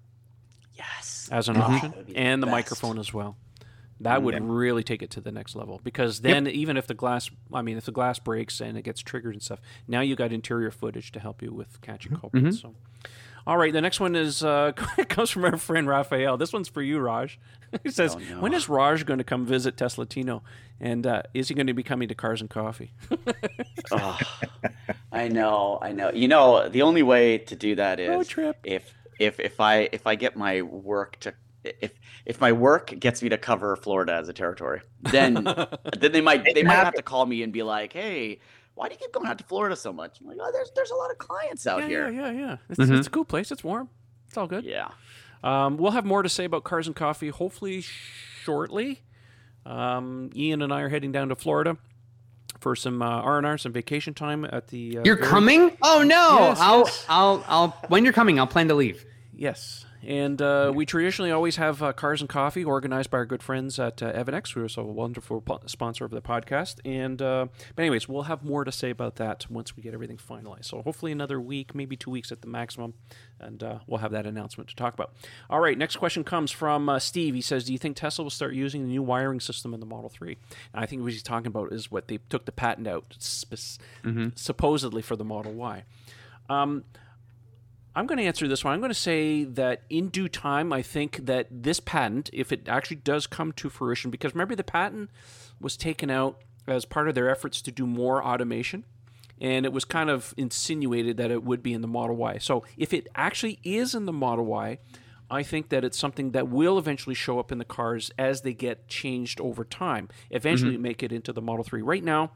yes. 0.74 1.30
as 1.32 1.48
an 1.48 1.58
Oh, 1.58 1.62
option 1.62 1.92
that 1.92 1.98
would 1.98 2.08
the 2.08 2.18
and 2.18 2.42
the 2.42 2.48
microphone 2.48 2.98
as 2.98 3.14
well. 3.14 3.38
That 4.00 4.24
would 4.24 4.34
Yeah. 4.34 4.40
really 4.42 4.84
take 4.84 5.04
it 5.04 5.12
to 5.12 5.22
the 5.22 5.32
next 5.32 5.56
level 5.56 5.80
because 5.84 6.22
then 6.22 6.48
even 6.48 6.76
if 6.76 6.88
the 6.88 6.96
glass, 6.96 7.30
I 7.54 7.62
mean, 7.62 7.78
if 7.78 7.86
the 7.86 7.92
glass 7.92 8.18
breaks 8.18 8.60
and 8.62 8.78
it 8.78 8.82
gets 8.82 9.02
triggered 9.02 9.34
and 9.36 9.44
stuff, 9.44 9.60
now 9.88 10.02
you 10.02 10.16
got 10.16 10.32
interior 10.32 10.72
footage 10.72 11.12
to 11.12 11.20
help 11.20 11.42
you 11.44 11.54
with 11.54 11.80
catching 11.82 12.16
culprits. 12.16 12.62
So, 12.62 12.74
all 13.46 13.58
right, 13.58 13.74
the 13.74 13.82
next 13.82 14.00
one 14.00 14.16
is 14.16 14.44
uh, 14.44 14.72
comes 15.10 15.30
from 15.30 15.46
our 15.46 15.58
friend 15.58 15.88
Raphael. 15.88 16.38
This 16.38 16.54
one's 16.54 16.70
for 16.70 16.82
you, 16.82 17.00
Raj. 17.00 17.40
he 17.84 17.92
says, 17.92 18.16
Oh, 18.16 18.20
no. 18.20 18.40
"When 18.42 18.54
is 18.54 18.70
Raj 18.70 19.06
going 19.06 19.18
to 19.18 19.24
come 19.24 19.46
visit 19.46 19.78
Tesla 19.78 20.06
Tino, 20.06 20.44
and 20.80 21.06
uh, 21.06 21.24
is 21.34 21.50
he 21.50 21.56
going 21.56 21.68
to 21.68 21.74
be 21.74 21.84
coming 21.84 22.08
to 22.08 22.16
Cars 22.16 22.42
and 22.42 22.50
Coffee?" 22.50 22.92
Oh, 23.92 24.18
I 25.12 25.28
know, 25.28 25.78
I 25.82 25.92
know. 25.92 26.10
You 26.12 26.28
know, 26.28 26.70
the 26.70 26.82
only 26.84 27.04
way 27.04 27.38
to 27.40 27.56
do 27.56 27.76
that 27.76 28.00
is 28.00 28.10
Road 28.10 28.28
trip. 28.28 28.58
if 28.64 28.94
if 29.20 29.40
if 29.40 29.60
I 29.60 29.90
if 29.92 30.08
I 30.08 30.16
get 30.16 30.38
my 30.38 30.62
work 30.62 31.20
to 31.20 31.34
if 31.64 31.92
if 32.26 32.40
my 32.40 32.54
work 32.54 32.98
gets 32.98 33.22
me 33.22 33.30
to 33.30 33.38
cover 33.38 33.76
Florida 33.76 34.14
as 34.14 34.30
a 34.30 34.34
territory, 34.34 34.82
then 35.02 35.44
then 36.00 36.12
they 36.12 36.22
might 36.22 36.46
they 36.56 36.64
might 36.64 36.76
have 36.76 36.94
to 36.94 37.02
call 37.04 37.26
me 37.26 37.44
and 37.44 37.52
be 37.52 37.62
like, 37.62 37.94
"Hey, 37.94 38.40
why 38.76 38.88
do 38.88 38.94
you 38.94 39.00
keep 39.00 39.12
going 39.12 39.28
out 39.28 39.38
to 39.38 39.44
Florida 39.44 39.76
so 39.76 39.92
much?" 39.94 40.20
I'm 40.22 40.28
like, 40.28 40.38
"Oh, 40.42 40.52
there's 40.52 40.72
there's 40.76 40.92
a 40.92 40.96
lot 40.96 41.12
of 41.12 41.18
clients 41.18 41.68
out 41.68 41.82
yeah, 41.82 41.88
here." 41.88 42.10
yeah, 42.12 42.32
yeah, 42.32 42.40
yeah. 42.40 42.58
It's, 42.70 42.80
Mhm. 42.80 42.98
it's 42.98 43.08
a 43.08 43.10
cool 43.12 43.26
place. 43.26 43.52
It's 43.52 43.64
warm. 43.64 43.90
It's 44.28 44.38
all 44.38 44.48
good. 44.48 44.64
Yeah. 44.66 44.90
Um, 45.44 45.78
we'll 45.78 45.92
have 45.92 46.06
more 46.06 46.24
to 46.24 46.30
say 46.30 46.46
about 46.46 46.64
Cars 46.64 46.88
and 46.88 46.96
Coffee 46.96 47.30
hopefully 47.30 47.82
shortly. 47.82 49.02
Um, 49.66 50.30
Ian 50.36 50.62
and 50.62 50.74
I 50.74 50.82
are 50.82 50.90
heading 50.90 51.12
down 51.12 51.30
to 51.30 51.36
Florida 51.36 51.78
for 52.60 52.76
some 52.76 53.02
uh, 53.02 53.06
R&R, 53.22 53.58
some 53.58 53.72
vacation 53.74 54.14
time 54.14 54.46
at 54.46 54.68
the. 54.70 55.00
Uh, 55.00 55.02
You're 55.06 55.16
very- 55.18 55.28
coming? 55.28 55.78
Oh 55.82 56.04
no! 56.06 56.40
Yes, 56.40 56.60
I'll, 56.60 56.80
yes. 56.80 57.06
I'll, 57.10 57.44
I'll. 57.48 57.68
When 57.90 58.04
you're 58.04 58.14
coming, 58.14 58.40
I'll 58.40 58.48
plan 58.48 58.68
to 58.70 58.76
leave. 58.76 59.06
Yes. 59.34 59.86
And 60.06 60.42
uh, 60.42 60.72
we 60.76 60.86
traditionally 60.86 61.32
always 61.32 61.56
have 61.56 61.82
uh, 61.82 61.94
Cars 61.94 62.20
and 62.20 62.30
Coffee 62.30 62.64
organized 62.64 63.10
by 63.10 63.20
our 63.20 63.26
good 63.26 63.42
friends 63.42 63.80
at 63.80 64.04
uh, 64.04 64.12
EVANNEX, 64.12 64.54
who 64.54 64.64
are 64.64 64.70
so 64.70 64.82
a 64.82 64.86
wonderful 64.86 65.42
po- 65.42 65.62
sponsor 65.66 66.04
of 66.04 66.12
the 66.12 66.22
podcast. 66.22 66.80
And, 66.84 67.22
uh, 67.22 67.48
but 67.76 67.84
anyways, 67.84 68.10
we'll 68.10 68.24
have 68.24 68.44
more 68.44 68.66
to 68.66 68.72
say 68.72 68.90
about 68.90 69.16
that 69.16 69.50
once 69.50 69.78
we 69.78 69.84
get 69.84 69.94
everything 69.94 70.18
finalized. 70.18 70.66
So 70.66 70.82
hopefully 70.82 71.12
another 71.12 71.40
week, 71.40 71.74
maybe 71.74 71.96
two 71.96 72.12
weeks 72.12 72.32
at 72.32 72.42
the 72.42 72.48
maximum, 72.48 72.96
and 73.40 73.64
uh, 73.64 73.80
we'll 73.88 74.00
have 74.00 74.12
that 74.12 74.26
announcement 74.26 74.70
to 74.70 74.76
talk 74.76 74.94
about. 74.94 75.14
All 75.50 75.60
right, 75.60 75.78
next 75.78 75.96
question 75.96 76.24
comes 76.24 76.52
from 76.52 76.90
uh, 76.90 77.00
Steve. 77.00 77.34
He 77.34 77.42
says, 77.42 77.64
"Do 77.66 77.72
you 77.72 77.80
think 77.80 77.96
Tesla 77.96 78.24
will 78.24 78.30
start 78.30 78.54
using 78.54 78.84
the 78.84 78.90
new 78.90 79.04
wiring 79.04 79.40
system 79.40 79.74
in 79.74 79.80
the 79.80 79.86
Model 79.86 80.10
3? 80.10 80.38
And 80.74 80.84
I 80.84 80.86
think 80.86 81.02
what 81.02 81.12
he's 81.12 81.24
talking 81.24 81.48
about 81.48 81.72
is 81.72 81.90
what 81.92 82.08
they 82.08 82.20
took 82.30 82.46
the 82.46 82.52
patent 82.52 82.88
out, 82.88 83.16
sp- 83.20 83.80
supposedly 84.36 85.02
for 85.02 85.16
the 85.16 85.26
Model 85.26 85.54
Y. 85.54 85.84
Um, 86.50 86.84
I'm 87.96 88.08
going 88.08 88.18
to 88.18 88.24
answer 88.24 88.48
this 88.48 88.64
one. 88.64 88.74
I'm 88.74 88.80
going 88.80 88.90
to 88.90 88.96
say 88.96 89.44
that 89.44 89.84
in 89.90 90.10
due 90.10 90.28
time, 90.28 90.74
I 90.74 90.82
think 90.82 91.26
that 91.26 91.48
this 91.52 91.80
patent, 91.80 92.30
if 92.34 92.52
it 92.52 92.68
actually 92.68 92.98
does 92.98 93.28
come 93.28 93.52
to 93.54 93.70
fruition, 93.70 94.10
because 94.10 94.34
remember 94.34 94.56
the 94.56 94.64
patent 94.64 95.12
was 95.60 95.78
taken 95.78 96.10
out 96.10 96.42
as 96.68 96.86
part 96.86 97.08
of 97.08 97.16
their 97.16 97.30
efforts 97.30 97.62
to 97.62 97.72
do 97.72 97.86
more 97.86 98.24
automation, 98.24 98.84
and 99.40 99.66
it 99.66 99.74
was 99.74 99.86
kind 99.86 100.10
of 100.10 100.34
insinuated 100.38 101.18
that 101.18 101.30
it 101.30 101.44
would 101.44 101.62
be 101.62 101.74
in 101.74 101.82
the 101.82 101.88
Model 101.88 102.16
Y. 102.16 102.38
So 102.40 102.64
if 102.78 102.94
it 102.94 103.08
actually 103.16 103.60
is 103.64 103.94
in 103.94 104.06
the 104.06 104.14
Model 104.14 104.46
Y, 104.46 104.80
I 105.30 105.44
think 105.44 105.70
that 105.70 105.84
it's 105.84 105.98
something 105.98 106.32
that 106.32 106.48
will 106.48 106.78
eventually 106.78 107.16
show 107.16 107.40
up 107.40 107.52
in 107.52 107.58
the 107.58 107.66
cars 107.66 108.12
as 108.18 108.42
they 108.42 108.54
get 108.54 108.88
changed 108.88 109.42
over 109.42 109.64
time. 109.64 110.10
Eventually, 110.30 110.78
make 110.78 111.02
it 111.02 111.12
into 111.12 111.34
the 111.34 111.42
Model 111.42 111.64
3. 111.64 111.82
Right 111.82 112.04
now, 112.04 112.32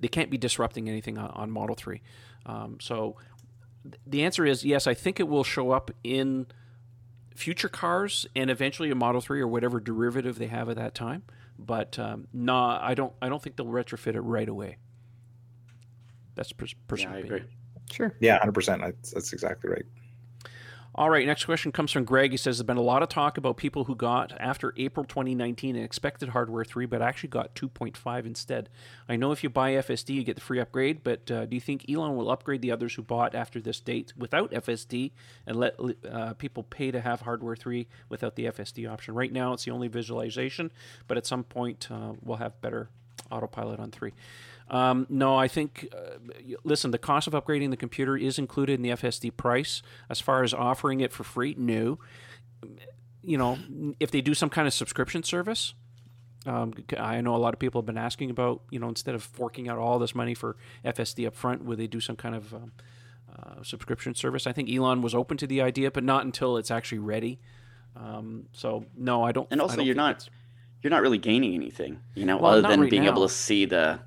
they 0.00 0.08
can't 0.08 0.30
be 0.30 0.38
disrupting 0.38 0.88
anything 0.88 1.18
on, 1.18 1.30
on 1.30 1.50
Model 1.50 1.76
3. 1.76 2.00
Um, 2.46 2.78
so 2.80 3.16
the 4.06 4.24
answer 4.24 4.44
is 4.46 4.64
yes, 4.64 4.86
I 4.86 4.94
think 4.94 5.20
it 5.20 5.28
will 5.28 5.44
show 5.44 5.70
up 5.70 5.90
in 6.02 6.46
future 7.34 7.68
cars 7.68 8.26
and 8.36 8.50
eventually 8.50 8.90
a 8.90 8.94
Model 8.94 9.20
3 9.20 9.40
or 9.40 9.48
whatever 9.48 9.80
derivative 9.80 10.38
they 10.38 10.46
have 10.46 10.68
at 10.68 10.76
that 10.76 10.94
time. 10.94 11.22
But 11.58 11.98
um, 11.98 12.26
no, 12.32 12.56
I 12.56 12.94
don't. 12.94 13.12
I 13.22 13.28
don't 13.28 13.40
think 13.42 13.56
they'll 13.56 13.66
retrofit 13.66 14.14
it 14.14 14.20
right 14.20 14.48
away. 14.48 14.78
That's 16.34 16.52
pers- 16.52 16.74
Yeah, 16.96 17.08
I 17.10 17.18
opinion. 17.18 17.24
agree. 17.26 17.48
Sure. 17.92 18.14
Yeah, 18.18 18.38
hundred 18.38 18.52
percent. 18.54 18.82
That's, 18.82 19.12
that's 19.12 19.32
exactly 19.32 19.70
right. 19.70 19.84
All 20.96 21.10
right, 21.10 21.26
next 21.26 21.44
question 21.44 21.72
comes 21.72 21.90
from 21.90 22.04
Greg. 22.04 22.30
He 22.30 22.36
says 22.36 22.58
there's 22.58 22.66
been 22.66 22.76
a 22.76 22.80
lot 22.80 23.02
of 23.02 23.08
talk 23.08 23.36
about 23.36 23.56
people 23.56 23.82
who 23.82 23.96
got 23.96 24.32
after 24.38 24.72
April 24.76 25.04
2019 25.04 25.74
and 25.74 25.84
expected 25.84 26.28
hardware 26.28 26.64
3, 26.64 26.86
but 26.86 27.02
actually 27.02 27.30
got 27.30 27.56
2.5 27.56 28.24
instead. 28.24 28.68
I 29.08 29.16
know 29.16 29.32
if 29.32 29.42
you 29.42 29.50
buy 29.50 29.72
FSD, 29.72 30.10
you 30.10 30.22
get 30.22 30.36
the 30.36 30.40
free 30.40 30.60
upgrade, 30.60 31.02
but 31.02 31.28
uh, 31.32 31.46
do 31.46 31.56
you 31.56 31.60
think 31.60 31.90
Elon 31.90 32.14
will 32.14 32.30
upgrade 32.30 32.62
the 32.62 32.70
others 32.70 32.94
who 32.94 33.02
bought 33.02 33.34
after 33.34 33.60
this 33.60 33.80
date 33.80 34.12
without 34.16 34.52
FSD 34.52 35.10
and 35.48 35.56
let 35.56 35.74
uh, 36.08 36.34
people 36.34 36.62
pay 36.62 36.92
to 36.92 37.00
have 37.00 37.22
hardware 37.22 37.56
3 37.56 37.88
without 38.08 38.36
the 38.36 38.44
FSD 38.44 38.88
option? 38.88 39.14
Right 39.14 39.32
now, 39.32 39.52
it's 39.52 39.64
the 39.64 39.72
only 39.72 39.88
visualization, 39.88 40.70
but 41.08 41.16
at 41.16 41.26
some 41.26 41.42
point, 41.42 41.88
uh, 41.90 42.12
we'll 42.22 42.36
have 42.36 42.60
better 42.60 42.88
autopilot 43.32 43.80
on 43.80 43.90
3. 43.90 44.12
Um, 44.74 45.06
no, 45.08 45.36
I 45.36 45.46
think. 45.46 45.88
Uh, 45.96 46.18
listen, 46.64 46.90
the 46.90 46.98
cost 46.98 47.28
of 47.28 47.32
upgrading 47.32 47.70
the 47.70 47.76
computer 47.76 48.16
is 48.16 48.40
included 48.40 48.74
in 48.74 48.82
the 48.82 48.90
FSD 48.90 49.36
price. 49.36 49.82
As 50.10 50.20
far 50.20 50.42
as 50.42 50.52
offering 50.52 50.98
it 51.00 51.12
for 51.12 51.22
free, 51.22 51.54
no. 51.56 52.00
You 53.22 53.38
know, 53.38 53.58
if 54.00 54.10
they 54.10 54.20
do 54.20 54.34
some 54.34 54.50
kind 54.50 54.66
of 54.66 54.74
subscription 54.74 55.22
service, 55.22 55.74
um, 56.44 56.74
I 56.98 57.20
know 57.20 57.36
a 57.36 57.38
lot 57.38 57.54
of 57.54 57.60
people 57.60 57.80
have 57.80 57.86
been 57.86 57.96
asking 57.96 58.30
about. 58.30 58.62
You 58.70 58.80
know, 58.80 58.88
instead 58.88 59.14
of 59.14 59.22
forking 59.22 59.68
out 59.68 59.78
all 59.78 60.00
this 60.00 60.12
money 60.12 60.34
for 60.34 60.56
FSD 60.84 61.26
up 61.26 61.36
front, 61.36 61.64
would 61.64 61.78
they 61.78 61.86
do 61.86 62.00
some 62.00 62.16
kind 62.16 62.34
of 62.34 62.52
um, 62.52 62.72
uh, 63.32 63.62
subscription 63.62 64.16
service? 64.16 64.44
I 64.44 64.52
think 64.52 64.68
Elon 64.68 65.02
was 65.02 65.14
open 65.14 65.36
to 65.36 65.46
the 65.46 65.62
idea, 65.62 65.92
but 65.92 66.02
not 66.02 66.24
until 66.24 66.56
it's 66.56 66.72
actually 66.72 66.98
ready. 66.98 67.38
Um, 67.96 68.46
so 68.52 68.86
no, 68.96 69.22
I 69.22 69.30
don't. 69.30 69.46
And 69.52 69.60
also, 69.60 69.76
don't 69.76 69.86
you're 69.86 69.94
not 69.94 70.28
you're 70.82 70.90
not 70.90 71.00
really 71.00 71.18
gaining 71.18 71.54
anything, 71.54 72.00
you 72.14 72.26
know, 72.26 72.38
Well, 72.38 72.52
other 72.54 72.62
than 72.62 72.80
right 72.80 72.90
being 72.90 73.04
now. 73.04 73.12
able 73.12 73.22
to 73.22 73.32
see 73.32 73.66
the 73.66 74.00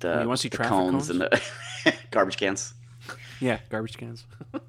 the, 0.00 0.20
You 0.20 0.28
wanna 0.28 0.36
see 0.36 0.48
the 0.48 0.56
traffic 0.56 0.70
cones, 0.70 1.10
and 1.10 1.20
the 1.20 1.42
garbage 2.10 2.36
cans. 2.36 2.74
Yeah, 3.40 3.58
garbage 3.68 3.96
cans. 3.96 4.24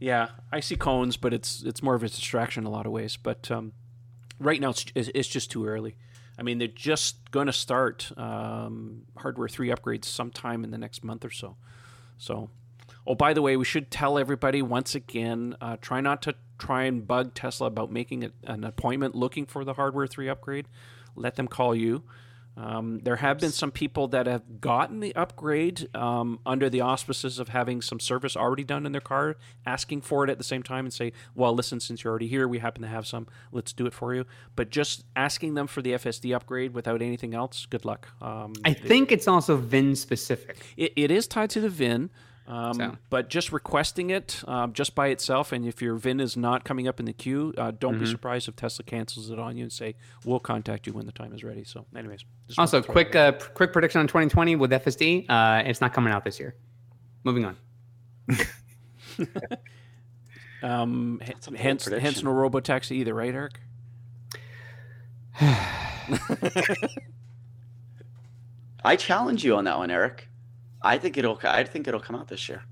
yeah, 0.00 0.28
I 0.52 0.60
see 0.60 0.76
cones, 0.76 1.16
but 1.16 1.32
it's 1.32 1.62
it's 1.62 1.82
more 1.82 1.94
of 1.94 2.02
a 2.02 2.08
distraction 2.08 2.64
in 2.64 2.66
a 2.66 2.70
lot 2.70 2.86
of 2.86 2.92
ways. 2.92 3.16
But 3.16 3.50
um, 3.50 3.72
right 4.38 4.60
now, 4.60 4.70
it's, 4.70 4.84
it's 4.94 5.10
it's 5.14 5.28
just 5.28 5.50
too 5.50 5.66
early. 5.66 5.96
I 6.38 6.42
mean, 6.42 6.58
they're 6.58 6.68
just 6.68 7.30
going 7.30 7.46
to 7.46 7.52
start 7.52 8.10
um, 8.16 9.02
hardware 9.16 9.48
three 9.48 9.68
upgrades 9.68 10.06
sometime 10.06 10.64
in 10.64 10.72
the 10.72 10.78
next 10.78 11.04
month 11.04 11.24
or 11.24 11.30
so. 11.30 11.56
So, 12.18 12.50
oh, 13.06 13.14
by 13.14 13.34
the 13.34 13.42
way, 13.42 13.56
we 13.56 13.64
should 13.64 13.90
tell 13.90 14.18
everybody 14.18 14.62
once 14.62 14.94
again: 14.94 15.56
uh, 15.60 15.76
try 15.80 16.00
not 16.00 16.22
to 16.22 16.34
try 16.58 16.84
and 16.84 17.06
bug 17.06 17.34
Tesla 17.34 17.66
about 17.68 17.90
making 17.90 18.24
a, 18.24 18.30
an 18.44 18.64
appointment 18.64 19.14
looking 19.14 19.46
for 19.46 19.64
the 19.64 19.74
hardware 19.74 20.06
three 20.06 20.28
upgrade. 20.28 20.66
Let 21.16 21.36
them 21.36 21.48
call 21.48 21.74
you. 21.74 22.02
Um, 22.56 23.00
there 23.02 23.16
have 23.16 23.38
been 23.38 23.50
some 23.50 23.70
people 23.70 24.08
that 24.08 24.26
have 24.26 24.60
gotten 24.60 25.00
the 25.00 25.14
upgrade 25.16 25.88
um, 25.94 26.38
under 26.46 26.70
the 26.70 26.80
auspices 26.80 27.38
of 27.38 27.48
having 27.48 27.82
some 27.82 27.98
service 27.98 28.36
already 28.36 28.64
done 28.64 28.86
in 28.86 28.92
their 28.92 29.00
car, 29.00 29.36
asking 29.66 30.02
for 30.02 30.24
it 30.24 30.30
at 30.30 30.38
the 30.38 30.44
same 30.44 30.62
time 30.62 30.84
and 30.84 30.92
say, 30.92 31.12
well, 31.34 31.52
listen, 31.54 31.80
since 31.80 32.04
you're 32.04 32.10
already 32.10 32.28
here, 32.28 32.46
we 32.46 32.60
happen 32.60 32.82
to 32.82 32.88
have 32.88 33.06
some, 33.06 33.26
let's 33.50 33.72
do 33.72 33.86
it 33.86 33.92
for 33.92 34.14
you. 34.14 34.24
But 34.54 34.70
just 34.70 35.04
asking 35.16 35.54
them 35.54 35.66
for 35.66 35.82
the 35.82 35.92
FSD 35.92 36.34
upgrade 36.34 36.74
without 36.74 37.02
anything 37.02 37.34
else, 37.34 37.66
good 37.66 37.84
luck. 37.84 38.08
Um, 38.22 38.52
I 38.64 38.72
think 38.72 39.10
it's 39.10 39.26
also 39.26 39.56
VIN 39.56 39.96
specific. 39.96 40.64
it, 40.76 40.92
it 40.96 41.10
is 41.10 41.26
tied 41.26 41.50
to 41.50 41.60
the 41.60 41.68
VIN, 41.68 42.10
um, 42.46 42.74
So. 42.74 42.96
but 43.10 43.28
just 43.30 43.52
requesting 43.52 44.10
it 44.10 44.42
um, 44.46 44.72
just 44.72 44.94
by 44.94 45.08
itself, 45.08 45.50
and 45.52 45.64
if 45.66 45.80
your 45.80 45.94
VIN 45.96 46.20
is 46.20 46.36
not 46.36 46.64
coming 46.64 46.86
up 46.86 47.00
in 47.00 47.06
the 47.06 47.12
queue, 47.12 47.54
uh, 47.56 47.70
don't 47.70 47.94
Mm-hmm. 47.94 48.04
be 48.04 48.10
surprised 48.10 48.48
if 48.48 48.56
Tesla 48.56 48.84
cancels 48.84 49.30
it 49.30 49.38
on 49.38 49.56
you 49.56 49.62
and 49.64 49.72
say, 49.72 49.94
we'll 50.24 50.40
contact 50.40 50.86
you 50.86 50.92
when 50.92 51.06
the 51.06 51.12
time 51.12 51.32
is 51.32 51.42
ready. 51.42 51.64
So, 51.64 51.86
anyways. 51.96 52.24
Also, 52.58 52.76
wanted 52.78 52.82
to 52.82 52.86
throw 52.86 52.92
quick, 52.92 53.16
uh, 53.16 53.32
quick 53.54 53.72
prediction 53.72 54.00
on 54.00 54.06
2020 54.08 54.56
with 54.56 54.70
FSD. 54.72 55.26
Uh, 55.28 55.62
it's 55.66 55.80
not 55.80 55.92
coming 55.94 56.12
out 56.12 56.24
this 56.24 56.38
year. 56.38 56.54
Moving 57.24 57.44
on. 57.46 57.56
Um, 60.62 61.20
That's 61.26 61.46
a 61.46 61.50
bold 61.50 61.60
hence, 61.60 61.84
hence 61.86 62.22
no 62.22 62.30
robo 62.30 62.58
taxi 62.58 62.96
either, 62.96 63.12
right, 63.12 63.34
Eric? 63.34 63.60
I 68.84 68.96
challenge 68.96 69.44
you 69.44 69.56
on 69.56 69.64
that 69.64 69.76
one, 69.78 69.90
Eric. 69.90 70.28
I 70.84 70.98
think 70.98 71.16
it'll. 71.16 71.38
I 71.42 71.64
think 71.64 71.88
it'll 71.88 72.00
come 72.00 72.14
out 72.14 72.28
this 72.28 72.48
year. 72.48 72.62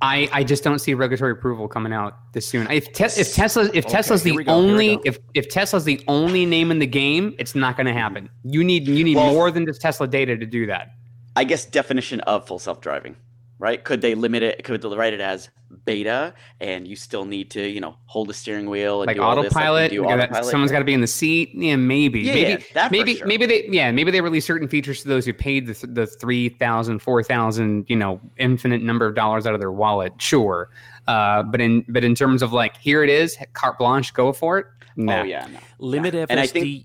I, 0.00 0.28
I 0.32 0.42
just 0.42 0.64
don't 0.64 0.80
see 0.80 0.94
regulatory 0.94 1.30
approval 1.30 1.68
coming 1.68 1.92
out 1.92 2.32
this 2.32 2.44
soon. 2.44 2.68
If, 2.68 2.92
te- 2.92 3.04
if 3.04 3.32
Tesla 3.34 3.66
if 3.72 3.84
Okay, 3.86 3.92
Tesla's 3.92 4.24
the 4.24 4.42
go, 4.42 4.52
only 4.52 4.98
if 5.04 5.16
if 5.34 5.48
Tesla's 5.48 5.84
the 5.84 6.02
only 6.08 6.44
name 6.44 6.72
in 6.72 6.80
the 6.80 6.88
game, 6.88 7.36
it's 7.38 7.54
not 7.54 7.76
going 7.76 7.86
to 7.86 7.92
happen. 7.92 8.28
You 8.42 8.64
need 8.64 8.88
you 8.88 9.04
need 9.04 9.16
Well- 9.16 9.32
more 9.32 9.52
than 9.52 9.64
just 9.64 9.80
Tesla 9.80 10.08
data 10.08 10.36
to 10.36 10.44
do 10.44 10.66
that. 10.66 10.88
I 11.36 11.44
guess 11.44 11.64
definition 11.64 12.20
of 12.22 12.46
full 12.48 12.58
self 12.58 12.80
driving, 12.80 13.14
right? 13.62 13.82
Could 13.84 14.00
they 14.00 14.16
limit 14.16 14.42
it? 14.42 14.64
Could 14.64 14.82
they 14.82 14.88
write 14.88 15.12
it 15.14 15.20
as 15.20 15.48
beta, 15.84 16.34
and 16.60 16.86
you 16.86 16.96
still 16.96 17.24
need 17.24 17.48
to, 17.52 17.62
you 17.66 17.80
know, 17.80 17.94
hold 18.06 18.28
the 18.28 18.34
steering 18.34 18.68
wheel 18.68 19.02
and 19.02 19.06
Like 19.06 19.16
do 19.16 19.22
all 19.22 19.36
this, 19.36 19.44
like, 19.54 19.64
autopilot, 19.64 19.90
do 19.92 20.04
autopilot? 20.04 20.44
someone's 20.46 20.72
got 20.72 20.80
to 20.80 20.84
be 20.84 20.92
in 20.92 21.00
the 21.00 21.06
seat. 21.06 21.50
Yeah, 21.54 21.76
maybe, 21.76 22.20
Yeah, 22.20 22.34
maybe, 22.34 22.50
yeah, 22.50 22.66
that 22.74 22.90
maybe, 22.90 23.14
sure. 23.16 23.26
maybe 23.28 23.46
they, 23.46 23.66
yeah, 23.68 23.92
maybe 23.92 24.10
they 24.10 24.20
release 24.20 24.44
certain 24.44 24.66
features 24.66 25.02
to 25.02 25.08
those 25.08 25.24
who 25.24 25.32
paid 25.32 25.66
the 25.68 25.86
the 25.86 26.06
three 26.08 26.48
thousand, 26.48 26.98
four 26.98 27.22
thousand, 27.22 27.86
you 27.88 27.94
know, 27.96 28.20
infinite 28.36 28.82
number 28.82 29.06
of 29.06 29.14
dollars 29.14 29.46
out 29.46 29.54
of 29.54 29.60
their 29.60 29.72
wallet. 29.72 30.12
Sure, 30.20 30.68
uh, 31.06 31.44
but 31.44 31.60
in 31.60 31.84
but 31.88 32.02
in 32.02 32.16
terms 32.16 32.42
of 32.42 32.52
like, 32.52 32.76
here 32.78 33.04
it 33.04 33.08
is, 33.10 33.38
carte 33.52 33.78
blanche, 33.78 34.12
go 34.12 34.32
for 34.32 34.58
it. 34.58 34.66
No. 34.96 35.20
Oh 35.20 35.22
yeah, 35.22 35.46
no. 35.50 35.58
Limit 35.78 36.14
Yeah. 36.14 36.26
FSD. 36.26 36.30
And 36.30 36.40
I 36.40 36.42
I 36.42 36.46
think, 36.48 36.84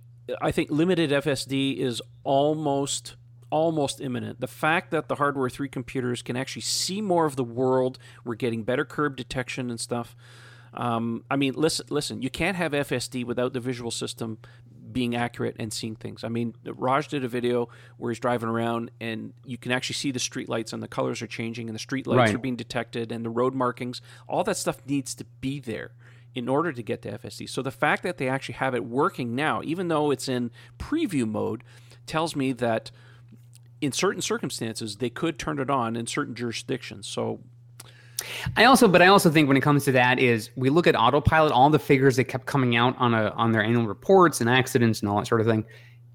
think- 0.54 0.72
limited 0.72 1.10
FSD 1.12 1.78
is 1.80 2.02
almost 2.24 3.16
almost 3.50 4.02
imminent. 4.02 4.40
The 4.40 4.48
fact 4.48 4.92
that 4.92 5.08
the 5.08 5.16
hardware 5.16 5.50
three 5.50 5.70
computers 5.70 6.22
can 6.22 6.36
actually 6.36 6.62
see 6.64 7.02
more 7.02 7.26
of 7.26 7.36
the 7.36 7.44
world, 7.44 7.98
we're 8.24 8.36
getting 8.36 8.64
better 8.64 8.86
curb 8.86 9.16
detection 9.16 9.70
and 9.70 9.80
stuff. 9.80 10.16
Um, 10.74 11.24
I 11.32 11.38
mean, 11.38 11.54
listen, 11.56 11.88
listen. 11.90 12.22
You 12.22 12.30
can't 12.30 12.58
have 12.58 12.72
FSD 12.74 13.26
without 13.26 13.54
the 13.54 13.60
visual 13.60 13.90
system 13.92 14.38
being 14.92 15.16
accurate 15.16 15.56
and 15.60 15.72
seeing 15.72 15.96
things. 15.96 16.24
I 16.24 16.30
mean, 16.30 16.56
Raj 16.66 17.08
did 17.08 17.24
a 17.24 17.28
video 17.28 17.70
where 17.98 18.12
he's 18.12 18.20
driving 18.20 18.50
around 18.50 18.92
and 19.02 19.34
you 19.46 19.58
can 19.58 19.72
actually 19.72 19.96
see 19.96 20.12
the 20.12 20.20
street 20.20 20.50
lights 20.50 20.74
and 20.74 20.82
the 20.82 20.88
colors 20.88 21.22
are 21.22 21.28
changing 21.28 21.68
and 21.70 21.76
the 21.76 21.80
street 21.80 22.08
lights 22.08 22.18
Right. 22.30 22.36
are 22.36 22.40
being 22.40 22.56
detected 22.56 23.12
and 23.12 23.24
the 23.26 23.30
road 23.30 23.54
markings. 23.54 24.02
All 24.28 24.44
that 24.46 24.58
stuff 24.58 24.82
needs 24.86 25.14
to 25.16 25.26
be 25.42 25.60
there 25.60 25.92
in 26.36 26.48
order 26.48 26.72
to 26.72 26.84
get 26.84 27.02
to 27.02 27.12
FSD. 27.12 27.50
So 27.50 27.62
the 27.62 27.72
fact 27.72 28.04
that 28.04 28.18
they 28.18 28.30
actually 28.30 28.56
have 28.56 28.76
it 28.76 28.86
working 28.86 29.36
now, 29.36 29.62
even 29.64 29.88
though 29.88 30.12
it's 30.12 30.28
in 30.30 30.52
preview 30.78 31.28
mode, 31.28 31.64
tells 32.06 32.36
me 32.36 32.52
that 32.54 32.92
in 33.82 33.92
certain 33.92 34.22
circumstances 34.22 34.98
they 34.98 35.10
could 35.10 35.38
turn 35.38 35.60
it 35.60 35.70
on 35.70 35.96
in 35.96 36.08
certain 36.08 36.36
jurisdictions. 36.36 37.08
So 37.08 37.40
I 38.56 38.66
also, 38.66 38.88
but 38.88 39.02
I 39.02 39.08
also 39.08 39.30
think 39.30 39.48
when 39.48 39.58
it 39.58 39.62
comes 39.62 39.86
to 39.86 39.92
that 39.94 40.20
is 40.20 40.50
we 40.56 40.70
look 40.70 40.88
at 40.88 40.96
autopilot, 40.96 41.52
all 41.52 41.70
the 41.70 41.80
figures 41.80 42.16
that 42.16 42.26
kept 42.26 42.46
coming 42.46 42.76
out 42.76 42.96
on 42.98 43.14
a 43.14 43.30
on 43.32 43.52
their 43.52 43.64
annual 43.64 43.86
reports 43.86 44.42
and 44.42 44.50
accidents 44.50 45.02
and 45.02 45.10
all 45.10 45.20
that 45.20 45.28
sort 45.28 45.42
of 45.42 45.48
thing, 45.48 45.66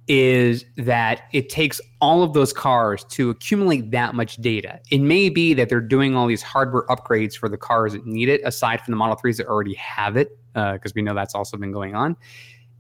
is 0.09 0.65
that 0.77 1.23
it 1.33 1.49
takes 1.49 1.81
all 2.01 2.23
of 2.23 2.33
those 2.33 2.53
cars 2.53 3.05
to 3.05 3.31
accumulate 3.31 3.91
that 3.93 4.15
much 4.15 4.37
data. 4.39 4.81
It 4.91 5.01
may 5.01 5.29
be 5.29 5.55
that 5.55 5.69
they're 5.69 5.81
doing 5.81 6.17
all 6.17 6.27
these 6.27 6.43
hardware 6.43 6.85
upgrades 6.89 7.37
for 7.37 7.49
the 7.49 7.57
cars 7.57 7.93
that 7.93 8.05
need 8.05 8.29
it, 8.29 8.41
aside 8.45 8.81
from 8.81 8.93
the 8.93 8.97
Model 8.97 9.17
3s 9.17 9.37
that 9.37 9.47
already 9.47 9.75
have 9.75 10.17
it, 10.17 10.37
uh, 10.57 10.73
because 10.73 10.95
we 10.95 11.03
know 11.03 11.15
that's 11.15 11.37
also 11.37 11.57
been 11.57 11.73
going 11.73 11.95
on. 11.95 12.17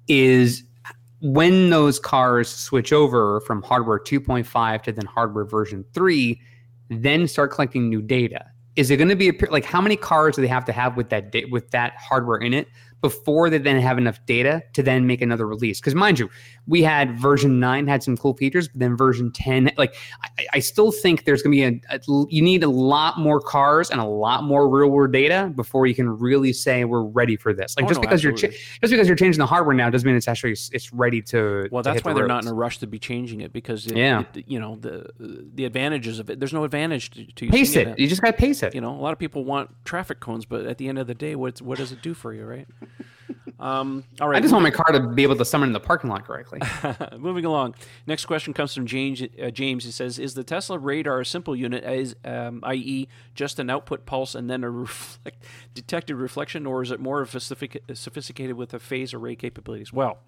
Is 0.09 0.65
when 1.23 1.71
those 1.71 2.01
cars 2.01 2.49
switch 2.49 2.93
over 2.93 3.41
from 3.43 3.63
hardware 3.63 3.99
2.5 3.99 4.83
to 4.83 4.93
then 4.93 5.07
hardware 5.07 5.45
version 5.45 5.85
3, 5.95 6.41
then 6.91 7.29
start 7.29 7.53
collecting 7.53 7.89
new 7.89 8.03
data. 8.03 8.45
Is 8.75 8.91
it 8.91 8.97
going 8.97 9.09
to 9.09 9.17
be 9.17 9.29
a, 9.29 9.33
like 9.51 9.65
how 9.65 9.81
many 9.81 9.97
cars 9.97 10.35
do 10.35 10.43
they 10.43 10.49
have 10.49 10.65
to 10.65 10.73
have 10.73 10.97
with 10.97 11.11
that 11.11 11.33
with 11.51 11.71
that 11.71 11.95
hardware 11.97 12.39
in 12.39 12.53
it 12.53 12.69
before 13.03 13.51
they 13.51 13.59
then 13.59 13.79
have 13.81 13.99
enough 13.99 14.25
data 14.25 14.63
to 14.73 14.83
then 14.83 15.07
make 15.07 15.21
another 15.21 15.47
release? 15.47 15.81
Because 15.81 15.95
mind 15.95 16.19
you, 16.19 16.31
we 16.67 16.83
had 16.83 17.19
version 17.19 17.61
nine 17.61 17.87
had 17.87 18.03
some 18.03 18.17
cool 18.17 18.35
features, 18.35 18.69
but 18.69 18.79
then 18.79 18.97
version 18.97 19.31
ten, 19.33 19.71
like 19.77 19.95
I, 20.23 20.47
I 20.55 20.59
still 20.61 20.91
think 20.93 21.25
there's 21.25 21.43
going 21.43 21.55
to 21.57 21.71
be 21.71 21.81
a, 21.91 21.95
a 21.97 22.01
you 22.31 22.41
need 22.41 22.63
a 22.65 22.69
lot 22.71 23.19
more 23.19 23.41
cars 23.41 23.91
and 23.91 24.01
a 24.01 24.05
lot 24.05 24.45
more 24.45 24.69
real 24.69 24.89
world 24.91 25.13
data 25.13 25.53
before 25.55 25.87
you 25.87 25.95
can 25.95 26.09
really 26.09 26.53
say 26.55 26.85
we're 26.85 27.03
ready 27.03 27.37
for 27.37 27.53
this. 27.53 27.77
Like 27.77 27.85
Oh, 27.85 27.89
just 27.89 27.99
no, 27.99 28.03
because 28.03 28.23
you're 28.25 28.33
cha- 28.33 28.47
just 28.49 28.91
because 28.91 29.07
you're 29.09 29.17
changing 29.17 29.39
the 29.41 29.47
hardware 29.47 29.75
now 29.75 29.91
doesn't 29.91 30.07
mean 30.07 30.17
it's 30.17 30.29
actually 30.29 30.53
it's 30.53 30.93
ready 30.93 31.21
to. 31.23 31.69
well, 31.71 31.83
to 31.83 31.91
that's 31.91 32.05
why 32.05 32.13
the 32.13 32.21
they're 32.21 32.29
not 32.29 32.45
in 32.45 32.49
a 32.49 32.55
rush 32.55 32.79
to 32.79 32.87
be 32.87 32.99
changing 32.99 33.41
it 33.41 33.53
because 33.53 33.87
it, 33.89 33.97
Yeah. 33.97 34.23
it- 34.35 34.45
you 34.47 34.61
know 34.61 34.77
the 34.77 35.11
the 35.19 35.65
advantages 35.65 36.19
of 36.21 36.31
it. 36.31 36.39
There's 36.39 36.53
no 36.53 36.65
advantage 36.65 37.11
to, 37.11 37.27
to 37.27 37.49
Pace 37.49 37.75
it. 37.77 37.99
You 37.99 38.07
just 38.07 38.23
got 38.23 38.29
to 38.31 38.37
pace 38.37 38.63
it. 38.63 38.75
You 38.75 38.81
know, 38.81 38.91
a 38.95 39.01
lot 39.03 39.13
of 39.13 39.19
people 39.19 39.45
want 39.45 39.71
traffic 39.85 40.21
cones, 40.21 40.45
but 40.45 40.67
at 40.67 40.79
the 40.79 40.89
end 40.89 40.99
of 40.99 41.07
the 41.09 41.15
day, 41.15 41.35
what 41.35 41.61
what 41.61 41.79
does 41.79 41.91
it 41.93 42.03
do 42.03 42.15
for 42.15 42.33
you, 42.33 42.45
right? 42.45 42.67
Um, 43.63 44.03
all 44.21 44.29
right, 44.29 44.39
I 44.39 44.41
just 44.41 44.53
want 44.53 44.65
my 44.65 44.73
car 44.73 44.93
to 44.93 44.99
be 44.99 45.23
able 45.23 45.37
to 45.37 45.45
summon 45.45 45.69
in 45.69 45.73
the 45.73 45.79
parking 45.79 46.11
lot 46.11 46.25
correctly. 46.27 46.61
Moving 47.17 47.45
along. 47.45 47.77
Next 48.09 48.27
question 48.27 48.53
comes 48.53 48.75
from 48.75 48.87
James. 48.87 49.23
Uh, 49.23 49.51
James. 49.51 49.85
He 49.85 49.93
says, 49.93 50.19
"Is 50.19 50.35
the 50.35 50.43
Tesla 50.43 50.81
radar 50.81 51.21
a 51.21 51.25
simple 51.25 51.55
unit, 51.55 51.85
as 51.85 52.17
um, 52.25 52.61
i.e., 52.65 53.07
just 53.37 53.61
an 53.61 53.71
output 53.71 54.05
pulse 54.05 54.35
and 54.35 54.51
then 54.51 54.65
a 54.65 54.71
reflect, 54.85 55.45
detected 55.75 56.17
reflection, 56.17 56.67
or 56.67 56.83
is 56.83 56.91
it 56.91 56.99
more 56.99 57.25
sophistic- 57.25 57.85
sophisticated 57.95 58.57
with 58.57 58.75
a 58.75 58.81
phase 58.81 59.15
array 59.15 59.37
capabilities?" 59.37 59.93
Well, 59.93 60.19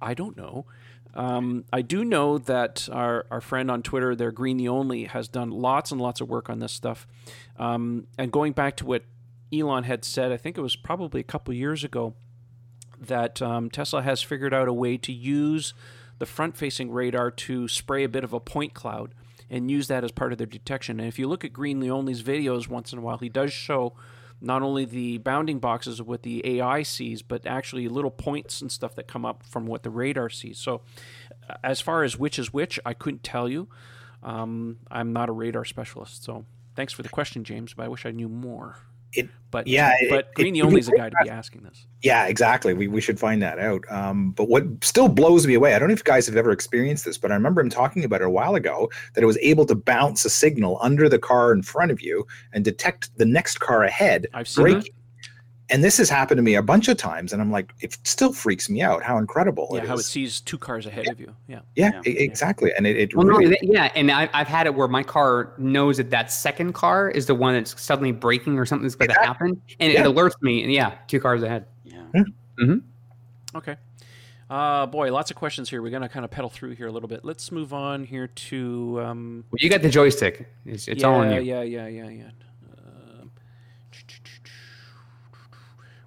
I 0.00 0.14
don't 0.14 0.36
know. 0.36 0.64
Um, 1.12 1.64
I 1.72 1.82
do 1.82 2.04
know 2.04 2.38
that 2.38 2.88
our, 2.92 3.26
our 3.32 3.40
friend 3.40 3.68
on 3.68 3.82
Twitter, 3.82 4.14
their 4.14 4.30
Green 4.30 4.58
the 4.58 4.68
Only, 4.68 5.04
has 5.04 5.26
done 5.26 5.50
lots 5.50 5.90
and 5.90 6.00
lots 6.00 6.20
of 6.20 6.28
work 6.28 6.48
on 6.48 6.60
this 6.60 6.70
stuff. 6.70 7.08
Um, 7.58 8.06
and 8.16 8.30
going 8.30 8.52
back 8.52 8.76
to 8.76 8.86
what 8.86 9.02
Elon 9.52 9.82
had 9.82 10.04
said, 10.04 10.30
I 10.30 10.36
think 10.36 10.56
it 10.56 10.60
was 10.60 10.76
probably 10.76 11.20
a 11.20 11.24
couple 11.24 11.52
years 11.52 11.82
ago, 11.82 12.14
that 13.00 13.40
um, 13.40 13.70
Tesla 13.70 14.02
has 14.02 14.22
figured 14.22 14.54
out 14.54 14.68
a 14.68 14.72
way 14.72 14.96
to 14.98 15.12
use 15.12 15.74
the 16.18 16.26
front 16.26 16.56
facing 16.56 16.90
radar 16.90 17.30
to 17.30 17.66
spray 17.66 18.04
a 18.04 18.08
bit 18.08 18.24
of 18.24 18.32
a 18.32 18.40
point 18.40 18.74
cloud 18.74 19.14
and 19.48 19.70
use 19.70 19.88
that 19.88 20.04
as 20.04 20.12
part 20.12 20.32
of 20.32 20.38
their 20.38 20.46
detection. 20.46 21.00
And 21.00 21.08
if 21.08 21.18
you 21.18 21.26
look 21.26 21.44
at 21.44 21.52
Green 21.52 21.80
the 21.80 21.90
Only's 21.90 22.22
videos 22.22 22.68
once 22.68 22.92
in 22.92 22.98
a 22.98 23.02
while, 23.02 23.18
he 23.18 23.28
does 23.28 23.52
show 23.52 23.94
not 24.40 24.62
only 24.62 24.84
the 24.84 25.18
bounding 25.18 25.58
boxes 25.58 26.00
of 26.00 26.06
what 26.06 26.22
the 26.22 26.58
AI 26.58 26.82
sees, 26.82 27.22
but 27.22 27.46
actually 27.46 27.88
little 27.88 28.10
points 28.10 28.62
and 28.62 28.70
stuff 28.70 28.94
that 28.94 29.06
come 29.06 29.24
up 29.24 29.42
from 29.42 29.66
what 29.66 29.82
the 29.82 29.90
radar 29.90 30.30
sees. 30.30 30.58
So, 30.58 30.82
as 31.64 31.80
far 31.80 32.04
as 32.04 32.16
which 32.16 32.38
is 32.38 32.52
which, 32.52 32.78
I 32.86 32.94
couldn't 32.94 33.22
tell 33.22 33.48
you. 33.48 33.68
Um, 34.22 34.78
I'm 34.90 35.12
not 35.12 35.28
a 35.28 35.32
radar 35.32 35.64
specialist, 35.64 36.22
so 36.24 36.44
thanks 36.76 36.92
for 36.92 37.02
the 37.02 37.08
question, 37.08 37.44
James. 37.44 37.74
But 37.74 37.84
I 37.84 37.88
wish 37.88 38.06
I 38.06 38.12
knew 38.12 38.28
more. 38.28 38.78
It- 39.12 39.28
but 39.50 39.66
yeah, 39.66 39.92
but 40.08 40.18
it- 40.28 40.34
Green 40.34 40.54
the 40.54 40.62
Only 40.62 40.78
is 40.78 40.86
the 40.86 40.92
guy 40.96 41.08
to 41.10 41.16
be 41.24 41.28
asking 41.28 41.62
this. 41.62 41.84
Yeah, 42.02 42.26
exactly. 42.26 42.72
We, 42.72 42.86
we 42.86 43.00
should 43.00 43.18
find 43.18 43.42
that 43.42 43.58
out. 43.58 43.82
Um, 43.90 44.30
but 44.30 44.48
what 44.48 44.64
still 44.84 45.08
blows 45.08 45.44
me 45.46 45.54
away, 45.54 45.74
I 45.74 45.78
don't 45.80 45.88
know 45.88 45.92
if 45.92 45.98
you 45.98 46.04
guys 46.04 46.26
have 46.26 46.36
ever 46.36 46.52
experienced 46.52 47.04
this, 47.04 47.18
but 47.18 47.32
I 47.32 47.34
remember 47.34 47.60
him 47.60 47.68
talking 47.68 48.04
about 48.04 48.20
it 48.20 48.26
a 48.28 48.30
while 48.30 48.54
ago 48.54 48.88
that 49.14 49.22
it 49.22 49.26
was 49.26 49.36
able 49.38 49.66
to 49.66 49.74
bounce 49.74 50.24
a 50.24 50.30
signal 50.30 50.78
under 50.80 51.08
the 51.08 51.18
car 51.18 51.52
in 51.52 51.62
front 51.64 51.90
of 51.90 52.00
you 52.00 52.26
and 52.52 52.64
detect 52.64 53.10
the 53.18 53.26
next 53.26 53.58
car 53.58 53.82
ahead. 53.82 54.28
I've 54.32 54.46
seen 54.48 54.64
that. 54.78 54.88
And 55.72 55.84
this 55.84 55.96
has 55.98 56.10
happened 56.10 56.38
to 56.38 56.42
me 56.42 56.54
a 56.54 56.62
bunch 56.62 56.88
of 56.88 56.96
times, 56.96 57.32
and 57.32 57.40
I'm 57.40 57.50
like, 57.50 57.72
it 57.80 57.96
still 58.04 58.32
freaks 58.32 58.68
me 58.68 58.82
out 58.82 59.02
how 59.02 59.18
incredible 59.18 59.68
Yeah, 59.72 59.82
it 59.82 59.88
how 59.88 59.94
it 59.94 60.00
is. 60.00 60.06
sees 60.06 60.40
two 60.40 60.58
cars 60.58 60.84
ahead 60.86 61.06
of 61.08 61.20
you. 61.20 61.34
Yeah. 61.46 61.60
yeah, 61.76 62.00
Yeah. 62.04 62.12
exactly. 62.12 62.72
And 62.76 62.86
it, 62.86 62.96
it 62.96 63.14
Well, 63.16 63.26
really, 63.26 63.46
th- 63.48 63.60
yeah, 63.62 63.92
and 63.94 64.10
I, 64.10 64.28
I've 64.32 64.48
had 64.48 64.66
it 64.66 64.74
where 64.74 64.88
my 64.88 65.02
car 65.02 65.52
knows 65.58 65.98
that 65.98 66.10
that 66.10 66.32
second 66.32 66.72
car 66.72 67.08
is 67.08 67.26
the 67.26 67.34
one 67.34 67.54
that's 67.54 67.80
suddenly 67.80 68.12
braking 68.12 68.58
or 68.58 68.66
something's 68.66 68.96
going 68.96 69.10
to 69.10 69.20
happen, 69.20 69.60
and 69.78 69.92
Yeah. 69.92 70.00
it 70.00 70.06
alerts 70.06 70.40
me. 70.42 70.62
And 70.64 70.72
yeah, 70.72 70.98
two 71.06 71.20
cars 71.20 71.42
ahead. 71.42 71.66
Yeah. 71.84 72.02
mm-hmm. 72.14 72.78
Okay. 73.56 73.76
Uh, 74.48 74.86
boy, 74.86 75.12
lots 75.12 75.30
of 75.30 75.36
questions 75.36 75.70
here. 75.70 75.80
We're 75.80 75.90
gonna 75.92 76.08
kind 76.08 76.24
of 76.24 76.30
pedal 76.32 76.50
through 76.50 76.74
here 76.74 76.88
a 76.88 76.90
little 76.90 77.08
bit. 77.08 77.24
Let's 77.24 77.52
move 77.52 77.72
on 77.72 78.02
here 78.02 78.26
to. 78.26 79.00
Um, 79.04 79.44
Well, 79.52 79.58
you 79.60 79.70
got 79.70 79.82
the 79.82 79.88
joystick. 79.88 80.48
It's, 80.66 80.88
it's 80.88 81.02
yeah, 81.02 81.06
all 81.08 81.20
on 81.20 81.30
you. 81.32 81.40
Yeah, 81.40 81.62
yeah, 81.62 81.86
yeah, 81.86 82.08
yeah. 82.08 82.24
Um, 82.76 83.30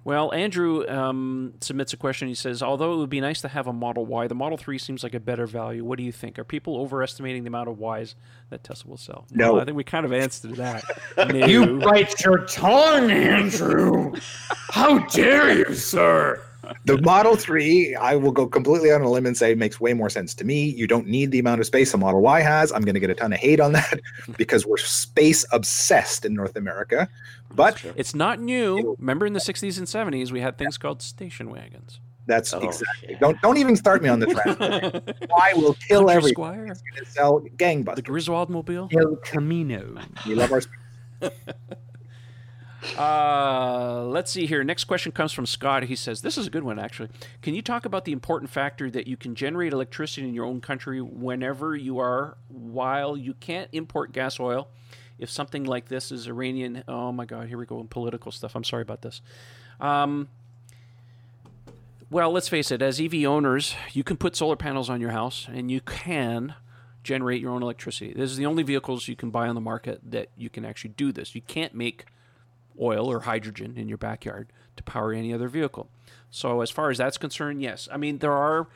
well, 0.04 0.32
Andrew 0.34 0.86
um, 0.88 1.54
submits 1.60 1.92
a 1.92 1.96
question. 1.96 2.28
He 2.28 2.34
says, 2.34 2.62
"Although 2.62 2.92
it 2.94 2.96
would 2.98 3.10
be 3.10 3.20
nice 3.20 3.40
to 3.40 3.48
have 3.48 3.66
a 3.66 3.72
Model 3.72 4.04
Y, 4.06 4.26
the 4.28 4.34
Model 4.34 4.58
Three 4.58 4.78
seems 4.78 5.02
like 5.02 5.14
a 5.14 5.20
better 5.20 5.46
value. 5.46 5.84
What 5.84 5.96
do 5.98 6.04
you 6.04 6.12
think? 6.12 6.38
Are 6.38 6.44
people 6.44 6.76
overestimating 6.76 7.42
the 7.44 7.48
amount 7.48 7.68
of 7.68 7.80
Ys 7.80 8.14
that 8.50 8.62
Tesla 8.62 8.90
will 8.90 8.96
sell?" 8.98 9.26
No. 9.30 9.54
Well, 9.54 9.62
I 9.62 9.64
think 9.64 9.76
we 9.76 9.84
kind 9.84 10.04
of 10.04 10.12
answered 10.12 10.56
that. 10.56 10.84
You 11.48 11.66
No. 11.66 11.90
bite 11.90 12.22
your 12.24 12.44
tongue, 12.46 13.10
Andrew. 13.10 14.12
How 14.70 14.98
dare 15.06 15.52
you, 15.58 15.74
sir? 15.74 16.40
the 16.86 16.98
Model 17.02 17.36
3, 17.36 17.94
I 17.96 18.16
will 18.16 18.30
go 18.32 18.46
completely 18.46 18.90
on 18.90 19.02
a 19.02 19.10
limb 19.10 19.26
and 19.26 19.36
say 19.36 19.54
makes 19.54 19.80
way 19.80 19.92
more 19.92 20.08
sense 20.08 20.34
to 20.34 20.44
me. 20.44 20.64
You 20.64 20.86
don't 20.86 21.06
need 21.06 21.30
the 21.30 21.38
amount 21.38 21.60
of 21.60 21.66
space 21.66 21.92
a 21.92 21.98
Model 21.98 22.20
Y 22.22 22.40
has. 22.40 22.72
I'm 22.72 22.82
going 22.82 22.94
to 22.94 23.00
get 23.00 23.10
a 23.10 23.14
ton 23.14 23.32
of 23.32 23.38
hate 23.38 23.60
on 23.60 23.72
that 23.72 24.00
because 24.38 24.66
we're 24.66 24.78
space 24.78 25.44
obsessed 25.52 26.24
in 26.24 26.34
North 26.34 26.56
America. 26.56 27.08
But 27.54 27.84
It's 27.96 28.14
not 28.14 28.40
new. 28.40 28.96
Remember, 28.98 29.26
in 29.26 29.32
the 29.32 29.38
'60s 29.50 29.78
and 29.78 29.86
'70s, 29.86 30.30
we 30.32 30.40
had 30.40 30.58
things 30.58 30.76
called 30.78 31.00
station 31.02 31.50
wagons. 31.50 32.00
that's 32.26 32.52
Oh, 32.54 32.58
exactly. 32.60 33.08
shit. 33.10 33.20
Don't 33.20 33.40
don't 33.42 33.58
even 33.58 33.76
start 33.76 34.02
me 34.02 34.08
on 34.08 34.18
the 34.20 34.26
track. 34.26 34.56
I 35.40 35.52
will 35.54 35.74
kill 35.88 36.00
Country 36.00 36.16
everything. 36.16 36.34
Squire, 36.34 36.66
It's 36.66 36.82
going 36.82 37.04
to 37.04 37.10
sell 37.10 37.40
the. 37.40 38.02
Griswold 38.02 38.50
mobile. 38.50 38.88
El 38.92 39.16
Camino. 39.24 39.98
We 40.26 40.34
love 40.34 40.52
our. 40.52 40.62
Uh, 42.98 44.04
let's 44.04 44.30
see 44.30 44.44
here. 44.46 44.62
Next 44.62 44.84
question 44.84 45.10
comes 45.10 45.32
from 45.32 45.46
Scott. 45.46 45.84
He 45.84 45.96
says, 45.96 46.20
This 46.20 46.36
is 46.36 46.46
a 46.46 46.50
good 46.50 46.64
one, 46.64 46.78
actually. 46.78 47.08
Can 47.40 47.54
you 47.54 47.62
talk 47.62 47.86
about 47.86 48.04
the 48.04 48.12
important 48.12 48.50
factor 48.50 48.90
that 48.90 49.06
you 49.06 49.16
can 49.16 49.34
generate 49.34 49.72
electricity 49.72 50.28
in 50.28 50.34
your 50.34 50.44
own 50.44 50.60
country 50.60 51.00
whenever 51.00 51.74
you 51.74 51.98
are, 51.98 52.36
while 52.48 53.16
you 53.16 53.32
can't 53.34 53.70
import 53.72 54.12
gas 54.12 54.38
oil? 54.38 54.68
If 55.18 55.30
something 55.30 55.64
like 55.64 55.88
this 55.88 56.10
is 56.10 56.26
Iranian, 56.26 56.84
oh 56.88 57.12
my 57.12 57.24
God, 57.24 57.48
here 57.48 57.58
we 57.58 57.66
go 57.66 57.80
in 57.80 57.88
political 57.88 58.32
stuff. 58.32 58.54
I'm 58.54 58.64
sorry 58.64 58.82
about 58.82 59.02
this. 59.02 59.20
Um, 59.80 60.28
well, 62.10 62.30
let's 62.30 62.48
face 62.48 62.70
it, 62.70 62.82
as 62.82 63.00
EV 63.00 63.24
owners, 63.24 63.74
you 63.92 64.04
can 64.04 64.16
put 64.16 64.36
solar 64.36 64.56
panels 64.56 64.90
on 64.90 65.00
your 65.00 65.10
house 65.10 65.48
and 65.52 65.70
you 65.70 65.80
can 65.80 66.54
generate 67.02 67.40
your 67.40 67.52
own 67.52 67.62
electricity. 67.62 68.12
This 68.12 68.30
is 68.30 68.36
the 68.36 68.46
only 68.46 68.62
vehicles 68.62 69.08
you 69.08 69.16
can 69.16 69.30
buy 69.30 69.48
on 69.48 69.54
the 69.54 69.60
market 69.60 70.00
that 70.10 70.28
you 70.36 70.48
can 70.48 70.64
actually 70.64 70.94
do 70.96 71.12
this. 71.12 71.34
You 71.34 71.42
can't 71.42 71.74
make 71.74 72.06
oil 72.80 73.10
or 73.10 73.20
hydrogen 73.20 73.74
in 73.76 73.88
your 73.88 73.98
backyard 73.98 74.48
to 74.76 74.82
power 74.82 75.12
any 75.12 75.32
other 75.32 75.48
vehicle. 75.48 75.88
So, 76.30 76.62
as 76.62 76.70
far 76.70 76.90
as 76.90 76.98
that's 76.98 77.18
concerned, 77.18 77.62
yes. 77.62 77.88
I 77.92 77.96
mean, 77.96 78.18
there 78.18 78.32
are 78.32 78.66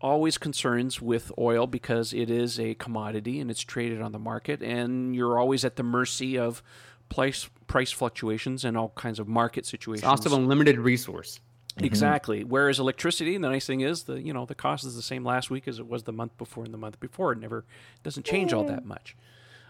always 0.00 0.38
concerns 0.38 1.00
with 1.00 1.32
oil 1.38 1.66
because 1.66 2.12
it 2.12 2.30
is 2.30 2.60
a 2.60 2.74
commodity 2.74 3.40
and 3.40 3.50
it's 3.50 3.62
traded 3.62 4.00
on 4.00 4.12
the 4.12 4.18
market, 4.18 4.62
and 4.62 5.14
you're 5.14 5.38
always 5.38 5.64
at 5.64 5.76
the 5.76 5.82
mercy 5.82 6.38
of 6.38 6.62
price 7.08 7.48
price 7.66 7.90
fluctuations 7.90 8.64
and 8.64 8.76
all 8.76 8.90
kinds 8.90 9.18
of 9.18 9.28
market 9.28 9.66
situations. 9.66 10.02
It's 10.02 10.26
also 10.26 10.36
a 10.36 10.40
limited 10.40 10.78
resource. 10.78 11.40
Exactly. 11.78 12.42
Whereas 12.42 12.78
electricity, 12.78 13.36
the 13.36 13.48
nice 13.48 13.66
thing 13.66 13.82
is 13.82 14.04
the 14.04 14.20
you 14.20 14.32
know 14.32 14.46
the 14.46 14.54
cost 14.54 14.84
is 14.84 14.96
the 14.96 15.02
same 15.02 15.24
last 15.24 15.50
week 15.50 15.68
as 15.68 15.78
it 15.78 15.86
was 15.86 16.04
the 16.04 16.12
month 16.12 16.36
before 16.38 16.64
and 16.64 16.72
the 16.72 16.78
month 16.78 16.98
before. 17.00 17.32
It 17.32 17.38
never 17.38 17.64
doesn't 18.02 18.24
change 18.24 18.52
all 18.52 18.64
that 18.64 18.84
much. 18.84 19.16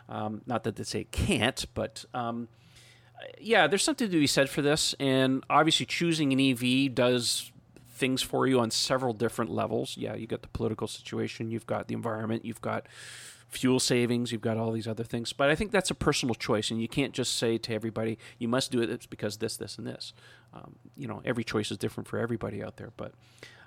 Um, 0.08 0.42
not 0.46 0.62
that 0.64 0.76
they 0.76 0.84
say 0.84 1.00
it 1.00 1.10
can't, 1.10 1.66
but 1.74 2.04
um, 2.14 2.48
yeah, 3.40 3.66
there's 3.66 3.82
something 3.82 4.08
to 4.08 4.20
be 4.20 4.26
said 4.26 4.48
for 4.48 4.62
this. 4.62 4.94
And 5.00 5.42
obviously, 5.50 5.86
choosing 5.86 6.32
an 6.32 6.40
EV 6.40 6.94
does 6.94 7.50
things 7.96 8.22
for 8.22 8.46
you 8.46 8.60
on 8.60 8.70
several 8.70 9.12
different 9.12 9.50
levels. 9.50 9.96
Yeah, 9.96 10.14
you 10.14 10.26
got 10.26 10.42
the 10.42 10.48
political 10.48 10.86
situation, 10.86 11.50
you've 11.50 11.66
got 11.66 11.88
the 11.88 11.94
environment, 11.94 12.44
you've 12.44 12.60
got 12.60 12.86
fuel 13.48 13.80
savings, 13.80 14.32
you've 14.32 14.40
got 14.40 14.56
all 14.56 14.72
these 14.72 14.86
other 14.86 15.04
things. 15.04 15.32
But 15.32 15.50
I 15.50 15.54
think 15.54 15.70
that's 15.70 15.90
a 15.90 15.94
personal 15.94 16.34
choice, 16.34 16.70
and 16.70 16.80
you 16.80 16.88
can't 16.88 17.12
just 17.12 17.36
say 17.36 17.58
to 17.58 17.72
everybody, 17.72 18.18
"You 18.38 18.48
must 18.48 18.70
do 18.70 18.82
it." 18.82 18.90
It's 18.90 19.06
because 19.06 19.38
this, 19.38 19.56
this, 19.56 19.78
and 19.78 19.86
this. 19.86 20.12
Um, 20.52 20.76
you 20.96 21.08
know, 21.08 21.22
every 21.24 21.44
choice 21.44 21.70
is 21.70 21.78
different 21.78 22.08
for 22.08 22.18
everybody 22.18 22.62
out 22.62 22.76
there. 22.76 22.92
But, 22.96 23.12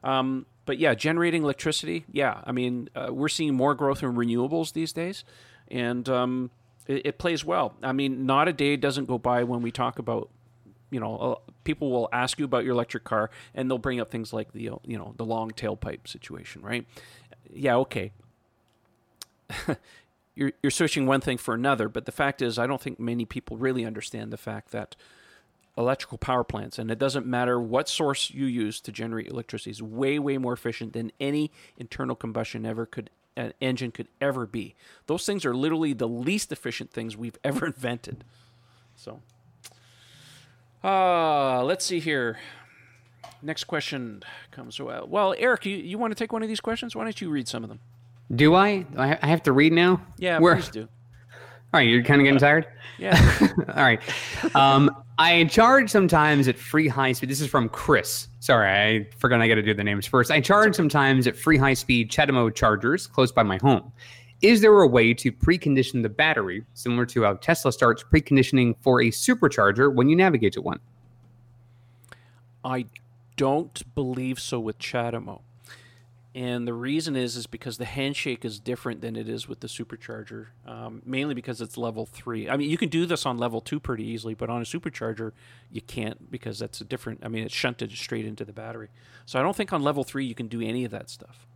um, 0.03 0.45
but 0.65 0.77
yeah, 0.77 0.93
generating 0.93 1.43
electricity. 1.43 2.05
Yeah, 2.11 2.41
I 2.45 2.51
mean, 2.51 2.89
uh, 2.95 3.09
we're 3.11 3.29
seeing 3.29 3.55
more 3.55 3.75
growth 3.75 4.03
in 4.03 4.13
renewables 4.13 4.73
these 4.73 4.93
days, 4.93 5.23
and 5.69 6.07
um, 6.07 6.51
it, 6.87 7.05
it 7.05 7.17
plays 7.17 7.43
well. 7.45 7.73
I 7.81 7.93
mean, 7.93 8.25
not 8.25 8.47
a 8.47 8.53
day 8.53 8.75
doesn't 8.75 9.05
go 9.05 9.17
by 9.17 9.43
when 9.43 9.61
we 9.61 9.71
talk 9.71 9.97
about 9.99 10.29
you 10.91 10.99
know, 10.99 11.17
uh, 11.17 11.51
people 11.63 11.91
will 11.91 12.09
ask 12.11 12.39
you 12.39 12.45
about 12.45 12.63
your 12.63 12.73
electric 12.73 13.03
car, 13.03 13.29
and 13.53 13.69
they'll 13.69 13.77
bring 13.77 13.99
up 13.99 14.09
things 14.09 14.33
like 14.33 14.51
the 14.53 14.63
you 14.83 14.97
know 14.97 15.13
the 15.17 15.25
long 15.25 15.51
tailpipe 15.51 16.07
situation, 16.07 16.61
right? 16.61 16.85
Yeah, 17.53 17.75
okay. 17.77 18.11
you're 20.35 20.51
you're 20.61 20.71
switching 20.71 21.05
one 21.05 21.21
thing 21.21 21.37
for 21.37 21.53
another, 21.53 21.89
but 21.89 22.05
the 22.05 22.11
fact 22.11 22.41
is, 22.41 22.57
I 22.57 22.67
don't 22.67 22.81
think 22.81 22.99
many 22.99 23.25
people 23.25 23.57
really 23.57 23.85
understand 23.85 24.31
the 24.31 24.37
fact 24.37 24.71
that 24.71 24.95
electrical 25.77 26.17
power 26.17 26.43
plants, 26.43 26.79
and 26.79 26.91
it 26.91 26.99
doesn't 26.99 27.25
matter 27.25 27.59
what 27.59 27.87
source 27.87 28.31
you 28.31 28.45
use 28.45 28.81
to 28.81 28.91
generate 28.91 29.27
electricity, 29.27 29.71
is 29.71 29.81
way 29.81 30.19
way 30.19 30.37
more 30.37 30.53
efficient 30.53 30.93
than 30.93 31.11
any 31.19 31.51
internal 31.77 32.15
combustion 32.15 32.65
ever 32.65 32.85
could 32.85 33.09
an 33.37 33.53
engine 33.61 33.91
could 33.91 34.07
ever 34.19 34.45
be. 34.45 34.75
Those 35.05 35.25
things 35.25 35.45
are 35.45 35.55
literally 35.55 35.93
the 35.93 36.07
least 36.07 36.51
efficient 36.51 36.91
things 36.91 37.15
we've 37.15 37.37
ever 37.43 37.67
invented. 37.67 38.23
So. 38.95 39.21
Uh, 40.83 41.63
let's 41.63 41.85
see 41.85 41.99
here. 41.99 42.37
Next 43.41 43.65
question 43.65 44.23
comes. 44.51 44.79
Well, 44.79 45.07
well 45.07 45.35
Eric, 45.37 45.65
you, 45.65 45.75
you 45.75 45.97
want 45.97 46.11
to 46.11 46.15
take 46.15 46.33
one 46.33 46.43
of 46.43 46.49
these 46.49 46.59
questions? 46.61 46.95
Why 46.95 47.03
don't 47.03 47.19
you 47.19 47.29
read 47.29 47.47
some 47.47 47.63
of 47.63 47.69
them? 47.69 47.79
Do 48.33 48.53
I? 48.55 48.85
I 48.97 49.27
have 49.27 49.43
to 49.43 49.51
read 49.51 49.73
now. 49.73 50.01
Yeah, 50.17 50.39
Where- 50.39 50.55
please 50.55 50.69
do. 50.69 50.87
All 51.71 51.79
right, 51.79 51.87
you're 51.87 52.03
kind 52.03 52.19
of 52.19 52.25
getting 52.25 52.39
tired. 52.39 52.67
Yeah. 52.97 53.17
All 53.69 53.83
right. 53.83 54.01
Um, 54.53 54.91
I 55.17 55.45
charge 55.45 55.89
sometimes 55.89 56.49
at 56.49 56.57
free 56.57 56.89
high 56.89 57.13
speed. 57.13 57.29
This 57.29 57.39
is 57.39 57.47
from 57.47 57.69
Chris. 57.69 58.27
Sorry, 58.41 58.67
I 58.69 59.07
forgot 59.19 59.39
I 59.39 59.47
got 59.47 59.55
to 59.55 59.61
do 59.61 59.73
the 59.73 59.85
names 59.85 60.05
first. 60.05 60.31
I 60.31 60.41
charge 60.41 60.75
sometimes 60.75 61.25
at 61.25 61.37
free 61.37 61.55
high 61.57 61.75
speed 61.75 62.11
CHAdeMO 62.11 62.53
chargers 62.53 63.07
close 63.07 63.31
by 63.31 63.43
my 63.43 63.57
home. 63.61 63.93
Is 64.41 64.61
there 64.61 64.81
a 64.81 64.87
way 64.87 65.13
to 65.15 65.31
precondition 65.31 66.01
the 66.01 66.09
battery, 66.09 66.63
similar 66.73 67.05
to 67.07 67.23
how 67.23 67.33
Tesla 67.33 67.73
starts 67.73 68.03
preconditioning 68.03 68.75
for 68.79 69.01
a 69.01 69.09
supercharger 69.09 69.93
when 69.93 70.07
you 70.07 70.15
navigate 70.15 70.53
to 70.53 70.61
one? 70.61 70.79
I 72.63 72.85
don't 73.35 73.95
believe 73.95 74.39
so 74.39 74.59
with 74.59 74.79
CHAdeMO. 74.79 75.41
And 76.35 76.67
the 76.67 76.73
reason 76.73 77.15
is 77.15 77.35
is 77.35 77.47
because 77.47 77.77
the 77.77 77.85
handshake 77.85 78.45
is 78.45 78.59
different 78.59 79.01
than 79.01 79.15
it 79.15 79.27
is 79.27 79.47
with 79.47 79.61
the 79.61 79.67
supercharger, 79.67 80.47
um, 80.65 81.01
mainly 81.03 81.33
because 81.33 81.59
it's 81.59 81.75
level 81.75 82.05
three. 82.05 82.47
I 82.47 82.55
mean, 82.55 82.69
you 82.69 82.77
can 82.77 82.89
do 82.89 83.05
this 83.05 83.25
on 83.25 83.37
level 83.37 83.61
two 83.61 83.79
pretty 83.79 84.05
easily, 84.05 84.35
but 84.35 84.49
on 84.49 84.61
a 84.61 84.65
supercharger, 84.65 85.31
you 85.71 85.81
can't 85.81 86.29
because 86.29 86.59
that's 86.59 86.81
a 86.81 86.85
different. 86.85 87.21
I 87.23 87.29
mean, 87.29 87.45
it's 87.45 87.53
shunted 87.53 87.91
straight 87.91 88.25
into 88.25 88.45
the 88.45 88.53
battery. 88.53 88.89
So 89.25 89.39
I 89.39 89.41
don't 89.41 89.55
think 89.55 89.73
on 89.73 89.81
level 89.81 90.03
three 90.03 90.25
you 90.25 90.35
can 90.35 90.47
do 90.47 90.61
any 90.61 90.85
of 90.85 90.91
that 90.91 91.09
stuff. 91.09 91.47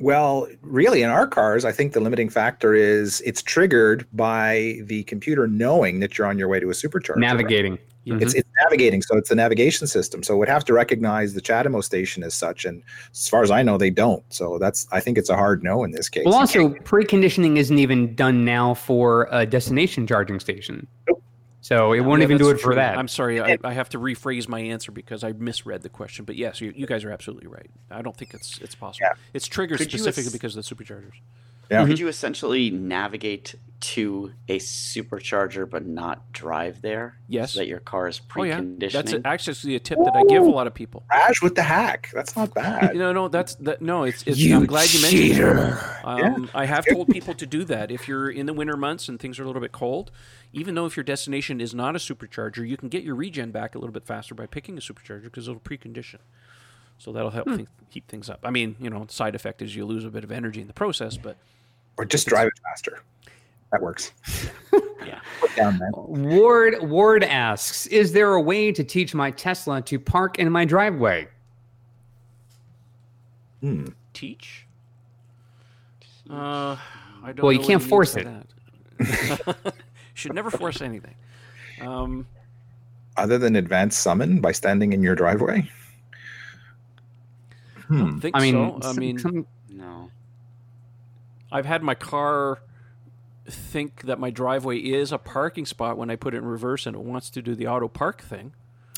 Well, 0.00 0.48
really, 0.62 1.02
in 1.02 1.10
our 1.10 1.26
cars, 1.26 1.64
I 1.64 1.72
think 1.72 1.92
the 1.92 2.00
limiting 2.00 2.30
factor 2.30 2.74
is 2.74 3.20
it's 3.20 3.42
triggered 3.42 4.06
by 4.12 4.80
the 4.84 5.02
computer 5.04 5.46
knowing 5.46 6.00
that 6.00 6.16
you're 6.16 6.26
on 6.26 6.38
your 6.38 6.48
way 6.48 6.58
to 6.60 6.70
a 6.70 6.72
supercharger. 6.72 7.16
right? 7.16 7.20
Navigating. 7.20 7.78
Mhm. 8.06 8.22
It's, 8.22 8.32
it's 8.34 8.48
navigating, 8.62 9.02
so 9.02 9.18
it's 9.18 9.28
the 9.28 9.34
navigation 9.34 9.86
system. 9.86 10.22
So 10.22 10.34
it 10.34 10.38
would 10.38 10.48
have 10.48 10.64
to 10.64 10.72
recognize 10.72 11.34
the 11.34 11.42
CHAdeMO 11.42 11.84
station 11.84 12.22
as 12.22 12.32
such, 12.32 12.64
and 12.64 12.82
as 13.12 13.28
far 13.28 13.42
as 13.42 13.50
I 13.50 13.62
know, 13.62 13.76
they 13.76 13.90
don't. 13.90 14.24
So 14.32 14.58
that's 14.58 14.86
I 14.90 15.00
think 15.00 15.18
it's 15.18 15.28
a 15.28 15.36
hard 15.36 15.62
no 15.62 15.84
in 15.84 15.90
this 15.90 16.08
case. 16.08 16.24
Well, 16.24 16.34
also, 16.34 16.70
preconditioning 16.70 17.58
isn't 17.58 17.78
even 17.78 18.14
done 18.14 18.42
now 18.42 18.72
for 18.72 19.28
a 19.30 19.44
destination 19.44 20.06
charging 20.06 20.40
station. 20.40 20.86
Nope. 21.08 21.19
So 21.70 21.92
it 21.92 22.00
won't 22.00 22.20
Yeah, 22.20 22.24
even 22.24 22.38
do 22.38 22.48
it 22.48 22.54
that's 22.54 22.62
for 22.64 22.74
that. 22.74 22.98
I'm 22.98 23.06
sorry, 23.06 23.40
I, 23.40 23.56
I 23.62 23.72
have 23.72 23.88
to 23.90 23.98
rephrase 24.00 24.48
my 24.48 24.58
answer 24.58 24.90
because 24.90 25.22
I 25.22 25.30
misread 25.32 25.82
the 25.82 25.88
question. 25.88 26.24
But 26.24 26.34
yes, 26.34 26.60
you, 26.60 26.72
you 26.74 26.84
guys 26.84 27.04
are 27.04 27.12
absolutely 27.12 27.46
right. 27.46 27.70
I 27.92 28.02
don't 28.02 28.16
think 28.16 28.34
it's 28.34 28.58
it's 28.58 28.74
possible. 28.74 29.06
Yeah. 29.08 29.14
It's 29.34 29.46
triggered 29.46 29.78
Could 29.78 29.88
specifically 29.88 30.26
ass- 30.26 30.32
because 30.32 30.56
of 30.56 30.66
the 30.68 30.74
superchargers. 30.74 31.12
Yeah. 31.70 31.86
Could 31.86 31.98
you 31.98 32.08
essentially 32.08 32.70
navigate 32.70 33.54
to 33.80 34.30
a 34.48 34.58
supercharger 34.58 35.68
but 35.68 35.86
not 35.86 36.32
drive 36.32 36.82
there? 36.82 37.16
Yes. 37.28 37.52
So 37.52 37.60
that 37.60 37.66
your 37.68 37.78
car 37.80 38.08
is 38.08 38.20
Oh 38.36 38.42
yeah, 38.42 38.60
that's 38.78 39.12
a- 39.12 39.26
actually 39.26 39.74
a 39.74 39.80
tip 39.80 39.98
that 40.04 40.14
I 40.14 40.24
give 40.24 40.42
a 40.42 40.46
lot 40.50 40.66
of 40.66 40.74
people. 40.74 41.04
Raj 41.10 41.40
with 41.40 41.54
the 41.54 41.62
hack. 41.62 42.10
That's 42.12 42.36
not 42.36 42.52
bad. 42.54 42.94
No, 42.94 43.12
no, 43.12 43.28
that's 43.28 43.54
that. 43.56 43.80
No, 43.80 44.02
it's. 44.04 44.22
it's 44.26 44.44
I'm 44.52 44.66
glad 44.66 44.92
you 44.92 45.00
mentioned. 45.00 45.40
it. 45.40 45.78
Um, 46.04 46.50
I 46.54 46.66
have 46.66 46.84
told 46.90 47.08
people 47.08 47.34
to 47.34 47.46
do 47.46 47.64
that. 47.64 47.90
If 47.90 48.08
you're 48.08 48.30
in 48.30 48.46
the 48.46 48.52
winter 48.52 48.76
months 48.76 49.08
and 49.08 49.18
things 49.20 49.38
are 49.38 49.44
a 49.44 49.46
little 49.46 49.62
bit 49.62 49.72
cold, 49.72 50.10
even 50.52 50.74
though 50.74 50.86
if 50.86 50.96
your 50.96 51.04
destination 51.04 51.60
is 51.60 51.72
not 51.74 51.94
a 51.94 51.98
supercharger, 51.98 52.68
you 52.68 52.76
can 52.76 52.88
get 52.88 53.02
your 53.04 53.14
regen 53.14 53.50
back 53.50 53.74
a 53.74 53.78
little 53.78 53.92
bit 53.92 54.04
faster 54.04 54.34
by 54.34 54.46
picking 54.46 54.76
a 54.76 54.80
supercharger 54.80 55.24
because 55.24 55.46
it'll 55.48 55.60
precondition. 55.60 56.18
So 56.98 57.12
that'll 57.12 57.30
help 57.30 57.48
thi- 57.48 57.66
keep 57.90 58.08
things 58.08 58.28
up. 58.28 58.40
I 58.44 58.50
mean, 58.50 58.76
you 58.78 58.90
know, 58.90 59.04
the 59.04 59.12
side 59.12 59.34
effect 59.34 59.62
is 59.62 59.74
you 59.74 59.86
lose 59.86 60.04
a 60.04 60.10
bit 60.10 60.22
of 60.24 60.30
energy 60.30 60.60
in 60.60 60.66
the 60.66 60.74
process, 60.74 61.16
but 61.16 61.38
or 61.96 62.04
just 62.04 62.26
drive 62.26 62.46
it 62.48 62.52
faster. 62.62 63.02
That 63.72 63.82
works. 63.82 64.12
yeah. 65.06 65.20
Down. 65.56 65.80
Ward 65.94 66.76
Ward 66.82 67.24
asks, 67.24 67.86
"Is 67.86 68.12
there 68.12 68.34
a 68.34 68.40
way 68.40 68.72
to 68.72 68.82
teach 68.84 69.14
my 69.14 69.30
Tesla 69.30 69.80
to 69.82 69.98
park 69.98 70.38
in 70.38 70.50
my 70.50 70.64
driveway?" 70.64 71.28
Hmm. 73.60 73.86
teach. 74.12 74.66
Uh, 76.28 76.76
I 77.22 77.32
don't. 77.32 77.42
Well, 77.42 77.52
you 77.52 77.58
can't 77.60 77.80
mean 77.80 77.88
force 77.88 78.16
it. 78.16 78.26
that. 78.98 79.74
Should 80.14 80.34
never 80.34 80.50
force 80.50 80.80
anything. 80.82 81.14
Um, 81.80 82.26
Other 83.16 83.38
than 83.38 83.56
advanced 83.56 84.00
summon 84.00 84.40
by 84.40 84.52
standing 84.52 84.92
in 84.92 85.02
your 85.02 85.14
driveway. 85.14 85.68
Hmm. 87.86 88.18
think 88.18 88.36
I 88.36 88.40
mean, 88.40 88.54
so. 88.54 88.78
I 88.82 88.92
some- 88.92 88.96
mean, 88.96 89.18
some- 89.18 89.46
No. 89.68 90.10
I've 91.52 91.66
had 91.66 91.82
my 91.82 91.94
car 91.94 92.60
think 93.46 94.02
that 94.02 94.18
my 94.18 94.30
driveway 94.30 94.78
is 94.78 95.12
a 95.12 95.18
parking 95.18 95.66
spot 95.66 95.96
when 95.96 96.10
I 96.10 96.16
put 96.16 96.34
it 96.34 96.38
in 96.38 96.44
reverse 96.44 96.86
and 96.86 96.94
it 96.94 97.02
wants 97.02 97.30
to 97.30 97.42
do 97.42 97.54
the 97.54 97.66
auto 97.66 97.88
park 97.88 98.22
thing. 98.22 98.52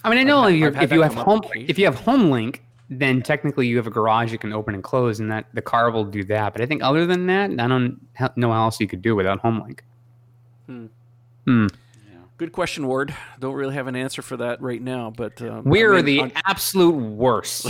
I 0.04 0.10
mean, 0.10 0.18
I 0.18 0.22
know 0.24 0.40
I've 0.40 0.76
I've 0.76 0.82
if 0.82 0.92
you 0.92 1.02
have 1.02 1.14
home 1.14 1.42
if 1.54 1.78
you 1.78 1.84
have 1.84 1.96
HomeLink, 1.96 2.58
then 2.90 3.22
technically 3.22 3.68
you 3.68 3.76
have 3.76 3.86
a 3.86 3.90
garage 3.90 4.32
you 4.32 4.38
can 4.38 4.52
open 4.52 4.74
and 4.74 4.82
close, 4.82 5.20
and 5.20 5.30
that 5.30 5.46
the 5.54 5.62
car 5.62 5.90
will 5.90 6.04
do 6.04 6.24
that. 6.24 6.52
But 6.52 6.60
I 6.60 6.66
think 6.66 6.82
other 6.82 7.06
than 7.06 7.26
that, 7.26 7.50
I 7.50 7.68
don't 7.68 8.00
know 8.36 8.52
how 8.52 8.64
else 8.64 8.80
you 8.80 8.88
could 8.88 9.00
do 9.00 9.14
without 9.14 9.42
HomeLink. 9.42 9.80
Hmm. 10.66 10.86
Hmm. 11.46 11.66
Good 12.42 12.50
question, 12.50 12.88
Ward. 12.88 13.14
Don't 13.38 13.54
really 13.54 13.74
have 13.74 13.86
an 13.86 13.94
answer 13.94 14.20
for 14.20 14.36
that 14.38 14.60
right 14.60 14.82
now, 14.82 15.12
but 15.16 15.40
um, 15.42 15.62
We 15.62 15.78
I 15.80 15.84
are 15.84 15.92
mean, 15.94 16.04
the 16.04 16.20
on- 16.22 16.32
absolute 16.44 16.90
worst. 16.96 17.68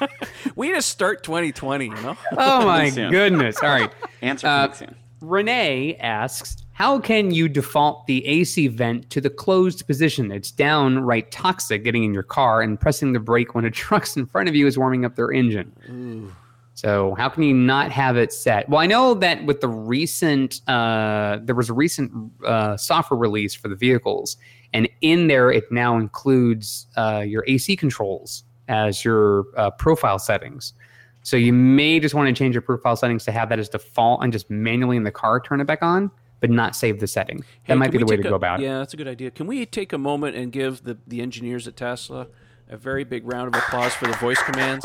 we 0.56 0.70
just 0.70 0.88
start 0.88 1.22
2020. 1.22 1.84
You 1.84 1.90
know, 1.96 2.16
oh 2.38 2.64
my 2.64 2.88
goodness! 2.88 3.58
All 3.62 3.68
right. 3.68 3.92
Answer 4.22 4.46
Uh, 4.46 4.72
soon. 4.72 4.94
Renee 5.20 5.96
asks, 5.96 6.56
how 6.72 6.98
can 6.98 7.30
you 7.30 7.46
default 7.46 8.06
the 8.06 8.26
AC 8.26 8.68
vent 8.68 9.10
to 9.10 9.20
the 9.20 9.28
closed 9.28 9.86
position? 9.86 10.32
It's 10.32 10.50
downright 10.50 11.30
toxic 11.30 11.84
getting 11.84 12.02
in 12.02 12.14
your 12.14 12.22
car 12.22 12.62
and 12.62 12.80
pressing 12.80 13.12
the 13.12 13.20
brake 13.20 13.54
when 13.54 13.66
a 13.66 13.70
truck's 13.84 14.16
in 14.16 14.24
front 14.24 14.48
of 14.48 14.54
you 14.54 14.66
is 14.66 14.78
warming 14.78 15.04
up 15.04 15.14
their 15.16 15.30
engine. 15.30 16.32
So 16.76 17.14
how 17.16 17.30
can 17.30 17.42
you 17.42 17.54
not 17.54 17.90
have 17.90 18.18
it 18.18 18.34
set? 18.34 18.68
Well, 18.68 18.80
I 18.80 18.86
know 18.86 19.14
that 19.14 19.46
with 19.46 19.62
the 19.62 19.68
recent, 19.68 20.60
uh, 20.68 21.38
there 21.42 21.54
was 21.54 21.70
a 21.70 21.72
recent 21.72 22.12
uh, 22.44 22.76
software 22.76 23.18
release 23.18 23.54
for 23.54 23.68
the 23.68 23.74
vehicles, 23.74 24.36
and 24.74 24.86
in 25.00 25.26
there 25.28 25.50
it 25.50 25.64
now 25.72 25.96
includes 25.96 26.86
uh, 26.98 27.24
your 27.26 27.44
AC 27.46 27.76
controls 27.76 28.44
as 28.68 29.06
your 29.06 29.46
uh, 29.56 29.70
profile 29.70 30.18
settings. 30.18 30.74
So 31.22 31.38
you 31.38 31.54
may 31.54 31.98
just 31.98 32.14
want 32.14 32.28
to 32.28 32.34
change 32.38 32.54
your 32.54 32.60
profile 32.62 32.94
settings 32.94 33.24
to 33.24 33.32
have 33.32 33.48
that 33.48 33.58
as 33.58 33.70
default 33.70 34.22
and 34.22 34.30
just 34.30 34.50
manually 34.50 34.98
in 34.98 35.02
the 35.04 35.10
car 35.10 35.40
turn 35.40 35.62
it 35.62 35.66
back 35.66 35.82
on, 35.82 36.10
but 36.40 36.50
not 36.50 36.76
save 36.76 37.00
the 37.00 37.06
setting. 37.06 37.38
That 37.38 37.46
Hey, 37.62 37.74
might 37.76 37.90
be 37.90 37.96
the 37.96 38.04
way 38.04 38.16
to 38.16 38.22
take 38.22 38.28
go 38.28 38.34
a- 38.34 38.36
about 38.36 38.60
it. 38.60 38.64
Yeah, 38.64 38.78
that's 38.80 38.92
a 38.92 38.98
good 38.98 39.08
idea. 39.08 39.30
Can 39.30 39.46
we 39.46 39.64
take 39.64 39.94
a 39.94 39.98
moment 39.98 40.36
and 40.36 40.52
give 40.52 40.82
the, 40.84 40.98
the 41.06 41.22
engineers 41.22 41.66
at 41.66 41.74
Tesla 41.74 42.26
a 42.68 42.76
very 42.76 43.02
big 43.04 43.26
round 43.26 43.48
of 43.54 43.60
applause 43.62 43.94
for 43.94 44.06
the 44.06 44.16
voice 44.18 44.42
commands? 44.42 44.84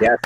Yes. 0.00 0.16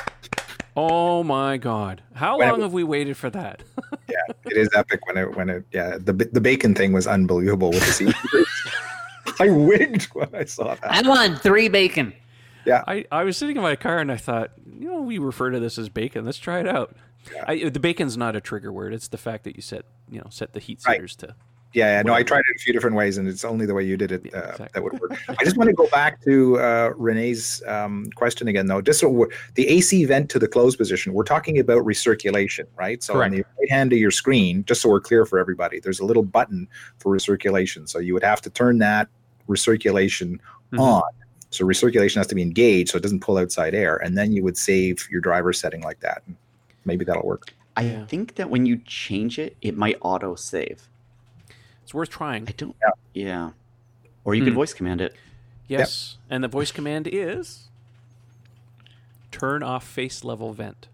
Oh 0.75 1.23
my 1.23 1.57
God! 1.57 2.01
How 2.13 2.37
When 2.39 2.47
long 2.49 2.57
was- 2.59 2.65
have 2.65 2.73
we 2.73 2.83
waited 2.83 3.15
for 3.17 3.29
that? 3.29 3.61
yeah, 4.09 4.15
it 4.45 4.57
is 4.57 4.69
epic 4.75 5.05
when 5.05 5.17
it 5.17 5.35
when 5.35 5.49
it 5.49 5.65
yeah 5.71 5.97
the 5.99 6.13
the 6.13 6.41
bacon 6.41 6.73
thing 6.75 6.93
was 6.93 7.05
unbelievable 7.07 7.69
with 7.69 7.85
the 7.85 7.91
seat. 7.91 8.15
I 9.39 9.49
wigged 9.49 10.03
when 10.13 10.29
I 10.33 10.45
saw 10.45 10.75
that. 10.75 10.83
I 10.83 11.07
want 11.07 11.39
three 11.41 11.67
bacon. 11.69 12.13
Yeah, 12.65 12.83
I, 12.87 13.05
I 13.11 13.23
was 13.23 13.35
sitting 13.37 13.57
in 13.57 13.61
my 13.61 13.75
car 13.75 13.99
and 13.99 14.11
I 14.11 14.15
thought, 14.17 14.51
you 14.79 14.89
know, 14.89 15.01
we 15.01 15.17
refer 15.17 15.49
to 15.51 15.59
this 15.59 15.77
as 15.77 15.89
bacon. 15.89 16.23
Let's 16.25 16.37
try 16.37 16.59
it 16.61 16.67
out. 16.67 16.95
I, 17.45 17.67
the 17.69 17.79
bacon's 17.79 18.15
not 18.17 18.35
a 18.35 18.41
trigger 18.41 18.71
word. 18.71 18.93
It's 18.93 19.09
the 19.09 19.17
fact 19.17 19.43
that 19.45 19.55
you 19.55 19.61
set 19.61 19.85
you 20.09 20.19
know 20.19 20.27
set 20.29 20.53
the 20.53 20.59
heat 20.59 20.81
Right. 20.87 21.07
to. 21.09 21.35
Yeah, 21.73 21.97
yeah, 21.97 22.01
no, 22.03 22.13
I 22.13 22.21
tried 22.21 22.39
it 22.41 22.55
a 22.55 22.59
few 22.59 22.71
different 22.71 22.95
ways, 22.95 23.17
and 23.17 23.27
it's 23.27 23.43
only 23.43 23.65
the 23.65 23.73
way 23.73 23.83
you 23.83 23.97
did 23.97 24.11
it 24.11 24.21
Yeah, 24.25 24.37
uh, 24.37 24.41
exactly. 24.51 24.67
that 24.73 24.83
would 24.83 24.99
work. 24.99 25.11
I 25.27 25.43
just 25.43 25.57
want 25.57 25.69
to 25.69 25.73
go 25.73 25.87
back 25.87 26.21
to 26.23 26.59
uh, 26.59 26.89
Renee's 26.95 27.63
um, 27.67 28.09
question 28.15 28.47
again, 28.47 28.67
though. 28.67 28.79
Just 28.79 28.99
so 28.99 29.27
the 29.55 29.67
AC 29.67 30.05
vent 30.05 30.29
to 30.29 30.39
the 30.39 30.47
closed 30.47 30.77
position, 30.77 31.13
we're 31.13 31.23
talking 31.23 31.57
about 31.57 31.83
recirculation, 31.83 32.65
right? 32.77 33.01
So 33.01 33.21
on 33.23 33.31
the 33.31 33.37
right 33.59 33.71
hand 33.71 33.91
of 33.91 33.97
your 33.97 34.11
screen, 34.11 34.63
just 34.65 34.81
so 34.83 34.89
we're 34.89 35.01
clear 35.01 35.25
for 35.25 35.39
everybody, 35.39 35.79
there's 35.79 35.99
a 35.99 36.05
little 36.05 36.21
button 36.23 36.67
for 36.99 37.11
recirculation. 37.15 37.89
So 37.89 37.97
you 37.97 38.13
would 38.13 38.23
have 38.23 38.41
to 38.41 38.51
turn 38.51 38.77
that 38.77 39.07
recirculation 39.49 40.39
Mhm. 40.73 40.79
on. 40.79 41.01
So 41.49 41.65
recirculation 41.65 42.15
has 42.15 42.27
to 42.27 42.35
be 42.35 42.43
engaged, 42.43 42.91
so 42.91 42.97
it 42.97 43.01
doesn't 43.01 43.21
pull 43.21 43.37
outside 43.39 43.73
air, 43.73 43.97
and 43.97 44.15
then 44.17 44.31
you 44.31 44.43
would 44.43 44.57
save 44.57 45.07
your 45.11 45.21
driver 45.21 45.53
setting 45.53 45.81
like 45.81 45.99
that. 46.01 46.21
Maybe 46.85 47.03
that'll 47.05 47.25
work. 47.25 47.51
I 47.75 47.83
Yeah. 47.83 48.05
think 48.05 48.35
that 48.35 48.51
when 48.51 48.67
you 48.67 48.77
change 48.85 49.39
it, 49.39 49.55
it 49.61 49.75
might 49.75 49.97
auto 50.01 50.35
save. 50.35 50.87
It's 51.83 51.93
worth 51.93 52.09
trying. 52.09 52.47
I 52.47 52.51
don't. 52.57 52.75
Yeah. 53.13 53.51
Or 54.25 54.33
you 54.35 54.43
could 54.43 54.53
Hmm. 54.53 54.57
voice 54.59 54.73
command 54.73 55.01
it. 55.01 55.15
Yes, 55.67 56.17
and 56.29 56.43
the 56.43 56.47
voice 56.47 56.71
command 56.71 57.07
is 57.11 57.69
turn 59.31 59.63
off 59.63 59.85
face 59.87 60.23
level 60.23 60.53
vent. 60.53 60.87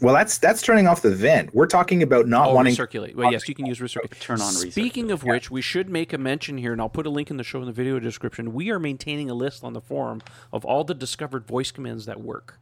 Well, 0.00 0.14
that's 0.14 0.38
that's 0.38 0.62
turning 0.62 0.86
off 0.86 1.02
the 1.02 1.14
vent. 1.14 1.54
We're 1.54 1.66
talking 1.66 2.02
about 2.02 2.26
not 2.26 2.48
Oh, 2.48 2.54
wanting. 2.54 2.74
recirculate. 2.74 3.14
Well, 3.14 3.30
yes, 3.30 3.46
you 3.48 3.54
can 3.54 3.66
use 3.66 3.78
recirculate. 3.80 4.18
Turn 4.20 4.40
on 4.40 4.52
Speaking 4.52 5.10
of 5.10 5.22
which, 5.24 5.50
we 5.50 5.60
should 5.60 5.90
make 5.90 6.12
a 6.14 6.18
mention 6.18 6.56
here, 6.56 6.72
and 6.72 6.80
I'll 6.80 6.88
put 6.88 7.04
a 7.06 7.10
link 7.10 7.30
in 7.30 7.36
the 7.36 7.44
show 7.44 7.60
in 7.60 7.66
the 7.66 7.72
video 7.72 7.98
description. 8.00 8.54
We 8.54 8.70
are 8.70 8.78
maintaining 8.78 9.28
a 9.28 9.34
list 9.34 9.62
on 9.62 9.74
the 9.74 9.80
forum 9.82 10.22
of 10.52 10.64
all 10.64 10.84
the 10.84 10.94
discovered 10.94 11.46
voice 11.46 11.70
commands 11.70 12.06
that 12.06 12.20
work. 12.20 12.58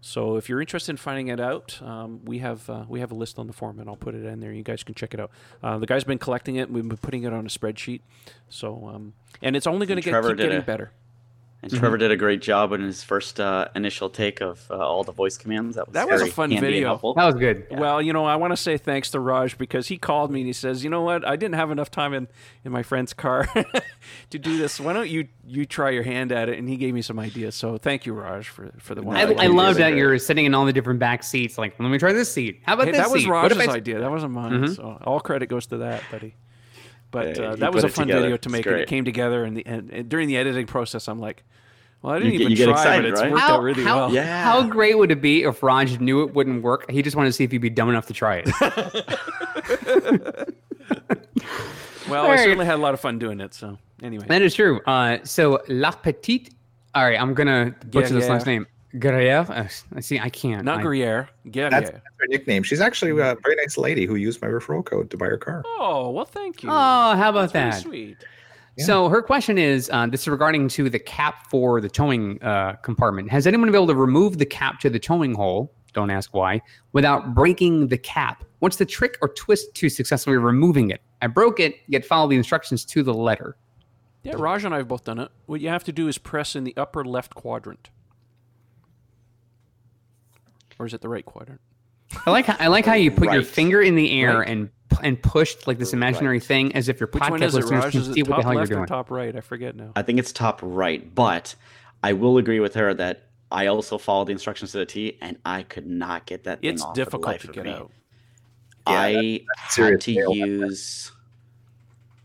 So 0.00 0.36
if 0.36 0.48
you're 0.48 0.60
interested 0.60 0.92
in 0.92 0.96
finding 0.96 1.28
it 1.28 1.40
out, 1.40 1.80
um, 1.82 2.24
we 2.24 2.38
have 2.38 2.68
uh, 2.70 2.84
we 2.88 3.00
have 3.00 3.12
a 3.12 3.14
list 3.14 3.38
on 3.38 3.46
the 3.46 3.52
forum, 3.52 3.78
and 3.80 3.88
I'll 3.88 3.96
put 3.96 4.14
it 4.14 4.24
in 4.24 4.40
there. 4.40 4.52
You 4.52 4.62
guys 4.62 4.82
can 4.82 4.94
check 4.94 5.12
it 5.12 5.20
out. 5.20 5.30
Uh, 5.62 5.78
the 5.78 5.86
guy's 5.86 6.04
been 6.04 6.18
collecting 6.18 6.56
it. 6.56 6.70
We've 6.70 6.86
been 6.86 6.96
putting 6.96 7.24
it 7.24 7.32
on 7.32 7.44
a 7.44 7.48
spreadsheet. 7.50 8.00
So 8.48 8.88
um, 8.88 9.12
and 9.42 9.56
it's 9.56 9.66
only 9.66 9.86
going 9.86 9.96
to 9.96 10.02
get 10.02 10.12
keep 10.30 10.38
getting 10.38 10.60
better. 10.62 10.92
And 11.62 11.70
Trevor 11.70 11.98
did 11.98 12.10
a 12.10 12.16
great 12.16 12.40
job 12.40 12.72
in 12.72 12.80
his 12.80 13.02
first 13.04 13.38
uh, 13.38 13.68
initial 13.74 14.08
take 14.08 14.40
of 14.40 14.66
uh, 14.70 14.78
all 14.78 15.04
the 15.04 15.12
voice 15.12 15.36
commands. 15.36 15.76
That 15.76 15.86
was 15.88 15.92
That 15.92 16.08
was 16.08 16.22
a 16.22 16.26
fun 16.28 16.48
video. 16.58 16.96
That 17.16 17.26
was 17.26 17.34
good. 17.34 17.66
Yeah. 17.70 17.78
Well, 17.78 18.00
you 18.00 18.14
know, 18.14 18.24
I 18.24 18.36
want 18.36 18.52
to 18.52 18.56
say 18.56 18.78
thanks 18.78 19.10
to 19.10 19.20
Raj 19.20 19.58
because 19.58 19.88
he 19.88 19.98
called 19.98 20.30
me 20.30 20.40
and 20.40 20.46
he 20.46 20.54
says, 20.54 20.82
"You 20.82 20.88
know 20.88 21.02
what? 21.02 21.26
I 21.26 21.36
didn't 21.36 21.56
have 21.56 21.70
enough 21.70 21.90
time 21.90 22.14
in, 22.14 22.28
in 22.64 22.72
my 22.72 22.82
friend's 22.82 23.12
car 23.12 23.46
to 24.30 24.38
do 24.38 24.56
this. 24.56 24.80
Why 24.80 24.94
don't 24.94 25.10
you 25.10 25.28
you 25.46 25.66
try 25.66 25.90
your 25.90 26.02
hand 26.02 26.32
at 26.32 26.48
it?" 26.48 26.58
And 26.58 26.66
he 26.66 26.76
gave 26.76 26.94
me 26.94 27.02
some 27.02 27.18
ideas. 27.18 27.54
So 27.54 27.76
thank 27.76 28.06
you, 28.06 28.14
Raj, 28.14 28.48
for 28.48 28.72
for 28.78 28.94
the 28.94 29.02
one. 29.02 29.16
I, 29.16 29.22
I 29.22 29.46
love 29.48 29.76
that 29.76 29.94
you're 29.94 30.18
sitting 30.18 30.46
in 30.46 30.54
all 30.54 30.64
the 30.64 30.72
different 30.72 30.98
back 30.98 31.22
seats. 31.22 31.58
Like, 31.58 31.78
let 31.78 31.90
me 31.90 31.98
try 31.98 32.12
this 32.14 32.32
seat. 32.32 32.60
How 32.64 32.72
about 32.74 32.86
Hey, 32.86 32.92
this 32.92 33.00
that 33.02 33.10
was 33.10 33.22
seat? 33.22 33.28
What 33.30 33.52
if 33.52 33.58
Raj's 33.58 33.68
I- 33.68 33.76
idea. 33.76 34.00
That 34.00 34.10
wasn't 34.10 34.32
mine. 34.32 34.52
Mhm. 34.52 34.76
So 34.76 34.98
all 35.04 35.20
credit 35.20 35.48
goes 35.50 35.66
to 35.66 35.76
that, 35.78 36.02
buddy. 36.10 36.36
But 37.10 37.36
Yeah, 37.36 37.50
uh, 37.50 37.56
that 37.56 37.74
was 37.74 37.84
a 37.84 37.88
fun 37.88 38.06
together. 38.06 38.22
video 38.22 38.36
to 38.36 38.48
make, 38.48 38.66
and 38.66 38.76
it 38.76 38.88
came 38.88 39.04
together. 39.04 39.44
And, 39.44 39.56
the, 39.56 39.66
and, 39.66 39.90
and 39.90 40.08
during 40.08 40.28
the 40.28 40.36
editing 40.36 40.66
process, 40.66 41.08
I'm 41.08 41.18
like, 41.18 41.42
"Well, 42.02 42.14
I 42.14 42.18
didn't 42.18 42.34
You 42.34 42.38
get- 42.38 42.40
even 42.42 42.50
you 42.52 42.56
get 42.56 42.64
try, 42.66 42.72
excited, 42.74 43.02
but 43.02 43.10
it's 43.12 43.20
right? 43.20 43.30
worked 43.32 43.42
How, 43.42 43.54
out 43.56 43.62
really 43.62 43.82
how, 43.82 43.96
well." 43.96 44.14
Yeah. 44.14 44.44
how 44.44 44.62
great 44.62 44.96
would 44.96 45.10
it 45.10 45.20
be 45.20 45.42
if 45.42 45.62
Raj 45.62 45.98
knew 45.98 46.22
it 46.22 46.34
wouldn't 46.34 46.62
work? 46.62 46.88
He 46.90 47.02
just 47.02 47.16
wanted 47.16 47.30
to 47.30 47.32
see 47.32 47.44
if 47.44 47.50
he'd 47.50 47.58
be 47.58 47.70
dumb 47.70 47.88
enough 47.88 48.06
to 48.06 48.14
try 48.14 48.44
it. 48.46 50.48
Well, 52.08 52.24
All 52.24 52.30
I 52.32 52.36
certainly 52.38 52.66
had 52.66 52.74
a 52.74 52.78
lot 52.82 52.92
of 52.94 52.98
fun 53.00 53.20
doing 53.20 53.40
it. 53.40 53.54
So 53.54 53.78
anyway, 54.02 54.24
that 54.26 54.42
is 54.42 54.52
true. 54.54 54.80
Uh, 54.80 55.18
so 55.22 55.62
La 55.68 55.92
Petite. 55.92 56.52
All 56.92 57.04
right, 57.04 57.20
I'm 57.20 57.34
gonna 57.34 57.72
butcher 57.86 58.14
this 58.14 58.24
yeah. 58.24 58.32
last 58.32 58.46
name. 58.46 58.66
Gruyere. 58.98 59.46
Uh, 59.48 59.68
I 59.94 60.00
see. 60.00 60.18
I 60.18 60.28
can't. 60.28 60.64
not 60.64 60.78
I- 60.78 60.82
Gruyere, 60.82 61.28
Guerriere. 61.46 61.70
That's, 61.70 61.90
that's 61.90 62.04
her 62.18 62.26
nickname. 62.28 62.62
She's 62.62 62.80
actually 62.80 63.12
a 63.12 63.14
very 63.14 63.56
nice 63.56 63.78
lady 63.78 64.06
who 64.06 64.16
used 64.16 64.42
my 64.42 64.48
referral 64.48 64.84
code 64.84 65.10
to 65.10 65.16
buy 65.16 65.26
her 65.26 65.38
car. 65.38 65.62
Oh 65.78 66.10
well, 66.10 66.24
thank 66.24 66.62
you. 66.62 66.68
Oh, 66.70 66.72
how 66.72 67.30
about 67.30 67.52
That's 67.52 67.76
that? 67.76 67.82
sweet. 67.82 68.16
Yeah. 68.76 68.84
So 68.84 69.08
her 69.08 69.22
question 69.22 69.58
is: 69.58 69.90
uh, 69.92 70.06
This 70.06 70.22
is 70.22 70.28
regarding 70.28 70.68
to 70.68 70.90
the 70.90 70.98
cap 70.98 71.48
for 71.50 71.80
the 71.80 71.88
towing 71.88 72.42
uh, 72.42 72.74
compartment. 72.82 73.30
Has 73.30 73.46
anyone 73.46 73.68
been 73.68 73.76
able 73.76 73.86
to 73.88 73.94
remove 73.94 74.38
the 74.38 74.46
cap 74.46 74.80
to 74.80 74.90
the 74.90 74.98
towing 74.98 75.34
hole? 75.34 75.72
Don't 75.92 76.10
ask 76.10 76.34
why. 76.34 76.60
Without 76.92 77.34
breaking 77.34 77.88
the 77.88 77.98
cap. 77.98 78.44
What's 78.60 78.76
the 78.76 78.86
trick 78.86 79.16
or 79.22 79.28
twist 79.28 79.74
to 79.74 79.88
successfully 79.88 80.36
removing 80.36 80.90
it? 80.90 81.00
I 81.22 81.26
broke 81.26 81.58
it, 81.60 81.76
yet 81.88 82.04
followed 82.04 82.28
the 82.28 82.36
instructions 82.36 82.84
to 82.86 83.02
the 83.02 83.14
letter. 83.14 83.56
Yeah, 84.22 84.34
Raj 84.36 84.64
and 84.64 84.74
I 84.74 84.78
have 84.78 84.88
both 84.88 85.04
done 85.04 85.18
it. 85.18 85.30
What 85.46 85.60
you 85.60 85.68
have 85.70 85.82
to 85.84 85.92
do 85.92 86.06
is 86.06 86.18
press 86.18 86.54
in 86.54 86.64
the 86.64 86.74
upper 86.76 87.04
left 87.04 87.34
quadrant. 87.34 87.88
Or 90.80 90.86
is 90.86 90.94
it 90.94 91.02
the 91.02 91.08
right 91.10 91.24
quadrant? 91.24 91.60
I 92.26 92.30
like 92.30 92.46
how, 92.46 92.56
I 92.58 92.68
like 92.68 92.86
how 92.86 92.94
you 92.94 93.10
put 93.10 93.30
your 93.32 93.42
finger 93.42 93.80
in 93.82 93.94
the 93.94 94.18
air 94.20 94.38
Right. 94.38 94.48
and 94.48 94.70
and 95.02 95.22
pushed 95.22 95.68
like 95.68 95.78
this 95.78 95.92
imaginary 95.92 96.38
Right. 96.38 96.42
thing 96.42 96.74
as 96.74 96.88
if 96.88 96.98
your 96.98 97.08
Which 97.12 97.20
one 97.20 97.38
podcast 97.40 97.44
is 97.44 97.54
listeners 97.54 97.84
Raj? 97.84 97.92
can 97.92 98.00
Is 98.00 98.06
see 98.14 98.20
it 98.20 98.28
what 98.28 98.36
the 98.38 98.42
hell 98.42 98.52
you're 98.54 98.60
left 98.62 98.72
or 98.72 98.76
doing. 98.76 98.86
top 98.86 99.10
right? 99.10 99.36
I 99.36 99.40
forget 99.40 99.76
now. 99.76 99.92
I 99.94 100.02
think 100.02 100.18
it's 100.18 100.32
top 100.32 100.58
right, 100.62 101.14
but 101.14 101.54
I 102.02 102.14
will 102.14 102.38
agree 102.38 102.58
with 102.58 102.74
her 102.74 102.92
that 102.94 103.28
I 103.52 103.66
also 103.66 103.98
followed 103.98 104.26
the 104.28 104.32
instructions 104.32 104.72
to 104.72 104.78
the 104.78 104.86
T, 104.86 105.18
and 105.20 105.36
I 105.44 105.62
could 105.62 105.86
not 105.86 106.24
get 106.26 106.44
that 106.44 106.60
thing 106.62 106.70
It's 106.72 106.82
off 106.82 106.88
for 106.88 106.94
the 106.94 107.04
difficult 107.04 107.26
life 107.26 107.42
to 107.42 107.48
of 107.48 107.54
get 107.54 107.64
me. 107.64 107.70
out. 107.72 107.90
Yeah, 108.88 109.00
I 109.00 109.40
that's 109.58 109.74
serious 109.76 110.04
had 110.06 110.14
to 110.14 110.14
fail. 110.14 110.34
use. 110.34 111.12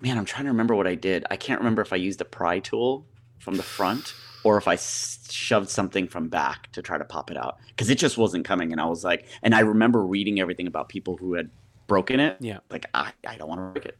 Man, 0.01 0.17
I'm 0.17 0.25
trying 0.25 0.45
to 0.45 0.49
remember 0.51 0.73
what 0.75 0.87
I 0.87 0.95
did. 0.95 1.25
I 1.29 1.35
can't 1.35 1.59
remember 1.59 1.81
if 1.81 1.91
I 1.93 1.97
used 1.97 2.21
a 2.21 2.25
pry 2.25 2.59
tool 2.59 3.05
from 3.39 3.55
the 3.57 3.63
front 3.63 4.13
or 4.45 4.57
if 4.57 4.67
I 4.67 4.75
shoved 4.75 5.69
something 5.69 6.07
from 6.07 6.29
back 6.29 6.71
to 6.73 6.83
try 6.83 6.99
to 6.99 7.03
pop 7.03 7.31
it 7.31 7.35
out 7.35 7.57
because 7.69 7.89
it 7.89 7.97
just 7.97 8.15
wasn't 8.15 8.45
coming. 8.45 8.71
And 8.71 8.79
I 8.79 8.85
was 8.85 9.03
like, 9.03 9.25
and 9.41 9.55
I 9.55 9.61
remember 9.61 10.05
reading 10.05 10.39
everything 10.39 10.67
about 10.67 10.87
people 10.87 11.17
who 11.17 11.33
had 11.33 11.49
broken 11.87 12.19
it. 12.19 12.37
Yeah. 12.39 12.59
Like 12.69 12.85
I, 12.93 13.11
I 13.27 13.37
don't 13.37 13.49
want 13.49 13.59
to 13.59 13.79
break 13.79 13.85
it. 13.87 13.97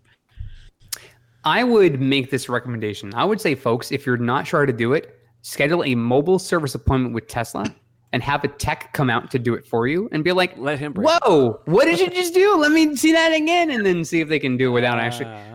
I 1.45 1.63
would 1.63 1.99
make 1.99 2.29
this 2.29 2.47
recommendation. 2.47 3.11
I 3.15 3.25
would 3.25 3.41
say, 3.41 3.55
folks, 3.55 3.91
if 3.91 4.05
you're 4.05 4.17
not 4.17 4.45
sure 4.45 4.59
how 4.59 4.67
to 4.67 4.73
do 4.73 4.93
it, 4.93 5.19
schedule 5.41 5.83
a 5.83 5.95
mobile 5.95 6.37
service 6.37 6.75
appointment 6.75 7.15
with 7.15 7.27
Tesla 7.27 7.65
and 8.13 8.21
have 8.21 8.43
a 8.43 8.47
tech 8.47 8.93
come 8.93 9.09
out 9.09 9.31
to 9.31 9.39
do 9.39 9.55
it 9.55 9.65
for 9.65 9.87
you 9.87 10.07
and 10.11 10.23
be 10.23 10.31
like, 10.31 10.55
Let 10.57 10.77
him 10.77 10.93
break. 10.93 11.07
Whoa, 11.07 11.59
what 11.65 11.85
did 11.85 11.99
you 11.99 12.11
just 12.11 12.35
do? 12.35 12.55
Let 12.57 12.71
me 12.71 12.95
see 12.95 13.13
that 13.13 13.33
again. 13.33 13.71
And 13.71 13.83
then 13.83 14.05
see 14.05 14.21
if 14.21 14.29
they 14.29 14.39
can 14.39 14.57
do 14.57 14.69
it 14.69 14.73
without 14.73 14.99
actually. 14.99 15.25
Ah. 15.25 15.54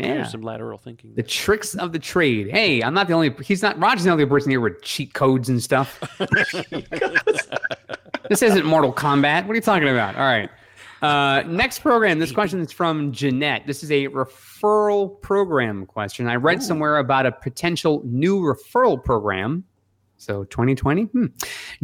Ah, 0.00 0.04
Yeah. 0.04 0.14
There's 0.14 0.30
some 0.30 0.42
lateral 0.42 0.78
thinking. 0.78 1.14
The 1.14 1.22
tricks 1.22 1.74
of 1.74 1.92
the 1.92 1.98
trade. 1.98 2.48
Hey, 2.50 2.82
I'm 2.82 2.94
not 2.94 3.08
the 3.08 3.14
only, 3.14 3.30
he's 3.42 3.62
not, 3.62 3.78
Raj's 3.78 4.04
not 4.06 4.16
the 4.16 4.22
only 4.22 4.26
person 4.26 4.50
here 4.50 4.60
with 4.60 4.82
cheat 4.82 5.14
codes 5.14 5.48
and 5.48 5.62
stuff. 5.62 6.00
this 8.28 8.42
isn't 8.42 8.64
Mortal 8.64 8.92
Kombat. 8.92 9.46
What 9.46 9.52
are 9.52 9.56
you 9.56 9.60
talking 9.60 9.88
about? 9.88 10.16
All 10.16 10.22
right. 10.22 10.50
Uh, 11.00 11.42
next 11.46 11.78
program. 11.80 12.18
This 12.18 12.32
question 12.32 12.60
is 12.60 12.72
from 12.72 13.12
Jeanette. 13.12 13.66
This 13.66 13.84
is 13.84 13.92
a 13.92 14.08
referral 14.08 15.20
program 15.22 15.86
question. 15.86 16.26
I 16.26 16.34
read 16.34 16.62
somewhere 16.62 16.98
about 16.98 17.24
a 17.24 17.32
potential 17.32 18.02
new 18.04 18.40
referral 18.40 19.02
program. 19.02 19.64
So 20.16 20.42
2020. 20.44 21.04
Hmm. 21.04 21.26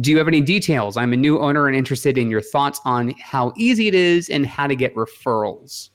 Do 0.01 0.11
you 0.11 0.17
have 0.17 0.27
any 0.27 0.41
details? 0.41 0.97
I'm 0.97 1.13
a 1.13 1.17
new 1.17 1.39
owner 1.39 1.67
and 1.67 1.75
interested 1.77 2.17
in 2.17 2.29
your 2.29 2.41
thoughts 2.41 2.81
on 2.83 3.11
how 3.11 3.53
easy 3.55 3.87
it 3.87 3.95
is 3.95 4.29
and 4.29 4.45
how 4.45 4.67
to 4.67 4.75
get 4.75 4.93
referrals. 4.95 5.91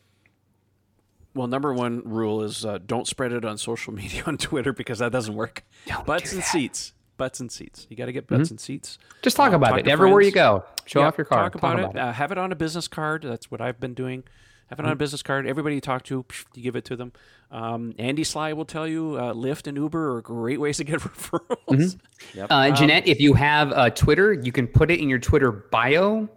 Well, 1.35 1.47
number 1.47 1.73
one 1.73 2.03
rule 2.05 2.43
is 2.43 2.65
uh, 2.65 2.79
don't 2.85 3.07
spread 3.07 3.33
it 3.33 3.45
on 3.45 3.57
social 3.59 3.93
media 4.01 4.23
on 4.27 4.37
Twitter 4.39 4.73
because 4.73 4.99
that 4.99 5.13
doesn't 5.13 5.35
work. 5.35 5.65
Don't 5.87 6.05
Butts 6.07 6.31
do 6.31 6.37
and 6.37 6.43
that. 6.43 6.49
seats. 6.49 6.93
butts 7.17 7.39
and 7.41 7.53
seats. 7.53 7.87
You 7.91 7.97
got 7.97 8.07
to 8.07 8.13
get 8.13 8.27
butts 8.27 8.51
and 8.51 8.59
seats. 8.59 8.99
Just 9.23 9.37
talk 9.37 9.53
Uh, 9.53 9.57
about 9.57 9.71
talk 9.71 9.81
it 9.81 9.83
to 9.85 9.91
everywhere 9.91 10.23
you 10.23 10.33
go. 10.33 10.65
Show 10.87 11.01
Yeah, 11.01 11.07
off 11.07 11.19
your 11.19 11.27
car. 11.27 11.51
Talk 11.51 11.55
about 11.57 11.79
it. 11.95 11.97
Uh, 11.99 12.13
have 12.13 12.33
it 12.33 12.39
on 12.39 12.51
a 12.51 12.57
business 12.57 12.89
card. 12.89 13.23
That's 13.23 13.51
what 13.51 13.61
I've 13.61 13.79
been 13.79 13.95
doing. 13.95 14.25
Have 14.71 14.79
it 14.79 14.87
on 14.87 14.93
a 14.93 14.97
business 14.97 15.23
card. 15.23 15.47
Everybody 15.47 15.75
you 15.75 15.81
talk 15.81 16.05
to, 16.05 16.25
you 16.55 16.63
give 16.63 16.77
it 16.77 16.85
to 16.87 16.97
them. 16.97 17.13
Um, 17.51 17.93
Andy 17.99 18.23
Slye 18.23 18.55
will 18.55 18.65
tell 18.65 18.87
you 18.87 19.17
uh, 19.19 19.35
Lyft 19.35 19.67
and 19.67 19.77
Uber 19.77 20.17
are 20.17 20.23
great 20.23 20.61
ways 20.61 20.77
to 20.79 20.85
get 20.85 21.01
referrals. 21.01 21.99
Uh, 22.49 22.71
Jeanette, 22.71 23.07
if 23.09 23.21
you 23.21 23.35
have 23.35 23.73
uh, 23.73 23.91
Twitter, 23.91 24.33
you 24.33 24.53
can 24.53 24.67
put 24.69 24.91
it 24.91 25.01
in 25.01 25.09
your 25.09 25.19
Twitter 25.19 25.51
bio. 25.51 26.29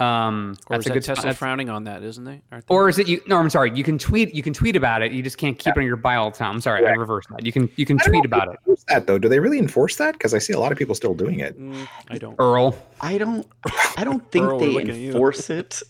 Um, 0.00 0.56
Or 0.68 0.76
that's 0.76 0.86
is 0.86 0.90
a 0.90 0.94
good 0.94 1.04
spot. 1.04 1.16
Tesla 1.16 1.22
That's- 1.28 1.38
frowning 1.38 1.70
on 1.70 1.84
that, 1.84 2.02
isn't 2.02 2.22
they? 2.24 2.40
They? 2.50 2.60
Or 2.68 2.88
is 2.88 2.98
it 2.98 3.08
you? 3.08 3.20
No, 3.26 3.36
I'm 3.38 3.50
sorry. 3.50 3.72
You 3.74 3.82
can 3.82 3.98
tweet. 3.98 4.34
You 4.34 4.42
can 4.42 4.52
tweet 4.52 4.76
about 4.76 5.02
it. 5.02 5.10
You 5.12 5.22
just 5.22 5.38
can't 5.38 5.58
keep 5.58 5.76
it 5.76 5.80
on 5.80 5.84
your 5.86 5.96
bio 5.96 6.22
all 6.22 6.30
the 6.30 6.36
time. 6.36 6.54
I'm 6.54 6.60
sorry. 6.60 6.86
I 6.86 6.92
reversed 6.92 7.28
that. 7.30 7.44
You 7.44 7.52
can 7.52 7.68
you 7.76 7.84
can 7.84 7.98
I 8.00 8.04
tweet 8.06 8.24
about 8.24 8.48
it. 8.48 8.56
enforce 8.60 8.84
that 8.88 9.06
though. 9.06 9.18
Do 9.18 9.28
they 9.28 9.40
really 9.40 9.58
enforce 9.58 9.96
that? 9.96 10.12
Because 10.12 10.34
I 10.34 10.38
see 10.38 10.52
a 10.52 10.58
lot 10.60 10.70
of 10.72 10.78
people 10.78 10.94
still 10.94 11.14
doing 11.14 11.40
it. 11.40 11.58
Mm, 11.60 11.88
I 12.10 12.18
don't. 12.18 12.36
Earl. 12.38 12.78
I 13.00 13.18
don't 13.18 13.46
I 13.96 14.04
don't 14.04 14.28
think 14.30 14.46
Earl, 14.46 14.58
they 14.60 14.68
looking 14.68 14.90
at 14.90 14.96
you. 14.96 15.10
enforce 15.12 15.50
it, 15.50 15.82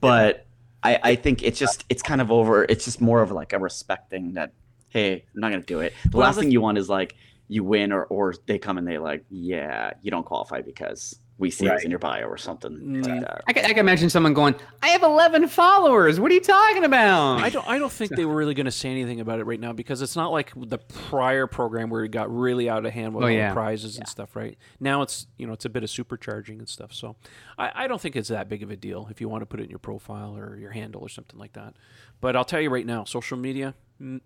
but 0.00 0.46
I, 0.82 0.98
I 1.02 1.14
think 1.14 1.42
it's 1.42 1.58
just 1.58 1.84
it's 1.88 2.02
kind 2.02 2.20
of 2.20 2.30
over 2.30 2.64
it's 2.64 2.84
just 2.84 3.00
more 3.00 3.22
of 3.22 3.30
like 3.32 3.52
a 3.54 3.58
respect 3.58 4.10
thing 4.10 4.34
that 4.34 4.52
hey, 4.90 5.24
I'm 5.34 5.40
not 5.40 5.50
gonna 5.50 5.62
do 5.62 5.80
it. 5.80 5.92
The 6.10 6.18
Well, 6.18 6.26
last 6.26 6.36
the- 6.36 6.42
thing 6.42 6.50
you 6.50 6.60
want 6.60 6.76
is 6.78 6.88
like 6.88 7.14
you 7.48 7.64
win 7.64 7.92
or 7.92 8.04
or 8.04 8.34
they 8.46 8.58
come 8.58 8.78
and 8.78 8.86
they 8.86 8.98
like, 8.98 9.24
yeah, 9.30 9.92
you 10.02 10.10
don't 10.10 10.24
qualify 10.24 10.60
because 10.62 11.18
we 11.36 11.50
see 11.50 11.66
it 11.66 11.70
Right. 11.70 11.84
in 11.84 11.90
your 11.90 11.98
bio 11.98 12.26
or 12.26 12.36
something 12.36 13.02
like 13.02 13.12
Mm. 13.12 13.20
that. 13.22 13.42
I 13.48 13.52
can, 13.52 13.64
I 13.64 13.68
can 13.70 13.78
imagine 13.80 14.08
someone 14.08 14.34
going, 14.34 14.54
"I 14.82 14.88
have 14.90 15.02
11 15.02 15.48
followers. 15.48 16.20
What 16.20 16.30
are 16.30 16.34
you 16.34 16.40
talking 16.40 16.84
about?" 16.84 17.40
I 17.40 17.50
don't. 17.50 17.66
I 17.68 17.78
don't 17.78 17.90
think 17.90 18.14
they 18.14 18.24
were 18.24 18.36
really 18.36 18.54
going 18.54 18.66
to 18.66 18.70
say 18.70 18.88
anything 18.90 19.18
about 19.20 19.40
it 19.40 19.44
right 19.44 19.58
now 19.58 19.72
because 19.72 20.00
it's 20.00 20.14
not 20.14 20.30
like 20.30 20.52
the 20.56 20.78
prior 20.78 21.48
program 21.48 21.90
where 21.90 22.04
it 22.04 22.10
got 22.10 22.32
really 22.32 22.68
out 22.70 22.86
of 22.86 22.92
hand 22.92 23.14
with 23.14 23.24
Oh, 23.24 23.26
all 23.26 23.32
yeah. 23.32 23.48
the 23.48 23.54
prizes 23.54 23.98
and 23.98 24.06
stuff. 24.08 24.36
Right 24.36 24.56
now, 24.78 25.02
it's 25.02 25.26
you 25.36 25.46
know 25.46 25.52
it's 25.52 25.64
a 25.64 25.70
bit 25.70 25.82
of 25.82 25.90
supercharging 25.90 26.58
and 26.60 26.68
stuff. 26.68 26.92
So 26.94 27.16
I, 27.58 27.84
I 27.84 27.88
don't 27.88 28.00
think 28.00 28.14
it's 28.14 28.28
that 28.28 28.48
big 28.48 28.62
of 28.62 28.70
a 28.70 28.76
deal 28.76 29.08
if 29.10 29.20
you 29.20 29.28
want 29.28 29.42
to 29.42 29.46
put 29.46 29.58
it 29.58 29.64
in 29.64 29.70
your 29.70 29.80
profile 29.80 30.36
or 30.36 30.56
your 30.56 30.70
handle 30.70 31.02
or 31.02 31.08
something 31.08 31.38
like 31.40 31.54
that. 31.54 31.74
But 32.20 32.36
I'll 32.36 32.44
tell 32.44 32.60
you 32.60 32.70
right 32.70 32.86
now, 32.86 33.02
social 33.04 33.36
media, 33.36 33.74
mm, 34.00 34.20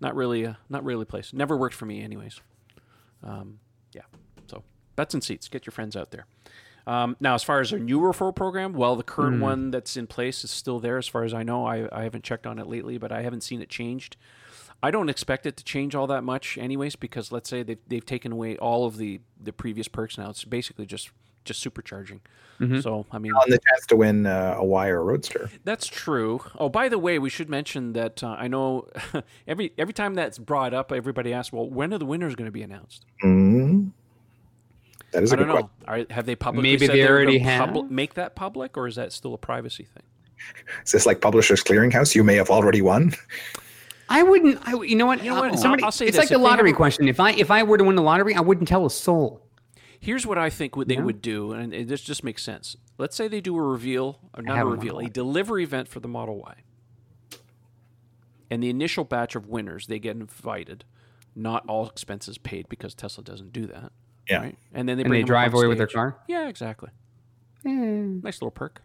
not 0.00 0.16
really, 0.16 0.44
uh, 0.46 0.54
not 0.68 0.84
really 0.84 1.02
a 1.02 1.06
place. 1.06 1.32
Never 1.32 1.56
worked 1.56 1.76
for 1.76 1.86
me, 1.86 2.02
anyways. 2.02 2.40
Um, 3.22 3.60
yeah. 3.92 4.02
So 4.94 4.96
butts 4.96 5.14
and 5.14 5.22
seats. 5.24 5.48
Get 5.48 5.66
your 5.66 5.72
friends 5.72 5.96
out 5.96 6.10
there. 6.10 6.26
Um, 6.86 7.16
now, 7.18 7.34
as 7.34 7.42
far 7.42 7.60
as 7.60 7.72
our 7.72 7.78
new 7.78 7.98
referral 7.98 8.34
program, 8.34 8.74
well, 8.74 8.94
the 8.94 9.02
current 9.02 9.40
one 9.40 9.70
that's 9.70 9.96
in 9.96 10.06
place 10.06 10.44
is 10.44 10.50
still 10.50 10.80
there, 10.80 10.98
as 10.98 11.08
far 11.08 11.24
as 11.24 11.32
I 11.32 11.42
know. 11.42 11.66
I, 11.66 11.88
I 11.90 12.02
haven't 12.02 12.24
checked 12.24 12.46
on 12.46 12.58
it 12.58 12.66
lately, 12.66 12.98
but 12.98 13.10
I 13.10 13.22
haven't 13.22 13.42
seen 13.42 13.62
it 13.62 13.70
changed. 13.70 14.16
I 14.82 14.90
don't 14.90 15.08
expect 15.08 15.46
it 15.46 15.56
to 15.56 15.64
change 15.64 15.94
all 15.94 16.06
that 16.08 16.24
much, 16.24 16.58
anyways, 16.58 16.94
because 16.96 17.32
let's 17.32 17.48
say 17.48 17.62
they've, 17.62 17.78
they've 17.88 18.04
taken 18.04 18.32
away 18.32 18.58
all 18.58 18.84
of 18.84 18.98
the, 18.98 19.22
the 19.42 19.52
previous 19.52 19.88
perks 19.88 20.18
now. 20.18 20.28
It's 20.28 20.44
basically 20.44 20.84
just 20.84 21.10
just 21.44 21.64
supercharging. 21.64 22.20
So, 22.80 23.04
I 23.10 23.18
mean, 23.18 23.32
On 23.32 23.50
the 23.50 23.58
chance 23.58 23.86
to 23.88 23.96
win 23.96 24.26
uh, 24.26 24.54
a 24.58 24.64
Y 24.64 24.88
or 24.88 25.02
Roadster. 25.02 25.50
that's 25.64 25.86
true. 25.86 26.40
Oh, 26.58 26.68
by 26.68 26.88
the 26.88 26.98
way, 26.98 27.18
we 27.18 27.28
should 27.28 27.50
mention 27.50 27.92
that 27.94 28.22
uh, 28.22 28.28
I 28.38 28.48
know 28.48 28.88
every 29.46 29.72
every 29.76 29.92
time 29.92 30.14
that's 30.14 30.38
brought 30.38 30.72
up, 30.72 30.92
everybody 30.92 31.32
asks, 31.32 31.52
"Well, 31.52 31.68
when 31.68 31.92
are 31.92 31.98
the 31.98 32.06
winners 32.06 32.34
going 32.36 32.46
to 32.46 32.52
be 32.52 32.62
announced?" 32.62 33.04
Mm, 33.24 33.90
that 35.14 35.22
is 35.22 35.32
a 35.32 35.34
I 35.34 35.38
good 35.38 35.46
don't 35.46 35.54
know. 35.56 35.70
question. 35.86 36.10
Are, 36.10 36.14
have 36.14 36.26
they 36.26 36.36
publicly 36.36 36.70
Maybe 36.70 36.86
said 36.86 36.94
they 36.96 37.08
already 37.08 37.38
gonna 37.38 37.50
have? 37.50 37.68
publi- 37.70 37.90
make 37.90 38.14
that 38.14 38.34
public, 38.34 38.76
or 38.76 38.86
is 38.86 38.96
that 38.96 39.12
still 39.12 39.32
a 39.34 39.38
privacy 39.38 39.84
thing? 39.84 40.02
Is 40.84 40.92
this 40.92 41.06
like 41.06 41.20
Publishers 41.22 41.62
Clearinghouse? 41.64 42.14
You 42.14 42.22
may 42.22 42.34
have 42.36 42.50
already 42.50 42.82
won. 42.82 43.14
I 44.10 44.22
wouldn't. 44.22 44.60
I, 44.68 44.72
you 44.82 44.94
know 44.96 45.06
what? 45.06 45.24
You 45.24 45.30
know 45.30 45.40
what? 45.40 45.58
Somebody, 45.58 45.82
I'll 45.82 45.90
say 45.92 46.04
it's 46.06 46.16
this, 46.18 46.24
like 46.24 46.28
the 46.28 46.36
lottery 46.38 46.70
have 46.70 46.76
question. 46.76 47.08
If 47.08 47.18
I 47.20 47.30
if 47.32 47.50
I 47.50 47.62
were 47.62 47.78
to 47.78 47.84
win 47.84 47.96
the 47.96 48.02
lottery, 48.02 48.34
I 48.34 48.40
wouldn't 48.40 48.68
tell 48.68 48.84
a 48.84 48.90
soul. 48.90 49.40
Here's 49.98 50.26
what 50.26 50.36
I 50.36 50.50
think 50.50 50.76
what 50.76 50.86
they 50.88 50.96
Yeah. 50.96 51.02
would 51.04 51.22
do, 51.22 51.52
and 51.52 51.72
this 51.88 52.02
just 52.02 52.22
makes 52.22 52.42
sense. 52.42 52.76
Let's 52.98 53.16
say 53.16 53.26
they 53.26 53.40
do 53.40 53.56
a 53.56 53.62
reveal, 53.62 54.18
or 54.36 54.42
not 54.42 54.58
a 54.58 54.60
a 54.60 54.64
reveal, 54.66 54.98
a 54.98 55.08
delivery 55.08 55.62
event 55.64 55.88
for 55.88 56.00
the 56.00 56.08
Model 56.08 56.36
Y. 56.42 56.56
And 58.50 58.62
the 58.62 58.68
initial 58.68 59.04
batch 59.04 59.34
of 59.34 59.46
winners, 59.48 59.86
they 59.86 59.98
get 59.98 60.14
invited. 60.16 60.84
Not 61.34 61.64
all 61.66 61.88
expenses 61.88 62.36
paid 62.36 62.68
because 62.68 62.94
Tesla 62.94 63.24
doesn't 63.24 63.52
do 63.52 63.66
that. 63.66 63.92
Yeah. 64.28 64.38
Right? 64.38 64.58
And 64.72 64.88
then 64.88 64.96
they 64.96 65.02
And 65.02 65.10
bring 65.10 65.18
they 65.18 65.22
them 65.22 65.26
drive 65.26 65.54
away 65.54 65.66
with 65.66 65.78
their 65.78 65.86
car. 65.86 66.16
Yeah, 66.28 66.48
exactly. 66.48 66.90
Eh. 67.66 67.70
Nice 67.70 68.40
little 68.40 68.50
perk. 68.50 68.82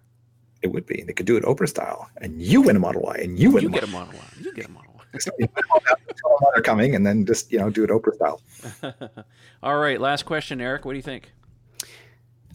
It 0.61 0.68
would 0.68 0.86
be. 0.86 1.03
They 1.03 1.14
could 1.14 1.26
do 1.26 1.38
it 1.38 1.44
Oprah 1.44 1.70
style, 1.70 2.10
and 2.18 2.41
you 2.41 2.61
win 2.61 2.76
a 2.76 2.80
Model 2.80 3.02
Y, 3.03 3.16
and 3.22 3.40
you 3.40 3.52
win. 3.52 3.64
You 3.64 3.70
a 3.70 3.72
get 3.72 3.84
a 3.84 3.88
Model 3.88 4.07
Model 4.07 4.20
Y. 4.20 4.41
You 4.44 4.53
get 4.53 4.66
a 4.66 4.72
Model 4.72 4.91
Y. 4.95 4.95
Y. 4.95 4.95
So, 5.20 5.32
you 5.40 5.48
know, 5.48 5.80
tell 5.90 6.38
them 6.40 6.49
they're 6.53 6.61
coming, 6.61 6.94
and 6.95 7.06
then 7.06 7.26
just 7.26 7.52
you 7.52 7.60
know 7.60 7.70
do 7.70 7.84
it 7.84 7.90
Oprah 7.90 8.14
style. 8.14 8.41
All 9.64 9.78
right, 9.78 9.99
last 9.99 10.26
question, 10.26 10.61
Eric. 10.61 10.86
What 10.86 10.91
do 10.91 10.98
you 10.98 11.03
think? 11.03 11.32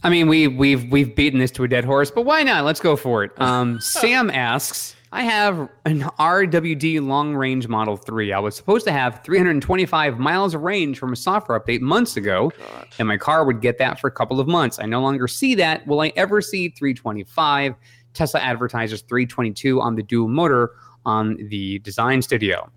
I 0.05 0.11
mean, 0.11 0.29
we 0.29 0.47
we've 0.49 0.85
we've 0.91 1.17
beaten 1.17 1.41
this 1.41 1.51
to 1.53 1.65
a 1.65 1.69
dead 1.69 1.85
horse, 1.85 2.11
but 2.11 2.23
why 2.23 2.43
not? 2.43 2.65
Let's 2.65 2.81
go 2.81 2.95
for 2.95 3.25
it. 3.25 3.33
Um, 3.41 3.81
Sam 3.81 4.31
asks, 4.31 4.95
I 5.15 5.23
have 5.23 5.69
an 5.85 6.01
RWD 6.01 7.07
long 7.07 7.37
range 7.37 7.69
Model 7.69 7.97
3. 7.97 8.33
I 8.33 8.41
was 8.41 8.57
supposed 8.57 8.85
to 8.87 8.91
have 8.91 9.23
325 9.23 10.19
miles 10.19 10.55
of 10.55 10.63
range 10.63 10.99
from 10.99 11.13
a 11.13 11.17
software 11.17 11.59
update 11.61 11.81
months 11.81 12.17
ago, 12.17 12.51
oh 12.61 12.85
and 12.99 13.07
my 13.07 13.17
car 13.17 13.45
would 13.45 13.61
get 13.61 13.79
that 13.79 14.01
for 14.01 14.09
a 14.09 14.11
couple 14.11 14.41
of 14.41 14.49
months. 14.49 14.81
I 14.81 14.87
no 14.87 15.01
longer 15.01 15.29
see 15.29 15.55
that. 15.55 15.87
Will 15.87 16.01
I 16.01 16.13
ever 16.17 16.43
see 16.43 16.69
325? 16.71 17.77
Tesla 18.13 18.41
advertises 18.41 19.03
322 19.03 19.81
on 19.81 19.95
the 19.95 20.03
dual 20.03 20.27
motor 20.27 20.73
on 21.07 21.37
the 21.49 21.79
design 21.79 22.21
studio. 22.21 22.69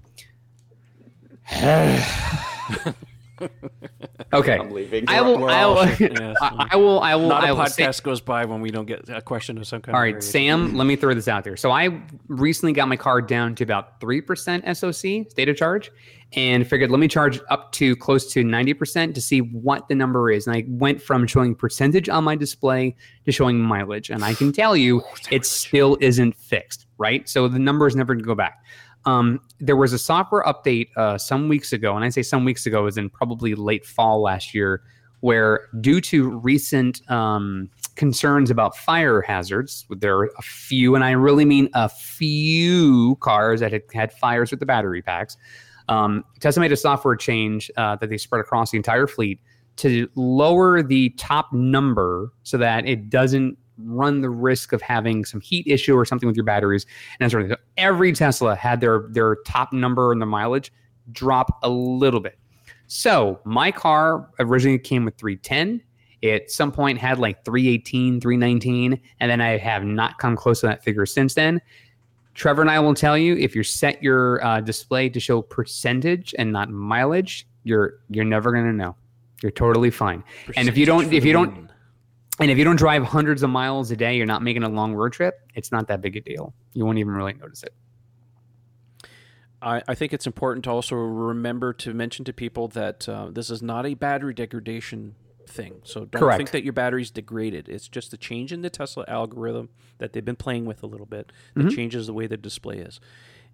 okay. 4.34 4.58
I'm 4.58 4.72
leaving. 4.72 5.06
I 5.08 5.22
will. 5.22 5.48
I 5.48 5.66
will. 5.66 5.88
shit, 5.96 6.20
yes. 6.20 6.36
I 6.42 6.68
I 6.72 6.76
will. 6.76 7.00
I 7.00 7.16
will. 7.16 7.30
Not 7.30 7.44
I 7.44 7.50
a 7.50 7.56
will 7.56 7.66
say- 7.68 7.84
podcast 7.84 8.04
goes 8.04 8.22
by 8.22 8.46
when 8.46 8.62
we 8.62 8.72
don't 8.72 8.86
get 8.86 9.08
a 9.10 9.22
question 9.22 9.58
of 9.58 9.68
some 9.68 9.82
kind. 9.82 9.96
All 9.96 10.02
right, 10.02 10.18
of. 10.18 10.24
Sam, 10.24 10.76
let 10.76 10.86
me 10.86 10.96
throw 10.96 11.14
this 11.14 11.28
out 11.28 11.44
there. 11.44 11.58
So 11.58 11.72
I 11.72 12.02
recently 12.28 12.74
got 12.74 12.88
my 12.88 12.98
car 12.98 13.22
down 13.22 13.56
to 13.56 13.64
about 13.64 14.00
3% 14.00 14.76
SOC, 14.76 15.32
state 15.32 15.50
of 15.50 15.56
charge, 15.56 15.92
and 16.34 16.68
figured 16.68 16.92
let 16.92 17.00
me 17.00 17.08
charge 17.08 17.40
up 17.50 17.72
to 17.74 17.96
close 17.96 18.32
to 18.34 18.44
90% 18.44 19.14
to 19.14 19.22
see 19.22 19.40
what 19.40 19.88
the 19.88 19.96
number 19.96 20.30
is. 20.30 20.48
And 20.48 20.56
I 20.56 20.66
went 20.68 21.02
from 21.02 21.26
showing 21.28 21.56
percentage 21.56 22.10
on 22.10 22.24
my 22.24 22.36
display 22.36 22.96
to 23.26 23.32
showing 23.32 23.60
mileage. 23.60 24.10
And 24.10 24.24
I 24.24 24.34
can 24.34 24.52
tell 24.52 24.76
you 24.76 25.02
oh, 25.02 25.16
it 25.32 25.46
still 25.46 25.98
isn't 26.02 26.36
fixed, 26.36 26.86
right? 26.98 27.28
So 27.30 27.48
the 27.48 27.60
number 27.60 27.88
is 27.88 27.96
never 27.96 28.14
going 28.14 28.24
to 28.24 28.28
go 28.28 28.36
back. 28.36 28.64
Um, 29.08 29.40
there 29.60 29.78
was 29.78 29.94
a 29.94 29.98
software 29.98 30.44
update 30.44 30.90
uh, 30.98 31.18
some 31.18 31.48
weeks 31.48 31.72
ago, 31.72 31.96
and 31.96 32.04
I 32.04 32.10
say 32.10 32.22
some 32.22 32.44
weeks 32.44 32.66
ago, 32.66 32.84
was 32.84 32.98
in 32.98 33.10
probably 33.10 33.56
late 33.56 33.86
fall 33.86 34.22
last 34.22 34.54
year, 34.54 34.84
where 35.22 35.70
due 35.80 36.02
to 36.02 36.30
recent 36.40 37.10
um, 37.10 37.70
concerns 37.96 38.52
about 38.52 38.76
fire 38.76 39.22
hazards, 39.22 39.86
there 39.90 40.18
are 40.18 40.30
a 40.38 40.42
few, 40.42 40.94
and 40.94 41.06
I 41.06 41.12
really 41.12 41.46
mean 41.46 41.70
a 41.74 41.88
few 41.88 43.16
cars 43.22 43.62
that 43.62 43.72
had 43.72 43.84
had 43.94 44.12
fires 44.12 44.52
with 44.52 44.60
the 44.60 44.66
battery 44.66 45.02
packs. 45.02 45.38
Um, 45.88 46.26
Tesla 46.42 46.60
made 46.60 46.74
a 46.74 46.78
software 46.78 47.16
change 47.16 47.72
uh, 47.78 47.96
that 47.96 48.10
they 48.10 48.18
spread 48.18 48.42
across 48.42 48.72
the 48.72 48.78
entire 48.78 49.08
fleet 49.08 49.40
to 49.78 50.10
lower 50.16 50.84
the 50.84 51.12
top 51.12 51.54
number 51.54 52.34
so 52.44 52.58
that 52.58 52.86
it 52.86 53.10
doesn't 53.10 53.58
run 53.78 54.22
the 54.22 54.30
risk 54.30 54.74
of 54.74 54.82
having 54.82 55.26
some 55.26 55.40
heat 55.42 55.66
issue 55.68 55.96
or 55.96 56.06
something 56.06 56.28
with 56.28 56.36
your 56.36 56.46
batteries 56.46 56.86
and 57.20 57.26
that 57.26 57.32
sort 57.32 57.44
of 57.44 57.50
thing. 57.50 57.58
So 57.58 57.64
every 57.78 58.14
Tesla 58.14 58.56
had 58.56 58.82
their 58.82 59.06
their 59.10 59.36
top 59.46 59.74
number 59.74 60.12
and 60.12 60.22
the 60.22 60.26
mileage 60.26 60.72
drop 61.12 61.60
a 61.64 61.70
little 61.70 62.20
bit. 62.20 62.38
So 62.88 63.40
my 63.44 63.72
car 63.72 64.30
originally 64.40 64.80
came 64.80 65.06
with 65.06 65.18
310. 65.18 65.82
It 66.22 66.44
at 66.44 66.52
some 66.52 66.72
point 66.72 66.98
had 66.98 67.20
like 67.20 67.46
318, 67.46 68.20
319, 68.20 69.00
and 69.20 69.32
then 69.32 69.40
I 69.42 69.58
have 69.58 69.84
not 69.84 70.18
come 70.18 70.36
close 70.36 70.62
to 70.62 70.68
that 70.68 70.84
figure 70.84 71.06
since 71.06 71.34
then. 71.36 71.62
Trevor 72.34 72.62
and 72.62 72.72
I 72.72 72.80
will 72.80 72.94
tell 72.94 73.18
you 73.18 73.36
if 73.36 73.56
you 73.56 73.64
set 73.64 74.02
your 74.02 74.44
uh, 74.46 74.62
display 74.62 75.10
to 75.10 75.20
show 75.20 75.42
percentage 75.42 76.34
and 76.38 76.52
not 76.52 76.70
mileage, 76.70 77.48
you're 77.64 78.00
you're 78.10 78.26
never 78.26 78.52
gonna 78.52 78.74
know. 78.74 78.96
You're 79.44 79.52
totally 79.52 79.92
fine. 79.92 80.24
And 80.56 80.68
if 80.68 80.78
you 80.78 80.86
don't- 80.86 81.12
if 81.14 81.24
you 81.26 81.34
don't-. 81.34 81.70
And 82.40 82.52
if 82.52 82.58
you 82.58 82.64
don't 82.64 82.76
drive 82.76 83.04
hundreds 83.04 83.42
of 83.44 83.50
miles 83.50 83.90
a 83.92 83.96
day, 83.96 84.16
you're 84.16 84.26
not 84.28 84.44
making 84.44 84.64
a 84.64 84.70
long 84.70 84.94
road 84.94 85.14
trip. 85.14 85.40
It's 85.56 85.72
not 85.72 85.88
that 85.88 86.02
big 86.02 86.16
a 86.16 86.22
deal. 86.22 86.54
You 86.74 86.86
won't 86.86 87.00
even 87.00 87.14
really 87.14 87.34
notice 87.34 87.64
it. 87.64 87.74
I, 89.62 89.82
I 89.88 89.96
think 89.96 90.14
it's 90.14 90.28
important 90.28 90.64
to 90.66 90.70
also 90.72 90.96
remember 90.96 91.74
to 91.74 91.94
mention 91.94 92.26
to 92.26 92.34
people 92.34 92.68
that 92.70 93.10
uh, 93.10 93.30
this 93.32 93.50
is 93.50 93.64
not 93.64 93.88
a 93.88 93.96
battery 93.96 94.36
degradation 94.36 95.16
thing. 95.48 95.82
So 95.84 96.06
don't 96.06 96.20
Correct. 96.20 96.38
think 96.38 96.52
that 96.52 96.64
your 96.64 96.74
battery's 96.74 97.10
degraded. 97.10 97.68
It's 97.70 97.88
just 97.88 98.14
a 98.14 98.18
change 98.18 98.54
in 98.54 98.62
the 98.62 98.70
Tesla 98.70 99.06
algorithm 99.08 99.70
that 99.98 100.14
they've 100.14 100.24
been 100.24 100.36
playing 100.36 100.66
with 100.66 100.84
a 100.84 100.86
little 100.88 101.06
bit 101.08 101.32
that 101.56 101.66
Mhm. 101.68 101.76
changes 101.76 102.06
the 102.06 102.14
way 102.14 102.28
the 102.28 102.38
display 102.38 102.78
is. 102.78 103.00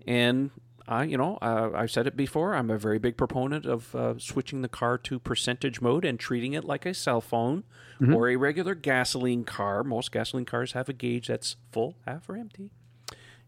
And 0.06 0.50
I, 0.88 1.04
you 1.04 1.18
know, 1.18 1.38
uh, 1.42 1.72
I've 1.74 1.92
said 1.92 2.08
it 2.08 2.18
before. 2.18 2.54
I'm 2.56 2.70
a 2.70 2.78
very 2.78 3.00
big 3.00 3.16
proponent 3.18 3.66
of 3.66 3.96
uh, 3.96 4.16
switching 4.20 4.62
the 4.62 4.68
car 4.70 4.98
to 5.00 5.18
percentage 5.20 5.80
mode 5.80 6.04
and 6.04 6.20
treating 6.20 6.54
it 6.54 6.66
like 6.66 6.86
a 6.86 6.94
cell 6.94 7.22
phone 7.22 7.64
Mhm. 8.02 8.14
or 8.16 8.28
a 8.30 8.36
regular 8.36 8.76
gasoline 8.76 9.44
car. 9.46 9.84
Most 9.84 10.12
gasoline 10.12 10.46
cars 10.46 10.74
have 10.74 10.90
a 10.90 10.94
gauge 10.94 11.28
that's 11.28 11.56
full, 11.72 11.96
half, 12.06 12.28
or 12.30 12.36
empty 12.36 12.72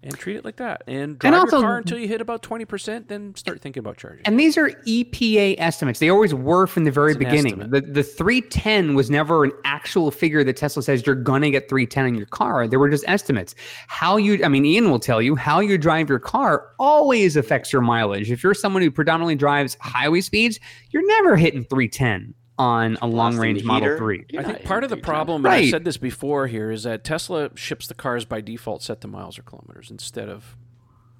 and 0.05 0.17
treat 0.17 0.37
it 0.37 0.45
like 0.45 0.57
that. 0.57 0.83
And 0.87 1.19
drive 1.19 1.33
also- 1.33 1.57
your 1.57 1.67
car 1.67 1.77
until 1.77 1.97
you 1.97 2.07
hit 2.07 2.21
about 2.21 2.41
twenty 2.41 2.65
percent, 2.65 3.07
then 3.07 3.35
start 3.35 3.61
thinking 3.61 3.79
about 3.81 3.97
charging. 3.97 4.25
And 4.25 4.39
these 4.39 4.57
are 4.57 4.69
EPA 4.87 5.55
estimates. 5.57 5.99
They 5.99 6.09
always 6.09 6.33
were 6.33 6.67
from 6.67 6.83
the 6.85 6.91
very 6.91 7.15
beginning. 7.15 7.59
estimate. 7.61 7.71
The 7.71 7.81
the 7.81 8.03
310 8.03 8.95
was 8.95 9.09
never 9.09 9.43
an 9.43 9.51
actual 9.63 10.11
figure 10.11 10.43
that 10.43 10.55
Tesla 10.57 10.83
says 10.83 11.05
you're 11.05 11.15
gonna 11.15 11.49
get 11.49 11.67
310 11.69 12.05
in 12.07 12.15
your 12.15 12.27
car. 12.27 12.67
They 12.67 12.77
were 12.77 12.89
just 12.89 13.03
estimates. 13.07 13.55
How 13.87 14.17
you 14.17 14.43
I 14.43 14.47
mean, 14.47 14.65
Ian 14.65 14.89
will 14.89 14.99
tell 14.99 15.21
you 15.21 15.35
how 15.35 15.59
you 15.59 15.77
drive 15.77 16.09
your 16.09 16.19
car 16.19 16.67
always 16.79 17.35
affects 17.35 17.73
your 17.73 17.81
mileage. 17.81 18.31
If 18.31 18.43
you're 18.43 18.53
someone 18.53 18.81
who 18.81 18.91
predominantly 18.91 19.35
drives 19.35 19.77
highway 19.81 20.21
speeds, 20.21 20.59
you're 20.91 21.05
never 21.07 21.35
hitting 21.35 21.63
310 21.63 22.33
on 22.57 22.97
a 23.01 23.07
long 23.07 23.37
range 23.37 23.63
Model 23.63 23.97
3. 23.97 24.25
You're 24.29 24.41
I 24.41 24.45
think 24.45 24.63
part 24.63 24.83
of 24.83 24.89
the 24.89 24.97
problem, 24.97 25.45
and 25.45 25.53
I've 25.53 25.61
Right. 25.63 25.69
said 25.71 25.83
this 25.83 25.97
before 25.97 26.47
here, 26.47 26.71
is 26.71 26.83
that 26.83 27.03
Tesla 27.03 27.49
ships 27.55 27.87
the 27.87 27.93
cars 27.93 28.23
by 28.25 28.39
default 28.41 28.81
set 28.81 29.01
to 29.01 29.07
miles 29.07 29.37
or 29.37 29.41
kilometers 29.43 29.91
instead 29.91 30.29
of 30.29 30.55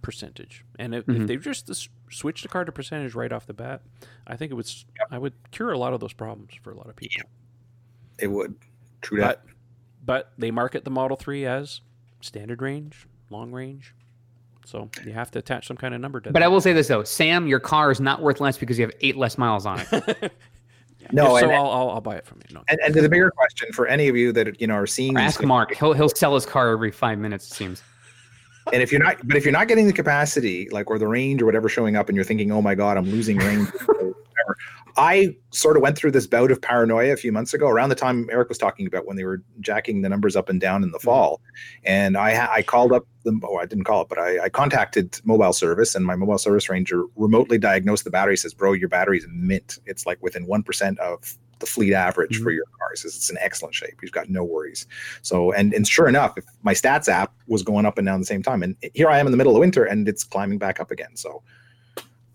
percentage. 0.02 0.64
And 0.80 0.94
if, 0.95 1.06
Mm-hmm. 1.06 1.22
if 1.24 1.28
they 1.28 1.36
just 1.38 1.70
s- 1.70 1.90
switch 2.10 2.41
the 2.41 2.48
car 2.48 2.64
to 2.64 2.72
percentage 2.72 3.16
right 3.16 3.34
off 3.34 3.45
the 3.48 3.53
bat, 3.53 3.82
I 4.28 4.36
think 4.38 4.52
it 4.52 4.56
would 4.56 4.66
s 4.68 4.86
I 5.12 5.18
would 5.18 5.34
cure 5.52 5.72
a 5.72 5.78
lot 5.78 5.94
of 5.94 5.99
those 5.99 6.14
problems 6.14 6.53
for 6.64 6.72
a 6.72 6.76
lot 6.78 6.88
of 6.90 6.95
people. 6.95 7.30
It 8.20 8.28
would. 8.28 8.56
True 9.02 9.20
that. 9.20 9.41
But 9.44 9.52
but 10.06 10.32
they 10.38 10.52
market 10.52 10.84
the 10.86 10.91
Model 10.91 11.18
3 11.18 11.45
as 11.48 11.82
standard 12.22 12.62
range, 12.62 13.07
long 13.32 13.52
range. 13.52 13.94
So 14.66 14.90
you 15.03 15.14
have 15.14 15.32
to 15.32 15.40
attach 15.40 15.68
some 15.68 15.78
kind 15.78 15.94
of 15.95 16.02
number 16.02 16.20
to 16.22 16.30
But 16.32 16.40
that. 16.40 16.44
I 16.45 16.48
will 16.48 16.62
say 16.62 16.74
this 16.74 16.88
though, 16.88 17.03
Sam, 17.03 17.45
your 17.48 17.60
car 17.60 17.91
is 17.91 17.99
not 17.99 18.22
worth 18.22 18.40
less 18.40 18.57
because 18.57 18.78
you 18.80 18.86
have 18.86 18.94
eight 19.02 19.18
less 19.18 19.38
miles 19.38 19.66
on 19.66 19.82
it. 19.91 20.32
No, 21.11 21.36
If 21.36 21.41
so 21.41 21.48
and, 21.48 21.56
I'll, 21.56 21.69
I'll, 21.69 21.90
I'll 21.91 22.02
buy 22.02 22.15
it 22.15 22.26
from 22.26 22.40
you. 22.48 22.56
No. 22.56 22.64
and, 22.68 22.80
and 22.84 22.94
the 22.94 23.10
bigger 23.10 23.32
question 23.32 23.72
for 23.72 23.88
any 23.88 24.07
of 24.07 24.15
you 24.15 24.32
that 24.34 24.60
you 24.60 24.68
know 24.68 24.76
are 24.76 24.88
seeing 24.88 25.15
Or 25.15 25.22
these 25.22 25.30
ask 25.30 25.44
Mark. 25.44 25.76
He'll 25.76 25.94
he'll 25.94 26.10
sell 26.10 26.36
his 26.36 26.45
car 26.45 26.69
every 26.69 26.91
five 26.91 27.19
minutes. 27.19 27.49
It 27.52 27.53
seems. 27.53 27.84
And 28.73 28.82
if 28.82 28.91
you're 28.91 29.03
not, 29.03 29.18
but 29.27 29.38
if 29.38 29.44
you're 29.44 29.52
not 29.52 29.68
getting 29.68 29.86
the 29.86 29.94
capacity, 29.94 30.68
like 30.69 30.90
or 30.90 30.98
the 30.98 31.07
range 31.07 31.41
or 31.41 31.45
whatever 31.45 31.69
showing 31.69 31.95
up, 31.95 32.10
and 32.10 32.15
you're 32.15 32.26
thinking, 32.26 32.52
"Oh 32.52 32.61
my 32.61 32.73
God, 32.73 32.98
I'm 32.98 33.06
losing 33.06 33.38
range," 33.38 33.69
or 33.88 33.94
whatever. 33.94 34.57
I 34.97 35.35
sort 35.51 35.76
of 35.76 35.84
went 35.84 35.97
through 35.97 36.11
this 36.11 36.26
bout 36.26 36.51
of 36.51 36.61
paranoia 36.61 37.11
a 37.11 37.17
few 37.17 37.31
months 37.31 37.53
ago, 37.53 37.67
around 37.67 37.89
the 37.89 37.95
time 37.95 38.30
Eric 38.31 38.49
was 38.49 38.57
talking 38.57 38.88
about 38.88 39.05
when 39.05 39.17
they 39.17 39.26
were 39.26 39.43
jacking 39.59 40.01
the 40.01 40.09
numbers 40.09 40.35
up 40.35 40.47
and 40.47 40.59
down 40.61 40.84
in 40.84 40.91
the 40.91 40.97
mm-hmm. 40.97 41.05
fall, 41.05 41.41
and 41.84 42.17
I 42.17 42.53
I 42.53 42.61
called 42.61 42.93
up 42.93 43.05
the 43.23 43.38
oh 43.43 43.57
I 43.57 43.65
didn't 43.65 43.84
call 43.84 44.03
it, 44.03 44.09
but 44.09 44.17
I, 44.17 44.45
I 44.45 44.49
contacted 44.49 45.19
mobile 45.26 45.53
service, 45.53 45.95
and 45.95 46.05
my 46.05 46.15
mobile 46.15 46.38
service 46.38 46.69
ranger 46.69 47.03
remotely 47.15 47.57
diagnosed 47.57 48.05
the 48.05 48.09
battery. 48.09 48.38
Says, 48.38 48.53
"Bro, 48.53 48.73
your 48.73 48.89
battery's 48.89 49.26
mint. 49.30 49.80
It's 49.85 50.05
like 50.05 50.22
within 50.22 50.45
one 50.45 50.63
percent 50.63 50.99
of." 50.99 51.38
The 51.59 51.65
fleet 51.65 51.93
average 51.93 52.35
for 52.35 52.49
mm-hmm. 52.49 52.55
your 52.55 52.65
car 52.77 52.93
says 52.97 53.15
it's 53.15 53.30
in 53.30 53.38
excellent 53.39 53.73
shape. 53.73 53.99
You've 54.01 54.11
got 54.11 54.30
no 54.30 54.43
worries. 54.43 54.85
So, 55.22 55.53
and 55.53 55.73
and 55.73 55.88
sure 55.88 56.09
enough, 56.09 56.38
if 56.38 56.43
my 56.63 56.73
stats 56.73 57.07
app 57.07 57.34
was 57.47 57.63
going 57.63 57.85
up 57.85 57.97
and 57.97 58.05
down 58.05 58.15
at 58.15 58.19
the 58.19 58.26
same 58.26 58.43
time, 58.43 58.61
and 58.61 58.76
here 58.93 59.07
I 59.09 59.19
am 59.19 59.26
in 59.26 59.31
the 59.31 59.38
middle 59.38 59.55
of 59.55 59.61
winter, 59.61 59.85
and 59.85 60.05
it's 60.09 60.26
climbing 60.26 60.57
back 60.57 60.81
up 60.81 60.91
again. 60.91 61.15
So, 61.15 61.43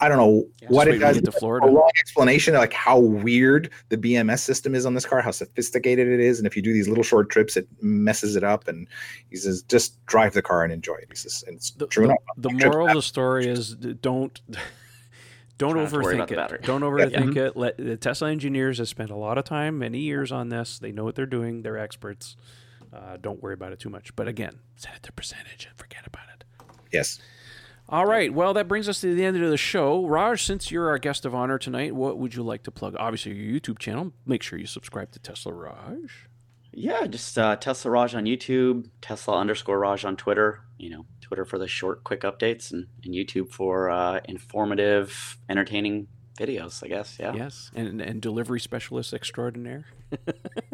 I 0.02 0.08
don't 0.08 0.16
know 0.18 0.46
what 0.68 0.88
it 0.88 0.98
does. 0.98 1.16
get 1.16 1.24
to 1.26 1.36
A 1.36 1.38
Florida. 1.40 1.66
long 1.66 1.90
explanation, 1.98 2.54
of 2.54 2.60
like 2.60 2.72
how 2.72 2.98
weird 2.98 3.70
the 3.90 3.98
BMS 3.98 4.38
system 4.40 4.74
is 4.74 4.86
on 4.86 4.94
this 4.94 5.04
car, 5.04 5.20
how 5.20 5.30
sophisticated 5.30 6.08
it 6.08 6.20
is, 6.20 6.38
and 6.38 6.46
if 6.46 6.56
you 6.56 6.62
do 6.62 6.72
these 6.72 6.88
little 6.88 7.04
short 7.04 7.28
trips, 7.30 7.56
it 7.56 7.68
messes 7.82 8.34
it 8.36 8.42
up. 8.42 8.66
And 8.66 8.88
he 9.28 9.36
says, 9.36 9.62
just 9.62 10.04
drive 10.06 10.32
the 10.32 10.42
car 10.42 10.64
and 10.64 10.72
enjoy 10.72 10.94
it. 10.94 11.08
He 11.10 11.16
says, 11.16 11.44
and 11.46 11.56
it's 11.56 11.70
The, 11.72 11.86
true 11.86 12.04
the- 12.06 12.10
enough. 12.12 12.18
the 12.38 12.50
moral 12.50 12.88
of 12.88 12.94
the 12.94 13.02
story 13.02 13.46
is 13.46 13.74
don't 14.00 14.40
don't 15.58 15.72
Try 15.74 15.82
not 15.82 15.90
to 15.90 15.96
worry 15.98 16.16
overthink 16.16 16.52
it. 16.54 16.62
Don't 16.62 16.80
overthink 16.80 17.36
it. 17.36 17.54
Let 17.56 17.76
the 17.76 17.96
Tesla 17.98 18.30
engineers 18.30 18.78
have 18.78 18.88
spent 18.88 19.10
a 19.10 19.16
lot 19.16 19.36
of 19.36 19.44
time, 19.44 19.78
many 19.78 19.98
years 19.98 20.32
on 20.32 20.48
this. 20.48 20.78
They 20.78 20.90
know 20.92 21.04
what 21.04 21.14
they're 21.16 21.26
doing. 21.26 21.60
They're 21.60 21.76
experts. 21.76 22.36
Uh, 22.90 23.18
don't 23.20 23.42
worry 23.42 23.52
about 23.54 23.72
it 23.72 23.78
too 23.78 23.90
much. 23.90 24.16
But 24.16 24.26
again, 24.26 24.60
set 24.76 24.94
it 24.96 25.02
to 25.02 25.12
percentage 25.12 25.66
and 25.68 25.76
forget 25.76 26.06
about 26.06 26.24
it. 26.34 26.44
Yes. 26.90 27.20
All 27.90 28.06
right. 28.06 28.32
Well, 28.32 28.54
that 28.54 28.68
brings 28.68 28.88
us 28.88 29.00
to 29.00 29.12
the 29.12 29.24
end 29.24 29.42
of 29.42 29.50
the 29.50 29.56
show. 29.56 30.06
Raj, 30.06 30.44
since 30.44 30.70
you're 30.70 30.88
our 30.88 30.98
guest 30.98 31.26
of 31.26 31.34
honor 31.34 31.58
tonight, 31.58 31.92
what 31.92 32.18
would 32.18 32.36
you 32.36 32.44
like 32.44 32.62
to 32.62 32.70
plug? 32.70 32.94
Obviously, 32.98 33.32
your 33.32 33.60
YouTube 33.60 33.80
channel. 33.80 34.12
Make 34.24 34.44
sure 34.44 34.60
you 34.60 34.66
subscribe 34.66 35.10
to 35.10 35.18
Tesla 35.18 35.52
Raj. 35.52 36.28
Yeah, 36.72 37.04
just 37.08 37.36
uh, 37.36 37.56
Tesla 37.56 37.90
Raj 37.90 38.14
on 38.14 38.26
YouTube, 38.26 38.88
Tesla 39.00 39.36
underscore 39.38 39.80
Raj 39.80 40.04
on 40.04 40.16
Twitter. 40.16 40.60
You 40.78 40.90
know, 40.90 41.06
Twitter 41.20 41.44
for 41.44 41.58
the 41.58 41.66
short, 41.66 42.04
quick 42.04 42.20
updates, 42.20 42.70
and, 42.70 42.86
and 43.04 43.12
YouTube 43.12 43.50
for 43.50 43.90
uh, 43.90 44.20
informative, 44.26 45.36
entertaining 45.48 46.06
videos. 46.38 46.84
I 46.84 46.86
guess. 46.86 47.16
Yeah. 47.18 47.34
Yes, 47.34 47.72
and 47.74 48.00
and 48.00 48.22
delivery 48.22 48.60
specialist 48.60 49.12
extraordinaire. 49.12 49.86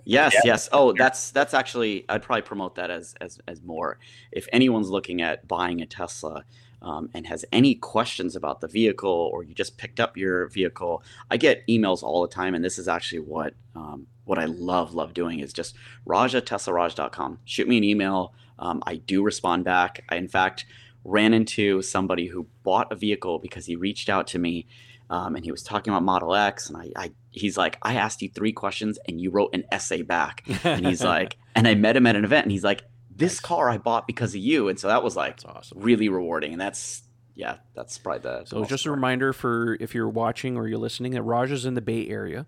Yes. 0.09 0.37
Yes. 0.45 0.69
Oh, 0.71 0.93
that's 0.93 1.33
that's 1.33 1.53
actually. 1.53 2.05
I'd 2.09 2.23
probably 2.23 2.43
promote 2.43 2.77
that 2.77 2.93
as 2.93 3.17
as 3.21 3.41
as 3.49 3.61
more. 3.61 3.99
If 4.31 4.47
anyone's 4.53 4.89
looking 4.89 5.21
at 5.21 5.49
buying 5.49 5.83
a 5.83 5.87
Tesla. 5.87 6.45
Um, 6.83 7.09
and 7.15 7.27
has 7.27 7.45
any 7.53 7.75
questions 7.75 8.37
about 8.37 8.61
the 8.61 8.69
vehicle 8.69 9.31
or 9.33 9.43
you 9.43 9.55
just 9.55 9.79
picked 9.79 9.99
up 9.99 10.17
your 10.17 10.49
vehicle. 10.49 11.03
I 11.31 11.37
get 11.37 11.67
emails 11.67 12.03
all 12.03 12.23
the 12.23 12.29
time 12.29 12.55
and 12.55 12.65
this 12.65 12.79
is 12.79 12.87
actually 12.87 13.21
what 13.21 13.55
um, 13.75 14.07
what 14.25 14.39
i 14.39 14.45
love 14.45 14.93
love 14.95 15.15
doing 15.15 15.41
is 15.41 15.53
just 15.53 15.75
raj 16.05 16.35
at 16.35 16.45
teslaraj.com 16.45 17.39
shoot 17.45 17.67
me 17.67 17.79
an 17.79 17.85
email. 17.85 18.35
Um, 18.59 18.83
i 18.87 18.97
do 18.97 19.23
respond 19.23 19.65
back. 19.65 20.05
I 20.09 20.17
in 20.17 20.29
fact 20.29 20.67
ran 21.05 21.33
into 21.33 21.83
somebody 21.83 22.27
who 22.27 22.47
bought 22.63 22.93
a 22.93 22.97
vehicle 22.97 23.39
because 23.39 23.65
he 23.65 23.77
reached 23.77 24.09
out 24.09 24.27
to 24.29 24.39
me 24.39 24.67
um, 25.09 25.37
and 25.37 25.45
he 25.45 25.53
was 25.53 25.63
talking 25.63 25.93
about 25.93 26.03
model 26.03 26.35
x 26.35 26.69
and 26.69 26.77
I, 26.77 26.91
I 26.97 27.13
he's 27.31 27.57
like 27.57 27.79
i 27.83 27.95
asked 27.95 28.23
you 28.23 28.29
three 28.29 28.53
questions 28.53 28.99
and 29.09 29.21
you 29.21 29.31
wrote 29.31 29.55
an 29.55 29.65
essay 29.73 30.03
back. 30.03 30.43
And 30.65 30.87
he's 30.87 31.03
like 31.15 31.37
and 31.55 31.67
i 31.67 31.75
met 31.75 31.97
him 31.97 32.07
at 32.07 32.17
an 32.17 32.25
event 32.25 32.45
and 32.45 32.53
he's 32.53 32.65
like 32.65 32.83
this 33.17 33.35
Nice. 33.35 33.41
car 33.41 33.69
i 33.71 33.79
bought 33.79 34.07
because 34.07 34.35
of 34.35 34.41
you 34.41 34.69
and 34.69 34.79
so 34.79 34.89
that 34.89 35.03
was 35.03 35.17
like 35.17 35.41
awesome. 35.47 35.79
really 35.81 36.09
rewarding 36.09 36.53
and 36.53 36.61
that's 36.61 37.03
yeah 37.35 37.57
that's 37.75 37.99
probably 37.99 38.21
the 38.23 38.45
So 38.45 38.65
just 38.65 38.87
a 38.87 38.91
reminder 38.91 39.33
for 39.33 39.77
if 39.81 39.95
you're 39.95 40.09
watching 40.09 40.57
or 40.57 40.69
you're 40.69 40.79
listening 40.79 41.13
that 41.13 41.23
Raj 41.23 41.51
is 41.51 41.65
in 41.67 41.75
the 41.75 41.81
Bay 41.83 42.07
Area. 42.09 42.47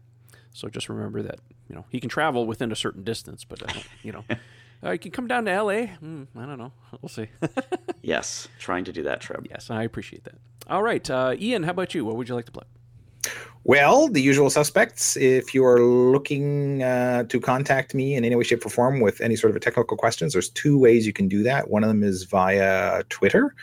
So 0.53 0.69
just 0.69 0.89
remember 0.89 1.23
that 1.23 1.41
you 1.69 1.75
know 1.75 1.85
he 1.91 2.01
can 2.01 2.09
travel 2.09 2.47
within 2.47 2.73
a 2.73 2.77
certain 2.77 3.05
distance, 3.05 3.45
but 3.45 3.63
uh, 3.63 3.81
you 4.03 4.13
know 4.13 4.25
uh, 4.83 4.97
can 5.01 5.11
come 5.11 5.27
down 5.27 5.45
to 5.45 5.51
L.A. 5.51 5.87
Hmm, 5.87 6.25
I 6.37 6.47
don't 6.47 6.59
know. 6.59 6.73
We'll 7.03 7.11
see. 7.11 7.29
yes 8.03 8.49
trying 8.59 8.85
to 8.85 8.93
do 8.93 9.03
that 9.05 9.21
trip 9.21 9.47
yes, 9.51 9.71
I 9.71 9.83
appreciate 9.85 10.25
that. 10.25 10.37
All 10.69 10.83
right, 10.83 11.09
uh, 11.11 11.35
Ian, 11.39 11.63
how 11.65 11.71
about 11.73 11.95
you? 11.95 12.05
What 12.05 12.17
would 12.17 12.29
you 12.29 12.35
like 12.35 12.47
to 12.47 12.53
plug? 12.53 12.67
Well, 13.69 14.09
the 14.09 14.23
usual 14.23 14.49
suspects. 14.49 15.15
If 15.19 15.53
you 15.53 15.63
are 15.63 15.79
looking 15.79 16.83
uh, 16.83 17.25
to 17.25 17.39
contact 17.39 17.95
me 17.95 18.15
in 18.15 18.25
any 18.25 18.35
way, 18.35 18.43
shape, 18.43 18.65
or 18.65 18.71
form 18.71 19.01
with 19.01 19.21
any 19.21 19.37
sort 19.37 19.51
of 19.51 19.57
a 19.57 19.61
technical 19.61 19.95
questions, 19.95 20.33
there's 20.33 20.49
two 20.49 20.79
ways 20.79 21.07
you 21.07 21.13
can 21.13 21.29
do 21.29 21.43
that. 21.43 21.69
One 21.69 21.85
of 21.85 21.89
them 21.89 22.03
is 22.03 22.23
via 22.23 23.03
Twitter. 23.11 23.55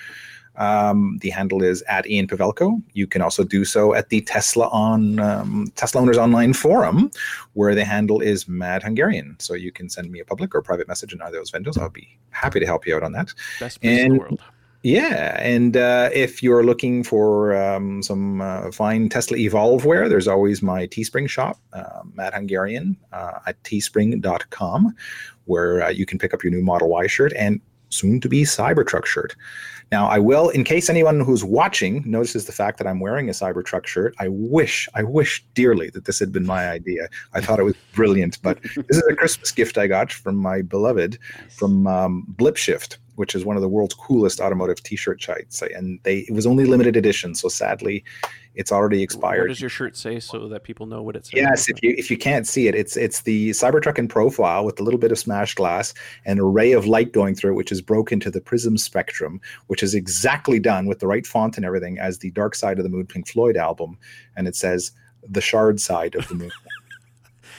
Um, 0.57 1.17
the 1.21 1.31
handle 1.31 1.63
is 1.63 1.81
at 1.89 2.07
Ian 2.07 2.27
Pavelko. 2.27 2.83
You 2.93 3.07
can 3.07 3.23
also 3.23 3.43
do 3.43 3.65
so 3.65 3.95
at 3.95 4.09
the 4.09 4.21
Tesla 4.21 4.67
on 4.67 5.19
um, 5.19 5.71
Tesla 5.75 6.01
Owners 6.01 6.19
Online 6.19 6.53
Forum, 6.53 7.09
where 7.53 7.73
the 7.73 7.83
handle 7.83 8.21
is 8.21 8.47
Mad 8.47 8.83
Hungarian. 8.83 9.35
So 9.39 9.55
you 9.55 9.71
can 9.71 9.89
send 9.89 10.11
me 10.11 10.19
a 10.19 10.25
public 10.25 10.53
or 10.53 10.61
private 10.61 10.87
message 10.87 11.13
in 11.13 11.21
either 11.23 11.37
of 11.37 11.41
those 11.41 11.49
vendors. 11.49 11.79
I'll 11.79 11.89
be 11.89 12.15
happy 12.29 12.59
to 12.59 12.65
help 12.67 12.85
you 12.85 12.95
out 12.95 13.01
on 13.01 13.11
that. 13.13 13.33
Best 13.59 13.81
place 13.81 14.01
in 14.01 14.13
the 14.13 14.19
world. 14.19 14.39
Yeah, 14.85 15.35
and 15.41 15.75
uh, 15.75 16.11
if 16.13 16.43
you're 16.43 16.63
looking 16.63 17.01
for 17.01 17.55
um, 17.55 18.03
some 18.03 18.39
uh, 18.39 18.71
fine 18.71 19.09
Tesla 19.09 19.35
Evolve 19.35 19.83
wear, 19.83 20.07
there's 20.07 20.27
always 20.27 20.61
my 20.61 20.85
Teespring 20.85 21.27
shop, 21.27 21.59
uh, 21.73 22.03
Mad 22.13 22.35
Hungarian 22.35 22.95
uh, 23.11 23.39
at 23.47 23.63
teespring.com, 23.63 24.95
where 25.45 25.81
uh, 25.81 25.89
you 25.89 26.05
can 26.05 26.19
pick 26.19 26.35
up 26.35 26.43
your 26.43 26.51
new 26.51 26.61
Model 26.61 26.89
Y 26.89 27.07
shirt 27.07 27.33
and 27.33 27.59
soon 27.89 28.21
to 28.21 28.29
be 28.29 28.43
Cybertruck 28.43 29.07
shirt. 29.07 29.35
Now, 29.91 30.05
I 30.05 30.19
will, 30.19 30.49
in 30.49 30.63
case 30.63 30.87
anyone 30.87 31.19
who's 31.19 31.43
watching 31.43 32.03
notices 32.05 32.45
the 32.45 32.51
fact 32.51 32.77
that 32.77 32.85
I'm 32.85 32.99
wearing 32.99 33.27
a 33.27 33.33
Cybertruck 33.33 33.87
shirt, 33.87 34.13
I 34.19 34.27
wish, 34.27 34.87
I 34.93 35.01
wish 35.01 35.43
dearly 35.55 35.89
that 35.91 36.05
this 36.05 36.19
had 36.19 36.31
been 36.31 36.45
my 36.45 36.69
idea. 36.69 37.09
I 37.33 37.41
thought 37.41 37.59
it 37.59 37.63
was 37.63 37.75
brilliant, 37.93 38.39
but 38.43 38.61
this 38.75 38.97
is 38.97 39.07
a 39.09 39.15
Christmas 39.15 39.51
gift 39.51 39.79
I 39.79 39.87
got 39.87 40.11
from 40.11 40.35
my 40.35 40.61
beloved 40.61 41.17
from 41.49 41.87
um, 41.87 42.27
Blipshift, 42.35 42.97
which 43.15 43.35
is 43.35 43.45
one 43.45 43.55
of 43.55 43.61
the 43.61 43.69
world's 43.69 43.93
coolest 43.93 44.39
automotive 44.39 44.81
T-shirt 44.83 45.21
sites, 45.21 45.61
and 45.61 45.99
they 46.03 46.19
it 46.19 46.33
was 46.33 46.45
only 46.45 46.65
limited 46.65 46.95
edition, 46.95 47.35
so 47.35 47.47
sadly, 47.47 48.03
it's 48.55 48.71
already 48.71 49.01
expired. 49.01 49.41
What 49.41 49.47
does 49.49 49.61
your 49.61 49.69
shirt 49.69 49.97
say 49.97 50.19
so 50.19 50.47
that 50.47 50.63
people 50.63 50.85
know 50.85 51.01
what 51.01 51.15
it 51.15 51.25
says? 51.25 51.33
Yes, 51.33 51.69
if 51.69 51.81
you 51.81 51.93
if 51.97 52.09
you 52.09 52.17
can't 52.17 52.47
see 52.47 52.67
it, 52.67 52.75
it's 52.75 52.95
it's 52.95 53.21
the 53.21 53.51
Cybertruck 53.51 53.97
in 53.97 54.07
profile 54.07 54.65
with 54.65 54.79
a 54.79 54.83
little 54.83 54.99
bit 54.99 55.11
of 55.11 55.19
smashed 55.19 55.57
glass 55.57 55.93
and 56.25 56.39
a 56.39 56.43
ray 56.43 56.71
of 56.71 56.85
light 56.85 57.11
going 57.11 57.35
through 57.35 57.51
it, 57.51 57.55
which 57.55 57.71
is 57.71 57.81
broken 57.81 58.19
to 58.21 58.31
the 58.31 58.41
prism 58.41 58.77
spectrum, 58.77 59.41
which 59.67 59.83
is 59.83 59.95
exactly 59.95 60.59
done 60.59 60.85
with 60.87 60.99
the 60.99 61.07
right 61.07 61.25
font 61.25 61.57
and 61.57 61.65
everything 61.65 61.99
as 61.99 62.19
the 62.19 62.31
Dark 62.31 62.55
Side 62.55 62.77
of 62.77 62.83
the 62.83 62.89
Moon 62.89 63.05
Pink 63.05 63.27
Floyd 63.27 63.57
album, 63.57 63.97
and 64.35 64.47
it 64.47 64.55
says 64.55 64.91
the 65.27 65.41
shard 65.41 65.79
side 65.79 66.15
of 66.15 66.27
the 66.27 66.35
moon. 66.35 66.51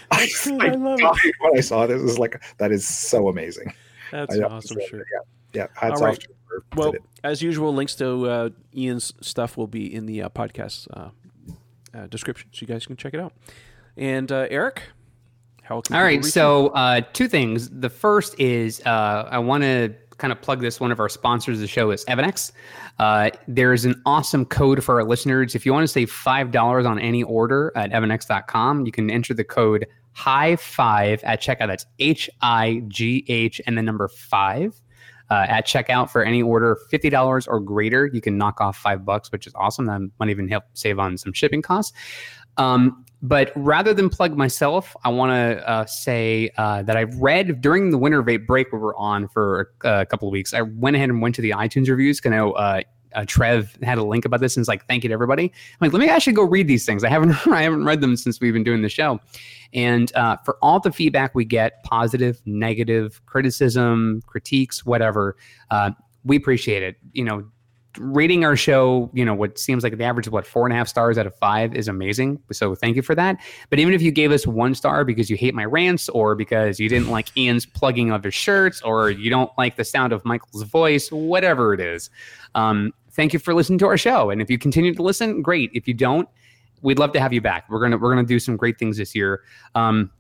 I, 0.11 0.29
good, 0.45 0.63
I 0.63 0.69
love 0.73 1.01
it. 1.01 1.35
when 1.41 1.59
I 1.59 1.61
saw 1.61 1.87
this. 1.87 2.01
It 2.01 2.05
was 2.05 2.19
like 2.19 2.43
that 2.59 2.71
is 2.71 2.87
so 2.87 3.29
amazing. 3.29 3.73
That's 4.13 4.35
I 4.35 4.39
an 4.39 4.45
awesome 4.45 4.79
shirt. 4.89 5.07
Yeah, 5.13 5.21
yeah. 5.57 5.67
Hats 5.75 6.01
All 6.01 6.07
right. 6.07 6.17
off 6.17 6.19
to 6.19 6.29
her. 6.49 6.65
for 6.71 6.81
Well, 6.81 6.95
as 7.25 7.43
usual, 7.43 7.75
links 7.75 7.95
to 7.97 8.27
uh, 8.27 8.51
Ian's 8.75 9.13
stuff 9.21 9.57
will 9.57 9.67
be 9.67 9.93
in 9.93 10.07
the 10.07 10.23
uh, 10.23 10.29
podcast 10.29 10.89
uh, 10.93 11.11
uh, 11.97 12.07
description, 12.07 12.49
so 12.53 12.61
you 12.61 12.67
guys 12.67 12.87
can 12.87 12.97
check 12.97 13.15
it 13.15 13.21
out. 13.21 13.33
And 13.97 14.31
uh, 14.31 14.47
Eric, 14.51 14.83
how 15.63 15.81
can 15.81 15.97
All 15.97 16.01
people 16.01 16.01
right. 16.01 16.17
reach 16.17 16.25
you? 16.25 16.31
So, 16.31 16.69
uh, 16.69 17.01
two 17.13 17.29
things. 17.29 17.71
The 17.71 17.91
first 17.91 18.39
is 18.39 18.81
uh, 18.87 19.29
I 19.31 19.39
want 19.39 19.63
to 19.65 19.95
kind 20.19 20.33
of 20.33 20.41
plug 20.41 20.61
this. 20.61 20.81
One 20.81 20.93
of 20.93 21.01
our 21.01 21.09
sponsors 21.09 21.59
of 21.59 21.61
the 21.61 21.67
show 21.67 21.91
is 21.91 22.05
EVANNEX. 22.07 22.53
Uh, 22.99 23.31
there's 23.49 23.85
an 23.85 24.01
awesome 24.07 24.45
code 24.45 24.83
for 24.83 25.01
our 25.01 25.05
listeners. 25.05 25.55
If 25.55 25.67
you 25.67 25.73
want 25.73 25.85
to 25.85 25.89
save 25.89 26.11
$5 26.11 26.89
on 26.89 26.99
any 26.99 27.23
order 27.23 27.73
at 27.77 27.91
evannex.com, 27.91 28.87
you 28.87 28.93
can 28.93 29.11
enter 29.11 29.35
the 29.35 29.45
code 29.45 29.87
high 30.13 30.57
five 30.57 31.23
at 31.25 31.43
checkout. 31.43 31.67
That's 31.67 31.85
H 31.99 32.31
I 32.41 32.83
G 32.89 33.25
H 33.29 33.61
and 33.67 33.77
the 33.77 33.83
number 33.83 34.09
five. 34.09 34.81
Uh, 35.29 35.45
at 35.49 35.67
checkout 35.67 36.09
for 36.09 36.23
any 36.23 36.41
order 36.41 36.79
$50 36.93 37.49
or 37.49 37.59
greater 37.59 38.07
you 38.07 38.21
can 38.21 38.39
knock 38.39 38.61
off 38.61 38.77
five 38.77 39.05
bucks 39.05 39.33
which 39.33 39.45
is 39.47 39.53
awesome 39.57 39.87
that 39.87 40.01
might 40.21 40.29
even 40.29 40.47
help 40.47 40.63
save 40.75 41.01
on 41.01 41.19
some 41.19 41.33
shipping 41.33 41.63
costs 41.63 41.93
um, 42.59 43.05
but 43.23 43.53
rather 43.57 43.95
than 43.95 44.09
plug 44.09 44.37
myself, 44.37 44.95
I 45.05 45.09
want 45.09 45.31
to 45.31 45.69
uh, 45.69 45.87
say 45.87 46.51
uh, 46.57 46.83
that 46.83 46.97
I've 46.97 47.17
read 47.17 47.61
during 47.61 47.91
the 47.91 47.99
winter 47.99 48.23
vape 48.23 48.47
break 48.47 48.73
we 48.73 48.79
were 48.79 48.97
on 48.97 49.29
for 49.29 49.73
a, 49.83 50.07
couple 50.07 50.29
of 50.29 50.33
weeks. 50.33 50.55
I 50.55 50.63
went 50.63 50.97
ahead 50.97 51.09
and 51.09 51.21
went 51.21 51.35
to 51.37 51.43
the 51.43 51.51
iTunes 51.51 51.89
reviews. 51.89 52.21
I 52.25 52.29
know 52.29 52.53
uh, 53.15 53.25
Trev 53.27 53.77
had 53.83 53.99
a 53.99 54.05
link 54.05 54.25
about 54.25 54.41
this 54.41 54.57
and 54.57 54.63
it's 54.63 54.69
like, 54.69 54.87
thank 54.87 55.05
you 55.05 55.09
to 55.09 55.15
everybody. 55.15 55.45
I'm 55.45 55.79
like, 55.81 55.93
let 55.93 56.01
me 56.01 56.09
actually 56.09 56.33
go 56.33 56.43
read 56.43 56.69
these 56.69 56.85
things. 56.85 57.05
I 57.05 57.09
haven't 57.09 57.47
I 57.47 57.63
haven't 57.63 57.85
read 57.85 58.01
them 58.01 58.17
since 58.17 58.41
we've 58.41 58.53
been 58.53 58.65
doing 58.65 58.83
the 58.83 58.89
show. 58.89 59.21
And 59.73 60.15
uh, 60.15 60.37
for 60.45 60.59
all 60.63 60.81
the 60.81 60.93
feedback 60.93 61.35
we 61.35 61.45
get, 61.45 61.83
positive, 61.83 62.41
negative, 62.47 63.21
criticism, 63.27 64.23
critiques, 64.27 64.87
whatever, 64.87 65.37
uh, 65.71 65.91
we 66.25 66.37
appreciate 66.37 66.83
it. 66.83 66.97
You 67.13 67.25
know, 67.25 67.49
rating 67.99 68.45
our 68.45 68.57
show, 68.57 69.11
you 69.13 69.25
know, 69.25 69.35
what 69.35 69.59
seems 69.59 69.83
like 69.83 69.97
the 69.97 70.05
average 70.05 70.27
of 70.27 70.33
what 70.33 70.47
four 70.47 70.65
and 70.65 70.73
a 70.73 70.77
half 70.77 70.89
stars 70.89 71.19
out 71.19 71.27
of 71.27 71.35
five 71.37 71.75
is 71.75 71.89
amazing. 71.89 72.41
So 72.53 72.75
thank 72.75 72.97
you 72.97 73.03
for 73.03 73.15
that. 73.15 73.39
But 73.71 73.79
even 73.79 73.95
if 73.95 74.03
you 74.03 74.11
gave 74.11 74.33
us 74.33 74.47
one 74.47 74.75
star 74.75 75.05
because 75.05 75.31
you 75.31 75.37
hate 75.37 75.55
my 75.55 75.65
rants 75.65 76.09
or 76.09 76.35
because 76.35 76.79
you 76.81 76.89
didn't 76.89 77.09
like 77.09 77.37
Ian's 77.37 77.67
plugging 77.67 78.11
of 78.11 78.25
his 78.25 78.35
shirts 78.35 78.83
or 78.83 79.11
you 79.11 79.31
don't 79.31 79.51
like 79.59 79.77
the 79.77 79.85
sound 79.85 80.13
of 80.13 80.25
Michael's 80.25 80.63
voice, 80.63 81.11
whatever 81.11 81.75
it 81.75 81.81
is, 81.81 82.11
um, 82.55 82.93
thank 83.13 83.33
you 83.33 83.39
for 83.39 83.55
listening 83.55 83.79
to 83.81 83.87
our 83.87 83.99
show. 83.99 84.31
And 84.31 84.41
if 84.43 84.51
you 84.51 84.59
continue 84.59 84.95
to 84.95 85.03
listen, 85.03 85.43
great. 85.43 85.71
If 85.75 85.89
you 85.89 85.95
don't, 85.95 86.29
we'd 86.83 86.99
love 86.99 87.13
to 87.13 87.21
have 87.21 87.33
you 87.33 87.41
back. 87.41 87.69
We're 87.69 87.81
gonna 87.81 87.99
we're 87.99 88.15
gonna 88.15 88.27
do 88.27 88.39
some 88.39 88.57
great 88.57 88.79
things 88.79 88.97
this 88.97 89.15
year. 89.15 89.43
Um, 89.75 90.11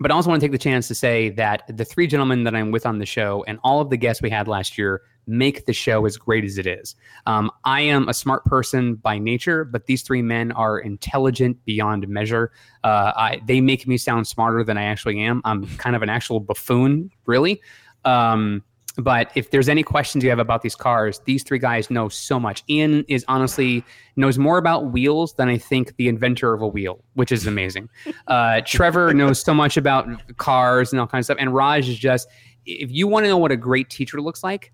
but 0.00 0.10
I 0.10 0.14
also 0.14 0.28
want 0.28 0.40
to 0.40 0.44
take 0.44 0.52
the 0.52 0.58
chance 0.58 0.88
to 0.88 0.94
say 0.94 1.30
that 1.30 1.62
the 1.68 1.84
three 1.84 2.06
gentlemen 2.06 2.44
that 2.44 2.54
I'm 2.54 2.70
with 2.70 2.84
on 2.86 2.98
the 2.98 3.06
show 3.06 3.44
and 3.46 3.58
all 3.62 3.80
of 3.80 3.90
the 3.90 3.96
guests 3.96 4.22
we 4.22 4.30
had 4.30 4.48
last 4.48 4.76
year 4.76 5.02
make 5.26 5.66
the 5.66 5.72
show 5.72 6.04
as 6.06 6.16
great 6.16 6.44
as 6.44 6.58
it 6.58 6.66
is. 6.66 6.94
Um, 7.26 7.50
I 7.64 7.80
am 7.82 8.08
a 8.08 8.14
smart 8.14 8.44
person 8.44 8.96
by 8.96 9.18
nature, 9.18 9.64
but 9.64 9.86
these 9.86 10.02
three 10.02 10.22
men 10.22 10.52
are 10.52 10.78
intelligent 10.78 11.64
beyond 11.64 12.06
measure. 12.08 12.52
Uh, 12.82 13.12
I, 13.16 13.40
they 13.46 13.60
make 13.60 13.86
me 13.86 13.96
sound 13.96 14.26
smarter 14.26 14.64
than 14.64 14.76
I 14.76 14.84
actually 14.84 15.20
am. 15.20 15.40
I'm 15.44 15.66
kind 15.76 15.96
of 15.96 16.02
an 16.02 16.08
actual 16.08 16.40
buffoon, 16.40 17.10
really. 17.26 17.60
Um, 18.04 18.62
but 18.96 19.32
if 19.34 19.50
there's 19.50 19.68
any 19.68 19.82
questions 19.82 20.22
you 20.22 20.30
have 20.30 20.38
about 20.38 20.62
these 20.62 20.76
cars, 20.76 21.20
these 21.24 21.42
three 21.42 21.58
guys 21.58 21.90
know 21.90 22.08
so 22.08 22.38
much. 22.38 22.62
Ian 22.68 23.04
is 23.08 23.24
honestly 23.26 23.84
knows 24.16 24.38
more 24.38 24.56
about 24.56 24.92
wheels 24.92 25.34
than 25.34 25.48
I 25.48 25.58
think 25.58 25.96
the 25.96 26.06
inventor 26.08 26.52
of 26.54 26.62
a 26.62 26.68
wheel, 26.68 27.02
which 27.14 27.32
is 27.32 27.46
amazing. 27.46 27.88
Uh, 28.26 28.60
Trevor 28.64 29.12
knows 29.12 29.40
so 29.42 29.52
much 29.52 29.76
about 29.76 30.08
cars 30.38 30.92
and 30.92 31.00
all 31.00 31.06
kinds 31.06 31.24
of 31.24 31.34
stuff. 31.34 31.38
And 31.40 31.54
Raj 31.54 31.88
is 31.88 31.98
just, 31.98 32.26
if 32.64 32.90
you 32.90 33.06
want 33.06 33.24
to 33.24 33.28
know 33.28 33.36
what 33.36 33.52
a 33.52 33.56
great 33.56 33.90
teacher 33.90 34.20
looks 34.20 34.42
like, 34.42 34.72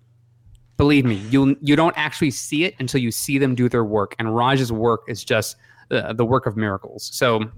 believe 0.81 1.05
me, 1.05 1.17
you 1.29 1.55
you 1.61 1.75
don't 1.75 1.95
actually 1.95 2.31
see 2.31 2.63
it 2.63 2.73
until 2.79 2.99
you 2.99 3.11
see 3.11 3.37
them 3.37 3.53
do 3.53 3.69
their 3.69 3.85
work. 3.85 4.15
And 4.17 4.35
Raj's 4.35 4.71
work 4.71 5.03
is 5.07 5.23
just 5.23 5.55
uh, 5.91 6.11
the 6.13 6.25
work 6.25 6.47
of 6.47 6.57
miracles. 6.57 7.07
So 7.13 7.51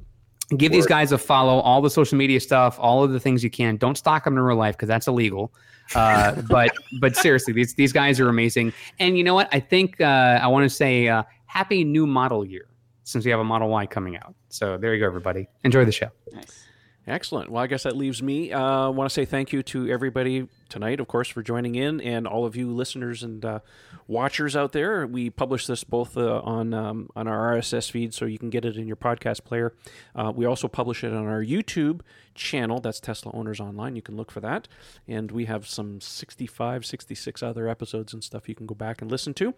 give 0.57 0.73
these 0.73 0.85
guys 0.85 1.13
a 1.13 1.17
follow. 1.17 1.59
All 1.61 1.81
the 1.81 1.89
social 1.89 2.17
media 2.17 2.41
stuff, 2.41 2.77
all 2.81 3.01
of 3.01 3.13
the 3.13 3.21
things 3.21 3.41
you 3.41 3.49
can. 3.49 3.77
Don't 3.77 3.97
stalk 3.97 4.25
them 4.25 4.33
in 4.33 4.43
real 4.43 4.57
life 4.57 4.75
because 4.75 4.89
that's 4.89 5.07
illegal. 5.07 5.53
Uh, 5.95 6.41
but 6.49 6.71
but 6.99 7.15
seriously, 7.15 7.53
these 7.53 7.73
these 7.75 7.93
guys 7.93 8.19
are 8.19 8.27
amazing. 8.27 8.73
And 8.99 9.17
you 9.17 9.23
know 9.23 9.35
what? 9.35 9.47
I 9.53 9.61
think 9.61 10.01
uh, 10.01 10.41
I 10.43 10.47
want 10.47 10.65
to 10.65 10.69
say 10.69 11.07
uh, 11.07 11.23
happy 11.45 11.85
new 11.85 12.05
model 12.05 12.43
year 12.43 12.67
since 13.05 13.23
we 13.23 13.31
have 13.31 13.39
a 13.39 13.45
Model 13.45 13.69
Y 13.69 13.85
coming 13.85 14.17
out. 14.17 14.35
So 14.49 14.77
there 14.77 14.93
you 14.93 14.99
go, 14.99 15.05
everybody. 15.05 15.47
Enjoy 15.63 15.85
the 15.85 15.93
show. 15.93 16.09
Nice. 16.33 16.65
Excellent. 17.07 17.49
Well, 17.49 17.63
I 17.63 17.67
guess 17.67 17.83
that 17.83 17.95
leaves 17.95 18.21
me. 18.21 18.51
I 18.51 18.85
uh, 18.85 18.91
want 18.91 19.09
to 19.09 19.13
say 19.13 19.23
thank 19.25 19.51
you 19.51 19.63
to 19.63 19.89
everybody 19.89 20.47
tonight, 20.73 20.99
of 20.99 21.07
course, 21.07 21.29
for 21.29 21.43
joining 21.43 21.75
in, 21.75 22.01
and 22.01 22.25
all 22.25 22.45
of 22.45 22.55
you 22.55 22.67
listeners 22.71 23.21
and 23.21 23.45
uh, 23.45 23.59
watchers 24.07 24.55
out 24.55 24.71
there. 24.71 25.05
We 25.05 25.29
publish 25.29 25.67
this 25.67 25.83
both 25.83 26.17
uh, 26.17 26.39
on 26.39 26.73
um, 26.73 27.09
on 27.15 27.27
our 27.27 27.53
RSS 27.55 27.91
feed, 27.91 28.15
so 28.15 28.25
you 28.25 28.39
can 28.39 28.49
get 28.49 28.65
it 28.65 28.75
in 28.75 28.87
your 28.87 28.95
podcast 28.95 29.43
player. 29.43 29.75
Uh, 30.15 30.33
we 30.35 30.45
also 30.47 30.67
publish 30.67 31.03
it 31.03 31.13
on 31.13 31.27
our 31.27 31.43
YouTube 31.43 32.01
channel. 32.33 32.79
That's 32.79 32.99
Tesla 32.99 33.31
Owners 33.35 33.59
Online. 33.59 33.95
You 33.95 34.01
can 34.01 34.17
look 34.17 34.31
for 34.31 34.39
that, 34.39 34.67
and 35.07 35.31
we 35.31 35.45
have 35.45 35.67
some 35.67 36.01
65, 36.01 36.87
66 36.87 37.43
other 37.43 37.69
episodes 37.69 38.11
and 38.11 38.23
stuff 38.23 38.49
you 38.49 38.55
can 38.55 38.65
go 38.65 38.73
back 38.73 38.99
and 38.99 39.11
listen 39.11 39.35
to. 39.35 39.53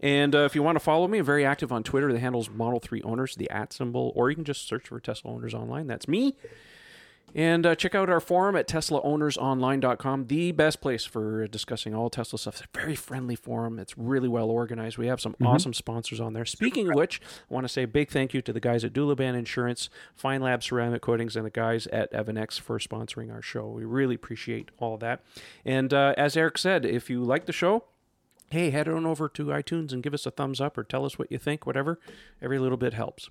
And 0.00 0.34
uh, 0.34 0.40
if 0.40 0.56
you 0.56 0.64
want 0.64 0.74
to 0.74 0.80
follow 0.80 1.06
me, 1.06 1.18
I'm 1.18 1.24
very 1.24 1.46
active 1.46 1.70
on 1.70 1.84
Twitter. 1.84 2.12
The 2.12 2.18
handle's 2.18 2.50
Model 2.50 2.80
Three 2.80 3.02
Owners, 3.02 3.36
the 3.36 3.48
at 3.50 3.72
symbol, 3.72 4.12
or 4.16 4.30
you 4.30 4.34
can 4.34 4.44
just 4.44 4.66
search 4.66 4.88
for 4.88 4.98
Tesla 4.98 5.30
Owners 5.30 5.54
Online. 5.54 5.86
That's 5.86 6.08
me. 6.08 6.34
And 7.34 7.66
uh, 7.66 7.74
check 7.74 7.94
out 7.94 8.08
our 8.08 8.20
forum 8.20 8.56
at 8.56 8.66
TeslaOwnersOnline.com, 8.66 10.26
the 10.28 10.52
best 10.52 10.80
place 10.80 11.04
for 11.04 11.46
discussing 11.48 11.94
all 11.94 12.08
Tesla 12.08 12.38
stuff. 12.38 12.54
It's 12.54 12.68
a 12.74 12.78
very 12.78 12.94
friendly 12.94 13.36
forum. 13.36 13.78
It's 13.78 13.98
really 13.98 14.28
well 14.28 14.48
organized. 14.48 14.96
We 14.96 15.08
have 15.08 15.20
some 15.20 15.32
mm-hmm. 15.34 15.46
awesome 15.46 15.74
sponsors 15.74 16.18
on 16.18 16.32
there. 16.32 16.46
Speaking 16.46 16.88
of 16.88 16.94
which, 16.94 17.20
I 17.50 17.52
want 17.52 17.64
to 17.64 17.68
say 17.68 17.82
a 17.82 17.88
big 17.88 18.10
thank 18.10 18.32
you 18.32 18.40
to 18.42 18.52
the 18.52 18.60
guys 18.60 18.84
at 18.84 18.94
Dulaban 18.94 19.34
Insurance, 19.36 19.90
Feynlab 20.18 20.62
Ceramic 20.62 21.02
Coatings, 21.02 21.36
and 21.36 21.44
the 21.44 21.50
guys 21.50 21.86
at 21.88 22.10
EVANNEX 22.12 22.58
for 22.58 22.78
sponsoring 22.78 23.30
our 23.32 23.42
show. 23.42 23.68
We 23.68 23.84
really 23.84 24.14
appreciate 24.14 24.70
all 24.78 24.94
of 24.94 25.00
that. 25.00 25.22
And 25.64 25.92
uh, 25.92 26.14
as 26.16 26.36
Eric 26.36 26.56
said, 26.56 26.86
if 26.86 27.10
you 27.10 27.22
like 27.22 27.44
the 27.44 27.52
show, 27.52 27.84
hey, 28.50 28.70
head 28.70 28.88
on 28.88 29.06
over 29.06 29.28
to 29.28 29.46
iTunes 29.46 29.92
and 29.92 30.02
give 30.02 30.14
us 30.14 30.26
a 30.26 30.30
thumbs 30.30 30.60
up 30.60 30.78
or 30.78 30.84
tell 30.84 31.04
us 31.04 31.18
what 31.18 31.30
you 31.30 31.38
think, 31.38 31.66
whatever. 31.66 31.98
Every 32.40 32.58
little 32.58 32.78
bit 32.78 32.94
helps. 32.94 33.28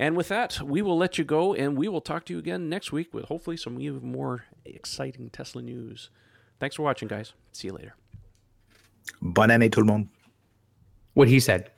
And 0.00 0.16
with 0.16 0.28
that, 0.28 0.62
we 0.62 0.80
will 0.80 0.96
let 0.96 1.18
you 1.18 1.24
go 1.24 1.52
and 1.52 1.76
we 1.76 1.86
will 1.86 2.00
talk 2.00 2.24
to 2.24 2.32
you 2.32 2.38
again 2.38 2.70
next 2.70 2.90
week 2.90 3.12
with 3.12 3.26
hopefully 3.26 3.58
some 3.58 3.78
even 3.78 4.10
more 4.10 4.46
exciting 4.64 5.28
Tesla 5.28 5.60
news. 5.60 6.08
Thanks 6.58 6.76
for 6.76 6.82
watching, 6.82 7.06
guys. 7.06 7.34
See 7.52 7.68
you 7.68 7.74
later. 7.74 7.94
Bonne 9.20 9.50
année, 9.50 9.70
tout 9.70 9.80
le 9.80 9.84
monde. 9.84 10.08
What 11.12 11.28
he 11.28 11.38
said. 11.38 11.70